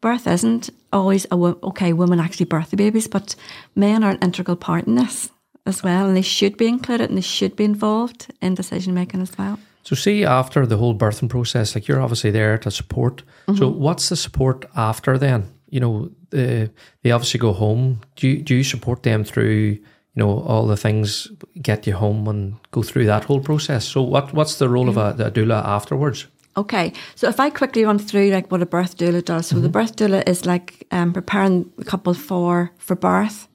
Birth 0.00 0.26
isn't 0.26 0.70
always 0.92 1.26
a 1.30 1.36
wo- 1.36 1.58
okay. 1.62 1.92
Women 1.92 2.20
actually 2.20 2.46
birth 2.46 2.70
the 2.70 2.76
babies, 2.76 3.08
but 3.08 3.34
men 3.74 4.04
are 4.04 4.10
an 4.10 4.18
integral 4.22 4.56
part 4.56 4.86
in 4.86 4.94
this 4.94 5.30
as 5.64 5.82
well, 5.82 6.06
and 6.06 6.16
they 6.16 6.22
should 6.22 6.56
be 6.56 6.68
included 6.68 7.08
and 7.08 7.18
they 7.18 7.22
should 7.22 7.56
be 7.56 7.64
involved 7.64 8.32
in 8.40 8.54
decision 8.54 8.94
making 8.94 9.20
as 9.20 9.36
well. 9.36 9.58
So, 9.82 9.94
see, 9.96 10.24
after 10.24 10.66
the 10.66 10.76
whole 10.76 10.96
birthing 10.96 11.28
process, 11.28 11.74
like 11.74 11.88
you're 11.88 12.00
obviously 12.00 12.30
there 12.30 12.58
to 12.58 12.70
support. 12.70 13.22
So, 13.46 13.52
mm-hmm. 13.52 13.80
what's 13.80 14.08
the 14.08 14.16
support 14.16 14.64
after 14.74 15.16
then? 15.16 15.55
You 15.68 15.80
know, 15.80 16.10
the, 16.30 16.70
they 17.02 17.10
obviously 17.10 17.40
go 17.40 17.52
home. 17.52 18.00
Do 18.16 18.28
you, 18.28 18.42
do 18.42 18.54
you 18.54 18.64
support 18.64 19.02
them 19.02 19.24
through, 19.24 19.78
you 19.78 19.82
know, 20.14 20.40
all 20.40 20.66
the 20.66 20.76
things 20.76 21.28
get 21.60 21.86
you 21.86 21.94
home 21.94 22.28
and 22.28 22.56
go 22.70 22.82
through 22.82 23.06
that 23.06 23.24
whole 23.24 23.40
process? 23.40 23.84
So, 23.84 24.02
what 24.02 24.32
what's 24.32 24.56
the 24.56 24.68
role 24.68 24.88
of 24.88 24.96
a, 24.96 25.10
a 25.18 25.30
doula 25.30 25.64
afterwards? 25.64 26.26
Okay, 26.56 26.94
so 27.14 27.28
if 27.28 27.38
I 27.38 27.50
quickly 27.50 27.84
run 27.84 27.98
through 27.98 28.30
like 28.30 28.50
what 28.50 28.62
a 28.62 28.66
birth 28.66 28.96
doula 28.96 29.22
does, 29.22 29.48
so 29.48 29.60
the 29.60 29.68
birth 29.68 29.96
doula 29.96 30.26
is 30.26 30.46
like 30.46 30.86
um, 30.90 31.12
preparing 31.12 31.70
the 31.76 31.84
couple 31.84 32.14
for 32.14 32.70
for 32.78 32.96
birth. 32.96 33.46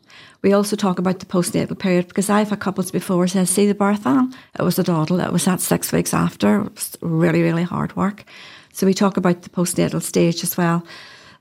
We 0.43 0.53
also 0.53 0.75
talk 0.75 0.99
about 0.99 1.19
the 1.19 1.25
postnatal 1.25 1.77
period 1.77 2.07
because 2.07 2.29
I've 2.29 2.49
had 2.49 2.59
couples 2.59 2.91
before 2.91 3.27
says, 3.27 3.49
"See 3.49 3.65
the 3.65 3.73
birth 3.73 4.05
on? 4.05 4.35
It 4.59 4.63
was 4.63 4.77
a 4.77 4.83
dawdle. 4.83 5.19
It 5.19 5.33
was 5.33 5.45
that 5.45 5.61
six 5.61 5.91
weeks 5.91 6.13
after. 6.13 6.61
It 6.61 6.75
was 6.75 6.97
really 7.01 7.41
really 7.41 7.63
hard 7.63 7.95
work." 7.95 8.23
So 8.71 8.85
we 8.85 8.93
talk 8.93 9.17
about 9.17 9.41
the 9.41 9.49
postnatal 9.49 10.01
stage 10.01 10.43
as 10.43 10.55
well. 10.55 10.83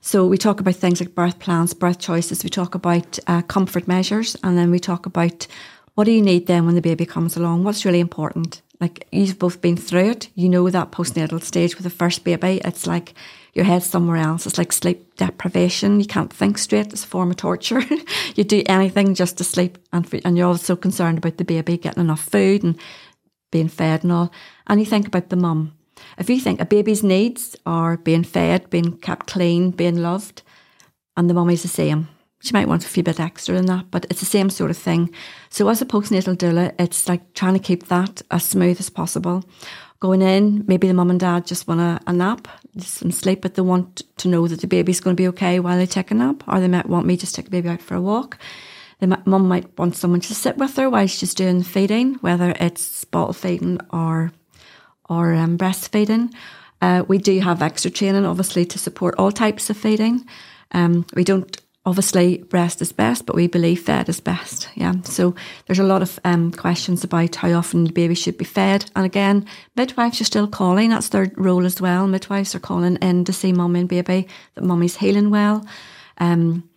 So 0.01 0.25
we 0.25 0.37
talk 0.37 0.59
about 0.59 0.75
things 0.75 0.99
like 0.99 1.13
birth 1.13 1.37
plans, 1.37 1.75
birth 1.75 1.99
choices. 1.99 2.43
We 2.43 2.49
talk 2.49 2.73
about 2.73 3.19
uh, 3.27 3.43
comfort 3.43 3.87
measures, 3.87 4.35
and 4.43 4.57
then 4.57 4.71
we 4.71 4.79
talk 4.79 5.05
about 5.05 5.45
what 5.93 6.05
do 6.05 6.11
you 6.11 6.23
need 6.23 6.47
then 6.47 6.65
when 6.65 6.73
the 6.73 6.81
baby 6.81 7.05
comes 7.05 7.37
along. 7.37 7.63
What's 7.63 7.85
really 7.85 7.99
important? 7.99 8.63
Like 8.79 9.07
you've 9.11 9.37
both 9.37 9.61
been 9.61 9.77
through 9.77 10.09
it. 10.09 10.29
You 10.33 10.49
know 10.49 10.67
that 10.71 10.91
postnatal 10.91 11.43
stage 11.43 11.75
with 11.75 11.83
the 11.83 11.91
first 11.91 12.23
baby. 12.23 12.59
It's 12.65 12.87
like 12.87 13.13
your 13.53 13.63
head's 13.65 13.85
somewhere 13.85 14.17
else. 14.17 14.47
It's 14.47 14.57
like 14.57 14.71
sleep 14.71 15.15
deprivation. 15.17 15.99
You 15.99 16.07
can't 16.07 16.33
think 16.33 16.57
straight. 16.57 16.91
It's 16.91 17.03
a 17.03 17.07
form 17.07 17.29
of 17.29 17.37
torture. 17.37 17.83
you 18.35 18.43
do 18.43 18.63
anything 18.65 19.13
just 19.13 19.37
to 19.37 19.43
sleep, 19.43 19.77
and 19.93 20.09
for, 20.09 20.19
and 20.25 20.35
you're 20.35 20.47
also 20.47 20.75
concerned 20.75 21.19
about 21.19 21.37
the 21.37 21.45
baby 21.45 21.77
getting 21.77 22.01
enough 22.01 22.23
food 22.23 22.63
and 22.63 22.75
being 23.51 23.67
fed 23.67 24.01
and 24.01 24.11
all. 24.11 24.31
And 24.65 24.79
you 24.79 24.85
think 24.87 25.05
about 25.05 25.29
the 25.29 25.35
mum. 25.35 25.73
If 26.17 26.29
you 26.29 26.39
think 26.39 26.59
a 26.59 26.65
baby's 26.65 27.03
needs 27.03 27.55
are 27.65 27.97
being 27.97 28.23
fed, 28.23 28.69
being 28.69 28.97
kept 28.97 29.27
clean, 29.27 29.71
being 29.71 29.97
loved, 29.97 30.43
and 31.17 31.29
the 31.29 31.33
mummy's 31.33 31.61
the 31.61 31.67
same. 31.67 32.07
She 32.41 32.53
might 32.53 32.67
want 32.67 32.85
a 32.85 32.89
few 32.89 33.03
bit 33.03 33.19
extra 33.19 33.55
than 33.55 33.67
that, 33.67 33.91
but 33.91 34.05
it's 34.09 34.19
the 34.19 34.25
same 34.25 34.49
sort 34.49 34.71
of 34.71 34.77
thing. 34.77 35.13
So 35.49 35.69
as 35.69 35.81
a 35.81 35.85
postnatal 35.85 36.35
doula, 36.35 36.73
it's 36.79 37.07
like 37.07 37.33
trying 37.33 37.53
to 37.53 37.59
keep 37.59 37.87
that 37.87 38.21
as 38.31 38.43
smooth 38.43 38.79
as 38.79 38.89
possible. 38.89 39.43
Going 39.99 40.23
in, 40.23 40.65
maybe 40.67 40.87
the 40.87 40.95
mum 40.95 41.11
and 41.11 41.19
dad 41.19 41.45
just 41.45 41.67
want 41.67 41.81
a, 41.81 41.99
a 42.07 42.13
nap, 42.13 42.47
some 42.79 43.11
sleep, 43.11 43.41
but 43.41 43.53
they 43.53 43.61
want 43.61 44.01
to 44.17 44.27
know 44.27 44.47
that 44.47 44.61
the 44.61 44.67
baby's 44.67 44.99
going 44.99 45.15
to 45.15 45.21
be 45.21 45.27
okay 45.27 45.59
while 45.59 45.77
they 45.77 45.85
take 45.85 46.09
a 46.09 46.15
nap, 46.15 46.43
or 46.47 46.59
they 46.59 46.67
might 46.67 46.89
want 46.89 47.05
me 47.05 47.15
just 47.15 47.35
to 47.35 47.41
take 47.41 47.45
the 47.45 47.51
baby 47.51 47.69
out 47.69 47.81
for 47.81 47.93
a 47.93 48.01
walk. 48.01 48.39
The 48.99 49.21
mum 49.25 49.47
might 49.47 49.77
want 49.77 49.95
someone 49.95 50.21
to 50.21 50.33
sit 50.33 50.57
with 50.57 50.75
her 50.77 50.89
while 50.89 51.07
she's 51.07 51.35
doing 51.35 51.59
the 51.59 51.63
feeding, 51.63 52.15
whether 52.15 52.55
it's 52.59 53.03
bottle 53.03 53.33
feeding 53.33 53.79
or 53.91 54.31
or 55.11 55.33
um, 55.33 55.57
breastfeeding. 55.57 56.33
Uh, 56.81 57.03
we 57.07 57.17
do 57.17 57.39
have 57.41 57.61
extra 57.61 57.91
training, 57.91 58.25
obviously, 58.25 58.65
to 58.65 58.79
support 58.79 59.13
all 59.17 59.31
types 59.31 59.69
of 59.69 59.75
feeding. 59.77 60.25
Um, 60.71 61.05
we 61.13 61.25
don't 61.25 61.61
obviously 61.85 62.37
breast 62.37 62.81
is 62.81 62.93
best, 62.93 63.25
but 63.25 63.35
we 63.35 63.47
believe 63.47 63.81
fed 63.81 64.07
is 64.07 64.21
best. 64.21 64.69
Yeah. 64.75 64.93
So 65.03 65.35
there's 65.65 65.79
a 65.79 65.83
lot 65.83 66.01
of 66.01 66.17
um, 66.23 66.51
questions 66.51 67.03
about 67.03 67.35
how 67.35 67.51
often 67.51 67.83
the 67.83 67.91
baby 67.91 68.15
should 68.15 68.37
be 68.37 68.45
fed. 68.45 68.89
And 68.95 69.05
again, 69.05 69.45
midwives 69.75 70.21
are 70.21 70.25
still 70.25 70.47
calling. 70.47 70.89
That's 70.89 71.09
their 71.09 71.31
role 71.35 71.65
as 71.65 71.81
well. 71.81 72.07
Midwives 72.07 72.55
are 72.55 72.59
calling 72.59 72.95
in 72.97 73.25
to 73.25 73.33
see 73.33 73.51
mum 73.51 73.75
and 73.75 73.89
baby 73.89 74.27
that 74.55 74.63
mummy's 74.63 74.95
healing 74.95 75.29
well. 75.29 75.65
Um, 76.19 76.69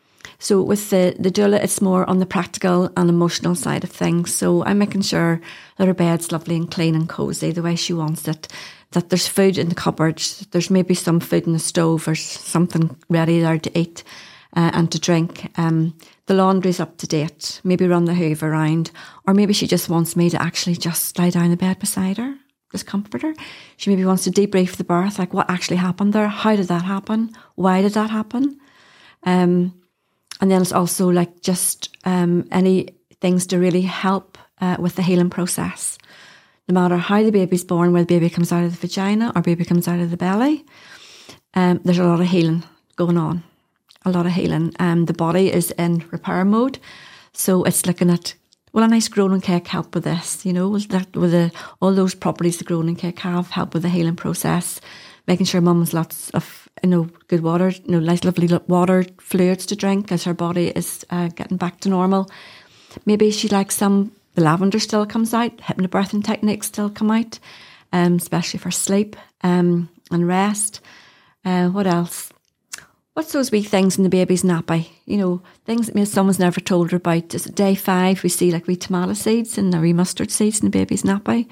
so 0.45 0.61
with 0.61 0.91
the, 0.91 1.17
the 1.19 1.31
doula, 1.31 1.65
it's 1.65 1.81
more 1.81 2.07
on 2.07 2.19
the 2.19 2.27
practical 2.27 2.91
and 2.99 3.09
emotional 3.09 3.55
side 3.55 3.83
of 3.83 3.91
things. 3.91 4.35
So 4.35 4.63
I'm 4.65 4.77
making 4.77 5.01
sure 5.01 5.41
that 5.79 5.87
her 5.87 5.95
bed's 5.95 6.33
lovely 6.33 6.55
and 6.57 6.71
clean 6.71 6.95
and 6.95 7.09
cosy 7.09 7.51
the 7.51 7.63
way 7.63 7.77
she 7.77 7.95
wants 7.95 8.29
it. 8.29 8.49
That 8.91 9.09
there's 9.09 9.27
food 9.27 9.57
in 9.57 9.71
the 9.71 9.75
cupboard. 9.75 10.19
There's 10.51 10.69
maybe 10.69 10.93
some 10.93 11.19
food 11.19 11.47
in 11.47 11.55
the 11.55 11.59
stove 11.59 12.07
or 12.07 12.15
something 12.15 12.95
ready 13.09 13.41
there 13.41 13.59
to 13.59 13.79
eat 13.79 14.05
uh, 14.55 14.71
and 14.75 14.93
to 14.93 14.99
drink. 14.99 15.51
Um, 15.57 15.97
the 16.27 16.35
laundry's 16.35 16.79
up 16.79 16.99
to 16.99 17.07
date. 17.07 17.63
Maybe 17.65 17.87
run 17.87 18.05
the 18.05 18.13
hoover 18.13 18.53
around, 18.53 18.91
or 19.27 19.33
maybe 19.33 19.55
she 19.55 19.67
just 19.67 19.89
wants 19.89 20.15
me 20.15 20.29
to 20.29 20.43
actually 20.43 20.77
just 20.77 21.19
lie 21.19 21.31
down 21.31 21.47
in 21.47 21.53
the 21.53 21.57
bed 21.57 21.79
beside 21.79 22.19
her, 22.19 22.37
just 22.71 22.87
comfort 22.87 23.23
her. 23.23 23.35
She 23.79 23.89
maybe 23.89 24.05
wants 24.05 24.25
to 24.25 24.31
debrief 24.31 24.77
the 24.77 24.85
birth, 24.85 25.19
like 25.19 25.33
what 25.33 25.49
actually 25.49 25.79
happened 25.79 26.13
there. 26.13 26.29
How 26.29 26.55
did 26.55 26.69
that 26.69 26.85
happen? 26.85 27.35
Why 27.55 27.81
did 27.81 27.95
that 27.95 28.11
happen? 28.11 28.61
Um, 29.23 29.73
and 30.41 30.51
then 30.51 30.63
it's 30.63 30.73
also 30.73 31.09
like 31.09 31.41
just 31.43 31.97
um, 32.05 32.47
any 32.51 32.89
things 33.21 33.47
to 33.47 33.59
really 33.59 33.83
help 33.83 34.39
uh, 34.61 34.77
with 34.79 34.97
the 34.97 35.03
healing 35.03 35.31
process. 35.31 35.99
No 36.69 36.75
matter 36.81 36.97
how 36.97 37.23
the 37.23 37.31
baby's 37.31 37.65
born, 37.65 37.93
whether 37.93 38.07
the 38.07 38.15
baby 38.15 38.31
comes 38.31 38.53
out 38.53 38.65
of 38.65 38.73
the 38.73 38.87
vagina 38.87 39.33
or 39.35 39.43
baby 39.43 39.65
comes 39.65 39.87
out 39.87 40.01
of 40.01 40.11
the 40.11 40.17
belly, 40.17 40.65
um, 41.55 41.81
there's 41.85 41.99
a 41.99 42.05
lot 42.05 42.21
of 42.21 42.27
healing 42.27 42.65
going 42.97 43.19
on. 43.19 43.43
A 44.05 44.11
lot 44.11 44.27
of 44.27 44.33
healing. 44.33 44.75
Um, 44.79 45.07
the 45.07 45.15
body 45.15 45.53
is 45.53 45.71
in 45.73 46.05
repair 46.11 46.45
mode, 46.45 46.79
so 47.33 47.65
it's 47.65 47.87
looking 47.87 48.11
at 48.11 48.35
well, 48.75 48.85
a 48.85 48.89
nice 48.89 49.09
groaning 49.09 49.41
cake 49.41 49.69
help 49.69 49.95
with 49.95 50.05
this. 50.05 50.45
You 50.45 50.53
know, 50.53 50.69
with 50.69 50.89
that 50.89 51.17
with 51.17 51.31
the, 51.31 51.53
all 51.81 51.95
those 51.95 52.15
properties 52.15 52.59
the 52.59 52.65
groaning 52.65 52.97
cake 52.97 53.21
have 53.21 53.51
help 53.51 53.73
with 53.73 53.83
the 53.83 53.89
healing 53.89 54.17
process, 54.17 54.81
making 55.27 55.47
sure 55.47 55.61
mum 55.61 55.81
has 55.81 55.95
lots 55.95 56.29
of 56.31 56.64
you 56.85 56.91
know 56.91 57.09
good 57.29 57.43
water, 57.43 57.71
you 57.71 57.93
know, 57.93 57.99
nice 58.01 58.25
lovely 58.25 58.47
water 58.69 59.07
fluids 59.19 59.65
to 59.67 59.77
drink 59.77 60.13
as 60.13 60.25
her 60.25 60.35
body 60.35 60.69
is 60.69 61.05
uh, 61.09 61.29
getting 61.29 61.57
back 61.57 61.81
to 61.81 61.89
normal. 61.89 62.31
Maybe 63.07 63.31
she 63.31 63.49
likes 63.49 63.77
some 63.77 64.13
the 64.35 64.43
lavender 64.43 64.79
still 64.79 65.07
comes 65.07 65.33
out, 65.33 65.57
hypnobirthing 65.59 66.25
techniques 66.25 66.67
still 66.67 66.91
come 66.91 67.11
out, 67.11 67.39
um, 67.93 68.17
especially 68.17 68.59
for 68.59 68.71
sleep 68.71 69.17
um, 69.43 69.89
and 70.11 70.29
rest. 70.29 70.81
Uh, 71.45 71.69
what 71.69 71.87
else? 71.87 72.31
What's 73.15 73.33
those 73.33 73.53
wee 73.53 73.63
things 73.63 73.97
in 73.97 74.03
the 74.03 74.11
baby's 74.11 74.43
nappy? 74.43 74.91
You 75.07 75.17
know, 75.17 75.43
things 75.65 75.87
that 75.87 75.95
maybe 75.95 76.07
someone's 76.07 76.41
never 76.41 76.61
told 76.61 76.91
her 76.91 76.97
about. 76.97 77.29
Just 77.29 77.47
at 77.47 77.55
day 77.55 77.77
five, 77.77 78.23
we 78.23 78.29
see 78.29 78.51
like 78.51 78.67
wee 78.67 78.77
tomato 78.77 79.15
seeds 79.15 79.57
and 79.57 79.73
the 79.73 79.81
wee 79.81 79.93
mustard 79.93 80.31
seeds 80.33 80.61
in 80.61 80.67
the 80.67 80.79
baby's 80.79 81.05
nappy. 81.05 81.49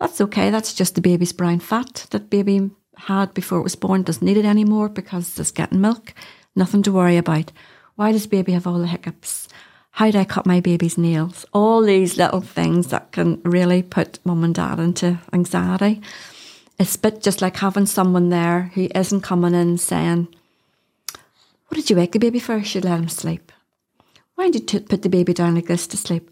That's 0.00 0.20
okay. 0.20 0.50
That's 0.50 0.74
just 0.74 0.96
the 0.96 1.00
baby's 1.00 1.32
brown 1.32 1.60
fat 1.60 2.06
that 2.10 2.28
baby 2.28 2.70
had 2.96 3.34
before 3.34 3.58
it 3.58 3.64
was 3.64 3.76
born. 3.76 4.02
Doesn't 4.02 4.24
need 4.24 4.36
it 4.36 4.44
anymore 4.44 4.88
because 4.88 5.38
it's 5.38 5.50
getting 5.50 5.80
milk. 5.80 6.14
Nothing 6.54 6.82
to 6.84 6.92
worry 6.92 7.16
about. 7.16 7.52
Why 7.94 8.12
does 8.12 8.26
baby 8.26 8.52
have 8.52 8.66
all 8.66 8.78
the 8.78 8.86
hiccups? 8.86 9.48
How 9.92 10.10
do 10.10 10.18
I 10.18 10.24
cut 10.24 10.44
my 10.44 10.60
baby's 10.60 10.98
nails? 10.98 11.46
All 11.52 11.82
these 11.82 12.18
little 12.18 12.42
things 12.42 12.88
that 12.88 13.12
can 13.12 13.40
really 13.44 13.82
put 13.82 14.18
mum 14.24 14.44
and 14.44 14.54
dad 14.54 14.78
into 14.78 15.18
anxiety. 15.32 16.02
It's 16.78 16.96
a 16.96 16.98
bit 16.98 17.22
just 17.22 17.40
like 17.40 17.56
having 17.56 17.86
someone 17.86 18.28
there 18.28 18.70
who 18.74 18.88
isn't 18.94 19.22
coming 19.22 19.54
in 19.54 19.78
saying, 19.78 20.28
What 21.68 21.76
did 21.76 21.88
you 21.88 21.96
wake 21.96 22.12
the 22.12 22.18
baby 22.18 22.38
for? 22.38 22.58
You 22.58 22.80
let 22.82 23.00
him 23.00 23.08
sleep. 23.08 23.52
Why 24.34 24.50
did 24.50 24.70
you 24.70 24.80
put 24.80 25.00
the 25.00 25.08
baby 25.08 25.32
down 25.32 25.54
like 25.54 25.66
this 25.66 25.86
to 25.86 25.96
sleep? 25.96 26.30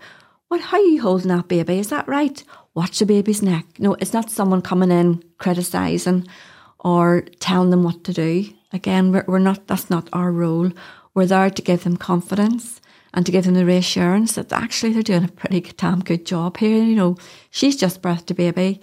What, 0.49 0.61
how 0.61 0.77
are 0.77 0.85
you 0.85 1.01
holding 1.01 1.29
that 1.29 1.49
baby? 1.49 1.79
Is 1.79 1.89
that 1.89 2.07
right? 2.07 2.45
Watch 2.75 2.99
the 2.99 3.07
baby's 3.07 3.43
neck. 3.43 3.65
No, 3.79 3.95
it's 3.95 4.13
not 4.13 4.31
someone 4.31 4.61
coming 4.61 4.91
in 4.91 5.23
criticising 5.39 6.27
or 6.85 7.25
telling 7.41 7.71
them 7.71 7.83
what 7.83 8.05
to 8.05 8.13
do. 8.13 8.47
Again, 8.73 9.13
we're, 9.13 9.25
we're 9.27 9.39
not, 9.39 9.67
that's 9.67 9.91
not 9.91 10.09
our 10.13 10.31
role. 10.31 10.71
We're 11.15 11.27
there 11.27 11.51
to 11.51 11.63
give 11.63 11.85
them 11.85 11.97
confidence 11.97 12.81
and 13.15 13.25
to 13.25 13.33
give 13.33 13.45
them 13.45 13.55
the 13.55 13.65
reassurance 13.65 14.35
that 14.35 14.53
actually 14.53 14.93
they're 14.93 15.03
doing 15.03 15.25
a 15.25 15.29
pretty 15.29 15.61
damn 15.61 16.01
good 16.01 16.27
job 16.27 16.57
here. 16.59 16.83
You 16.83 16.97
know, 16.97 17.17
she's 17.51 17.77
just 17.77 18.03
birthed 18.03 18.31
a 18.31 18.35
baby 18.35 18.81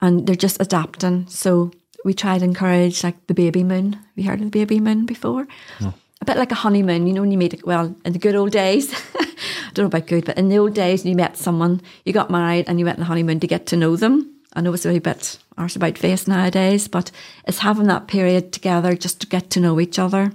and 0.00 0.26
they're 0.26 0.36
just 0.36 0.60
adapting. 0.60 1.26
So 1.28 1.72
we 2.04 2.14
try 2.14 2.38
to 2.38 2.44
encourage 2.44 3.02
like 3.02 3.26
the 3.26 3.34
baby 3.34 3.64
moon. 3.64 3.94
Have 3.94 4.04
you 4.14 4.24
heard 4.24 4.40
of 4.40 4.50
the 4.50 4.58
baby 4.58 4.80
moon 4.80 5.06
before? 5.06 5.48
No. 5.80 5.94
A 6.22 6.24
bit 6.26 6.36
like 6.36 6.52
a 6.52 6.56
honeymoon, 6.56 7.06
you 7.06 7.14
know, 7.14 7.22
when 7.22 7.32
you 7.32 7.38
meet, 7.38 7.66
well, 7.66 7.96
in 8.04 8.12
the 8.12 8.18
good 8.18 8.34
old 8.34 8.52
days, 8.52 8.92
I 9.18 9.70
don't 9.72 9.84
know 9.84 9.86
about 9.86 10.06
good, 10.06 10.26
but 10.26 10.36
in 10.36 10.50
the 10.50 10.58
old 10.58 10.74
days, 10.74 11.06
you 11.06 11.16
met 11.16 11.38
someone, 11.38 11.80
you 12.04 12.12
got 12.12 12.30
married 12.30 12.68
and 12.68 12.78
you 12.78 12.84
went 12.84 12.98
on 12.98 13.00
the 13.00 13.06
honeymoon 13.06 13.40
to 13.40 13.46
get 13.46 13.64
to 13.66 13.76
know 13.76 13.96
them. 13.96 14.39
I 14.54 14.60
know 14.60 14.72
it's 14.72 14.84
a 14.84 14.90
wee 14.90 14.98
bit 14.98 15.38
arse 15.56 15.76
about 15.76 15.98
face 15.98 16.26
nowadays, 16.26 16.88
but 16.88 17.10
it's 17.46 17.58
having 17.58 17.86
that 17.86 18.08
period 18.08 18.52
together 18.52 18.94
just 18.94 19.20
to 19.20 19.26
get 19.26 19.50
to 19.50 19.60
know 19.60 19.80
each 19.80 19.98
other. 19.98 20.32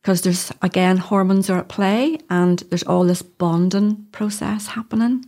Because 0.00 0.22
there's, 0.22 0.50
again, 0.62 0.96
hormones 0.96 1.48
are 1.48 1.58
at 1.58 1.68
play 1.68 2.18
and 2.28 2.58
there's 2.70 2.82
all 2.82 3.04
this 3.04 3.22
bonding 3.22 4.06
process 4.10 4.68
happening. 4.68 5.24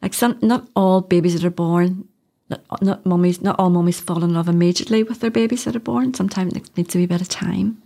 Like, 0.00 0.14
some, 0.14 0.38
not 0.42 0.68
all 0.74 1.00
babies 1.02 1.34
that 1.34 1.46
are 1.46 1.50
born 1.50 2.08
not, 2.52 2.82
not 2.82 3.06
mummies, 3.06 3.40
not 3.42 3.56
all 3.58 3.70
mummies 3.70 4.00
fall 4.00 4.24
in 4.24 4.34
love 4.34 4.48
immediately 4.48 5.02
with 5.02 5.20
their 5.20 5.30
babies 5.30 5.64
that 5.64 5.76
are 5.76 5.80
born. 5.80 6.14
Sometimes 6.14 6.54
it 6.54 6.76
needs 6.76 6.90
to 6.90 6.98
be 6.98 7.04
a 7.04 7.08
bit 7.08 7.20
of 7.20 7.28
time. 7.28 7.82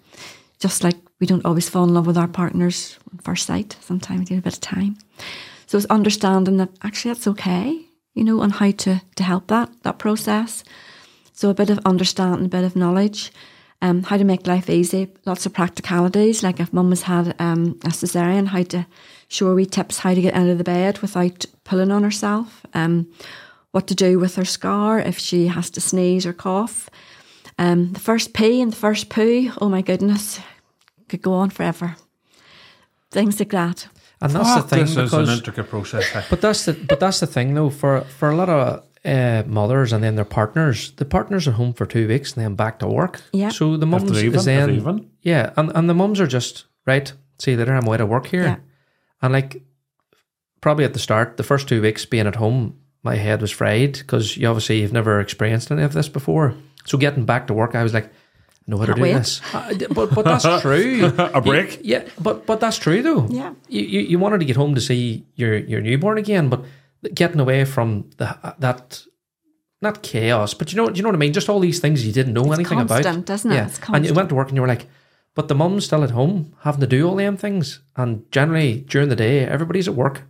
Just 0.59 0.83
like 0.83 0.97
we 1.21 1.27
don't 1.27 1.45
always 1.45 1.69
fall 1.69 1.85
in 1.85 1.95
love 1.95 2.07
with 2.07 2.19
our 2.19 2.29
partners 2.29 2.99
on 3.13 3.19
first 3.19 3.47
sight. 3.47 3.77
Sometimes 3.81 4.29
we 4.29 4.35
need 4.35 4.41
a 4.41 4.43
bit 4.43 4.55
of 4.55 4.61
time. 4.61 4.97
So 5.67 5.79
it's 5.79 5.87
understanding 5.87 6.57
that 6.59 6.71
actually 6.83 7.15
that's 7.15 7.27
okay, 7.29 7.86
you 8.17 8.25
know, 8.25 8.41
on 8.41 8.51
how 8.51 8.73
to, 8.73 9.01
to 9.15 9.23
help 9.23 9.47
that, 9.47 9.71
that 9.83 9.99
process. 9.99 10.65
So 11.33 11.51
a 11.51 11.55
bit 11.55 11.71
of 11.71 11.79
understanding, 11.85 12.47
a 12.47 12.49
bit 12.49 12.65
of 12.65 12.75
knowledge, 12.75 13.31
um, 13.83 14.03
how 14.03 14.17
to 14.17 14.25
make 14.25 14.47
life 14.47 14.71
easy, 14.71 15.09
lots 15.27 15.45
of 15.45 15.53
practicalities, 15.53 16.43
like 16.43 16.59
if 16.59 16.73
mum 16.73 16.89
has 16.91 17.03
had 17.03 17.37
um, 17.39 17.79
a 17.85 17.91
cesarean, 17.91 18.49
how 18.49 18.63
to 18.63 18.87
show 19.29 19.55
wee 19.55 19.67
tips 19.67 19.99
how 19.99 20.15
to 20.15 20.23
get 20.23 20.35
out 20.35 20.49
of 20.49 20.57
the 20.57 20.65
bed 20.65 20.99
without 21.01 21.45
pulling 21.65 21.91
on 21.91 22.03
herself, 22.03 22.65
um, 22.73 23.07
what 23.73 23.87
to 23.87 23.95
do 23.95 24.19
with 24.19 24.37
her 24.37 24.47
scar 24.47 24.99
if 24.99 25.19
she 25.19 25.49
has 25.49 25.69
to 25.71 25.81
sneeze 25.81 26.25
or 26.25 26.33
cough. 26.33 26.89
Um, 27.59 27.93
the 27.93 28.01
first 28.01 28.33
pee 28.33 28.63
and 28.63 28.73
the 28.73 28.77
first 28.77 29.11
poo, 29.11 29.51
oh 29.61 29.69
my 29.69 29.83
goodness, 29.83 30.41
could 31.09 31.21
go 31.21 31.35
on 31.35 31.51
forever. 31.51 31.97
Things 33.11 33.39
like 33.39 33.51
that. 33.51 33.89
And 34.23 34.33
that's 34.33 34.49
Fuck, 34.55 34.63
the 34.69 34.77
thing 34.77 34.85
this 34.85 34.91
is 34.93 34.97
an 34.97 35.05
because 35.05 35.39
intricate 35.39 35.69
process. 35.69 36.15
eh? 36.17 36.23
But 36.31 36.41
that's 36.41 36.65
the 36.65 36.73
but 36.73 36.99
that's 37.01 37.21
the 37.21 37.27
thing 37.27 37.55
though 37.55 37.71
for 37.71 38.01
for 38.03 38.31
a 38.31 38.37
lot 38.37 38.49
of 38.49 38.83
uh, 39.05 39.43
mothers 39.47 39.93
and 39.93 40.03
then 40.03 40.15
their 40.17 40.25
partners. 40.25 40.93
The 40.93 41.05
partners 41.05 41.47
are 41.47 41.53
home 41.53 41.75
for 41.75 41.85
two 41.87 42.09
weeks 42.09 42.35
and 42.35 42.43
then 42.45 42.55
back 42.55 42.79
to 42.79 42.87
work. 42.89 43.21
Yeah. 43.33 43.51
So 43.51 43.77
the 43.77 43.87
If 43.87 43.91
mums 43.91 44.11
they're 44.13 44.25
even, 44.25 44.39
is 44.39 44.45
then 44.47 44.71
even. 44.71 45.11
yeah, 45.23 45.53
and 45.57 45.71
and 45.75 45.89
the 45.89 45.95
mums 45.95 46.19
are 46.21 46.27
just 46.27 46.65
right. 46.87 47.13
See 47.39 47.51
you 47.53 47.57
later. 47.59 47.75
I'm 47.75 47.87
away 47.87 47.99
to 47.99 48.07
work 48.07 48.27
here, 48.27 48.45
Yeah. 48.45 48.57
and 49.21 49.33
like 49.35 49.63
probably 50.61 50.85
at 50.87 50.93
the 50.95 50.99
start, 50.99 51.37
the 51.37 51.43
first 51.45 51.69
two 51.69 51.83
weeks 51.83 52.07
being 52.07 52.27
at 52.27 52.37
home, 52.37 52.75
my 53.03 53.17
head 53.17 53.41
was 53.43 53.51
fried 53.51 53.93
because 53.93 54.37
you 54.39 54.49
obviously 54.49 54.81
you've 54.81 54.93
never 54.95 55.21
experienced 55.21 55.71
any 55.71 55.83
of 55.83 55.93
this 55.93 56.09
before. 56.09 56.55
So 56.87 56.97
getting 56.99 57.27
back 57.27 57.47
to 57.49 57.55
work, 57.55 57.75
I 57.75 57.83
was 57.83 57.93
like. 57.95 58.11
I 58.67 58.71
know 58.71 58.79
how 58.79 58.87
to 58.87 58.93
Can't 58.95 58.97
do 58.97 59.03
wait. 59.03 59.13
this, 59.15 59.41
Uh, 59.55 59.75
but 59.95 60.15
but 60.15 60.25
that's 60.25 60.63
true. 60.63 61.13
A 61.19 61.41
break? 61.41 61.81
yeah. 61.85 62.03
But 62.21 62.47
but 62.47 62.59
that's 62.61 62.79
true 62.79 63.01
though. 63.03 63.27
Yeah. 63.31 63.55
you, 63.69 63.83
you, 63.83 64.01
you 64.01 64.19
wanted 64.19 64.39
to 64.41 64.45
get 64.45 64.57
home 64.57 64.75
to 64.75 64.81
see 64.81 65.25
your, 65.37 65.57
your 65.57 65.81
newborn 65.81 66.19
again, 66.19 66.49
but 66.49 66.65
getting 67.15 67.39
away 67.41 67.65
from 67.65 68.11
the, 68.17 68.37
that 68.59 69.03
not 69.83 70.03
chaos, 70.03 70.53
but 70.55 70.73
you 70.73 70.77
know 70.79 70.91
you 70.91 71.03
know 71.03 71.09
what 71.11 71.15
I 71.15 71.19
mean. 71.19 71.33
Just 71.33 71.49
all 71.49 71.61
these 71.61 71.79
things 71.81 72.05
you 72.05 72.13
didn't 72.13 72.33
know 72.35 72.53
anything 72.53 72.81
about. 72.81 73.03
constant, 73.05 73.31
isn't 73.31 73.53
it? 73.53 73.55
Yeah, 73.55 73.67
It's 73.67 73.79
and 73.79 73.87
you 73.87 73.93
constant. 73.93 74.17
went 74.17 74.29
to 74.31 74.35
work 74.35 74.49
and 74.49 74.57
you 74.57 74.63
were 74.63 74.69
like, 74.69 74.87
but 75.37 75.47
the 75.49 75.55
mum's 75.55 75.85
still 75.85 76.03
at 76.03 76.11
home 76.11 76.55
having 76.63 76.81
to 76.81 76.87
do 76.89 77.07
all 77.09 77.15
them 77.17 77.37
things, 77.37 77.81
and 77.95 78.25
generally 78.33 78.81
during 78.89 79.11
the 79.11 79.17
day 79.17 79.45
everybody's 79.47 79.87
at 79.87 79.95
work, 79.95 80.23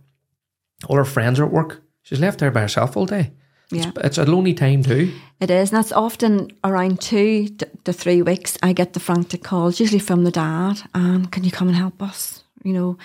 all 0.87 0.97
her 0.97 1.05
friends 1.05 1.39
are 1.39 1.45
at 1.45 1.51
work. 1.51 1.81
She's 2.03 2.19
left 2.19 2.37
there 2.39 2.51
by 2.51 2.61
herself 2.61 2.95
all 2.95 3.05
day. 3.07 3.31
Yeah. 3.69 3.89
It's, 3.89 3.97
it's 3.97 4.17
a 4.17 4.25
lonely 4.25 4.53
time 4.53 4.83
too. 4.83 5.13
It 5.39 5.51
is, 5.51 5.71
and 5.71 5.77
that's 5.77 5.91
often 5.91 6.51
around 6.63 7.01
two 7.01 7.47
to, 7.83 7.93
three 7.93 8.21
weeks. 8.21 8.57
I 8.63 8.73
get 8.73 8.93
the 8.93 8.99
frantic 8.99 9.43
calls, 9.43 9.79
usually 9.79 9.99
from 9.99 10.23
the 10.23 10.31
dad. 10.31 10.81
Um, 10.93 11.25
can 11.27 11.43
you 11.43 11.51
come 11.51 11.67
and 11.67 11.77
help 11.77 12.01
us? 12.01 12.43
You 12.63 12.73
know, 12.73 12.97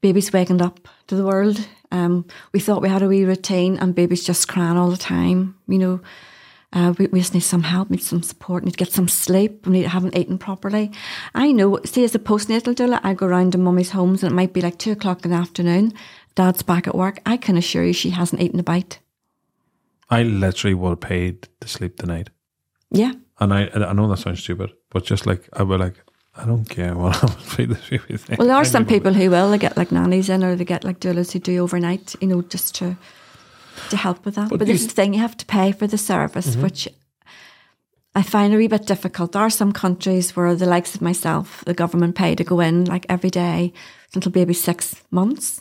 baby's 0.00 0.32
waking 0.32 0.62
up 0.62 0.88
to 1.08 1.14
the 1.14 1.24
world. 1.24 1.66
Um, 1.92 2.24
we 2.52 2.60
thought 2.60 2.82
we 2.82 2.88
had 2.88 3.02
a 3.02 3.08
wee 3.08 3.24
routine, 3.24 3.76
and 3.78 3.94
baby's 3.94 4.24
just 4.24 4.48
crying 4.48 4.76
all 4.76 4.90
the 4.90 4.96
time. 4.96 5.56
You 5.68 5.78
know, 5.78 6.00
uh, 6.72 6.94
we, 6.98 7.06
we 7.08 7.20
just 7.20 7.34
need 7.34 7.40
some 7.40 7.62
help, 7.62 7.90
need 7.90 8.02
some 8.02 8.22
support, 8.22 8.64
need 8.64 8.72
to 8.72 8.76
get 8.76 8.92
some 8.92 9.08
sleep. 9.08 9.66
We 9.66 9.72
need 9.72 9.86
haven't 9.86 10.16
eaten 10.16 10.38
properly. 10.38 10.90
I 11.34 11.52
know. 11.52 11.78
See, 11.84 12.04
as 12.04 12.14
a 12.14 12.18
postnatal 12.18 12.74
doula, 12.74 13.00
I 13.04 13.14
go 13.14 13.26
around 13.26 13.52
to 13.52 13.58
mummy's 13.58 13.90
homes, 13.90 14.22
and 14.22 14.32
it 14.32 14.34
might 14.34 14.54
be 14.54 14.62
like 14.62 14.78
two 14.78 14.92
o'clock 14.92 15.24
in 15.24 15.30
the 15.30 15.36
afternoon. 15.36 15.92
Dad's 16.34 16.62
back 16.62 16.88
at 16.88 16.94
work. 16.94 17.20
I 17.26 17.36
can 17.36 17.56
assure 17.56 17.84
you, 17.84 17.92
she 17.92 18.10
hasn't 18.10 18.42
eaten 18.42 18.58
a 18.58 18.62
bite. 18.62 18.98
I 20.10 20.22
literally 20.22 20.74
would 20.74 20.90
have 20.90 21.00
paid 21.00 21.48
to 21.60 21.68
sleep 21.68 21.96
tonight. 21.96 22.30
Yeah, 22.90 23.12
And 23.40 23.52
I 23.52 23.68
I 23.74 23.92
know 23.92 24.08
that 24.08 24.18
sounds 24.18 24.40
stupid, 24.42 24.72
but 24.90 25.04
just 25.04 25.26
like 25.26 25.48
I 25.52 25.62
would 25.62 25.80
like 25.80 25.96
I 26.36 26.44
don't 26.44 26.68
care 26.68 26.94
what 26.94 27.16
happens 27.20 27.56
to 27.56 27.66
this 27.66 27.88
baby 27.90 28.16
thing. 28.16 28.36
Well, 28.38 28.48
there 28.48 28.56
I 28.56 28.60
are 28.60 28.64
some 28.64 28.82
need 28.82 28.88
to- 28.88 28.94
people 28.94 29.14
who 29.14 29.30
will. 29.30 29.50
They 29.50 29.58
get 29.58 29.76
like 29.76 29.90
nannies 29.92 30.28
in, 30.28 30.44
or 30.44 30.54
they 30.56 30.64
get 30.64 30.84
like 30.84 31.00
doulas 31.00 31.32
who 31.32 31.38
do 31.40 31.62
overnight. 31.62 32.14
You 32.20 32.28
know, 32.28 32.42
just 32.42 32.74
to 32.76 32.96
to 33.90 33.96
help 33.96 34.24
with 34.24 34.34
that. 34.36 34.48
But, 34.50 34.58
But 34.58 34.68
this 34.68 34.80
is 34.82 34.86
the 34.88 34.94
thing: 34.94 35.14
you 35.14 35.20
have 35.20 35.36
to 35.36 35.46
pay 35.46 35.72
for 35.72 35.86
the 35.88 35.98
service, 35.98 36.50
mm-hmm. 36.50 36.62
which 36.62 36.88
I 38.14 38.22
find 38.22 38.54
a 38.54 38.56
wee 38.56 38.68
bit 38.68 38.86
difficult. 38.86 39.32
There 39.32 39.42
are 39.42 39.50
some 39.50 39.72
countries 39.72 40.36
where 40.36 40.54
the 40.54 40.66
likes 40.66 40.94
of 40.94 41.02
myself, 41.02 41.62
the 41.66 41.74
government 41.74 42.14
pay 42.14 42.34
to 42.34 42.44
go 42.44 42.60
in 42.60 42.84
like 42.84 43.06
every 43.08 43.30
day 43.30 43.72
until 44.14 44.32
baby 44.32 44.54
six 44.54 45.02
months, 45.10 45.60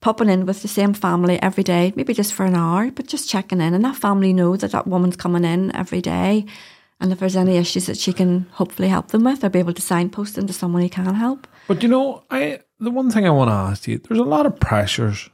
popping 0.00 0.28
in 0.28 0.46
with 0.46 0.62
the 0.62 0.68
same 0.68 0.94
family 0.94 1.40
every 1.42 1.62
day, 1.62 1.92
maybe 1.94 2.14
just 2.14 2.32
for 2.32 2.46
an 2.46 2.54
hour, 2.54 2.90
but 2.90 3.06
just 3.06 3.28
checking 3.28 3.60
in, 3.60 3.74
and 3.74 3.84
that 3.84 3.96
family 3.96 4.32
know 4.32 4.56
that 4.56 4.72
that 4.72 4.86
woman's 4.86 5.16
coming 5.16 5.44
in 5.44 5.74
every 5.74 6.00
day. 6.00 6.46
And 7.00 7.12
if 7.12 7.18
there's 7.18 7.36
any 7.36 7.56
issues 7.56 7.86
that 7.86 7.96
she 7.96 8.12
can 8.12 8.46
hopefully 8.52 8.88
help 8.88 9.08
them 9.08 9.24
with, 9.24 9.40
they'll 9.40 9.50
be 9.50 9.58
able 9.58 9.72
to 9.72 9.82
signpost 9.82 10.34
them 10.34 10.46
to 10.46 10.52
someone 10.52 10.82
who 10.82 10.88
can 10.88 11.14
help. 11.14 11.46
But 11.66 11.82
you 11.82 11.88
know, 11.88 12.24
I 12.30 12.60
the 12.78 12.90
one 12.90 13.10
thing 13.10 13.26
I 13.26 13.30
want 13.30 13.48
to 13.48 13.54
ask 13.54 13.88
you, 13.88 13.98
there's 13.98 14.20
a 14.20 14.24
lot 14.24 14.46
of 14.46 14.58
pressures 14.60 15.30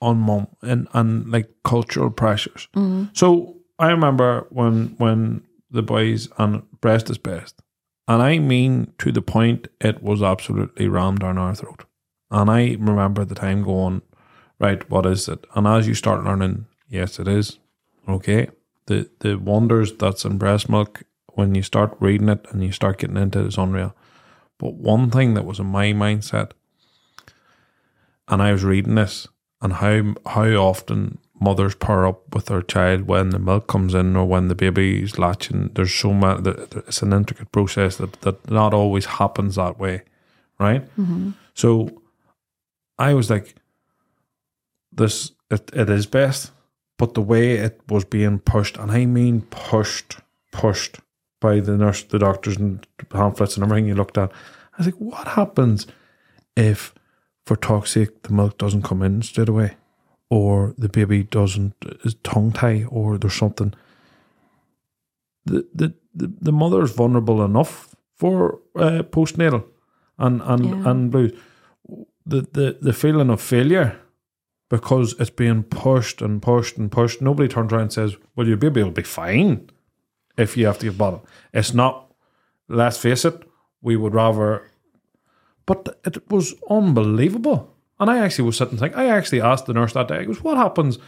on 0.00 0.18
mum 0.18 0.48
and 0.62 0.88
and 0.92 1.30
like 1.30 1.48
cultural 1.64 2.10
pressures. 2.10 2.68
Mm-hmm. 2.74 3.06
So 3.12 3.56
I 3.78 3.90
remember 3.90 4.46
when 4.50 4.94
when 4.98 5.44
the 5.70 5.82
boys 5.82 6.28
and 6.38 6.62
breast 6.80 7.10
is 7.10 7.18
best, 7.18 7.60
and 8.08 8.22
I 8.22 8.38
mean 8.38 8.92
to 8.98 9.12
the 9.12 9.22
point 9.22 9.68
it 9.80 10.02
was 10.02 10.22
absolutely 10.22 10.88
rammed 10.88 11.20
down 11.20 11.38
our 11.38 11.54
throat. 11.54 11.84
And 12.34 12.50
I 12.50 12.76
remember 12.80 13.22
at 13.22 13.28
the 13.28 13.36
time 13.36 13.62
going, 13.62 14.02
right, 14.58 14.90
what 14.90 15.06
is 15.06 15.28
it? 15.28 15.46
And 15.54 15.68
as 15.68 15.86
you 15.86 15.94
start 15.94 16.24
learning, 16.24 16.66
yes, 16.88 17.20
it 17.20 17.28
is 17.28 17.60
okay. 18.08 18.48
The 18.86 19.08
the 19.20 19.36
wonders 19.36 19.92
that's 19.92 20.24
in 20.24 20.36
breast 20.36 20.68
milk 20.68 21.04
when 21.34 21.54
you 21.54 21.62
start 21.62 21.96
reading 22.00 22.28
it 22.28 22.44
and 22.50 22.62
you 22.64 22.72
start 22.72 22.98
getting 22.98 23.16
into 23.16 23.38
it 23.38 23.46
is 23.46 23.56
unreal. 23.56 23.94
But 24.58 24.74
one 24.74 25.10
thing 25.12 25.34
that 25.34 25.44
was 25.44 25.60
in 25.60 25.66
my 25.66 25.92
mindset, 25.92 26.50
and 28.26 28.42
I 28.42 28.50
was 28.50 28.64
reading 28.64 28.96
this, 28.96 29.28
and 29.62 29.74
how 29.74 30.14
how 30.26 30.48
often 30.56 31.18
mothers 31.40 31.76
pair 31.76 32.04
up 32.04 32.34
with 32.34 32.46
their 32.46 32.62
child 32.62 33.02
when 33.02 33.30
the 33.30 33.38
milk 33.38 33.68
comes 33.68 33.94
in 33.94 34.16
or 34.16 34.26
when 34.26 34.48
the 34.48 34.54
baby's 34.56 35.18
latching. 35.18 35.70
There's 35.74 35.94
so 35.94 36.12
many. 36.12 36.50
It's 36.88 37.00
an 37.00 37.12
intricate 37.12 37.52
process 37.52 37.96
that 37.98 38.22
that 38.22 38.50
not 38.50 38.74
always 38.74 39.06
happens 39.06 39.54
that 39.54 39.78
way, 39.78 40.02
right? 40.58 40.82
Mm-hmm. 40.98 41.30
So, 41.54 42.02
I 42.98 43.14
was 43.14 43.30
like, 43.30 43.54
this 44.92 45.32
it, 45.50 45.70
it 45.74 45.90
is 45.90 46.06
best, 46.06 46.52
but 46.98 47.14
the 47.14 47.22
way 47.22 47.52
it 47.52 47.80
was 47.88 48.04
being 48.04 48.38
pushed, 48.38 48.76
and 48.76 48.90
I 48.90 49.06
mean 49.06 49.42
pushed, 49.50 50.18
pushed 50.52 51.00
by 51.40 51.60
the 51.60 51.76
nurse, 51.76 52.02
the 52.04 52.18
doctors, 52.18 52.56
and 52.56 52.86
pamphlets 53.08 53.56
and 53.56 53.64
everything 53.64 53.88
you 53.88 53.94
looked 53.94 54.16
at. 54.18 54.30
I 54.32 54.76
was 54.78 54.86
like, 54.86 54.96
what 54.96 55.28
happens 55.28 55.86
if, 56.56 56.94
for 57.44 57.56
talk's 57.56 57.90
sake, 57.92 58.22
the 58.22 58.32
milk 58.32 58.58
doesn't 58.58 58.82
come 58.82 59.02
in 59.02 59.22
straight 59.22 59.48
away, 59.48 59.76
or 60.30 60.74
the 60.78 60.88
baby 60.88 61.24
doesn't 61.24 61.74
is 62.04 62.14
tongue 62.22 62.52
tie, 62.52 62.84
or 62.88 63.18
there's 63.18 63.34
something. 63.34 63.74
The 65.44 65.66
the 65.74 65.94
the, 66.14 66.32
the 66.40 66.52
mother 66.52 66.82
is 66.82 66.92
vulnerable 66.92 67.44
enough 67.44 67.94
for 68.16 68.60
uh, 68.76 69.02
postnatal, 69.02 69.64
and 70.18 70.40
and 70.42 70.64
Yeah. 70.64 70.90
and 70.90 71.10
blues. 71.10 71.32
The, 72.26 72.40
the 72.52 72.78
the 72.80 72.92
feeling 72.92 73.28
of 73.28 73.40
failure 73.40 74.00
because 74.70 75.14
it's 75.20 75.30
being 75.30 75.62
pushed 75.62 76.22
and 76.22 76.40
pushed 76.40 76.78
and 76.78 76.90
pushed. 76.90 77.20
Nobody 77.20 77.48
turns 77.48 77.72
around 77.72 77.82
and 77.82 77.92
says, 77.92 78.16
"Well, 78.34 78.48
your 78.48 78.56
baby 78.56 78.82
will 78.82 78.90
be 78.90 79.02
fine 79.02 79.68
if 80.38 80.56
you 80.56 80.66
have 80.66 80.78
to 80.78 80.86
give 80.86 80.98
bottle." 80.98 81.26
It's 81.52 81.74
not. 81.74 82.12
Let's 82.68 82.96
face 82.98 83.24
it. 83.26 83.42
We 83.82 83.96
would 83.96 84.14
rather. 84.14 84.70
But 85.66 86.00
it 86.04 86.30
was 86.30 86.54
unbelievable, 86.70 87.74
and 88.00 88.10
I 88.10 88.18
actually 88.18 88.46
was 88.46 88.56
sitting 88.56 88.78
thinking. 88.78 88.98
I 88.98 89.06
actually 89.06 89.42
asked 89.42 89.66
the 89.66 89.74
nurse 89.74 89.92
that 89.92 90.08
day. 90.08 90.18
I 90.18 90.24
goes, 90.24 90.42
"What 90.42 90.56
happens?" 90.56 90.98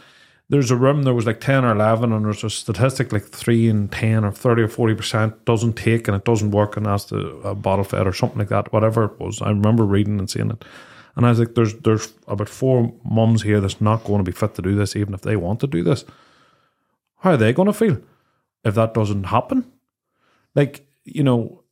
There's 0.49 0.71
a 0.71 0.77
room. 0.77 1.03
There 1.03 1.13
was 1.13 1.25
like 1.25 1.41
ten 1.41 1.65
or 1.65 1.71
eleven, 1.73 2.13
and 2.13 2.25
there's 2.25 2.43
a 2.43 2.49
statistic 2.49 3.11
like 3.11 3.25
three 3.25 3.67
and 3.67 3.91
ten 3.91 4.23
or 4.23 4.31
thirty 4.31 4.61
or 4.61 4.69
forty 4.69 4.95
percent 4.95 5.45
doesn't 5.45 5.73
take, 5.73 6.07
and 6.07 6.15
it 6.15 6.25
doesn't 6.25 6.51
work, 6.51 6.77
and 6.77 6.85
has 6.85 7.05
to 7.05 7.17
a 7.43 7.53
bottle 7.53 7.83
fed 7.83 8.07
or 8.07 8.13
something 8.13 8.39
like 8.39 8.49
that. 8.49 8.71
Whatever 8.71 9.05
it 9.05 9.19
was, 9.19 9.41
I 9.41 9.49
remember 9.49 9.83
reading 9.83 10.19
and 10.19 10.29
seeing 10.29 10.51
it. 10.51 10.63
And 11.17 11.25
I 11.25 11.29
was 11.29 11.39
like, 11.39 11.55
there's 11.55 11.73
there's 11.73 12.13
about 12.27 12.47
four 12.49 12.93
mums 13.03 13.41
here 13.41 13.59
that's 13.59 13.81
not 13.81 14.03
going 14.03 14.19
to 14.23 14.31
be 14.31 14.37
fit 14.37 14.53
to 14.55 14.61
do 14.61 14.75
this, 14.75 14.95
even 14.95 15.13
if 15.13 15.21
they 15.21 15.35
want 15.35 15.59
to 15.61 15.67
do 15.67 15.83
this. 15.83 16.05
How 17.17 17.31
are 17.31 17.37
they 17.37 17.51
going 17.53 17.65
to 17.65 17.73
feel 17.73 17.99
if 18.63 18.75
that 18.75 18.93
doesn't 18.93 19.23
happen? 19.25 19.65
Like, 20.55 20.85
you 21.03 21.23
know, 21.23 21.63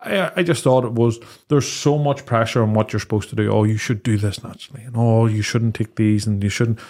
I 0.00 0.32
I 0.36 0.42
just 0.42 0.64
thought 0.64 0.84
it 0.84 0.92
was 0.92 1.20
there's 1.48 1.70
so 1.70 1.96
much 1.98 2.26
pressure 2.26 2.62
on 2.62 2.74
what 2.74 2.92
you're 2.92 3.00
supposed 3.00 3.30
to 3.30 3.36
do. 3.36 3.50
Oh, 3.52 3.64
you 3.64 3.76
should 3.78 4.02
do 4.02 4.16
this 4.16 4.42
naturally, 4.42 4.82
and 4.84 4.96
oh, 4.96 5.26
you 5.26 5.42
shouldn't 5.42 5.74
take 5.76 5.94
these, 5.94 6.26
and 6.26 6.42
you 6.42 6.50
shouldn't. 6.50 6.80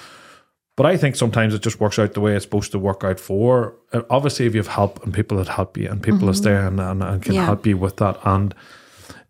But 0.76 0.86
I 0.86 0.96
think 0.98 1.16
sometimes 1.16 1.54
it 1.54 1.62
just 1.62 1.80
works 1.80 1.98
out 1.98 2.12
the 2.14 2.20
way 2.20 2.34
it's 2.34 2.44
supposed 2.44 2.72
to 2.72 2.78
work 2.78 3.02
out 3.04 3.18
for. 3.20 3.74
uh, 3.94 4.02
Obviously, 4.10 4.44
if 4.46 4.54
you 4.54 4.60
have 4.60 4.68
help 4.74 5.02
and 5.04 5.12
people 5.14 5.38
that 5.38 5.48
help 5.48 5.76
you, 5.78 5.88
and 5.90 6.02
people 6.02 6.26
that's 6.26 6.40
there 6.40 6.66
and, 6.66 6.78
and, 6.80 7.02
and 7.02 7.22
can 7.22 7.34
Yeah. 7.34 7.44
help 7.46 7.66
you 7.66 7.76
with 7.78 7.96
that, 7.96 8.18
and 8.24 8.54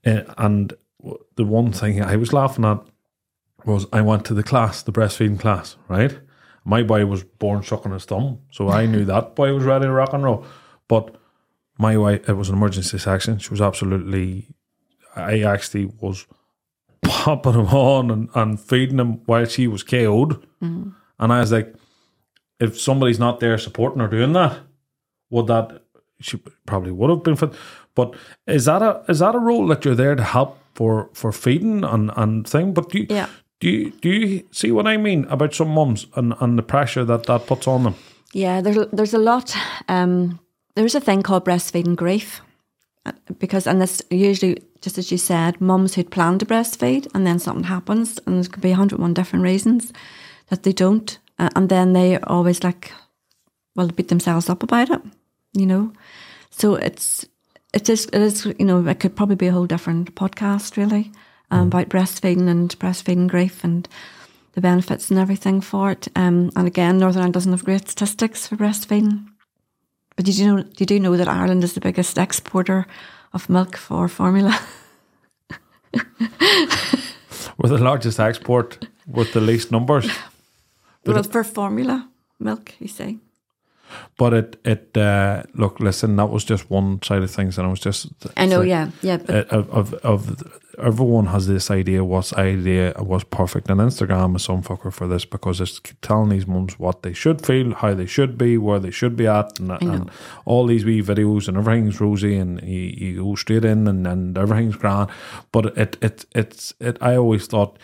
uh, 0.05 0.23
and 0.39 0.73
the 1.37 1.45
one 1.45 1.73
thing 1.73 2.03
I 2.03 2.17
was 2.17 2.33
laughing 2.33 2.65
at 2.65 2.81
was 3.65 3.87
I 3.93 4.01
went 4.01 4.25
to 4.27 4.35
the 4.35 4.43
class, 4.43 4.83
the 4.83 4.93
breastfeeding 4.93 5.41
class, 5.41 5.77
right? 5.89 6.19
My 6.65 6.83
boy 6.83 7.07
was 7.07 7.25
born 7.25 7.63
sucking 7.63 7.93
his 7.93 8.05
thumb, 8.05 8.41
so 8.51 8.69
I 8.69 8.87
knew 8.87 9.05
that 9.07 9.35
boy 9.35 9.53
was 9.55 9.65
ready 9.65 9.87
to 9.87 9.93
rock 9.93 10.13
and 10.13 10.25
roll. 10.25 10.45
But 10.89 11.17
my 11.79 11.97
wife, 11.97 12.29
it 12.29 12.35
was 12.35 12.49
an 12.49 12.57
emergency 12.57 12.99
section. 12.99 13.39
She 13.39 13.51
was 13.51 13.61
absolutely. 13.61 14.55
I 15.15 15.41
actually 15.41 15.87
was 16.01 16.27
popping 17.03 17.55
him 17.55 17.67
on 17.69 18.11
and, 18.11 18.29
and 18.35 18.61
feeding 18.61 18.99
him 18.99 19.25
while 19.25 19.47
she 19.47 19.67
was 19.67 19.83
KO'd. 19.83 20.43
Mm-hmm. 20.63 20.91
And 21.19 21.33
I 21.33 21.41
was 21.41 21.53
like, 21.53 21.75
if 22.61 22.79
somebody's 22.79 23.19
not 23.19 23.41
there 23.41 23.57
supporting 23.57 24.01
her 24.01 24.09
doing 24.09 24.35
that, 24.35 24.59
would 25.31 25.47
that 25.47 25.83
she 26.21 26.39
probably 26.67 26.93
would 26.93 27.11
have 27.11 27.23
been 27.23 27.37
fit. 27.37 27.53
But 27.95 28.15
is 28.47 28.67
that 28.67 28.83
a 28.83 29.05
is 29.09 29.21
that 29.21 29.35
a 29.35 29.39
role 29.39 29.67
that 29.69 29.85
you're 29.85 29.95
there 29.95 30.15
to 30.15 30.23
help 30.23 30.59
for 30.77 31.09
for 31.13 31.33
feeding 31.33 31.85
and 31.85 32.11
and 32.17 32.47
thing? 32.49 32.75
But 32.75 32.91
do 32.93 32.99
you, 32.99 33.07
Yeah. 33.11 33.27
do 33.61 33.69
you 33.69 33.93
do 34.03 34.09
you 34.09 34.43
see 34.51 34.71
what 34.73 34.87
I 34.87 34.97
mean 34.97 35.25
about 35.31 35.55
some 35.55 35.71
mums 35.75 36.07
and 36.15 36.35
and 36.41 36.59
the 36.59 36.63
pressure 36.63 37.05
that 37.07 37.25
that 37.27 37.47
puts 37.47 37.67
on 37.67 37.83
them? 37.83 37.95
Yeah, 38.35 38.63
there's 38.63 38.87
there's 38.97 39.15
a 39.15 39.19
lot. 39.19 39.57
Um, 39.89 40.39
there's 40.75 40.95
a 40.95 41.01
thing 41.01 41.23
called 41.23 41.45
breastfeeding 41.45 41.97
grief, 41.97 42.41
Uh, 43.07 43.13
because 43.39 43.71
and 43.71 43.81
this 43.81 44.03
usually 44.11 44.57
just 44.85 44.99
as 44.99 45.11
you 45.11 45.19
said, 45.19 45.61
mums 45.61 45.95
who'd 45.95 46.11
planned 46.11 46.41
to 46.41 46.47
breastfeed 46.47 47.07
and 47.15 47.27
then 47.27 47.39
something 47.39 47.65
happens, 47.69 48.21
and 48.27 48.37
there 48.37 48.51
could 48.53 48.63
be 48.63 48.71
101 48.71 49.15
different 49.15 49.45
reasons 49.45 49.93
that 50.49 50.63
they 50.63 50.73
don't, 50.73 51.19
uh, 51.39 51.49
and 51.57 51.69
then 51.69 51.93
they 51.93 52.19
always 52.19 52.63
like, 52.65 52.93
well, 53.75 53.89
beat 53.89 54.09
themselves 54.09 54.49
up 54.51 54.63
about 54.63 54.91
it, 54.91 55.01
you 55.59 55.67
know. 55.67 55.93
So 56.51 56.75
it's 56.77 57.27
it 57.77 57.91
is 57.91 58.07
it 58.07 58.23
is 58.23 58.47
you 58.59 58.65
know 58.65 58.85
it 58.87 59.01
could 59.01 59.15
probably 59.15 59.37
be 59.37 59.49
a 59.49 59.53
whole 59.53 59.67
different 59.67 60.15
podcast 60.15 60.79
really 60.79 61.13
um, 61.51 61.67
about 61.69 61.91
breastfeeding 61.91 62.49
and 62.49 62.77
breastfeeding 62.79 63.29
grief 63.29 63.63
and 63.65 63.87
the 64.55 64.63
benefits 64.63 65.11
and 65.11 65.21
everything 65.21 65.61
for 65.61 65.91
it. 65.91 66.09
Um, 66.17 66.51
and 66.57 66.67
again, 66.67 66.99
Northern 66.99 67.21
Ireland 67.21 67.35
doesn't 67.35 67.53
have 67.53 67.67
great 67.67 67.89
statistics 67.89 68.47
for 68.47 68.57
breastfeeding. 68.57 69.27
But 70.17 70.25
did 70.25 70.39
you 70.39 70.47
know? 70.47 70.65
You 70.79 70.87
do 70.87 70.99
know 70.99 71.17
that 71.19 71.29
Ireland 71.29 71.63
is 71.63 71.75
the 71.75 71.81
biggest 71.81 72.17
exporter 72.17 72.87
of 73.35 73.51
milk 73.51 73.77
for 73.77 74.09
formula. 74.09 74.59
We're 77.59 77.69
the 77.69 77.79
largest 77.79 78.19
export 78.19 78.89
with 79.07 79.35
the 79.35 79.41
least 79.41 79.71
numbers. 79.71 80.11
well, 81.05 81.23
for 81.23 81.45
formula 81.45 82.09
milk, 82.41 82.73
you 82.81 82.89
say. 82.89 83.19
But 84.19 84.33
it 84.35 84.61
it 84.65 84.97
uh, 84.97 85.43
look 85.55 85.81
listen 85.81 86.17
that 86.17 86.27
was 86.31 86.45
just 86.45 86.71
one 86.71 87.01
side 87.03 87.23
of 87.23 87.31
things, 87.31 87.59
and 87.59 87.67
I 87.67 87.71
was 87.71 87.81
just 87.81 88.09
I 88.37 88.47
know, 88.47 88.61
like, 88.61 88.69
yeah, 88.69 88.91
yeah. 89.03 89.17
But 89.19 89.49
of, 89.51 89.71
of 89.71 89.95
of 89.95 90.53
everyone 90.79 91.27
has 91.27 91.47
this 91.47 91.71
idea 91.71 92.05
what's 92.05 92.35
idea 92.35 92.93
was 92.99 93.25
perfect 93.25 93.71
and 93.71 93.81
Instagram 93.81 94.37
is 94.37 94.45
some 94.45 94.63
fucker 94.63 94.93
for 94.93 95.07
this 95.09 95.25
because 95.25 95.59
it's 95.59 95.81
telling 96.03 96.29
these 96.29 96.47
mums 96.47 96.79
what 96.79 97.03
they 97.03 97.15
should 97.15 97.47
feel 97.47 97.73
how 97.75 97.95
they 97.95 98.05
should 98.05 98.37
be 98.37 98.59
where 98.59 98.79
they 98.79 98.91
should 98.91 99.17
be 99.17 99.27
at 99.27 99.59
and, 99.59 99.71
and 99.81 100.11
all 100.45 100.67
these 100.67 100.85
wee 100.85 101.01
videos 101.03 101.49
and 101.49 101.57
everything's 101.57 101.99
rosy 101.99 102.37
and 102.37 102.61
you, 102.63 102.93
you 102.95 103.23
go 103.25 103.35
straight 103.37 103.65
in 103.65 103.89
and, 103.89 104.07
and 104.07 104.37
everything's 104.37 104.77
grand 104.77 105.09
but 105.51 105.65
it 105.79 105.97
it 106.03 106.27
it's 106.35 106.75
it 106.79 106.99
I 107.01 107.17
always 107.17 107.47
thought 107.47 107.79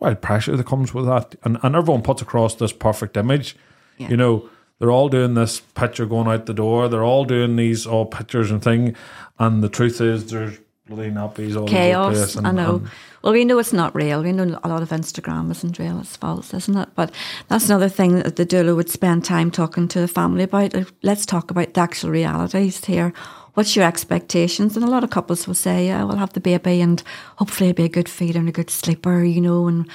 wild 0.00 0.20
pressure 0.20 0.56
that 0.56 0.66
comes 0.66 0.92
with 0.92 1.06
that 1.06 1.36
and, 1.44 1.58
and 1.62 1.76
everyone 1.76 2.02
puts 2.02 2.22
across 2.22 2.56
this 2.56 2.72
perfect 2.72 3.16
image 3.16 3.54
Yeah. 3.98 4.08
you 4.08 4.16
know 4.16 4.48
they're 4.82 4.90
all 4.90 5.08
doing 5.08 5.34
this 5.34 5.60
picture 5.60 6.06
going 6.06 6.26
out 6.26 6.46
the 6.46 6.52
door 6.52 6.88
they're 6.88 7.04
all 7.04 7.24
doing 7.24 7.54
these 7.54 7.86
all 7.86 8.04
pictures 8.04 8.50
and 8.50 8.64
thing 8.64 8.96
and 9.38 9.62
the 9.62 9.68
truth 9.68 10.00
is 10.00 10.28
there's 10.32 10.58
bloody 10.88 11.08
nappies 11.08 11.52
all 11.52 11.62
over 11.62 11.66
the 11.66 11.70
chaos. 11.70 12.16
place 12.16 12.34
and, 12.34 12.48
I 12.48 12.50
know. 12.50 12.76
and 12.78 12.90
well, 13.22 13.32
we 13.32 13.44
know 13.44 13.60
it's 13.60 13.72
not 13.72 13.94
real. 13.94 14.20
We 14.22 14.32
know 14.32 14.58
a 14.64 14.68
lot 14.68 14.82
of 14.82 14.88
Instagram 14.88 15.48
isn't 15.52 15.78
real. 15.78 16.00
It's 16.00 16.16
false, 16.16 16.52
isn't 16.52 16.76
it? 16.76 16.88
But 16.96 17.12
that's 17.46 17.66
another 17.66 17.88
thing 17.88 18.16
that 18.16 18.34
the 18.34 18.44
doula 18.44 18.74
would 18.74 18.90
spend 18.90 19.24
time 19.24 19.52
talking 19.52 19.86
to 19.88 20.00
the 20.00 20.08
family 20.08 20.42
about. 20.42 20.74
Let's 21.02 21.24
talk 21.24 21.52
about 21.52 21.74
the 21.74 21.80
actual 21.80 22.10
realities 22.10 22.84
here. 22.84 23.12
What's 23.54 23.76
your 23.76 23.84
expectations? 23.84 24.76
And 24.76 24.84
a 24.84 24.90
lot 24.90 25.04
of 25.04 25.10
couples 25.10 25.46
will 25.46 25.54
say, 25.54 25.86
"Yeah, 25.86 26.02
we'll 26.02 26.16
have 26.16 26.32
the 26.32 26.40
baby, 26.40 26.80
and 26.80 27.00
hopefully 27.36 27.70
it'll 27.70 27.76
be 27.76 27.84
a 27.84 27.88
good 27.88 28.08
feeder 28.08 28.40
and 28.40 28.48
a 28.48 28.52
good 28.52 28.70
sleeper," 28.70 29.22
you 29.22 29.40
know, 29.40 29.68
and 29.68 29.86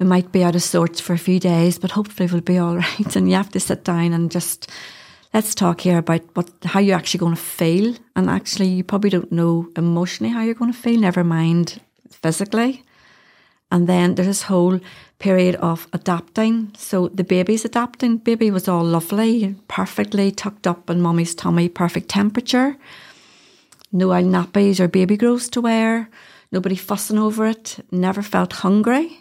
we 0.00 0.06
might 0.06 0.32
be 0.32 0.42
out 0.42 0.56
of 0.56 0.62
sorts 0.62 0.98
for 0.98 1.12
a 1.12 1.18
few 1.18 1.38
days, 1.38 1.78
but 1.78 1.90
hopefully 1.92 2.28
we'll 2.32 2.40
be 2.40 2.58
all 2.58 2.76
right. 2.88 3.14
And 3.16 3.28
you 3.28 3.36
have 3.36 3.50
to 3.50 3.60
sit 3.60 3.84
down 3.84 4.12
and 4.12 4.30
just 4.30 4.68
let's 5.32 5.54
talk 5.54 5.82
here 5.82 5.98
about 5.98 6.22
what 6.34 6.50
how 6.64 6.80
you're 6.80 6.96
actually 6.96 7.20
going 7.20 7.36
to 7.36 7.40
feel. 7.40 7.94
And 8.16 8.28
actually, 8.28 8.68
you 8.68 8.82
probably 8.82 9.10
don't 9.10 9.30
know 9.30 9.68
emotionally 9.76 10.32
how 10.32 10.42
you're 10.42 10.54
going 10.54 10.72
to 10.72 10.78
feel. 10.78 10.98
Never 10.98 11.22
mind 11.22 11.80
physically. 12.10 12.82
And 13.70 13.86
then 13.86 14.14
there's 14.14 14.26
this 14.26 14.42
whole 14.42 14.80
period 15.20 15.54
of 15.56 15.86
adapting. 15.92 16.72
So 16.76 17.08
the 17.08 17.22
baby's 17.22 17.64
adapting. 17.64 18.16
Baby 18.16 18.50
was 18.50 18.66
all 18.66 18.82
lovely, 18.82 19.54
perfectly 19.68 20.32
tucked 20.32 20.66
up 20.66 20.90
in 20.90 21.00
mommy's 21.00 21.36
tummy, 21.36 21.68
perfect 21.68 22.08
temperature. 22.08 22.76
No 23.92 24.08
nappies 24.08 24.80
or 24.80 24.88
baby 24.88 25.16
grows 25.16 25.48
to 25.50 25.60
wear. 25.60 26.08
Nobody 26.50 26.74
fussing 26.74 27.18
over 27.18 27.46
it. 27.46 27.78
Never 27.92 28.22
felt 28.22 28.54
hungry. 28.54 29.19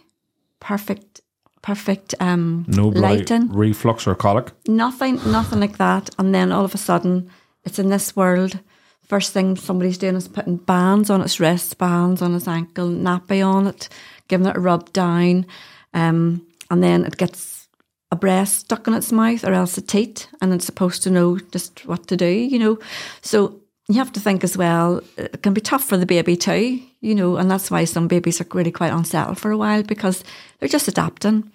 Perfect, 0.59 1.21
perfect 1.61 2.15
um, 2.19 2.65
no 2.67 2.87
lighting 2.87 3.51
reflux 3.51 4.07
or 4.07 4.15
colic. 4.15 4.51
nothing, 4.67 5.15
nothing 5.31 5.59
like 5.59 5.77
that. 5.77 6.09
And 6.17 6.33
then 6.33 6.51
all 6.51 6.65
of 6.65 6.73
a 6.73 6.77
sudden, 6.77 7.29
it's 7.63 7.79
in 7.79 7.89
this 7.89 8.15
world. 8.15 8.59
First 9.07 9.33
thing 9.33 9.55
somebody's 9.55 9.97
doing 9.97 10.15
is 10.15 10.27
putting 10.27 10.57
bands 10.57 11.09
on 11.09 11.21
its 11.21 11.39
wrists, 11.39 11.73
bands 11.73 12.21
on 12.21 12.35
its 12.35 12.47
ankle, 12.47 12.89
nappy 12.89 13.45
on 13.45 13.67
it, 13.67 13.89
giving 14.27 14.45
it 14.45 14.55
a 14.55 14.59
rub 14.59 14.93
down, 14.93 15.47
um, 15.93 16.45
and 16.69 16.83
then 16.83 17.05
it 17.05 17.17
gets 17.17 17.67
a 18.11 18.15
breast 18.15 18.59
stuck 18.59 18.87
in 18.87 18.93
its 18.93 19.11
mouth 19.11 19.43
or 19.43 19.53
else 19.53 19.77
a 19.77 19.81
teat, 19.81 20.29
and 20.41 20.53
it's 20.53 20.65
supposed 20.65 21.03
to 21.03 21.09
know 21.09 21.39
just 21.51 21.85
what 21.85 22.07
to 22.07 22.17
do, 22.17 22.27
you 22.27 22.59
know. 22.59 22.77
So 23.21 23.61
you 23.89 23.95
have 23.95 24.13
to 24.13 24.19
think 24.19 24.43
as 24.43 24.55
well. 24.55 25.01
It 25.17 25.41
can 25.41 25.53
be 25.53 25.61
tough 25.61 25.83
for 25.83 25.97
the 25.97 26.05
baby 26.05 26.37
too, 26.37 26.79
you 27.01 27.15
know, 27.15 27.37
and 27.37 27.49
that's 27.49 27.71
why 27.71 27.85
some 27.85 28.07
babies 28.07 28.39
are 28.39 28.47
really 28.53 28.71
quite 28.71 28.93
unsettled 28.93 29.39
for 29.39 29.49
a 29.49 29.57
while 29.57 29.81
because 29.81 30.23
they're 30.59 30.69
just 30.69 30.87
adapting. 30.87 31.51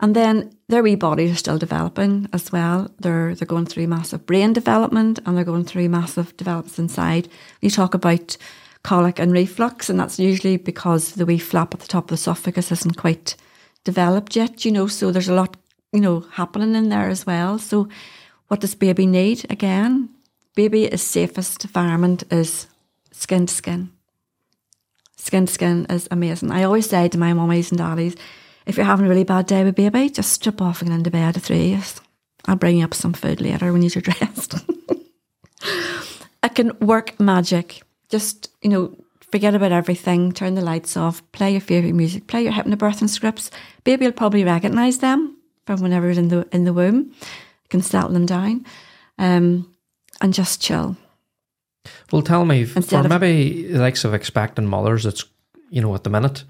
And 0.00 0.14
then 0.14 0.56
their 0.68 0.82
wee 0.82 0.94
bodies 0.94 1.32
are 1.32 1.36
still 1.36 1.58
developing 1.58 2.28
as 2.32 2.52
well. 2.52 2.90
They're 3.00 3.34
they're 3.34 3.46
going 3.46 3.66
through 3.66 3.88
massive 3.88 4.24
brain 4.24 4.52
development 4.52 5.18
and 5.26 5.36
they're 5.36 5.44
going 5.44 5.64
through 5.64 5.88
massive 5.88 6.36
developments 6.36 6.78
inside. 6.78 7.28
You 7.60 7.70
talk 7.70 7.94
about 7.94 8.36
colic 8.84 9.18
and 9.18 9.32
reflux, 9.32 9.90
and 9.90 9.98
that's 9.98 10.18
usually 10.18 10.56
because 10.56 11.12
the 11.12 11.26
wee 11.26 11.38
flap 11.38 11.74
at 11.74 11.80
the 11.80 11.88
top 11.88 12.04
of 12.04 12.08
the 12.08 12.14
esophagus 12.14 12.70
isn't 12.70 12.96
quite 12.96 13.34
developed 13.82 14.36
yet, 14.36 14.64
you 14.64 14.70
know, 14.70 14.86
so 14.86 15.10
there's 15.10 15.28
a 15.28 15.34
lot, 15.34 15.56
you 15.92 16.00
know, 16.00 16.20
happening 16.32 16.74
in 16.74 16.88
there 16.88 17.08
as 17.08 17.26
well. 17.26 17.58
So 17.58 17.88
what 18.48 18.60
does 18.60 18.74
baby 18.74 19.06
need? 19.06 19.46
Again, 19.50 20.10
baby 20.54 20.84
is 20.84 21.02
safest 21.02 21.64
environment 21.64 22.24
is 22.30 22.66
skin 23.12 23.46
to 23.46 23.54
skin. 23.54 23.90
Skin 25.16 25.46
to 25.46 25.52
skin 25.52 25.86
is 25.90 26.08
amazing. 26.10 26.50
I 26.50 26.64
always 26.64 26.88
say 26.88 27.08
to 27.08 27.18
my 27.18 27.32
mummies 27.32 27.70
and 27.70 27.78
daddies, 27.78 28.16
if 28.66 28.76
you're 28.76 28.86
having 28.86 29.06
a 29.06 29.08
really 29.08 29.24
bad 29.24 29.46
day 29.46 29.64
with 29.64 29.74
baby, 29.74 30.08
just 30.08 30.32
strip 30.32 30.62
off 30.62 30.80
and 30.80 30.90
get 30.90 30.96
into 30.96 31.10
bed 31.10 31.36
at 31.36 31.42
three. 31.42 31.78
I'll 32.46 32.56
bring 32.56 32.78
you 32.78 32.84
up 32.84 32.94
some 32.94 33.12
food 33.12 33.40
later 33.40 33.72
when 33.72 33.82
you're 33.82 33.90
dressed. 34.02 34.54
I 36.42 36.48
can 36.48 36.78
work 36.78 37.18
magic. 37.18 37.82
Just, 38.10 38.50
you 38.62 38.70
know, 38.70 38.96
forget 39.30 39.54
about 39.54 39.72
everything, 39.72 40.32
turn 40.32 40.54
the 40.54 40.60
lights 40.62 40.96
off, 40.96 41.22
play 41.32 41.52
your 41.52 41.60
favourite 41.60 41.94
music, 41.94 42.26
play 42.26 42.44
your 42.44 42.52
hypnobirthing 42.52 43.08
scripts. 43.08 43.50
Baby 43.82 44.06
will 44.06 44.12
probably 44.12 44.44
recognise 44.44 44.98
them 44.98 45.36
from 45.66 45.80
whenever 45.80 46.10
it's 46.10 46.18
in 46.18 46.28
the 46.28 46.46
in 46.52 46.64
the 46.64 46.72
womb. 46.72 47.12
You 47.18 47.68
can 47.68 47.82
settle 47.82 48.10
them 48.10 48.26
down. 48.26 48.66
Um, 49.18 49.73
and 50.20 50.34
just 50.34 50.60
chill. 50.60 50.96
Well, 52.12 52.22
tell 52.22 52.44
me, 52.44 52.60
Instead 52.62 53.06
for 53.06 53.12
of- 53.14 53.20
maybe 53.20 53.66
the 53.72 53.78
likes 53.78 54.04
of 54.04 54.14
expecting 54.14 54.66
mothers, 54.66 55.06
it's 55.06 55.24
you 55.70 55.80
know 55.82 55.94
at 55.94 56.04
the 56.04 56.10
minute. 56.10 56.44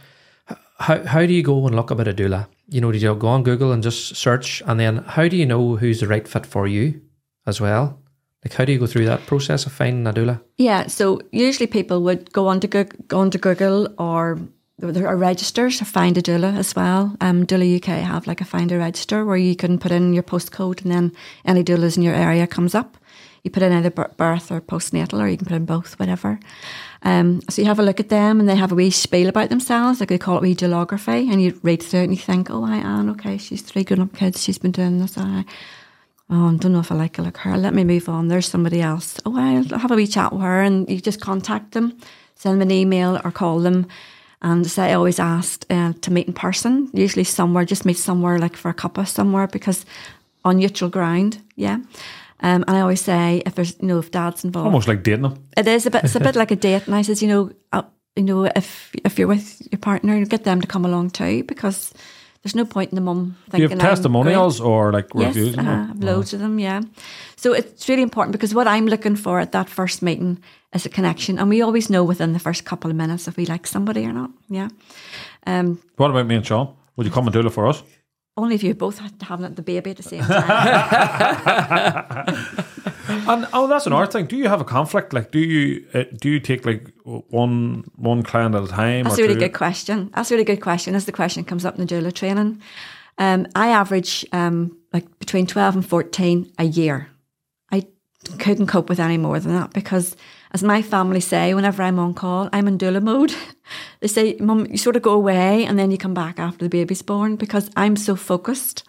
How 0.79 1.05
how 1.05 1.25
do 1.27 1.33
you 1.33 1.43
go 1.43 1.67
and 1.67 1.75
look 1.77 1.91
about 1.91 2.09
a 2.09 2.13
doula? 2.15 2.47
You 2.69 2.81
know, 2.81 2.93
do 2.93 2.99
you 2.99 3.15
go 3.15 3.29
on 3.29 3.43
Google 3.43 3.73
and 3.73 3.83
just 3.83 4.17
search, 4.17 4.63
and 4.67 4.79
then 4.81 4.99
how 5.07 5.29
do 5.29 5.37
you 5.37 5.47
know 5.47 5.77
who's 5.77 6.01
the 6.01 6.09
right 6.09 6.27
fit 6.27 6.47
for 6.47 6.67
you 6.67 7.01
as 7.47 7.61
well? 7.61 7.99
Like, 8.45 8.55
how 8.55 8.65
do 8.65 8.73
you 8.73 8.79
go 8.79 8.87
through 8.87 9.07
that 9.07 9.27
process 9.27 9.65
of 9.67 9.73
finding 9.73 10.07
a 10.07 10.13
doula? 10.13 10.41
Yeah, 10.59 10.87
so 10.87 11.21
usually 11.33 11.67
people 11.67 12.03
would 12.03 12.31
go 12.33 12.47
on 12.49 12.61
to 12.61 12.67
Google, 12.67 12.99
go 13.09 13.21
onto 13.21 13.39
Google 13.39 13.89
or 13.99 14.39
there 14.79 15.09
are 15.09 15.17
registers 15.17 15.79
to 15.79 15.85
find 15.87 16.19
a 16.19 16.23
doula 16.23 16.55
as 16.57 16.75
well. 16.77 17.17
Um, 17.23 17.47
doula 17.47 17.77
UK 17.77 18.03
have 18.05 18.27
like 18.27 18.43
a 18.43 18.45
find 18.45 18.71
a 18.71 18.77
register 18.79 19.25
where 19.25 19.37
you 19.39 19.57
can 19.57 19.79
put 19.79 19.93
in 19.93 20.13
your 20.13 20.23
postcode 20.25 20.83
and 20.83 20.93
then 20.93 21.13
any 21.47 21.65
doulas 21.65 21.97
in 21.97 22.03
your 22.03 22.15
area 22.15 22.47
comes 22.47 22.75
up. 22.75 22.99
You 23.45 23.51
put 23.51 23.63
in 23.63 23.73
either 23.73 23.91
birth 23.91 24.51
or 24.51 24.61
postnatal, 24.61 25.21
or 25.21 25.29
you 25.29 25.37
can 25.37 25.47
put 25.47 25.55
in 25.55 25.67
both, 25.67 25.99
whatever. 25.99 26.41
Um, 27.03 27.43
so 27.51 27.61
you 27.63 27.69
have 27.69 27.79
a 27.79 27.83
look 27.83 28.01
at 28.01 28.09
them, 28.09 28.41
and 28.41 28.49
they 28.49 28.57
have 28.57 28.73
a 28.73 28.75
wee 28.75 28.91
spiel 28.91 29.29
about 29.29 29.51
themselves, 29.51 30.01
like 30.01 30.09
they 30.09 30.19
call 30.19 30.39
it 30.39 30.43
wee 30.43 30.55
doulography, 30.57 31.31
and 31.31 31.43
you 31.43 31.61
read 31.63 31.83
through 31.83 32.01
it 32.01 32.05
and 32.05 32.13
you 32.13 32.19
think, 32.19 32.51
oh, 32.51 32.65
I 32.65 32.79
Anne, 32.79 33.11
okay, 33.11 33.39
she's 33.39 33.63
three 33.63 33.85
grown-up 33.85 34.17
kids, 34.17 34.43
she's 34.43 34.59
been 34.59 34.73
doing 34.73 34.99
this. 34.99 35.17
I, 35.19 35.45
oh, 36.31 36.49
I 36.49 36.57
don't 36.57 36.73
know 36.73 36.81
if 36.81 36.91
I 36.91 36.95
like 36.95 37.19
her, 37.19 37.23
like 37.23 37.37
her. 37.37 37.59
Let 37.59 37.75
me 37.75 37.85
move 37.85 38.09
on. 38.09 38.29
There's 38.29 38.49
somebody 38.49 38.81
else. 38.81 39.21
Oh, 39.27 39.37
I'll 39.37 39.79
have 39.79 39.91
a 39.93 39.95
wee 39.95 40.07
chat 40.07 40.33
with 40.33 40.43
her, 40.43 40.63
and 40.63 40.89
you 40.89 41.01
just 41.01 41.21
contact 41.21 41.73
them, 41.73 41.99
send 42.35 42.55
them 42.55 42.69
an 42.69 42.75
email 42.75 43.21
or 43.23 43.31
call 43.31 43.61
them, 43.61 43.87
And 44.45 44.71
so 44.71 44.83
I 44.83 44.93
always 44.93 45.19
asked 45.19 45.65
uh, 45.71 45.95
to 46.03 46.13
meet 46.13 46.27
in 46.27 46.35
person, 46.35 46.91
usually 46.93 47.25
somewhere, 47.25 47.65
just 47.65 47.87
meet 47.87 47.97
somewhere 47.97 48.39
like 48.39 48.59
for 48.59 48.69
a 48.69 48.75
cuppa 48.75 49.09
somewhere 49.09 49.47
because 49.47 49.87
on 50.45 50.59
neutral 50.59 50.91
ground, 50.91 51.41
yeah. 51.57 51.79
Um, 52.45 52.63
and 52.69 52.77
I 52.77 52.81
always 52.81 53.01
say 53.01 53.43
if 53.47 53.55
there's 53.55 53.75
you 53.81 53.87
know 53.89 53.99
if 53.99 54.11
dad's 54.11 54.45
involved, 54.45 54.67
Almost 54.67 54.89
like 54.89 55.03
dating 55.03 55.23
them. 55.23 55.35
it 55.57 55.67
is 55.67 55.87
a 55.87 55.91
bit. 55.91 56.05
It's 56.05 56.17
a 56.17 56.21
bit 56.21 56.37
like 56.37 56.51
a 56.53 56.57
date, 56.57 56.87
and 56.87 56.95
I 56.95 57.03
says, 57.03 57.23
you 57.23 57.29
know, 57.29 57.51
uh, 57.73 57.83
you 58.17 58.23
know, 58.25 58.45
if 58.57 58.91
if 59.05 59.19
you're 59.19 59.29
with 59.35 59.63
your 59.73 59.79
partner, 59.81 60.15
you 60.17 60.27
get 60.27 60.45
them 60.45 60.61
to 60.61 60.67
come 60.67 60.85
along 60.89 61.11
too, 61.11 61.43
because 61.45 61.93
there's 62.43 62.55
no 62.55 62.65
point 62.67 62.91
in 62.93 62.97
the 62.97 63.01
mum 63.01 63.37
Do 63.51 63.57
you 63.57 63.69
thinking 63.69 63.81
have 63.81 63.89
I'm 63.91 63.97
testimonials 63.97 64.61
or 64.61 64.93
like 64.93 65.09
great. 65.09 65.27
reviews? 65.29 65.57
Yes, 65.57 65.67
uh? 65.67 65.87
I've 65.91 66.05
loads 66.05 66.35
of 66.35 66.41
them. 66.41 66.59
Yeah, 66.59 66.83
so 67.37 67.55
it's 67.55 67.89
really 67.89 68.03
important 68.03 68.33
because 68.33 68.55
what 68.55 68.67
I'm 68.67 68.87
looking 68.87 69.17
for 69.17 69.41
at 69.41 69.51
that 69.53 69.69
first 69.71 70.03
meeting 70.03 70.39
is 70.75 70.87
a 70.87 70.91
connection, 70.91 71.39
and 71.39 71.49
we 71.49 71.63
always 71.65 71.89
know 71.89 72.05
within 72.09 72.33
the 72.33 72.39
first 72.41 72.65
couple 72.65 72.91
of 72.91 72.97
minutes 72.97 73.27
if 73.29 73.37
we 73.37 73.47
like 73.47 73.67
somebody 73.67 74.05
or 74.07 74.13
not. 74.13 74.31
Yeah, 74.51 74.69
um, 75.47 75.79
What 75.97 76.11
about 76.11 76.27
me 76.27 76.35
and 76.37 76.47
Sean? 76.47 76.69
Would 76.97 77.07
you 77.07 77.13
come 77.13 77.27
and 77.27 77.33
do 77.33 77.47
it 77.47 77.53
for 77.53 77.67
us? 77.69 77.83
Only 78.37 78.55
if 78.55 78.63
you 78.63 78.75
both 78.75 78.99
had 78.99 79.19
to 79.21 79.27
have 79.27 79.55
the 79.55 79.63
baby 79.63 79.91
at 79.91 79.97
the 79.97 80.03
same 80.03 80.23
time. 80.25 80.45
And 83.27 83.47
oh, 83.53 83.67
that's 83.67 83.87
another 83.87 84.07
thing. 84.07 84.27
Do 84.27 84.37
you 84.37 84.49
have 84.49 84.61
a 84.61 84.65
conflict? 84.65 85.13
Like, 85.13 85.31
do 85.31 85.39
you 85.39 85.87
uh, 85.95 86.05
do 86.21 86.31
you 86.31 86.41
take 86.41 86.65
like 86.65 86.91
one 87.05 87.85
one 87.97 88.23
client 88.23 88.55
at 88.55 88.63
a 88.63 88.69
time? 88.69 89.05
That's 89.05 89.19
a 89.19 89.23
really 89.23 89.35
two? 89.35 89.41
good 89.41 89.55
question. 89.55 90.11
That's 90.15 90.31
a 90.31 90.35
really 90.35 90.45
good 90.45 90.61
question. 90.61 90.95
As 90.95 91.05
the 91.05 91.13
question 91.13 91.45
comes 91.45 91.65
up 91.65 91.79
in 91.79 91.87
the 91.87 91.95
doula 91.95 92.13
training, 92.13 92.61
um, 93.19 93.47
I 93.55 93.69
average 93.69 94.27
um, 94.33 94.77
like 94.93 95.19
between 95.19 95.47
twelve 95.47 95.75
and 95.75 95.87
fourteen 95.87 96.53
a 96.59 96.65
year. 96.65 97.09
I 97.71 97.87
couldn't 98.39 98.67
cope 98.67 98.89
with 98.89 99.01
any 99.01 99.19
more 99.19 99.39
than 99.41 99.55
that 99.55 99.73
because, 99.73 100.17
as 100.55 100.63
my 100.63 100.81
family 100.83 101.21
say, 101.21 101.53
whenever 101.53 101.83
I'm 101.83 101.99
on 101.99 102.15
call, 102.15 102.49
I'm 102.53 102.69
in 102.69 102.79
doula 102.79 103.03
mode. 103.03 103.35
they 104.01 104.07
say, 104.09 104.37
"Mum, 104.41 104.67
you 104.71 104.79
sort 104.79 104.97
of 104.97 105.03
go 105.03 105.13
away 105.13 105.65
and 105.67 105.79
then 105.79 105.91
you 105.91 105.99
come 105.99 106.15
back 106.15 106.39
after 106.39 106.65
the 106.65 106.69
baby's 106.71 107.03
born," 107.03 107.37
because 107.37 107.71
I'm 107.77 107.97
so 107.97 108.15
focused 108.17 108.85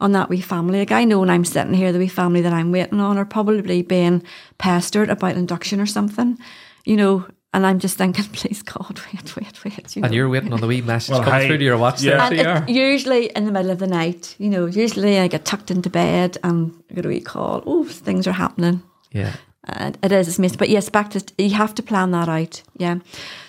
on 0.00 0.12
that 0.12 0.28
wee 0.28 0.40
family. 0.40 0.78
Like 0.78 0.92
I 0.92 1.04
know 1.04 1.18
when 1.20 1.30
I'm 1.30 1.44
sitting 1.44 1.74
here, 1.74 1.92
the 1.92 1.98
wee 1.98 2.08
family 2.08 2.40
that 2.42 2.52
I'm 2.52 2.70
waiting 2.72 3.00
on 3.00 3.18
are 3.18 3.24
probably 3.24 3.82
being 3.82 4.22
pestered 4.58 5.10
about 5.10 5.36
induction 5.36 5.80
or 5.80 5.86
something, 5.86 6.38
you 6.84 6.96
know. 6.96 7.26
And 7.54 7.66
I'm 7.66 7.78
just 7.78 7.96
thinking, 7.96 8.24
please 8.32 8.62
God, 8.62 9.00
wait, 9.12 9.34
wait, 9.36 9.64
wait. 9.64 9.96
You 9.96 10.02
know? 10.02 10.06
And 10.06 10.14
you're 10.14 10.28
waiting 10.28 10.52
on 10.52 10.60
the 10.60 10.66
wee 10.68 10.82
message 10.82 11.14
Well, 11.14 11.24
coming 11.24 11.40
hi. 11.40 11.46
through 11.48 11.58
to 11.58 11.64
your 11.64 11.78
watch 11.78 12.02
Yeah. 12.02 12.28
there. 12.28 12.40
And 12.44 12.66
so 12.68 12.72
you 12.72 12.78
are. 12.78 12.90
usually 12.92 13.26
in 13.34 13.46
the 13.46 13.50
middle 13.52 13.70
of 13.72 13.78
the 13.78 13.86
night, 13.86 14.36
you 14.38 14.50
know. 14.50 14.66
Usually 14.66 15.18
I 15.18 15.26
get 15.28 15.44
tucked 15.46 15.70
into 15.70 15.88
bed 15.90 16.36
and 16.44 16.72
I 16.90 16.94
get 16.94 17.06
a 17.06 17.08
wee 17.08 17.20
call. 17.22 17.62
Oh, 17.66 17.84
things 17.84 18.26
are 18.28 18.32
happening. 18.32 18.82
Yeah. 19.12 19.32
And 19.64 19.98
it 20.02 20.12
is, 20.12 20.28
it's 20.28 20.38
missed. 20.38 20.58
But 20.58 20.68
yes, 20.68 20.88
back 20.88 21.10
to 21.10 21.24
you 21.36 21.50
have 21.50 21.74
to 21.74 21.82
plan 21.82 22.10
that 22.12 22.28
out. 22.28 22.62
Yeah. 22.76 22.98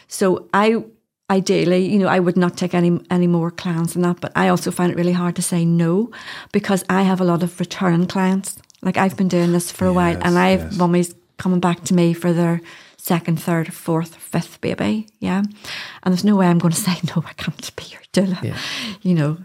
So 0.07 0.49
I 0.53 0.83
ideally, 1.29 1.87
you 1.87 1.99
know, 1.99 2.07
I 2.07 2.19
would 2.19 2.37
not 2.37 2.57
take 2.57 2.73
any 2.73 2.99
any 3.09 3.27
more 3.27 3.51
clients 3.51 3.93
than 3.93 4.01
that. 4.01 4.19
But 4.19 4.31
I 4.35 4.49
also 4.49 4.71
find 4.71 4.91
it 4.91 4.97
really 4.97 5.13
hard 5.13 5.35
to 5.35 5.41
say 5.41 5.65
no 5.65 6.11
because 6.51 6.83
I 6.89 7.03
have 7.03 7.21
a 7.21 7.25
lot 7.25 7.43
of 7.43 7.59
return 7.59 8.07
clients. 8.07 8.57
Like 8.81 8.97
I've 8.97 9.17
been 9.17 9.27
doing 9.27 9.51
this 9.51 9.71
for 9.71 9.85
a 9.85 9.93
while, 9.93 10.17
and 10.21 10.37
I 10.37 10.49
have 10.49 10.71
yes. 10.71 10.77
mummies 10.77 11.15
coming 11.37 11.59
back 11.59 11.83
to 11.85 11.93
me 11.93 12.13
for 12.13 12.33
their 12.33 12.61
second, 12.97 13.41
third, 13.41 13.73
fourth, 13.73 14.15
fifth 14.15 14.61
baby. 14.61 15.07
Yeah, 15.19 15.39
and 15.39 16.13
there's 16.13 16.23
no 16.23 16.35
way 16.35 16.47
I'm 16.47 16.59
going 16.59 16.73
to 16.77 16.79
say 16.79 16.97
no. 17.15 17.23
I 17.25 17.33
can't 17.33 17.75
be 17.75 17.83
your 17.85 18.01
doula. 18.13 18.41
Yeah. 18.41 18.57
You 19.01 19.15
know. 19.15 19.37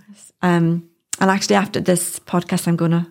Um, 0.42 0.88
and 1.20 1.30
actually, 1.30 1.56
after 1.56 1.80
this 1.80 2.18
podcast, 2.18 2.66
I'm 2.66 2.76
going 2.76 2.90
to 2.90 3.06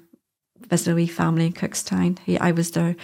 visit 0.67 0.91
a 0.91 0.95
wee 0.95 1.07
family 1.07 1.47
in 1.47 1.53
Cookstown. 1.53 2.19
I 2.39 2.51
was 2.51 2.71
their 2.71 2.95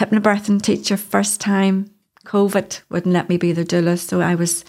hypnobirthing 0.00 0.62
teacher 0.62 0.96
first 0.96 1.40
time. 1.40 1.90
COVID 2.24 2.82
wouldn't 2.90 3.12
let 3.14 3.28
me 3.28 3.36
be 3.36 3.52
their 3.52 3.64
doula, 3.64 3.98
so 3.98 4.20
I 4.20 4.34
was 4.34 4.64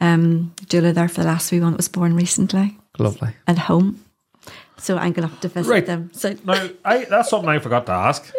um, 0.00 0.54
doula 0.66 0.94
there 0.94 1.08
for 1.08 1.22
the 1.22 1.26
last 1.26 1.50
wee 1.50 1.60
one 1.60 1.72
that 1.72 1.76
was 1.78 1.88
born 1.88 2.14
recently 2.14 2.78
Lovely. 2.98 3.34
at 3.46 3.58
home. 3.58 4.04
So 4.78 4.96
I'm 4.96 5.12
going 5.12 5.28
to 5.28 5.34
have 5.34 5.40
to 5.40 5.48
visit 5.48 5.70
Right. 5.70 5.84
them. 5.86 6.10
So 6.14 6.34
Now, 6.44 6.68
I, 6.84 7.04
that's 7.04 7.28
something 7.30 7.48
I 7.50 7.58
forgot 7.58 7.86
to 7.86 7.92
ask. 7.92 8.32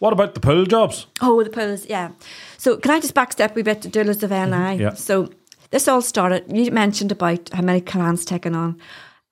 What 0.00 0.12
about 0.12 0.34
the 0.34 0.40
pool 0.40 0.64
jobs? 0.66 1.06
Oh, 1.20 1.42
the 1.44 1.50
pools, 1.50 1.86
yeah. 1.86 2.10
So 2.58 2.76
can 2.76 2.90
I 2.90 3.00
just 3.00 3.14
backstep 3.14 3.52
a 3.52 3.54
wee 3.54 3.62
bit 3.62 3.82
to 3.82 3.88
doulas 3.90 4.22
of 4.22 4.30
NI? 4.30 4.82
yeah. 4.82 4.94
So 4.94 5.30
this 5.70 5.86
all 5.86 6.02
started, 6.02 6.44
you 6.54 6.70
mentioned 6.72 7.12
about 7.12 7.50
how 7.52 7.62
many 7.62 7.80
clients 7.80 8.24
taken 8.24 8.54
on. 8.54 8.78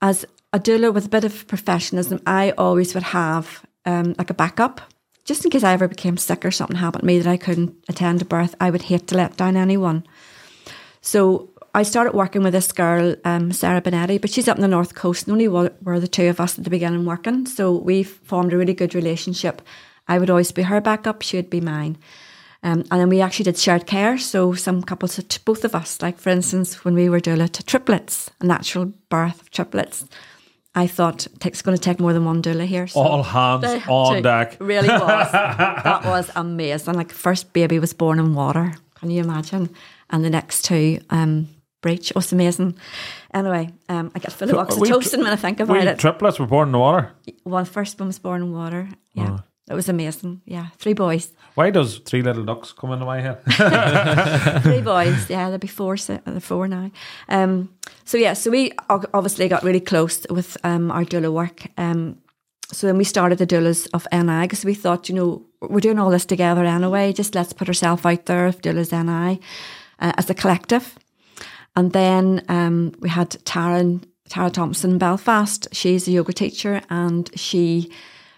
As 0.00 0.24
a 0.52 0.60
doula 0.60 0.92
with 0.94 1.06
a 1.06 1.08
bit 1.08 1.24
of 1.24 1.46
professionalism, 1.48 2.20
I 2.26 2.52
always 2.52 2.94
would 2.94 3.02
have 3.02 3.64
um, 3.86 4.14
like 4.18 4.30
a 4.30 4.34
backup. 4.34 4.80
Just 5.24 5.44
in 5.44 5.50
case 5.50 5.62
I 5.62 5.72
ever 5.72 5.88
became 5.88 6.16
sick 6.16 6.44
or 6.44 6.50
something 6.50 6.76
happened 6.76 7.02
to 7.02 7.06
me 7.06 7.18
that 7.18 7.30
I 7.30 7.36
couldn't 7.36 7.76
attend 7.88 8.22
a 8.22 8.24
birth, 8.24 8.54
I 8.60 8.70
would 8.70 8.82
hate 8.82 9.06
to 9.08 9.16
let 9.16 9.36
down 9.36 9.56
anyone. 9.56 10.04
So 11.00 11.50
I 11.74 11.84
started 11.84 12.12
working 12.12 12.42
with 12.42 12.52
this 12.52 12.70
girl, 12.72 13.16
um, 13.24 13.52
Sarah 13.52 13.80
Benetti, 13.80 14.20
but 14.20 14.30
she's 14.30 14.48
up 14.48 14.56
in 14.56 14.62
the 14.62 14.68
north 14.68 14.94
coast, 14.94 15.26
and 15.26 15.32
only 15.32 15.48
were 15.48 16.00
the 16.00 16.08
two 16.08 16.28
of 16.28 16.40
us 16.40 16.58
at 16.58 16.64
the 16.64 16.70
beginning 16.70 17.04
working. 17.04 17.46
So 17.46 17.72
we 17.72 18.02
formed 18.02 18.52
a 18.52 18.58
really 18.58 18.74
good 18.74 18.94
relationship. 18.94 19.62
I 20.06 20.18
would 20.18 20.28
always 20.28 20.52
be 20.52 20.62
her 20.62 20.80
backup; 20.80 21.22
she 21.22 21.36
would 21.36 21.50
be 21.50 21.60
mine. 21.60 21.96
Um, 22.64 22.84
and 22.90 23.00
then 23.00 23.08
we 23.08 23.20
actually 23.20 23.44
did 23.44 23.58
shared 23.58 23.86
care. 23.86 24.18
So 24.18 24.52
some 24.54 24.82
couples, 24.82 25.18
both 25.44 25.64
of 25.64 25.74
us, 25.74 26.02
like 26.02 26.18
for 26.18 26.30
instance, 26.30 26.84
when 26.84 26.94
we 26.94 27.08
were 27.08 27.20
doula 27.20 27.50
to 27.50 27.62
triplets, 27.62 28.30
a 28.40 28.46
natural 28.46 28.92
birth 29.08 29.40
of 29.40 29.50
triplets, 29.50 30.04
I 30.74 30.86
thought 30.86 31.26
it's 31.44 31.60
going 31.62 31.76
to 31.76 31.80
take 31.82 32.00
more 32.00 32.12
than 32.14 32.24
one 32.24 32.42
doula 32.42 32.64
here. 32.64 32.86
So 32.86 33.00
All 33.00 33.22
hands 33.22 33.64
on 33.86 34.22
deck. 34.22 34.56
Really 34.60 34.88
was. 35.06 35.32
that 35.32 36.04
was 36.04 36.30
amazing. 36.34 36.94
Like 36.94 37.12
first 37.12 37.52
baby 37.52 37.78
was 37.78 37.92
born 37.92 38.18
in 38.18 38.34
water. 38.34 38.74
Can 38.94 39.10
you 39.10 39.20
imagine? 39.22 39.68
And 40.10 40.24
the 40.24 40.30
next 40.30 40.62
two, 40.64 41.00
um, 41.10 41.48
breech. 41.82 42.10
It 42.10 42.14
was 42.16 42.32
amazing. 42.32 42.78
Anyway, 43.34 43.70
um, 43.88 44.12
I 44.14 44.18
get 44.20 44.32
full 44.32 44.48
of 44.58 44.72
So, 44.72 44.80
we 44.80 44.88
oxytocin 44.90 45.18
when 45.18 45.26
I 45.32 45.36
think 45.36 45.58
We 45.58 45.64
about 45.64 45.86
it. 45.86 45.98
triplets 45.98 46.38
were 46.38 46.46
born 46.46 46.68
in 46.70 46.78
water. 46.78 47.12
One 47.42 47.64
first 47.64 47.98
one 47.98 48.06
was 48.06 48.18
born 48.18 48.42
in 48.42 48.52
water. 48.52 48.88
Yeah, 49.14 49.38
it 49.70 49.74
was 49.74 49.88
amazing. 49.88 50.40
Yeah, 50.44 50.66
three 50.78 50.92
boys. 50.94 51.32
Why 51.54 51.70
does 51.70 51.98
three 51.98 52.22
little 52.22 52.44
ducks 52.44 52.72
come 52.72 52.92
into 52.92 53.04
my 53.06 53.20
head? 53.20 53.42
three 54.62 54.80
boys. 54.80 55.28
Yeah, 55.30 55.44
there'll 55.44 55.58
be 55.58 55.66
four. 55.68 55.96
so- 55.96 56.20
uh, 56.26 56.40
Four 56.40 56.68
now. 56.68 56.90
Um, 57.28 57.68
so 58.04 58.16
yeah, 58.18 58.32
so 58.34 58.50
we 58.50 58.72
obviously 58.88 59.48
got 59.48 59.62
really 59.62 59.80
close 59.80 60.26
with 60.30 60.56
um, 60.64 60.90
our 60.90 61.04
doula 61.04 61.32
work. 61.32 61.66
Um, 61.78 62.18
so 62.72 62.86
then 62.86 62.96
we 62.96 63.04
started 63.04 63.38
the 63.38 63.46
doulas 63.46 63.86
of 63.92 64.06
NI 64.12 64.42
because 64.42 64.64
we 64.64 64.74
thought, 64.74 65.08
you 65.08 65.14
know, 65.14 65.42
we're 65.60 65.80
doing 65.80 65.98
all 65.98 66.10
this 66.10 66.24
together 66.24 66.64
anyway. 66.64 67.12
Just 67.12 67.34
let's 67.34 67.52
put 67.52 67.68
ourselves 67.68 68.04
out 68.06 68.26
there 68.26 68.46
of 68.46 68.60
doulas 68.62 68.92
NI 68.92 69.40
uh, 70.00 70.12
as 70.16 70.30
a 70.30 70.34
collective. 70.34 70.98
And 71.76 71.92
then 71.92 72.42
um, 72.48 72.92
we 72.98 73.08
had 73.10 73.30
Tara, 73.44 74.00
Tara 74.28 74.50
Thompson 74.50 74.92
in 74.92 74.98
Belfast. 74.98 75.68
She's 75.72 76.08
a 76.08 76.12
yoga 76.12 76.32
teacher 76.32 76.80
and 76.90 77.30
she 77.38 77.90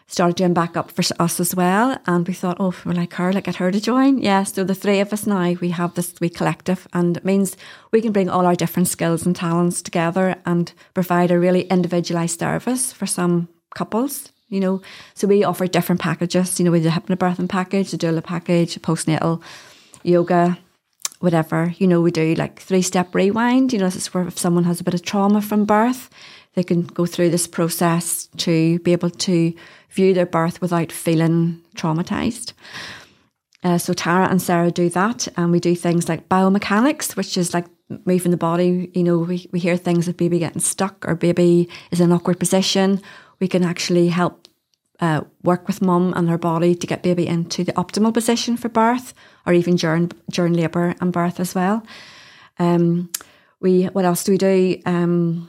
started 0.06 0.36
doing 0.36 0.54
backup 0.54 0.90
for 0.90 1.02
us 1.18 1.40
as 1.40 1.54
well. 1.54 1.98
And 2.06 2.26
we 2.26 2.34
thought, 2.34 2.58
oh, 2.60 2.74
we're 2.84 2.92
like 2.92 3.14
her, 3.14 3.32
like 3.32 3.44
get 3.44 3.56
her 3.56 3.70
to 3.70 3.80
join. 3.80 4.18
Yeah, 4.18 4.44
so 4.44 4.64
the 4.64 4.74
three 4.74 5.00
of 5.00 5.12
us 5.12 5.26
now, 5.26 5.52
we 5.60 5.70
have 5.70 5.94
this 5.94 6.14
wee 6.20 6.28
collective 6.28 6.86
and 6.92 7.16
it 7.16 7.24
means 7.24 7.56
we 7.90 8.00
can 8.00 8.12
bring 8.12 8.28
all 8.28 8.46
our 8.46 8.54
different 8.54 8.88
skills 8.88 9.26
and 9.26 9.34
talents 9.34 9.82
together 9.82 10.36
and 10.44 10.72
provide 10.92 11.30
a 11.30 11.38
really 11.38 11.62
individualised 11.62 12.38
service 12.38 12.92
for 12.92 13.06
some 13.06 13.48
couples. 13.74 14.30
You 14.48 14.60
know, 14.60 14.82
so 15.14 15.26
we 15.26 15.42
offer 15.42 15.66
different 15.66 16.00
packages. 16.00 16.60
You 16.60 16.66
know, 16.66 16.70
we 16.70 16.80
do 16.80 16.88
a 16.88 16.92
hypnobirthing 16.92 17.48
package, 17.48 17.92
a 17.92 17.98
doula 17.98 18.22
package, 18.22 18.76
a 18.76 18.80
postnatal 18.80 19.42
yoga, 20.04 20.58
whatever. 21.18 21.74
You 21.78 21.88
know, 21.88 22.00
we 22.00 22.12
do 22.12 22.34
like 22.34 22.60
three 22.60 22.82
step 22.82 23.14
rewind. 23.14 23.72
You 23.72 23.80
know, 23.80 23.86
this 23.86 23.96
is 23.96 24.14
where 24.14 24.28
if 24.28 24.38
someone 24.38 24.64
has 24.64 24.80
a 24.80 24.84
bit 24.84 24.94
of 24.94 25.02
trauma 25.02 25.40
from 25.40 25.64
birth, 25.64 26.08
they 26.54 26.62
can 26.62 26.82
go 26.82 27.06
through 27.06 27.30
this 27.30 27.46
process 27.46 28.28
to 28.38 28.78
be 28.80 28.92
able 28.92 29.10
to 29.10 29.54
view 29.90 30.14
their 30.14 30.26
birth 30.26 30.60
without 30.60 30.92
feeling 30.92 31.62
traumatized. 31.76 32.52
Uh, 33.62 33.78
so 33.78 33.94
Tara 33.94 34.28
and 34.28 34.42
Sarah 34.42 34.70
do 34.70 34.90
that, 34.90 35.26
and 35.36 35.50
we 35.50 35.58
do 35.58 35.74
things 35.74 36.08
like 36.08 36.28
biomechanics, 36.28 37.16
which 37.16 37.38
is 37.38 37.54
like 37.54 37.64
moving 38.04 38.30
the 38.30 38.36
body. 38.36 38.90
You 38.94 39.02
know, 39.02 39.18
we, 39.18 39.48
we 39.52 39.58
hear 39.58 39.76
things 39.76 40.06
of 40.06 40.16
baby 40.16 40.38
getting 40.38 40.60
stuck 40.60 41.06
or 41.08 41.14
baby 41.14 41.68
is 41.90 42.00
in 42.00 42.10
an 42.10 42.12
awkward 42.12 42.38
position. 42.38 43.00
We 43.40 43.48
can 43.48 43.64
actually 43.64 44.08
help 44.08 44.48
uh, 45.00 45.22
work 45.42 45.66
with 45.66 45.82
mum 45.82 46.12
and 46.14 46.28
her 46.28 46.38
body 46.38 46.74
to 46.74 46.86
get 46.86 47.02
baby 47.02 47.26
into 47.26 47.64
the 47.64 47.72
optimal 47.72 48.12
position 48.12 48.56
for 48.56 48.68
birth, 48.68 49.14
or 49.46 49.52
even 49.52 49.76
during 49.76 50.12
during 50.30 50.52
labour 50.52 50.94
and 51.00 51.12
birth 51.12 51.40
as 51.40 51.54
well. 51.54 51.84
Um, 52.58 53.10
we 53.60 53.84
what 53.86 54.04
else 54.04 54.24
do 54.24 54.32
we 54.32 54.38
do? 54.38 54.80
Um, 54.84 55.48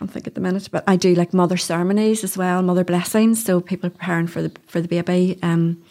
can't 0.00 0.10
think 0.10 0.26
at 0.26 0.34
the 0.34 0.40
minute, 0.40 0.68
but 0.72 0.82
I 0.86 0.96
do 0.96 1.14
like 1.14 1.34
mother 1.34 1.58
ceremonies 1.58 2.24
as 2.24 2.34
well, 2.34 2.62
mother 2.62 2.84
blessings. 2.84 3.44
So 3.44 3.60
people 3.60 3.88
are 3.88 3.90
preparing 3.90 4.28
for 4.28 4.40
the 4.40 4.52
for 4.66 4.80
the 4.80 4.88
baby. 4.88 5.38
Um, 5.42 5.82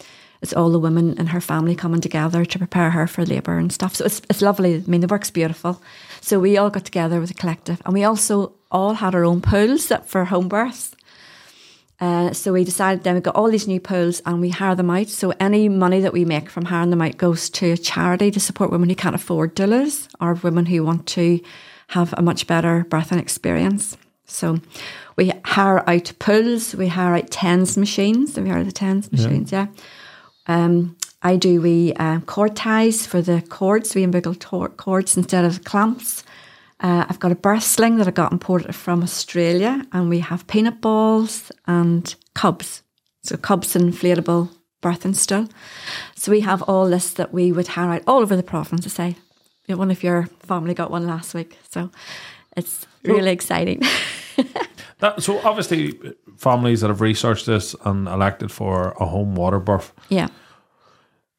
it's 0.41 0.53
all 0.53 0.71
the 0.71 0.79
women 0.79 1.15
in 1.19 1.27
her 1.27 1.41
family 1.41 1.75
coming 1.75 2.01
together 2.01 2.43
to 2.43 2.57
prepare 2.57 2.89
her 2.89 3.05
for 3.05 3.23
labour 3.23 3.59
and 3.59 3.71
stuff. 3.71 3.95
So 3.95 4.05
it's 4.05 4.21
it's 4.27 4.41
lovely. 4.41 4.75
I 4.75 4.83
mean, 4.87 5.01
the 5.01 5.07
work's 5.07 5.29
beautiful. 5.29 5.79
So 6.21 6.39
we 6.39 6.57
all 6.57 6.71
got 6.71 6.85
together 6.85 7.19
with 7.19 7.29
a 7.29 7.35
collective, 7.35 7.83
and 7.85 7.93
we 7.93 8.03
also 8.03 8.53
all 8.71 8.95
had 8.95 9.13
our 9.13 9.25
own 9.25 9.41
pools 9.41 9.91
for 10.05 10.25
home 10.25 10.47
births. 10.47 10.95
Uh, 12.01 12.31
so 12.33 12.53
we 12.53 12.63
decided 12.63 13.03
then 13.03 13.15
we 13.15 13.21
got 13.21 13.35
all 13.35 13.51
these 13.51 13.67
new 13.67 13.79
pools 13.79 14.21
and 14.25 14.39
we 14.41 14.49
hire 14.49 14.73
them 14.73 14.89
out. 14.89 15.09
So 15.09 15.33
any 15.39 15.67
money 15.69 15.99
that 15.99 16.13
we 16.13 16.23
make 16.23 16.49
from 16.49 16.65
hiring 16.65 16.91
them 16.91 17.01
out 17.01 17.17
goes 17.17 17.49
to 17.51 17.73
a 17.73 17.77
charity 17.77 18.31
to 18.31 18.39
support 18.39 18.71
women 18.71 18.87
who 18.87 18.95
can't 18.95 19.15
afford 19.15 19.53
doulas 19.53 20.07
or 20.21 20.33
women 20.35 20.65
who 20.65 20.83
want 20.85 21.05
to 21.07 21.41
have 21.89 22.13
a 22.17 22.21
much 22.21 22.47
better 22.47 22.85
birthing 22.89 23.19
experience. 23.19 23.97
So 24.25 24.59
we 25.15 25.31
hire 25.43 25.87
out 25.89 26.11
pools, 26.19 26.75
we 26.75 26.87
hire 26.87 27.15
out 27.15 27.31
TENS 27.31 27.77
machines. 27.77 28.35
Have 28.35 28.45
you 28.45 28.53
heard 28.53 28.61
of 28.61 28.67
the 28.67 28.71
TENS 28.71 29.11
machines? 29.11 29.51
Yeah. 29.51 29.67
Um, 30.47 30.95
I 31.21 31.35
do 31.35 31.61
we 31.61 31.93
uh, 31.93 32.19
cord 32.21 32.55
ties 32.55 33.05
for 33.05 33.21
the 33.21 33.41
cords. 33.49 33.95
We 33.95 34.03
umbilical 34.03 34.35
tor- 34.35 34.69
cords 34.69 35.17
instead 35.17 35.45
of 35.45 35.63
clamps. 35.63 36.23
Uh, 36.79 37.05
I've 37.09 37.19
got 37.19 37.31
a 37.31 37.35
birth 37.35 37.63
sling 37.63 37.97
that 37.97 38.07
I 38.07 38.11
got 38.11 38.31
imported 38.31 38.73
from 38.73 39.03
Australia, 39.03 39.85
and 39.91 40.09
we 40.09 40.19
have 40.19 40.47
peanut 40.47 40.79
balls 40.79 41.51
and 41.67 42.15
cubs. 42.35 42.83
So 43.23 43.35
cubs 43.35 43.73
inflatable 43.73 44.49
birthing 44.81 45.15
stool. 45.15 45.49
So 46.15 46.31
we 46.31 46.39
have 46.41 46.61
all 46.63 46.87
this 46.87 47.11
that 47.13 47.33
we 47.33 47.51
would 47.51 47.67
hire 47.67 47.91
out 47.91 48.03
all 48.07 48.21
over 48.21 48.35
the 48.35 48.43
province. 48.43 48.83
To 48.83 48.89
say, 48.89 49.17
one 49.77 49.91
of 49.91 50.03
your 50.03 50.27
family 50.39 50.73
got 50.73 50.91
one 50.91 51.07
last 51.07 51.33
week, 51.33 51.57
so 51.69 51.89
it's 52.55 52.87
really 53.03 53.31
exciting. 53.31 53.81
That, 54.99 55.23
so 55.23 55.39
obviously, 55.45 55.97
families 56.37 56.81
that 56.81 56.89
have 56.89 56.99
researched 56.99 57.45
this 57.45 57.73
and 57.85 58.07
elected 58.07 58.51
for 58.51 58.91
a 58.99 59.05
home 59.05 59.33
water 59.33 59.59
birth, 59.59 59.93
yeah. 60.09 60.27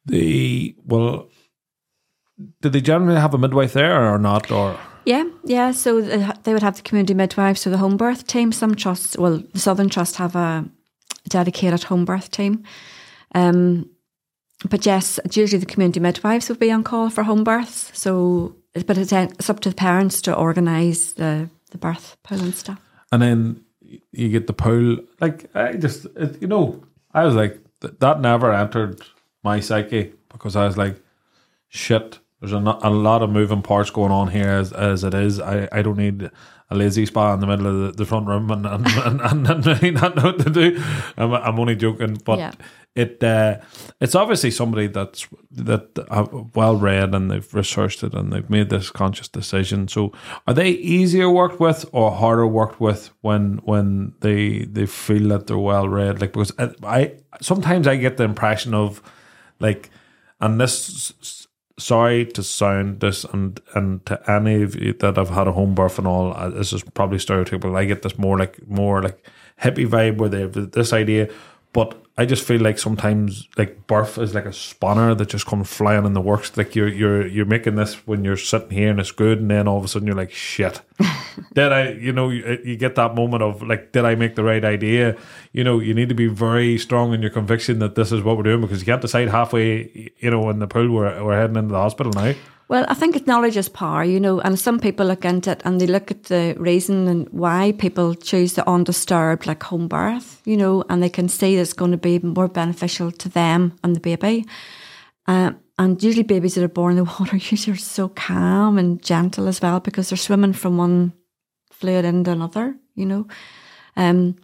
they 0.05 0.73
well, 0.83 1.29
did 2.61 2.73
they 2.73 2.81
generally 2.81 3.19
have 3.19 3.35
a 3.35 3.37
midwife 3.37 3.73
there 3.73 4.11
or 4.11 4.17
not? 4.17 4.51
Or 4.51 4.79
Yeah, 5.05 5.25
yeah. 5.45 5.71
So 5.73 6.01
they 6.01 6.27
they 6.43 6.53
would 6.53 6.63
have 6.63 6.77
the 6.77 6.81
community 6.81 7.13
midwife, 7.13 7.59
so 7.59 7.69
the 7.69 7.77
home 7.77 7.97
birth 7.97 8.25
team. 8.25 8.51
Some 8.51 8.73
trusts, 8.73 9.15
well, 9.15 9.43
the 9.53 9.59
Southern 9.59 9.89
Trust 9.89 10.15
have 10.15 10.35
a 10.35 10.65
dedicated 11.29 11.83
home 11.83 12.03
birth 12.03 12.31
team. 12.31 12.63
Um, 13.35 13.91
but 14.69 14.85
yes, 14.85 15.19
usually 15.31 15.59
the 15.59 15.65
community 15.65 15.99
midwives 15.99 16.49
would 16.49 16.59
be 16.59 16.71
on 16.71 16.83
call 16.83 17.09
for 17.09 17.23
home 17.23 17.43
births. 17.43 17.91
So, 17.93 18.55
but 18.85 18.97
it's, 18.97 19.11
uh, 19.13 19.27
it's 19.31 19.49
up 19.49 19.59
to 19.61 19.69
the 19.69 19.75
parents 19.75 20.21
to 20.23 20.35
organise 20.35 21.13
the 21.13 21.49
the 21.71 21.77
birth 21.77 22.17
pool 22.23 22.39
and 22.41 22.53
stuff. 22.53 22.79
and 23.11 23.21
then 23.21 23.63
you 24.11 24.29
get 24.29 24.47
the 24.47 24.53
pool. 24.53 24.97
Like 25.19 25.49
I 25.55 25.73
just, 25.73 26.05
it, 26.15 26.41
you 26.41 26.47
know, 26.47 26.83
I 27.13 27.23
was 27.23 27.35
like 27.35 27.59
th- 27.81 27.93
that 27.99 28.19
never 28.19 28.53
entered 28.53 29.01
my 29.43 29.59
psyche 29.61 30.13
because 30.29 30.55
I 30.55 30.65
was 30.65 30.77
like, 30.77 30.97
shit. 31.69 32.19
There's 32.39 32.53
a, 32.53 32.57
a 32.57 32.89
lot 32.89 33.21
of 33.21 33.29
moving 33.29 33.61
parts 33.61 33.91
going 33.91 34.11
on 34.11 34.27
here 34.29 34.49
as, 34.49 34.73
as 34.73 35.03
it 35.03 35.13
is. 35.13 35.39
I, 35.39 35.67
I 35.71 35.81
don't 35.83 35.97
need 35.97 36.29
a 36.71 36.75
Lay-Z-Spa 36.75 37.33
in 37.33 37.39
the 37.41 37.47
middle 37.47 37.67
of 37.67 37.75
the, 37.81 37.91
the 37.97 38.05
front 38.05 38.27
room 38.27 38.49
and 38.49 38.65
and, 38.65 38.87
and, 39.21 39.21
and, 39.47 39.67
and 39.67 39.93
not 39.95 40.15
know 40.15 40.23
what 40.31 40.39
to 40.39 40.49
do. 40.49 40.81
I'm, 41.17 41.33
I'm 41.33 41.59
only 41.59 41.75
joking, 41.75 42.17
but 42.25 42.39
Yeah. 42.39 42.51
it 42.95 43.23
uh, 43.23 43.59
it's 43.99 44.15
obviously 44.15 44.51
somebody 44.51 44.87
that's 44.87 45.27
that 45.51 45.85
well 46.55 46.75
read 46.77 47.13
and 47.13 47.29
they've 47.29 47.53
researched 47.53 48.03
it 48.03 48.13
and 48.13 48.31
they've 48.31 48.49
made 48.49 48.69
this 48.69 48.89
conscious 48.89 49.27
decision. 49.27 49.87
So 49.87 50.11
are 50.47 50.53
they 50.53 50.69
easier 50.69 51.29
worked 51.29 51.59
with 51.59 51.85
or 51.91 52.11
harder 52.11 52.47
worked 52.47 52.79
with 52.79 53.11
when 53.21 53.59
when 53.65 54.13
they 54.21 54.65
they 54.65 54.85
feel 54.85 55.27
that 55.29 55.47
they're 55.47 55.57
well 55.57 55.87
read? 55.89 56.21
Like 56.21 56.33
because 56.33 56.53
I, 56.57 56.69
I 56.83 57.13
sometimes 57.41 57.85
I 57.87 57.97
get 57.97 58.15
the 58.17 58.23
impression 58.23 58.73
of 58.73 59.01
like 59.59 59.89
and 60.39 60.59
this 60.59 61.40
sorry 61.81 62.25
to 62.25 62.43
sound 62.43 62.99
this 62.99 63.23
and 63.25 63.59
and 63.73 64.05
to 64.05 64.31
any 64.31 64.61
of 64.61 64.75
you 64.75 64.93
that 64.93 65.17
have 65.17 65.29
had 65.29 65.47
a 65.47 65.51
home 65.51 65.75
birth 65.75 65.97
and 65.97 66.07
all 66.07 66.33
uh, 66.33 66.49
this 66.49 66.73
is 66.73 66.83
probably 66.83 67.17
stereotypical. 67.17 67.77
I 67.77 67.85
get 67.85 68.01
this 68.01 68.17
more 68.17 68.37
like 68.37 68.67
more 68.67 69.01
like 69.01 69.25
hippie 69.61 69.87
vibe 69.87 70.17
where 70.17 70.29
they 70.29 70.41
have 70.41 70.71
this 70.71 70.93
idea 70.93 71.29
but 71.73 72.03
i 72.17 72.25
just 72.25 72.43
feel 72.43 72.61
like 72.61 72.77
sometimes 72.77 73.47
like 73.57 73.87
birth 73.87 74.17
is 74.17 74.33
like 74.33 74.45
a 74.45 74.53
spanner 74.53 75.15
that 75.15 75.29
just 75.29 75.45
comes 75.45 75.69
flying 75.69 76.05
in 76.05 76.13
the 76.13 76.21
works 76.21 76.55
like 76.57 76.75
you're 76.75 76.87
you're 76.87 77.25
you're 77.27 77.45
making 77.45 77.75
this 77.75 77.95
when 78.07 78.23
you're 78.23 78.37
sitting 78.37 78.71
here 78.71 78.89
and 78.89 78.99
it's 78.99 79.11
good 79.11 79.39
and 79.39 79.49
then 79.49 79.67
all 79.67 79.77
of 79.77 79.83
a 79.83 79.87
sudden 79.87 80.07
you're 80.07 80.15
like 80.15 80.31
shit 80.31 80.81
did 81.53 81.71
I, 81.71 81.91
you 81.91 82.11
know, 82.11 82.29
you, 82.29 82.59
you 82.63 82.75
get 82.75 82.95
that 82.95 83.15
moment 83.15 83.43
of 83.43 83.61
like, 83.61 83.91
did 83.91 84.05
I 84.05 84.15
make 84.15 84.35
the 84.35 84.43
right 84.43 84.63
idea? 84.63 85.17
You 85.51 85.63
know, 85.63 85.79
you 85.79 85.93
need 85.93 86.09
to 86.09 86.15
be 86.15 86.27
very 86.27 86.77
strong 86.77 87.13
in 87.13 87.21
your 87.21 87.31
conviction 87.31 87.79
that 87.79 87.95
this 87.95 88.11
is 88.11 88.23
what 88.23 88.37
we're 88.37 88.43
doing 88.43 88.61
because 88.61 88.79
you 88.79 88.85
can't 88.85 89.01
decide 89.01 89.29
halfway, 89.29 90.11
you 90.17 90.29
know, 90.29 90.49
in 90.49 90.59
the 90.59 90.67
pool 90.67 90.89
we're, 90.89 91.23
we're 91.23 91.39
heading 91.39 91.55
into 91.55 91.71
the 91.71 91.79
hospital 91.79 92.11
now. 92.13 92.33
Well, 92.71 92.85
I 92.87 92.93
think 92.93 93.27
knowledge 93.27 93.57
is 93.57 93.67
power, 93.67 94.01
you 94.01 94.17
know, 94.17 94.39
and 94.39 94.57
some 94.57 94.79
people 94.79 95.05
look 95.05 95.25
into 95.25 95.51
it 95.51 95.61
and 95.65 95.81
they 95.81 95.87
look 95.87 96.09
at 96.09 96.23
the 96.23 96.55
reason 96.57 97.09
and 97.09 97.27
why 97.27 97.73
people 97.77 98.15
choose 98.15 98.53
the 98.53 98.65
undisturbed, 98.65 99.45
like 99.45 99.61
home 99.61 99.89
birth, 99.89 100.41
you 100.45 100.55
know, 100.55 100.85
and 100.89 101.03
they 101.03 101.09
can 101.09 101.27
see 101.27 101.57
it's 101.57 101.73
going 101.73 101.91
to 101.91 101.97
be 101.97 102.19
more 102.19 102.47
beneficial 102.47 103.11
to 103.11 103.27
them 103.27 103.77
and 103.83 103.93
the 103.93 103.99
baby. 103.99 104.45
Uh, 105.27 105.51
and 105.77 106.01
usually 106.01 106.23
babies 106.23 106.55
that 106.55 106.63
are 106.63 106.69
born 106.69 106.97
in 106.97 107.03
the 107.03 107.11
water 107.19 107.35
usually 107.35 107.73
are 107.73 107.77
so 107.77 108.07
calm 108.07 108.77
and 108.77 109.03
gentle 109.03 109.49
as 109.49 109.61
well 109.61 109.81
because 109.81 110.09
they're 110.09 110.17
swimming 110.17 110.53
from 110.53 110.77
one 110.77 111.11
fluid 111.73 112.05
into 112.05 112.31
another, 112.31 112.73
you 112.95 113.05
know. 113.05 113.27
Um, 113.97 114.37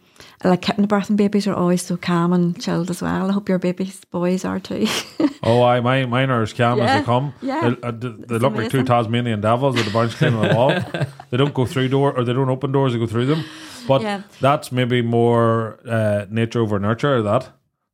like 0.44 0.62
hypnobirthing 0.62 1.16
babies 1.16 1.46
are 1.46 1.54
always 1.54 1.82
so 1.82 1.96
calm 1.96 2.32
and 2.32 2.60
chilled 2.60 2.90
as 2.90 3.00
well. 3.02 3.28
I 3.30 3.32
hope 3.32 3.48
your 3.48 3.58
babies 3.58 4.00
boys 4.10 4.44
are 4.44 4.60
too. 4.60 4.86
Oh, 5.40 5.62
I 5.62 5.78
my 5.80 6.04
mine 6.04 6.30
are 6.30 6.42
as 6.42 6.52
calm 6.52 6.80
as 6.80 6.86
Yeah, 6.88 6.98
they 6.98 7.04
come. 7.04 7.32
yeah. 7.40 7.60
They, 7.70 7.88
uh, 7.88 7.90
they, 7.92 8.08
they 8.08 8.38
look 8.38 8.54
like 8.54 8.70
two. 8.70 8.82
Tasmanian 8.84 9.40
devils 9.40 9.76
with 9.76 9.86
a 9.86 9.90
bunch 9.90 10.16
clean 10.16 10.34
on 10.34 10.48
the 10.48 10.54
wall. 10.54 10.74
they 11.30 11.36
don't 11.36 11.54
go 11.54 11.64
through 11.64 11.88
door 11.88 12.12
or 12.12 12.24
they 12.24 12.32
don't 12.32 12.50
open 12.50 12.72
doors. 12.72 12.92
They 12.92 12.98
go 12.98 13.06
through 13.06 13.26
them. 13.26 13.44
But 13.86 14.02
Yeah. 14.02 14.22
that's 14.40 14.72
maybe 14.72 15.00
more 15.00 15.78
uh, 15.88 16.26
nature 16.28 16.60
over 16.60 16.78
nurture. 16.80 17.22
That 17.22 17.48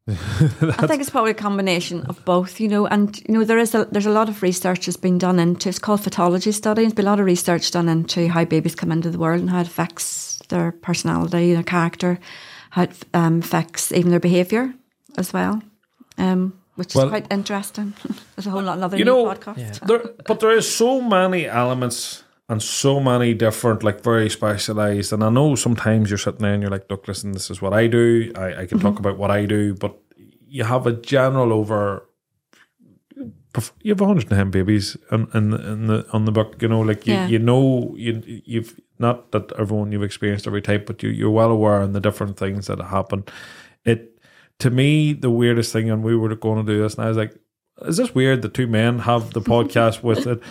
I 0.07 0.87
think 0.87 1.01
it's 1.01 1.11
probably 1.11 1.31
a 1.31 1.35
combination 1.35 2.05
of 2.07 2.23
both, 2.25 2.61
you 2.61 2.69
know, 2.69 2.87
and 2.87 3.19
you 3.27 3.35
know 3.35 3.45
there 3.45 3.59
is 3.59 3.75
a 3.75 3.87
there's 3.87 4.05
a 4.07 4.11
lot 4.11 4.29
of 4.29 4.43
research 4.43 4.85
that's 4.87 4.99
been 4.99 5.19
done 5.19 5.39
into 5.39 5.69
it's 5.69 5.79
called 5.79 6.01
photology 6.01 6.53
study. 6.53 6.83
There's 6.83 6.93
been 6.93 7.07
a 7.07 7.11
lot 7.11 7.21
of 7.21 7.27
research 7.27 7.71
done 7.71 7.89
into 7.89 8.29
how 8.29 8.45
babies 8.45 8.75
come 8.75 8.93
into 8.93 9.11
the 9.11 9.19
world 9.19 9.41
and 9.41 9.49
how 9.51 9.61
it 9.61 9.67
affects 9.67 10.43
their 10.49 10.73
personality, 10.73 11.55
their 11.55 11.63
character, 11.63 12.19
how 12.71 12.83
it 12.83 13.05
um, 13.15 13.39
affects 13.39 13.93
even 13.93 14.11
their 14.11 14.21
behaviour 14.21 14.75
as 15.17 15.33
well, 15.33 15.63
um, 16.19 16.53
which 16.75 16.89
is 16.89 16.97
Well- 16.97 17.09
quite 17.09 17.33
interesting. 17.33 17.95
There's 18.37 18.47
a 18.47 18.51
whole 18.51 18.63
lot 18.63 18.77
another 18.77 18.99
You 18.99 19.05
new 19.07 19.11
know, 19.13 19.25
podcast. 19.27 19.87
there, 19.87 20.03
but 20.27 20.41
there 20.41 20.51
is 20.51 20.67
so 20.77 21.01
many 21.01 21.47
elements 21.47 22.24
and 22.49 22.63
so 22.63 23.01
many 23.01 23.33
different, 23.35 23.83
like 23.83 24.03
very 24.03 24.29
specialized. 24.29 25.13
And 25.13 25.25
I 25.25 25.31
know 25.31 25.55
sometimes 25.55 26.11
you're 26.11 26.19
sitting 26.19 26.41
there 26.41 26.53
and 26.53 26.63
you're 26.63 26.71
like, 26.71 26.91
look, 26.91 27.09
listen, 27.09 27.33
this 27.33 27.51
is 27.51 27.63
what 27.63 27.73
I 27.73 27.87
do. 27.87 28.33
I, 28.37 28.63
I 28.63 28.67
can 28.67 28.79
talk 28.81 28.95
mm-hmm. 28.95 29.07
about 29.07 29.19
what 29.19 29.31
I 29.31 29.47
do, 29.47 29.75
but 29.75 29.99
you 30.47 30.65
have 30.65 30.87
a 30.87 30.93
general 30.93 31.53
over. 31.53 32.09
You 33.83 33.93
have 33.93 34.01
110 34.01 34.51
babies 34.51 34.97
in, 35.13 35.29
in, 35.33 35.51
the- 35.51 35.73
in 35.73 35.87
the 35.87 36.07
on 36.13 36.25
the 36.25 36.33
book, 36.33 36.61
you 36.61 36.69
know, 36.69 36.81
like 36.81 37.07
you, 37.07 37.15
Yeah. 37.15 37.29
you 37.29 37.39
know, 37.39 37.95
you 37.97 38.21
you've 38.45 38.81
not 38.99 39.31
that 39.31 39.53
everyone 39.59 39.93
you've 39.93 40.03
experienced 40.03 40.47
every 40.47 40.61
type, 40.61 40.87
but 40.87 41.03
you 41.03 41.11
you're 41.11 41.31
well 41.31 41.51
aware 41.51 41.81
in 41.83 41.93
the 41.93 42.01
different 42.01 42.37
things 42.37 42.67
that 42.67 42.81
happen. 42.81 43.25
It 43.85 44.19
to 44.59 44.71
me 44.71 45.13
the 45.13 45.31
weirdest 45.31 45.73
thing, 45.73 45.89
and 45.89 46.03
we 46.03 46.17
were 46.17 46.35
going 46.35 46.67
to 46.67 46.73
do 46.73 46.83
this, 46.83 46.95
and 46.95 47.05
I 47.05 47.09
was 47.09 47.17
like, 47.17 47.35
is 47.83 47.97
this 47.97 48.15
weird 48.15 48.43
that 48.43 48.55
two 48.55 48.67
men 48.67 49.01
have 49.01 49.33
the 49.33 49.41
podcast 49.55 50.03
with 50.03 50.27
it? 50.27 50.43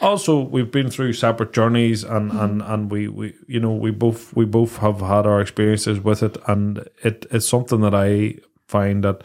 Also, 0.00 0.40
we've 0.40 0.70
been 0.70 0.90
through 0.90 1.12
separate 1.12 1.52
journeys, 1.52 2.04
and, 2.04 2.30
mm-hmm. 2.30 2.40
and, 2.40 2.62
and 2.62 2.90
we, 2.90 3.08
we 3.08 3.34
you 3.46 3.58
know 3.58 3.72
we 3.72 3.90
both 3.90 4.34
we 4.36 4.44
both 4.44 4.76
have 4.78 5.00
had 5.00 5.26
our 5.26 5.40
experiences 5.40 6.00
with 6.00 6.22
it, 6.22 6.36
and 6.46 6.88
it 7.02 7.26
it's 7.30 7.48
something 7.48 7.80
that 7.80 7.94
I 7.94 8.36
find 8.68 9.02
that 9.04 9.22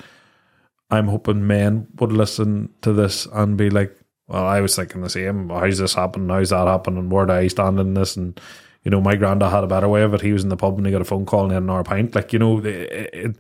I'm 0.90 1.08
hoping 1.08 1.48
men 1.48 1.88
would 2.00 2.12
listen 2.12 2.70
to 2.82 2.94
this 2.94 3.26
and 3.28 3.58
be 3.58 3.70
like, 3.70 3.96
well, 4.28 4.46
I 4.46 4.62
was 4.62 4.76
thinking 4.76 5.02
the 5.02 5.10
same. 5.10 5.50
How's 5.50 5.80
this 5.80 5.94
happen? 5.94 6.30
How's 6.30 6.52
that 6.52 6.68
happen? 6.68 6.98
And 6.98 7.12
where 7.12 7.26
do 7.26 7.34
I 7.34 7.48
stand 7.48 7.80
in 7.80 7.94
this? 7.94 8.16
And 8.16 8.40
you 8.84 8.92
know, 8.92 9.02
my 9.02 9.16
granddad 9.16 9.52
had 9.52 9.64
a 9.64 9.68
better 9.68 9.88
way 9.88 10.04
of 10.04 10.14
it. 10.14 10.22
He 10.22 10.34
was 10.34 10.44
in 10.44 10.50
the 10.50 10.58
pub 10.58 10.78
and 10.78 10.86
he 10.86 10.92
got 10.92 11.02
a 11.02 11.06
phone 11.06 11.26
call 11.26 11.44
and 11.44 11.52
he 11.52 11.56
had 11.56 11.64
an 11.64 11.70
hour 11.70 11.84
pint. 11.84 12.16
Like 12.16 12.34
you 12.34 12.40
know, 12.40 12.60
it, 12.60 12.66
it, 12.66 13.38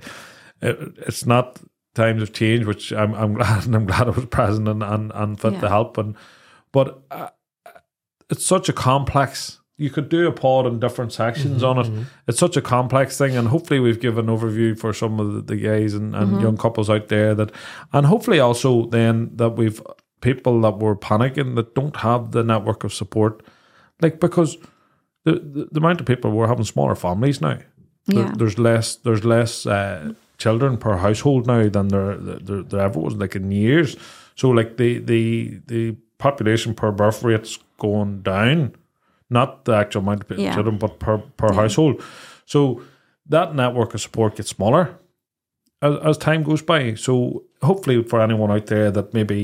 it, 0.61 0.79
it's 0.97 1.25
not 1.25 1.59
times 1.95 2.21
have 2.21 2.33
changed, 2.33 2.67
which 2.67 2.91
I'm 2.91 3.13
I'm 3.13 3.33
glad 3.35 3.65
and 3.65 3.75
I'm 3.75 3.85
glad 3.85 4.07
I 4.07 4.11
was 4.11 4.25
present 4.25 4.67
and 4.67 4.83
and, 4.83 5.11
and 5.13 5.39
fit 5.39 5.59
to 5.59 5.69
help. 5.69 5.97
And 5.97 6.15
but 6.73 7.01
uh, 7.09 7.29
it's 8.29 8.45
such 8.45 8.67
a 8.67 8.73
complex. 8.73 9.59
You 9.77 9.89
could 9.89 10.07
do 10.09 10.27
a 10.27 10.31
pod 10.31 10.65
in 10.67 10.79
different 10.79 11.13
sections 11.13 11.63
on 11.63 11.79
it. 11.79 12.05
It's 12.27 12.37
such 12.39 12.55
a 12.57 12.61
complex 12.61 13.17
thing, 13.17 13.35
and 13.35 13.47
hopefully 13.47 13.79
we've 13.79 13.99
given 13.99 14.29
an 14.29 14.37
overview 14.37 14.77
for 14.77 14.93
some 14.93 15.19
of 15.19 15.47
the, 15.47 15.55
guys 15.55 15.93
and, 15.95 16.13
and 16.15 16.39
young 16.41 16.57
couples 16.57 16.89
out 16.89 17.07
there 17.07 17.33
that, 17.35 17.51
and 17.91 18.05
hopefully 18.05 18.39
also 18.39 18.85
then 18.87 19.31
that 19.35 19.51
we've 19.51 19.81
people 20.21 20.61
that 20.61 20.77
were 20.79 20.95
panicking 20.95 21.55
that 21.55 21.73
don't 21.75 21.97
have 21.97 22.31
the 22.31 22.43
network 22.43 22.83
of 22.83 22.93
support, 22.93 23.41
like 24.01 24.19
because 24.19 24.57
the 25.25 25.33
the, 25.33 25.67
the 25.71 25.79
amount 25.79 25.99
of 26.01 26.05
people 26.07 26.31
we're 26.31 26.47
having 26.47 26.65
smaller 26.65 26.95
families 26.95 27.41
now. 27.41 27.57
There- 28.05 28.25
Yeah. 28.25 28.33
there's 28.37 28.59
less 28.59 28.95
there's 28.97 29.23
less 29.25 29.65
uh, 29.65 30.13
children 30.37 30.77
per 30.77 30.97
household 30.97 31.47
now 31.47 31.67
than 31.69 31.87
there, 31.87 32.15
there 32.17 32.61
there 32.63 32.81
ever 32.81 32.99
was 32.99 33.15
like 33.15 33.35
in 33.35 33.51
years. 33.51 33.95
So 34.35 34.49
like 34.49 34.77
the 34.77 34.99
the 34.99 35.61
the 35.67 35.95
population 36.27 36.73
per 36.73 36.91
birth 36.91 37.23
rate's 37.23 37.59
going 37.77 38.21
down, 38.23 38.73
not 39.29 39.65
the 39.65 39.73
actual 39.81 40.01
amount 40.01 40.23
of 40.31 40.39
Yeah. 40.39 40.53
children, 40.55 40.77
but 40.77 40.99
per 40.99 41.17
per 41.41 41.53
household. 41.61 42.01
So 42.45 42.81
that 43.29 43.55
network 43.55 43.93
of 43.93 44.01
support 44.01 44.35
gets 44.37 44.49
smaller 44.49 44.83
as, 45.81 45.93
as 46.09 46.17
time 46.17 46.43
goes 46.43 46.61
by. 46.61 46.95
So 46.95 47.43
hopefully, 47.61 48.03
for 48.03 48.21
anyone 48.21 48.51
out 48.55 48.65
there 48.67 48.91
that 48.91 49.13
maybe 49.13 49.39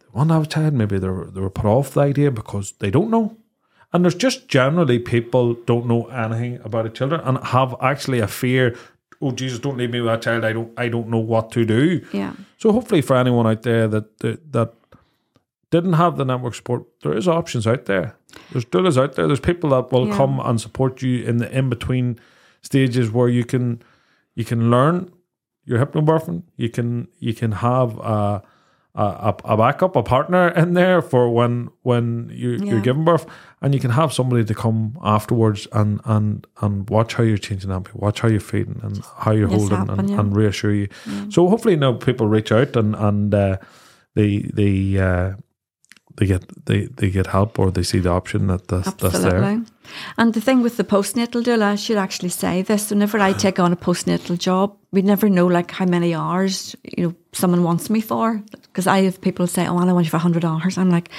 they 0.00 0.08
want 0.12 0.28
to 0.30 0.34
have 0.34 0.44
a 0.44 0.54
child, 0.56 0.74
maybe 0.74 0.98
they're 0.98 1.24
they 1.34 1.40
were 1.40 1.50
put 1.60 1.66
off 1.76 1.90
the 1.94 2.00
idea 2.12 2.30
because 2.30 2.66
they 2.78 2.90
don't 2.90 3.10
know. 3.10 3.36
And 3.92 4.04
there's 4.04 4.22
just 4.26 4.48
generally 4.48 4.98
people 4.98 5.54
don't 5.66 5.86
know 5.86 6.02
anything 6.24 6.60
about 6.64 6.86
a 6.86 6.90
children 6.90 7.20
and 7.24 7.38
have 7.56 7.74
actually 7.80 8.20
a 8.22 8.28
fear. 8.28 8.76
Oh 9.20 9.32
Jesus, 9.32 9.58
don't 9.60 9.76
leave 9.78 9.90
me 9.92 10.00
with 10.00 10.10
that 10.12 10.22
child. 10.22 10.44
I 10.44 10.52
don't. 10.52 10.70
I 10.84 10.88
don't 10.94 11.08
know 11.08 11.24
what 11.32 11.50
to 11.52 11.64
do. 11.64 12.00
Yeah. 12.12 12.32
So 12.58 12.72
hopefully, 12.72 13.02
for 13.02 13.16
anyone 13.16 13.46
out 13.52 13.62
there 13.62 13.88
that 13.88 14.06
that, 14.18 14.52
that 14.52 14.70
didn't 15.70 15.94
have 15.94 16.16
the 16.16 16.24
network 16.24 16.54
support, 16.54 16.84
there 17.02 17.16
is 17.16 17.28
options 17.28 17.66
out 17.66 17.84
there. 17.86 18.14
There's 18.52 18.64
doulas 18.64 18.96
out 18.96 19.14
there. 19.14 19.26
There's 19.26 19.40
people 19.40 19.70
that 19.70 19.92
will 19.92 20.08
Yeah. 20.08 20.16
come 20.16 20.40
and 20.40 20.60
support 20.60 21.02
you 21.02 21.24
in 21.24 21.38
the 21.38 21.50
in 21.58 21.68
between 21.68 22.18
stages 22.62 23.10
where 23.10 23.28
you 23.28 23.44
can 23.44 23.82
you 24.34 24.44
can 24.44 24.70
learn 24.70 25.10
your 25.64 25.78
hypnobirthing. 25.84 26.42
You 26.56 26.68
can 26.70 27.08
you 27.18 27.34
can 27.34 27.52
have 27.52 27.98
a 27.98 28.42
a, 28.94 29.34
a 29.44 29.56
backup, 29.56 29.94
a 29.94 30.02
partner 30.02 30.48
in 30.48 30.74
there 30.74 31.00
for 31.02 31.28
when 31.30 31.68
when 31.82 32.30
you, 32.34 32.50
Yeah. 32.52 32.64
you're 32.72 32.80
giving 32.80 33.04
birth, 33.04 33.26
and 33.62 33.72
you 33.74 33.78
can 33.80 33.90
have 33.92 34.12
somebody 34.12 34.44
to 34.44 34.54
come 34.54 34.98
afterwards 35.04 35.68
and 35.72 36.00
and 36.04 36.46
and 36.62 36.88
watch 36.90 37.14
how 37.14 37.22
you're 37.22 37.38
changing 37.38 37.70
nappy, 37.70 37.94
watch 37.94 38.20
how 38.22 38.28
you're 38.28 38.40
feeding, 38.40 38.80
and 38.82 39.00
how 39.18 39.32
you're 39.32 39.46
holding, 39.48 39.76
happen, 39.78 40.00
and, 40.00 40.10
yeah. 40.10 40.18
and 40.20 40.34
reassure 40.36 40.72
you. 40.74 40.88
So 41.28 41.48
hopefully 41.48 41.76
now 41.76 41.92
people 41.92 42.26
reach 42.26 42.50
out 42.50 42.74
and 42.76 42.96
and 42.96 43.34
uh, 43.34 43.58
they 44.14 44.38
they 44.52 44.98
uh, 44.98 45.34
they 46.18 46.26
get 46.26 46.66
they, 46.66 46.86
they 46.86 47.10
get 47.10 47.28
help 47.28 47.58
or 47.58 47.70
they 47.70 47.84
see 47.84 48.00
the 48.00 48.10
option 48.10 48.48
that 48.48 48.66
that's, 48.66 48.92
that's 48.94 49.20
there. 49.20 49.36
Absolutely. 49.36 49.72
And 50.16 50.34
the 50.34 50.40
thing 50.40 50.62
with 50.62 50.76
the 50.76 50.84
postnatal 50.84 51.42
doula, 51.44 51.62
I 51.62 51.74
should 51.76 51.96
actually 51.96 52.30
say 52.30 52.62
this. 52.62 52.90
Whenever 52.90 53.18
I 53.20 53.32
take 53.32 53.60
on 53.60 53.72
a 53.72 53.76
postnatal 53.76 54.36
job, 54.36 54.76
we 54.90 55.02
never 55.02 55.28
know 55.28 55.46
like 55.46 55.70
how 55.70 55.86
many 55.86 56.14
hours 56.14 56.74
you 56.82 57.06
know 57.06 57.14
someone 57.32 57.62
wants 57.62 57.88
me 57.88 58.00
for. 58.00 58.42
Because 58.62 58.88
I 58.88 59.02
have 59.02 59.20
people 59.20 59.46
say, 59.46 59.66
"Oh, 59.68 59.78
I 59.78 59.92
want 59.92 60.06
you 60.06 60.10
for 60.10 60.18
hundred 60.18 60.44
hours." 60.44 60.76
I'm 60.76 60.90
like, 60.90 61.10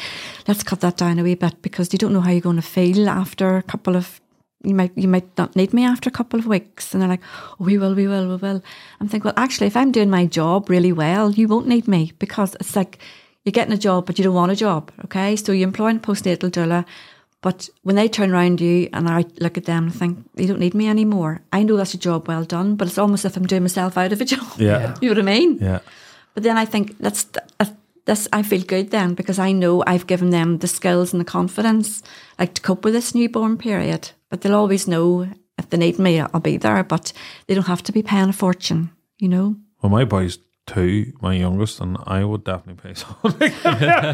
let's 0.47 0.63
cut 0.63 0.81
that 0.81 0.97
down 0.97 1.17
a 1.17 1.23
wee 1.23 1.35
bit 1.35 1.61
because 1.61 1.93
you 1.93 1.97
don't 1.97 2.13
know 2.13 2.21
how 2.21 2.31
you're 2.31 2.41
going 2.41 2.57
to 2.57 2.61
feel 2.61 3.09
after 3.09 3.57
a 3.57 3.63
couple 3.63 3.95
of. 3.95 4.19
You 4.63 4.75
might 4.75 4.91
you 4.97 5.07
might 5.07 5.37
not 5.37 5.55
need 5.55 5.73
me 5.73 5.85
after 5.85 6.09
a 6.09 6.11
couple 6.11 6.37
of 6.37 6.45
weeks, 6.45 6.93
and 6.93 7.01
they're 7.01 7.09
like, 7.09 7.23
"Oh, 7.59 7.63
we 7.63 7.77
will, 7.77 7.95
we 7.95 8.09
will, 8.09 8.27
we 8.27 8.35
will." 8.35 8.61
I'm 8.99 9.07
thinking, 9.07 9.29
well, 9.29 9.43
actually, 9.43 9.67
if 9.67 9.77
I'm 9.77 9.93
doing 9.93 10.09
my 10.09 10.25
job 10.25 10.69
really 10.69 10.91
well, 10.91 11.31
you 11.31 11.47
won't 11.47 11.67
need 11.67 11.87
me 11.87 12.11
because 12.19 12.55
it's 12.55 12.75
like 12.75 12.99
you're 13.45 13.51
getting 13.51 13.73
a 13.73 13.77
job, 13.77 14.05
but 14.05 14.17
you 14.17 14.23
don't 14.23 14.35
want 14.35 14.51
a 14.51 14.55
job. 14.55 14.91
Okay, 15.05 15.35
so 15.35 15.51
you 15.51 15.63
employ 15.63 15.91
a 15.91 15.99
postnatal 15.99 16.49
doula, 16.49 16.85
but 17.41 17.69
when 17.83 17.95
they 17.95 18.07
turn 18.09 18.31
around 18.31 18.59
you 18.59 18.89
and 18.91 19.07
I 19.07 19.23
look 19.39 19.57
at 19.57 19.65
them 19.65 19.85
and 19.85 19.95
think, 19.95 20.29
you 20.35 20.47
don't 20.47 20.59
need 20.59 20.73
me 20.73 20.89
anymore. 20.89 21.41
I 21.53 21.63
know 21.63 21.77
that's 21.77 21.93
a 21.93 21.97
job 21.97 22.27
well 22.27 22.43
done, 22.43 22.75
but 22.75 22.87
it's 22.87 22.97
almost 22.97 23.23
as 23.25 23.31
if 23.31 23.37
I'm 23.37 23.47
doing 23.47 23.61
myself 23.63 23.97
out 23.97 24.11
of 24.11 24.19
a 24.21 24.25
job. 24.33 24.45
Yeah. 24.57 24.95
you 25.01 25.09
know 25.09 25.21
what 25.21 25.29
I 25.29 25.37
mean? 25.39 25.57
Yeah. 25.61 25.79
But 26.33 26.43
then 26.43 26.57
I 26.57 26.65
think 26.65 26.97
that's 26.99 27.25
uh, 27.59 27.65
this. 28.05 28.27
I 28.33 28.43
feel 28.43 28.61
good 28.61 28.91
then 28.91 29.13
because 29.13 29.39
I 29.39 29.51
know 29.53 29.83
I've 29.87 30.05
given 30.07 30.31
them 30.31 30.57
the 30.57 30.67
skills 30.67 31.13
and 31.13 31.19
the 31.19 31.25
confidence, 31.25 32.03
like 32.37 32.53
to 32.55 32.61
cope 32.61 32.83
with 32.83 32.93
this 32.93 33.15
newborn 33.15 33.57
period. 33.57 34.11
But 34.29 34.41
they'll 34.41 34.55
always 34.55 34.87
know 34.87 35.27
if 35.57 35.69
they 35.69 35.77
need 35.77 35.97
me, 35.97 36.19
I'll 36.19 36.39
be 36.39 36.57
there. 36.57 36.83
But 36.83 37.13
they 37.47 37.55
don't 37.55 37.67
have 37.67 37.83
to 37.83 37.91
be 37.91 38.03
paying 38.03 38.29
a 38.29 38.33
fortune, 38.33 38.91
you 39.17 39.27
know. 39.29 39.55
Well, 39.81 39.89
my 39.89 40.05
boy's 40.05 40.37
two, 40.73 41.13
my 41.21 41.33
youngest, 41.35 41.79
and 41.81 41.97
I 42.05 42.23
would 42.23 42.43
definitely 42.43 42.81
pay 42.89 42.93
something. 42.95 43.51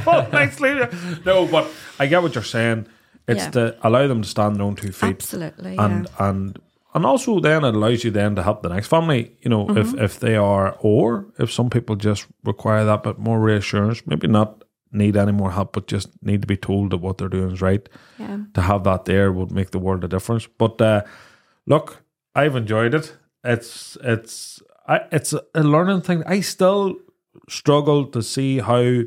Full 0.08 0.28
night's 0.32 0.58
sleep. 0.58 0.78
no, 1.26 1.46
but 1.46 1.66
I 2.00 2.08
get 2.08 2.22
what 2.24 2.34
you're 2.36 2.44
saying. 2.58 2.88
It's 3.28 3.44
Yeah. 3.46 3.52
to 3.52 3.62
allow 3.88 4.08
them 4.08 4.22
to 4.22 4.28
stand 4.28 4.48
on 4.52 4.54
their 4.58 4.68
own 4.68 4.76
two 4.76 4.92
feet. 4.92 5.16
Absolutely, 5.24 5.76
And 5.78 6.08
and 6.20 6.60
and 6.94 7.06
also 7.06 7.40
then 7.40 7.64
it 7.66 7.76
allows 7.76 8.04
you 8.06 8.12
then 8.12 8.36
to 8.36 8.44
help 8.44 8.62
the 8.62 8.70
next 8.70 8.88
family. 8.88 9.32
You 9.42 9.50
know, 9.50 9.66
Mm-hmm. 9.66 9.78
if 9.82 9.94
if 10.02 10.20
they 10.20 10.36
are 10.36 10.76
or 10.80 11.26
if 11.40 11.52
some 11.52 11.70
people 11.70 11.96
just 11.96 12.28
require 12.44 12.86
that 12.86 13.04
bit 13.04 13.18
more 13.18 13.40
reassurance, 13.40 14.02
maybe 14.06 14.28
not 14.28 14.64
need 14.92 15.18
any 15.18 15.32
more 15.34 15.52
help, 15.52 15.74
but 15.74 15.92
just 15.92 16.10
need 16.22 16.42
to 16.42 16.48
be 16.48 16.58
told 16.58 16.90
that 16.92 17.02
what 17.02 17.18
they're 17.18 17.38
doing 17.40 17.52
is 17.52 17.62
right. 17.62 17.90
Yeah. 18.20 18.38
To 18.54 18.62
have 18.62 18.84
that 18.84 19.06
there 19.06 19.32
would 19.32 19.52
make 19.52 19.70
the 19.72 19.80
world 19.80 20.04
a 20.04 20.08
difference. 20.08 20.48
But 20.58 20.80
uh, 20.82 21.02
look, 21.66 22.04
I've 22.36 22.56
enjoyed 22.56 22.94
it. 22.94 23.18
It's 23.44 23.98
it's 24.04 24.62
I, 24.88 25.02
it's 25.12 25.34
a 25.34 25.64
learning 25.64 26.02
thing. 26.02 26.24
I 26.26 26.42
still 26.42 26.96
struggle 27.50 28.06
to 28.08 28.22
see 28.22 28.60
how 28.60 29.02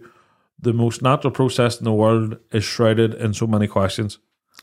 the 0.61 0.73
most 0.73 1.03
natural 1.03 1.31
process 1.31 1.79
in 1.79 1.85
the 1.85 1.93
world 1.93 2.37
is 2.53 2.65
shrouded 2.65 3.15
in 3.15 3.33
so 3.35 3.47
many 3.47 3.67
questions. 3.69 4.19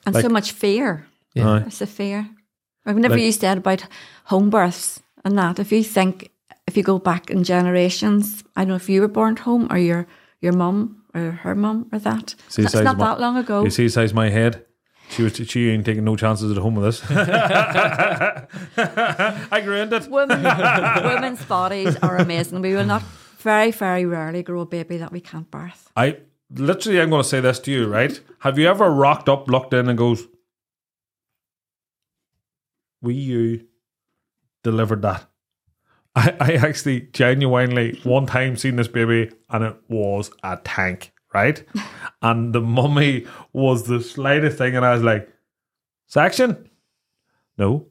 and 0.05 0.13
Like- 0.15 0.23
so 0.23 0.29
much 0.29 0.51
fear. 0.51 1.05
Yeah. 1.33 1.63
It's 1.65 1.81
a 1.81 1.87
fear. 1.87 2.29
Like 2.85 2.95
whenever 2.95 3.15
Like- 3.15 3.23
used 3.27 3.41
that 3.41 3.57
about 3.57 3.85
home 4.25 4.49
births 4.49 5.01
and 5.23 5.37
that, 5.37 5.59
if 5.59 5.71
you 5.71 5.83
think 5.83 6.31
if 6.67 6.75
you 6.77 6.83
go 6.83 6.99
back 6.99 7.29
in 7.29 7.43
generations, 7.43 8.43
I 8.55 8.61
don't 8.61 8.69
know 8.69 8.75
if 8.75 8.89
you 8.89 9.01
were 9.01 9.07
born 9.13 9.33
at 9.33 9.39
home 9.39 9.67
or 9.71 9.77
your 9.77 10.05
your 10.41 10.53
mum 10.53 11.03
or 11.13 11.31
her 11.43 11.55
mum 11.55 11.87
or 11.91 11.99
that. 11.99 12.35
See 12.49 12.61
the 12.61 12.65
It's 12.67 12.75
not 12.75 12.93
of 12.93 12.97
my- 12.99 13.05
that 13.05 13.19
long 13.19 13.37
ago. 13.37 13.63
You 13.63 13.69
see 13.71 13.83
the 13.85 13.89
size 13.91 14.11
of 14.11 14.15
my 14.15 14.29
head? 14.29 14.65
She 15.15 15.23
was 15.23 15.35
she 15.35 15.69
ain't 15.69 15.85
taking 15.85 16.03
no 16.03 16.17
chances 16.17 16.51
at 16.51 16.57
home 16.57 16.75
with 16.75 16.83
this. 16.85 17.01
I 18.77 19.63
ruined 19.65 19.93
it. 19.93 20.09
Women, 20.09 20.43
women's 21.05 21.45
bodies 21.45 21.95
are 22.01 22.17
amazing. 22.17 22.61
We 22.61 22.73
will 22.73 22.85
not 22.85 23.01
very, 23.37 23.71
very 23.71 24.05
rarely 24.05 24.43
grow 24.43 24.61
a 24.61 24.65
baby 24.65 24.97
that 24.97 25.13
we 25.13 25.21
can't 25.21 25.49
birth. 25.49 25.89
I 25.95 26.17
literally 26.49 26.99
I'm 26.99 27.09
gonna 27.09 27.23
say 27.23 27.39
this 27.39 27.59
to 27.59 27.71
you, 27.71 27.87
right? 27.87 28.19
Have 28.39 28.59
you 28.59 28.67
ever 28.67 28.89
rocked 28.89 29.29
up, 29.29 29.49
locked 29.49 29.73
in 29.73 29.87
and 29.87 29.97
goes, 29.97 30.27
We 33.01 33.13
you 33.13 33.67
delivered 34.63 35.01
that? 35.03 35.27
I, 36.15 36.35
I 36.41 36.53
actually 36.55 37.07
genuinely 37.13 38.01
one 38.03 38.25
time 38.25 38.57
seen 38.57 38.75
this 38.75 38.87
baby 38.89 39.31
and 39.49 39.63
it 39.63 39.77
was 39.87 40.29
a 40.43 40.57
tank, 40.57 41.13
right? 41.35 41.63
and 42.21 42.53
the 42.53 42.61
mummy 42.61 43.25
was 43.53 43.83
the 43.83 44.01
slightest 44.01 44.57
thing, 44.57 44.75
and 44.75 44.85
I 44.85 44.93
was 44.93 45.03
like, 45.03 45.29
Section? 46.07 46.69
No. 47.57 47.87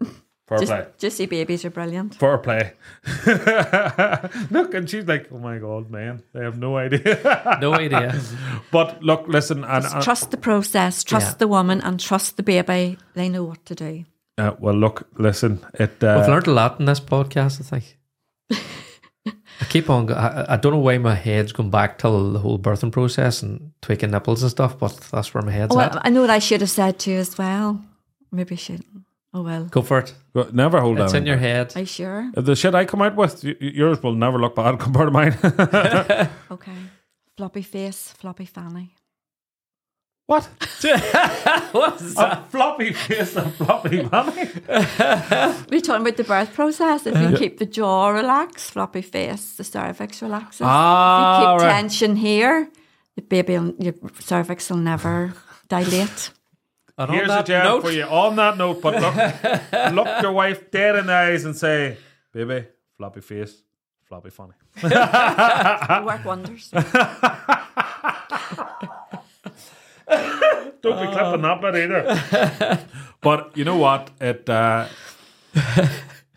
Fair 0.48 0.58
Just, 0.58 0.70
play. 0.72 0.86
juicy 0.98 1.26
babies 1.26 1.64
are 1.64 1.70
brilliant. 1.70 2.14
Fair 2.14 2.38
play. 2.38 2.72
look, 4.50 4.74
and 4.74 4.88
she's 4.88 5.04
like, 5.08 5.26
"Oh 5.32 5.38
my 5.38 5.58
god, 5.58 5.90
man, 5.90 6.22
they 6.32 6.44
have 6.44 6.56
no 6.56 6.76
idea." 6.76 7.58
No 7.60 7.74
idea. 7.74 8.14
but 8.70 9.02
look, 9.02 9.26
listen, 9.26 9.64
and 9.64 9.82
Just 9.82 9.94
and- 9.94 10.04
trust 10.04 10.30
the 10.30 10.36
process, 10.36 11.02
trust 11.02 11.32
Yeah. 11.34 11.38
the 11.38 11.48
woman, 11.48 11.80
and 11.80 11.98
trust 11.98 12.36
the 12.36 12.44
baby. 12.44 12.96
They 13.14 13.28
know 13.28 13.42
what 13.42 13.64
to 13.66 13.74
do. 13.74 14.04
uh, 14.38 14.52
well, 14.60 14.74
look, 14.76 15.08
listen. 15.18 15.58
It 15.74 15.90
We've 16.00 16.10
uh, 16.10 16.26
learned 16.28 16.46
a 16.46 16.52
lot 16.52 16.78
in 16.78 16.86
this 16.86 17.00
podcast, 17.00 17.60
I 17.60 17.64
think. 17.64 17.98
I 19.26 19.64
keep 19.68 19.88
on. 19.90 20.06
go- 20.06 20.14
I, 20.14 20.54
I 20.54 20.56
don't 20.56 20.72
know 20.72 20.78
why 20.78 20.98
my 20.98 21.14
head's 21.14 21.52
gone 21.52 21.70
back 21.70 21.98
till 21.98 22.32
the 22.32 22.38
whole 22.38 22.58
birthing 22.58 22.92
process 22.92 23.42
and 23.42 23.72
tweaking 23.82 24.10
nipples 24.10 24.42
and 24.42 24.50
stuff, 24.50 24.78
but 24.78 24.96
that's 25.10 25.32
where 25.34 25.42
my 25.42 25.52
head's 25.52 25.74
Oh, 25.74 25.80
at. 25.80 25.96
I, 25.96 26.02
I 26.04 26.10
know 26.10 26.20
what 26.20 26.30
I 26.30 26.38
should 26.38 26.60
have 26.60 26.70
said 26.70 26.98
to 27.00 27.10
you 27.10 27.18
as 27.18 27.36
well. 27.38 27.80
Maybe 28.30 28.54
I 28.54 28.58
shouldn't. 28.58 28.86
Oh 29.34 29.42
well. 29.42 29.64
Go 29.64 29.82
for 29.82 29.98
it. 29.98 30.14
never 30.52 30.80
hold 30.80 30.98
It's 31.00 31.12
on. 31.12 31.18
in 31.22 31.26
your 31.26 31.36
head. 31.36 31.72
Are 31.76 31.80
you 31.80 31.86
sure? 31.86 32.30
If 32.36 32.44
the 32.44 32.56
shit 32.56 32.74
I 32.74 32.84
come 32.86 33.02
out 33.02 33.16
with, 33.16 33.44
y- 33.44 33.54
y- 33.60 33.72
yours 33.74 34.02
will 34.02 34.14
never 34.14 34.38
look 34.38 34.54
bad 34.56 34.78
compared 34.78 35.08
to 35.08 35.10
mine. 35.10 35.36
Okay. 36.50 36.72
Floppy 37.36 37.62
face, 37.62 38.08
floppy 38.16 38.46
fanny. 38.46 38.94
What? 40.26 40.44
What's 41.72 42.16
A 42.16 42.44
floppy 42.50 42.92
face 42.92 43.36
and 43.36 43.52
floppy 43.54 44.02
money. 44.02 44.48
We're 45.70 45.80
talking 45.80 46.02
about 46.02 46.16
the 46.16 46.24
birth 46.26 46.52
process. 46.52 47.06
If 47.06 47.16
you 47.30 47.36
keep 47.36 47.58
the 47.58 47.66
jaw 47.66 48.08
relaxed, 48.08 48.72
floppy 48.72 49.02
face, 49.02 49.54
the 49.54 49.64
cervix 49.64 50.20
relaxes. 50.22 50.62
Ah, 50.64 51.38
if 51.38 51.40
you 51.40 51.46
keep 51.54 51.62
right. 51.62 51.80
tension 51.80 52.16
here, 52.16 52.68
the 53.14 53.22
baby, 53.22 53.58
will, 53.58 53.74
your 53.78 53.94
cervix 54.20 54.68
will 54.68 54.78
never 54.78 55.32
dilate. 55.68 56.30
And 56.98 57.10
Here's 57.10 57.26
a 57.26 57.28
that 57.28 57.46
jab 57.46 57.64
note- 57.64 57.82
for 57.82 57.92
you. 57.92 58.04
On 58.04 58.36
that 58.36 58.56
note, 58.58 58.80
but 58.82 58.94
look, 59.00 59.14
look 60.06 60.22
your 60.22 60.32
wife 60.32 60.70
dead 60.70 60.96
in 60.96 61.06
the 61.06 61.12
eyes 61.12 61.44
and 61.44 61.54
say, 61.54 61.98
"Baby, 62.32 62.66
floppy 62.96 63.20
face, 63.20 63.62
floppy 64.08 64.30
funny." 64.30 64.54
It'll 64.82 66.04
work 66.04 66.24
wonders. 66.24 66.72
Don't 70.86 71.10
be 71.10 71.16
clipping 71.16 71.42
that 71.42 71.60
bit 71.60 71.74
either. 71.74 72.86
but 73.20 73.56
you 73.56 73.64
know 73.64 73.76
what? 73.76 74.10
It 74.20 74.48
uh, 74.48 74.86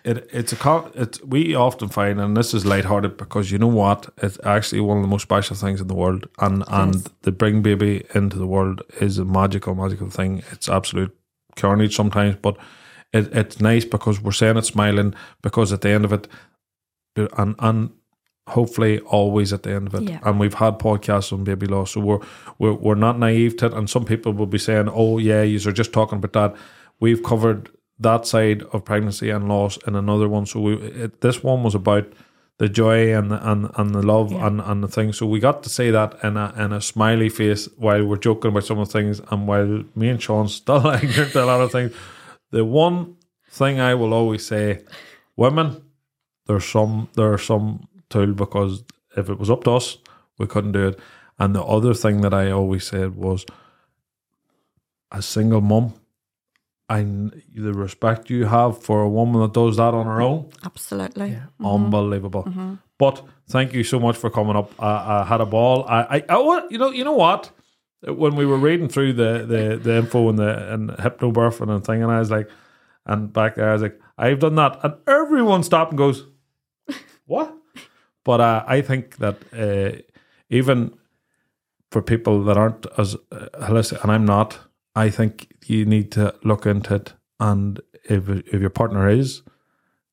it 0.03 0.27
it's 0.31 0.53
a 0.53 0.91
it's 0.95 1.21
we 1.23 1.55
often 1.55 1.89
find, 1.89 2.19
and 2.19 2.35
this 2.35 2.53
is 2.53 2.65
lighthearted 2.65 3.17
because 3.17 3.51
you 3.51 3.59
know 3.59 3.67
what? 3.67 4.09
It's 4.17 4.39
actually 4.43 4.81
one 4.81 4.97
of 4.97 5.03
the 5.03 5.09
most 5.09 5.23
special 5.23 5.55
things 5.55 5.81
in 5.81 5.87
the 5.87 5.95
world, 5.95 6.27
and 6.39 6.63
and 6.67 7.07
the 7.21 7.31
bring 7.31 7.61
baby 7.61 8.05
into 8.15 8.37
the 8.37 8.47
world 8.47 8.81
is 8.99 9.17
a 9.19 9.25
magical, 9.25 9.75
magical 9.75 10.09
thing. 10.09 10.43
It's 10.51 10.67
absolute 10.67 11.15
carnage 11.55 11.95
sometimes, 11.95 12.37
but 12.41 12.57
it, 13.13 13.33
it's 13.35 13.59
nice 13.59 13.85
because 13.85 14.21
we're 14.21 14.31
saying 14.31 14.57
it 14.57 14.65
smiling 14.65 15.13
because 15.41 15.71
at 15.71 15.81
the 15.81 15.89
end 15.89 16.05
of 16.05 16.13
it, 16.13 16.27
and 17.37 17.55
and 17.59 17.91
hopefully 18.49 18.99
always 18.99 19.53
at 19.53 19.63
the 19.63 19.71
end 19.71 19.87
of 19.87 19.95
it. 19.95 20.09
Yeah. 20.09 20.19
And 20.23 20.39
we've 20.39 20.53
had 20.53 20.79
podcasts 20.79 21.31
on 21.31 21.43
baby 21.43 21.67
loss, 21.67 21.91
so 21.91 22.01
we're 22.01 22.19
we're 22.57 22.73
we're 22.73 22.95
not 22.95 23.17
naive 23.17 23.57
to 23.57 23.67
it. 23.67 23.73
And 23.73 23.89
some 23.89 24.05
people 24.05 24.33
will 24.33 24.45
be 24.45 24.57
saying, 24.57 24.89
"Oh 24.89 25.17
yeah, 25.17 25.41
you 25.41 25.57
are 25.67 25.73
just 25.73 25.93
talking 25.93 26.17
about 26.17 26.33
that." 26.33 26.55
we've 26.99 27.23
covered 27.23 27.69
that 27.99 28.25
side 28.25 28.63
of 28.73 28.85
pregnancy 28.85 29.29
and 29.29 29.47
loss 29.47 29.77
in 29.87 29.95
another 29.95 30.29
one. 30.29 30.45
So 30.45 30.61
we, 30.61 30.75
it, 30.75 31.21
this 31.21 31.43
one 31.43 31.63
was 31.63 31.75
about 31.75 32.11
the 32.57 32.69
joy 32.69 33.15
and 33.17 33.31
the, 33.31 33.49
and 33.49 33.69
and 33.77 33.95
the 33.95 34.01
love 34.01 34.31
and, 34.33 34.61
and 34.61 34.83
the 34.83 34.87
thing. 34.87 35.13
So 35.13 35.25
we 35.25 35.39
got 35.39 35.63
to 35.63 35.69
say 35.69 35.91
that 35.91 36.17
in 36.23 36.37
a 36.37 36.53
in 36.57 36.73
a 36.73 36.81
smiley 36.81 37.29
face 37.29 37.67
while 37.77 38.05
we're 38.05 38.17
joking 38.17 38.51
about 38.51 38.65
some 38.65 38.79
of 38.79 38.87
the 38.87 38.93
things, 38.93 39.21
and 39.31 39.47
while 39.47 39.83
me 39.95 40.09
and 40.09 40.21
Sean 40.21 40.47
still 40.49 40.85
ignorant 40.87 41.31
to 41.33 41.43
a 41.43 41.45
lot 41.45 41.61
of 41.61 41.71
things. 41.71 41.93
The 42.51 42.65
one 42.65 43.15
thing 43.51 43.79
I 43.79 43.93
will 43.93 44.13
always 44.13 44.45
say, 44.45 44.83
women, 45.35 45.83
there's 46.47 46.65
some 46.65 47.09
there's 47.15 47.43
some 47.43 47.87
tool 48.09 48.33
because 48.33 48.83
if 49.15 49.29
it 49.29 49.39
was 49.39 49.49
up 49.49 49.63
to 49.65 49.71
us, 49.71 49.97
we 50.37 50.47
couldn't 50.47 50.73
do 50.73 50.87
it. 50.87 50.99
And 51.37 51.55
the 51.55 51.63
other 51.63 51.93
thing 51.93 52.21
that 52.21 52.33
I 52.33 52.51
always 52.51 52.85
said 52.85 53.15
was, 53.15 53.45
a 55.11 55.21
single 55.21 55.61
mum, 55.61 55.93
and 56.89 57.41
the 57.55 57.73
respect 57.73 58.29
you 58.29 58.45
have 58.45 58.81
for 58.81 59.01
a 59.01 59.09
woman 59.09 59.41
that 59.41 59.53
does 59.53 59.77
that 59.77 59.93
on 59.93 60.05
her 60.05 60.21
own, 60.21 60.49
Absolutely. 60.63 61.29
Mm-hmm. 61.31 61.65
unbelievable. 61.65 62.43
Mm-hmm. 62.43 62.75
But 62.97 63.25
thank 63.47 63.73
you 63.73 63.83
so 63.83 63.99
much 63.99 64.17
for 64.17 64.29
coming 64.29 64.55
up. 64.55 64.71
I, 64.81 65.21
I 65.21 65.25
had 65.25 65.39
a 65.39 65.45
ball. 65.45 65.85
I, 65.87 66.17
I, 66.17 66.23
I, 66.29 66.67
you 66.69 66.77
know, 66.77 66.91
you 66.91 67.03
know 67.03 67.13
what? 67.13 67.51
When 68.01 68.35
we 68.35 68.45
were 68.45 68.57
reading 68.57 68.87
through 68.87 69.13
the 69.13 69.45
the, 69.45 69.79
the 69.81 69.97
info 69.97 70.29
and 70.29 70.39
the 70.39 70.73
and 70.73 70.89
hypnobirthing 70.89 71.69
and 71.69 71.83
thing, 71.85 72.01
and 72.01 72.11
I 72.11 72.19
was 72.19 72.31
like, 72.31 72.49
and 73.05 73.31
back 73.31 73.55
there, 73.55 73.69
I 73.69 73.73
was 73.73 73.81
like, 73.81 73.99
I've 74.17 74.39
done 74.39 74.55
that, 74.55 74.79
and 74.83 74.95
everyone 75.05 75.63
stopped 75.63 75.91
and 75.91 75.97
goes, 75.97 76.25
"What?" 77.25 77.55
But 78.23 78.41
uh, 78.41 78.63
I 78.67 78.81
think 78.81 79.17
that 79.17 79.37
uh, 79.53 80.01
even 80.49 80.93
for 81.91 82.01
people 82.01 82.43
that 82.43 82.57
aren't 82.57 82.85
as 82.97 83.15
uh, 83.31 83.47
holistic, 83.61 84.03
and 84.03 84.11
I'm 84.11 84.25
not, 84.25 84.59
I 84.95 85.09
think 85.09 85.51
you 85.65 85.85
need 85.85 86.11
to 86.13 86.35
look 86.43 86.65
into 86.65 86.95
it. 86.95 87.13
And 87.39 87.79
if 88.03 88.29
if 88.29 88.61
your 88.61 88.69
partner 88.69 89.07
is, 89.07 89.43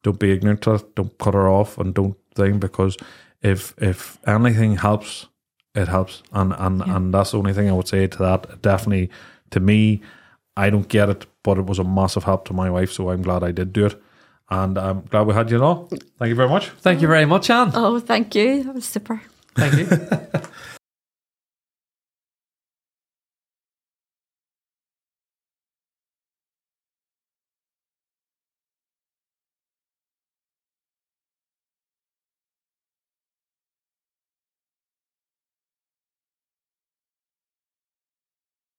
don't 0.03 0.19
be 0.19 0.33
ignorant 0.33 0.62
to 0.62 0.74
it. 0.74 0.95
Don't 0.95 1.19
cut 1.19 1.35
her 1.35 1.49
off, 1.49 1.78
and 1.78 1.95
don't 1.95 2.16
thing 2.35 2.59
because 2.59 2.97
if 3.43 3.74
if 3.78 4.19
anything 4.27 4.77
helps, 4.77 5.27
it 5.74 5.89
helps, 5.89 6.23
and 6.33 6.55
and 6.59 6.83
and 6.83 7.12
that's 7.12 7.33
the 7.33 7.39
only 7.39 7.53
thing 7.53 7.69
I 7.69 7.73
would 7.73 7.89
say 7.89 8.07
to 8.07 8.19
that. 8.19 8.62
Definitely, 8.62 9.11
to 9.51 9.61
me, 9.61 10.01
I 10.57 10.70
don't 10.70 10.89
get 10.89 11.09
it, 11.09 11.27
but 11.43 11.59
it 11.59 11.66
was 11.66 11.78
a 11.78 11.85
massive 11.85 12.24
help 12.24 12.45
to 12.47 12.55
my 12.55 12.70
wife, 12.70 12.93
so 12.93 13.11
I'm 13.11 13.23
glad 13.23 13.43
I 13.43 13.53
did 13.53 13.73
do 13.73 13.87
it, 13.87 14.01
and 14.51 14.78
I'm 14.78 15.02
glad 15.02 15.27
we 15.27 15.35
had 15.35 15.51
you 15.51 15.62
all. 15.62 15.89
Thank 16.18 16.28
you 16.28 16.35
very 16.35 16.48
much. 16.48 16.68
Thank 16.68 17.02
you 17.02 17.09
very 17.09 17.27
much, 17.27 17.51
Anne. 17.51 17.73
Oh, 17.74 17.98
thank 18.01 18.35
you. 18.35 18.64
That 18.64 18.74
was 18.74 18.85
super. 18.85 19.23
Thank 19.55 19.74
you. 19.74 19.89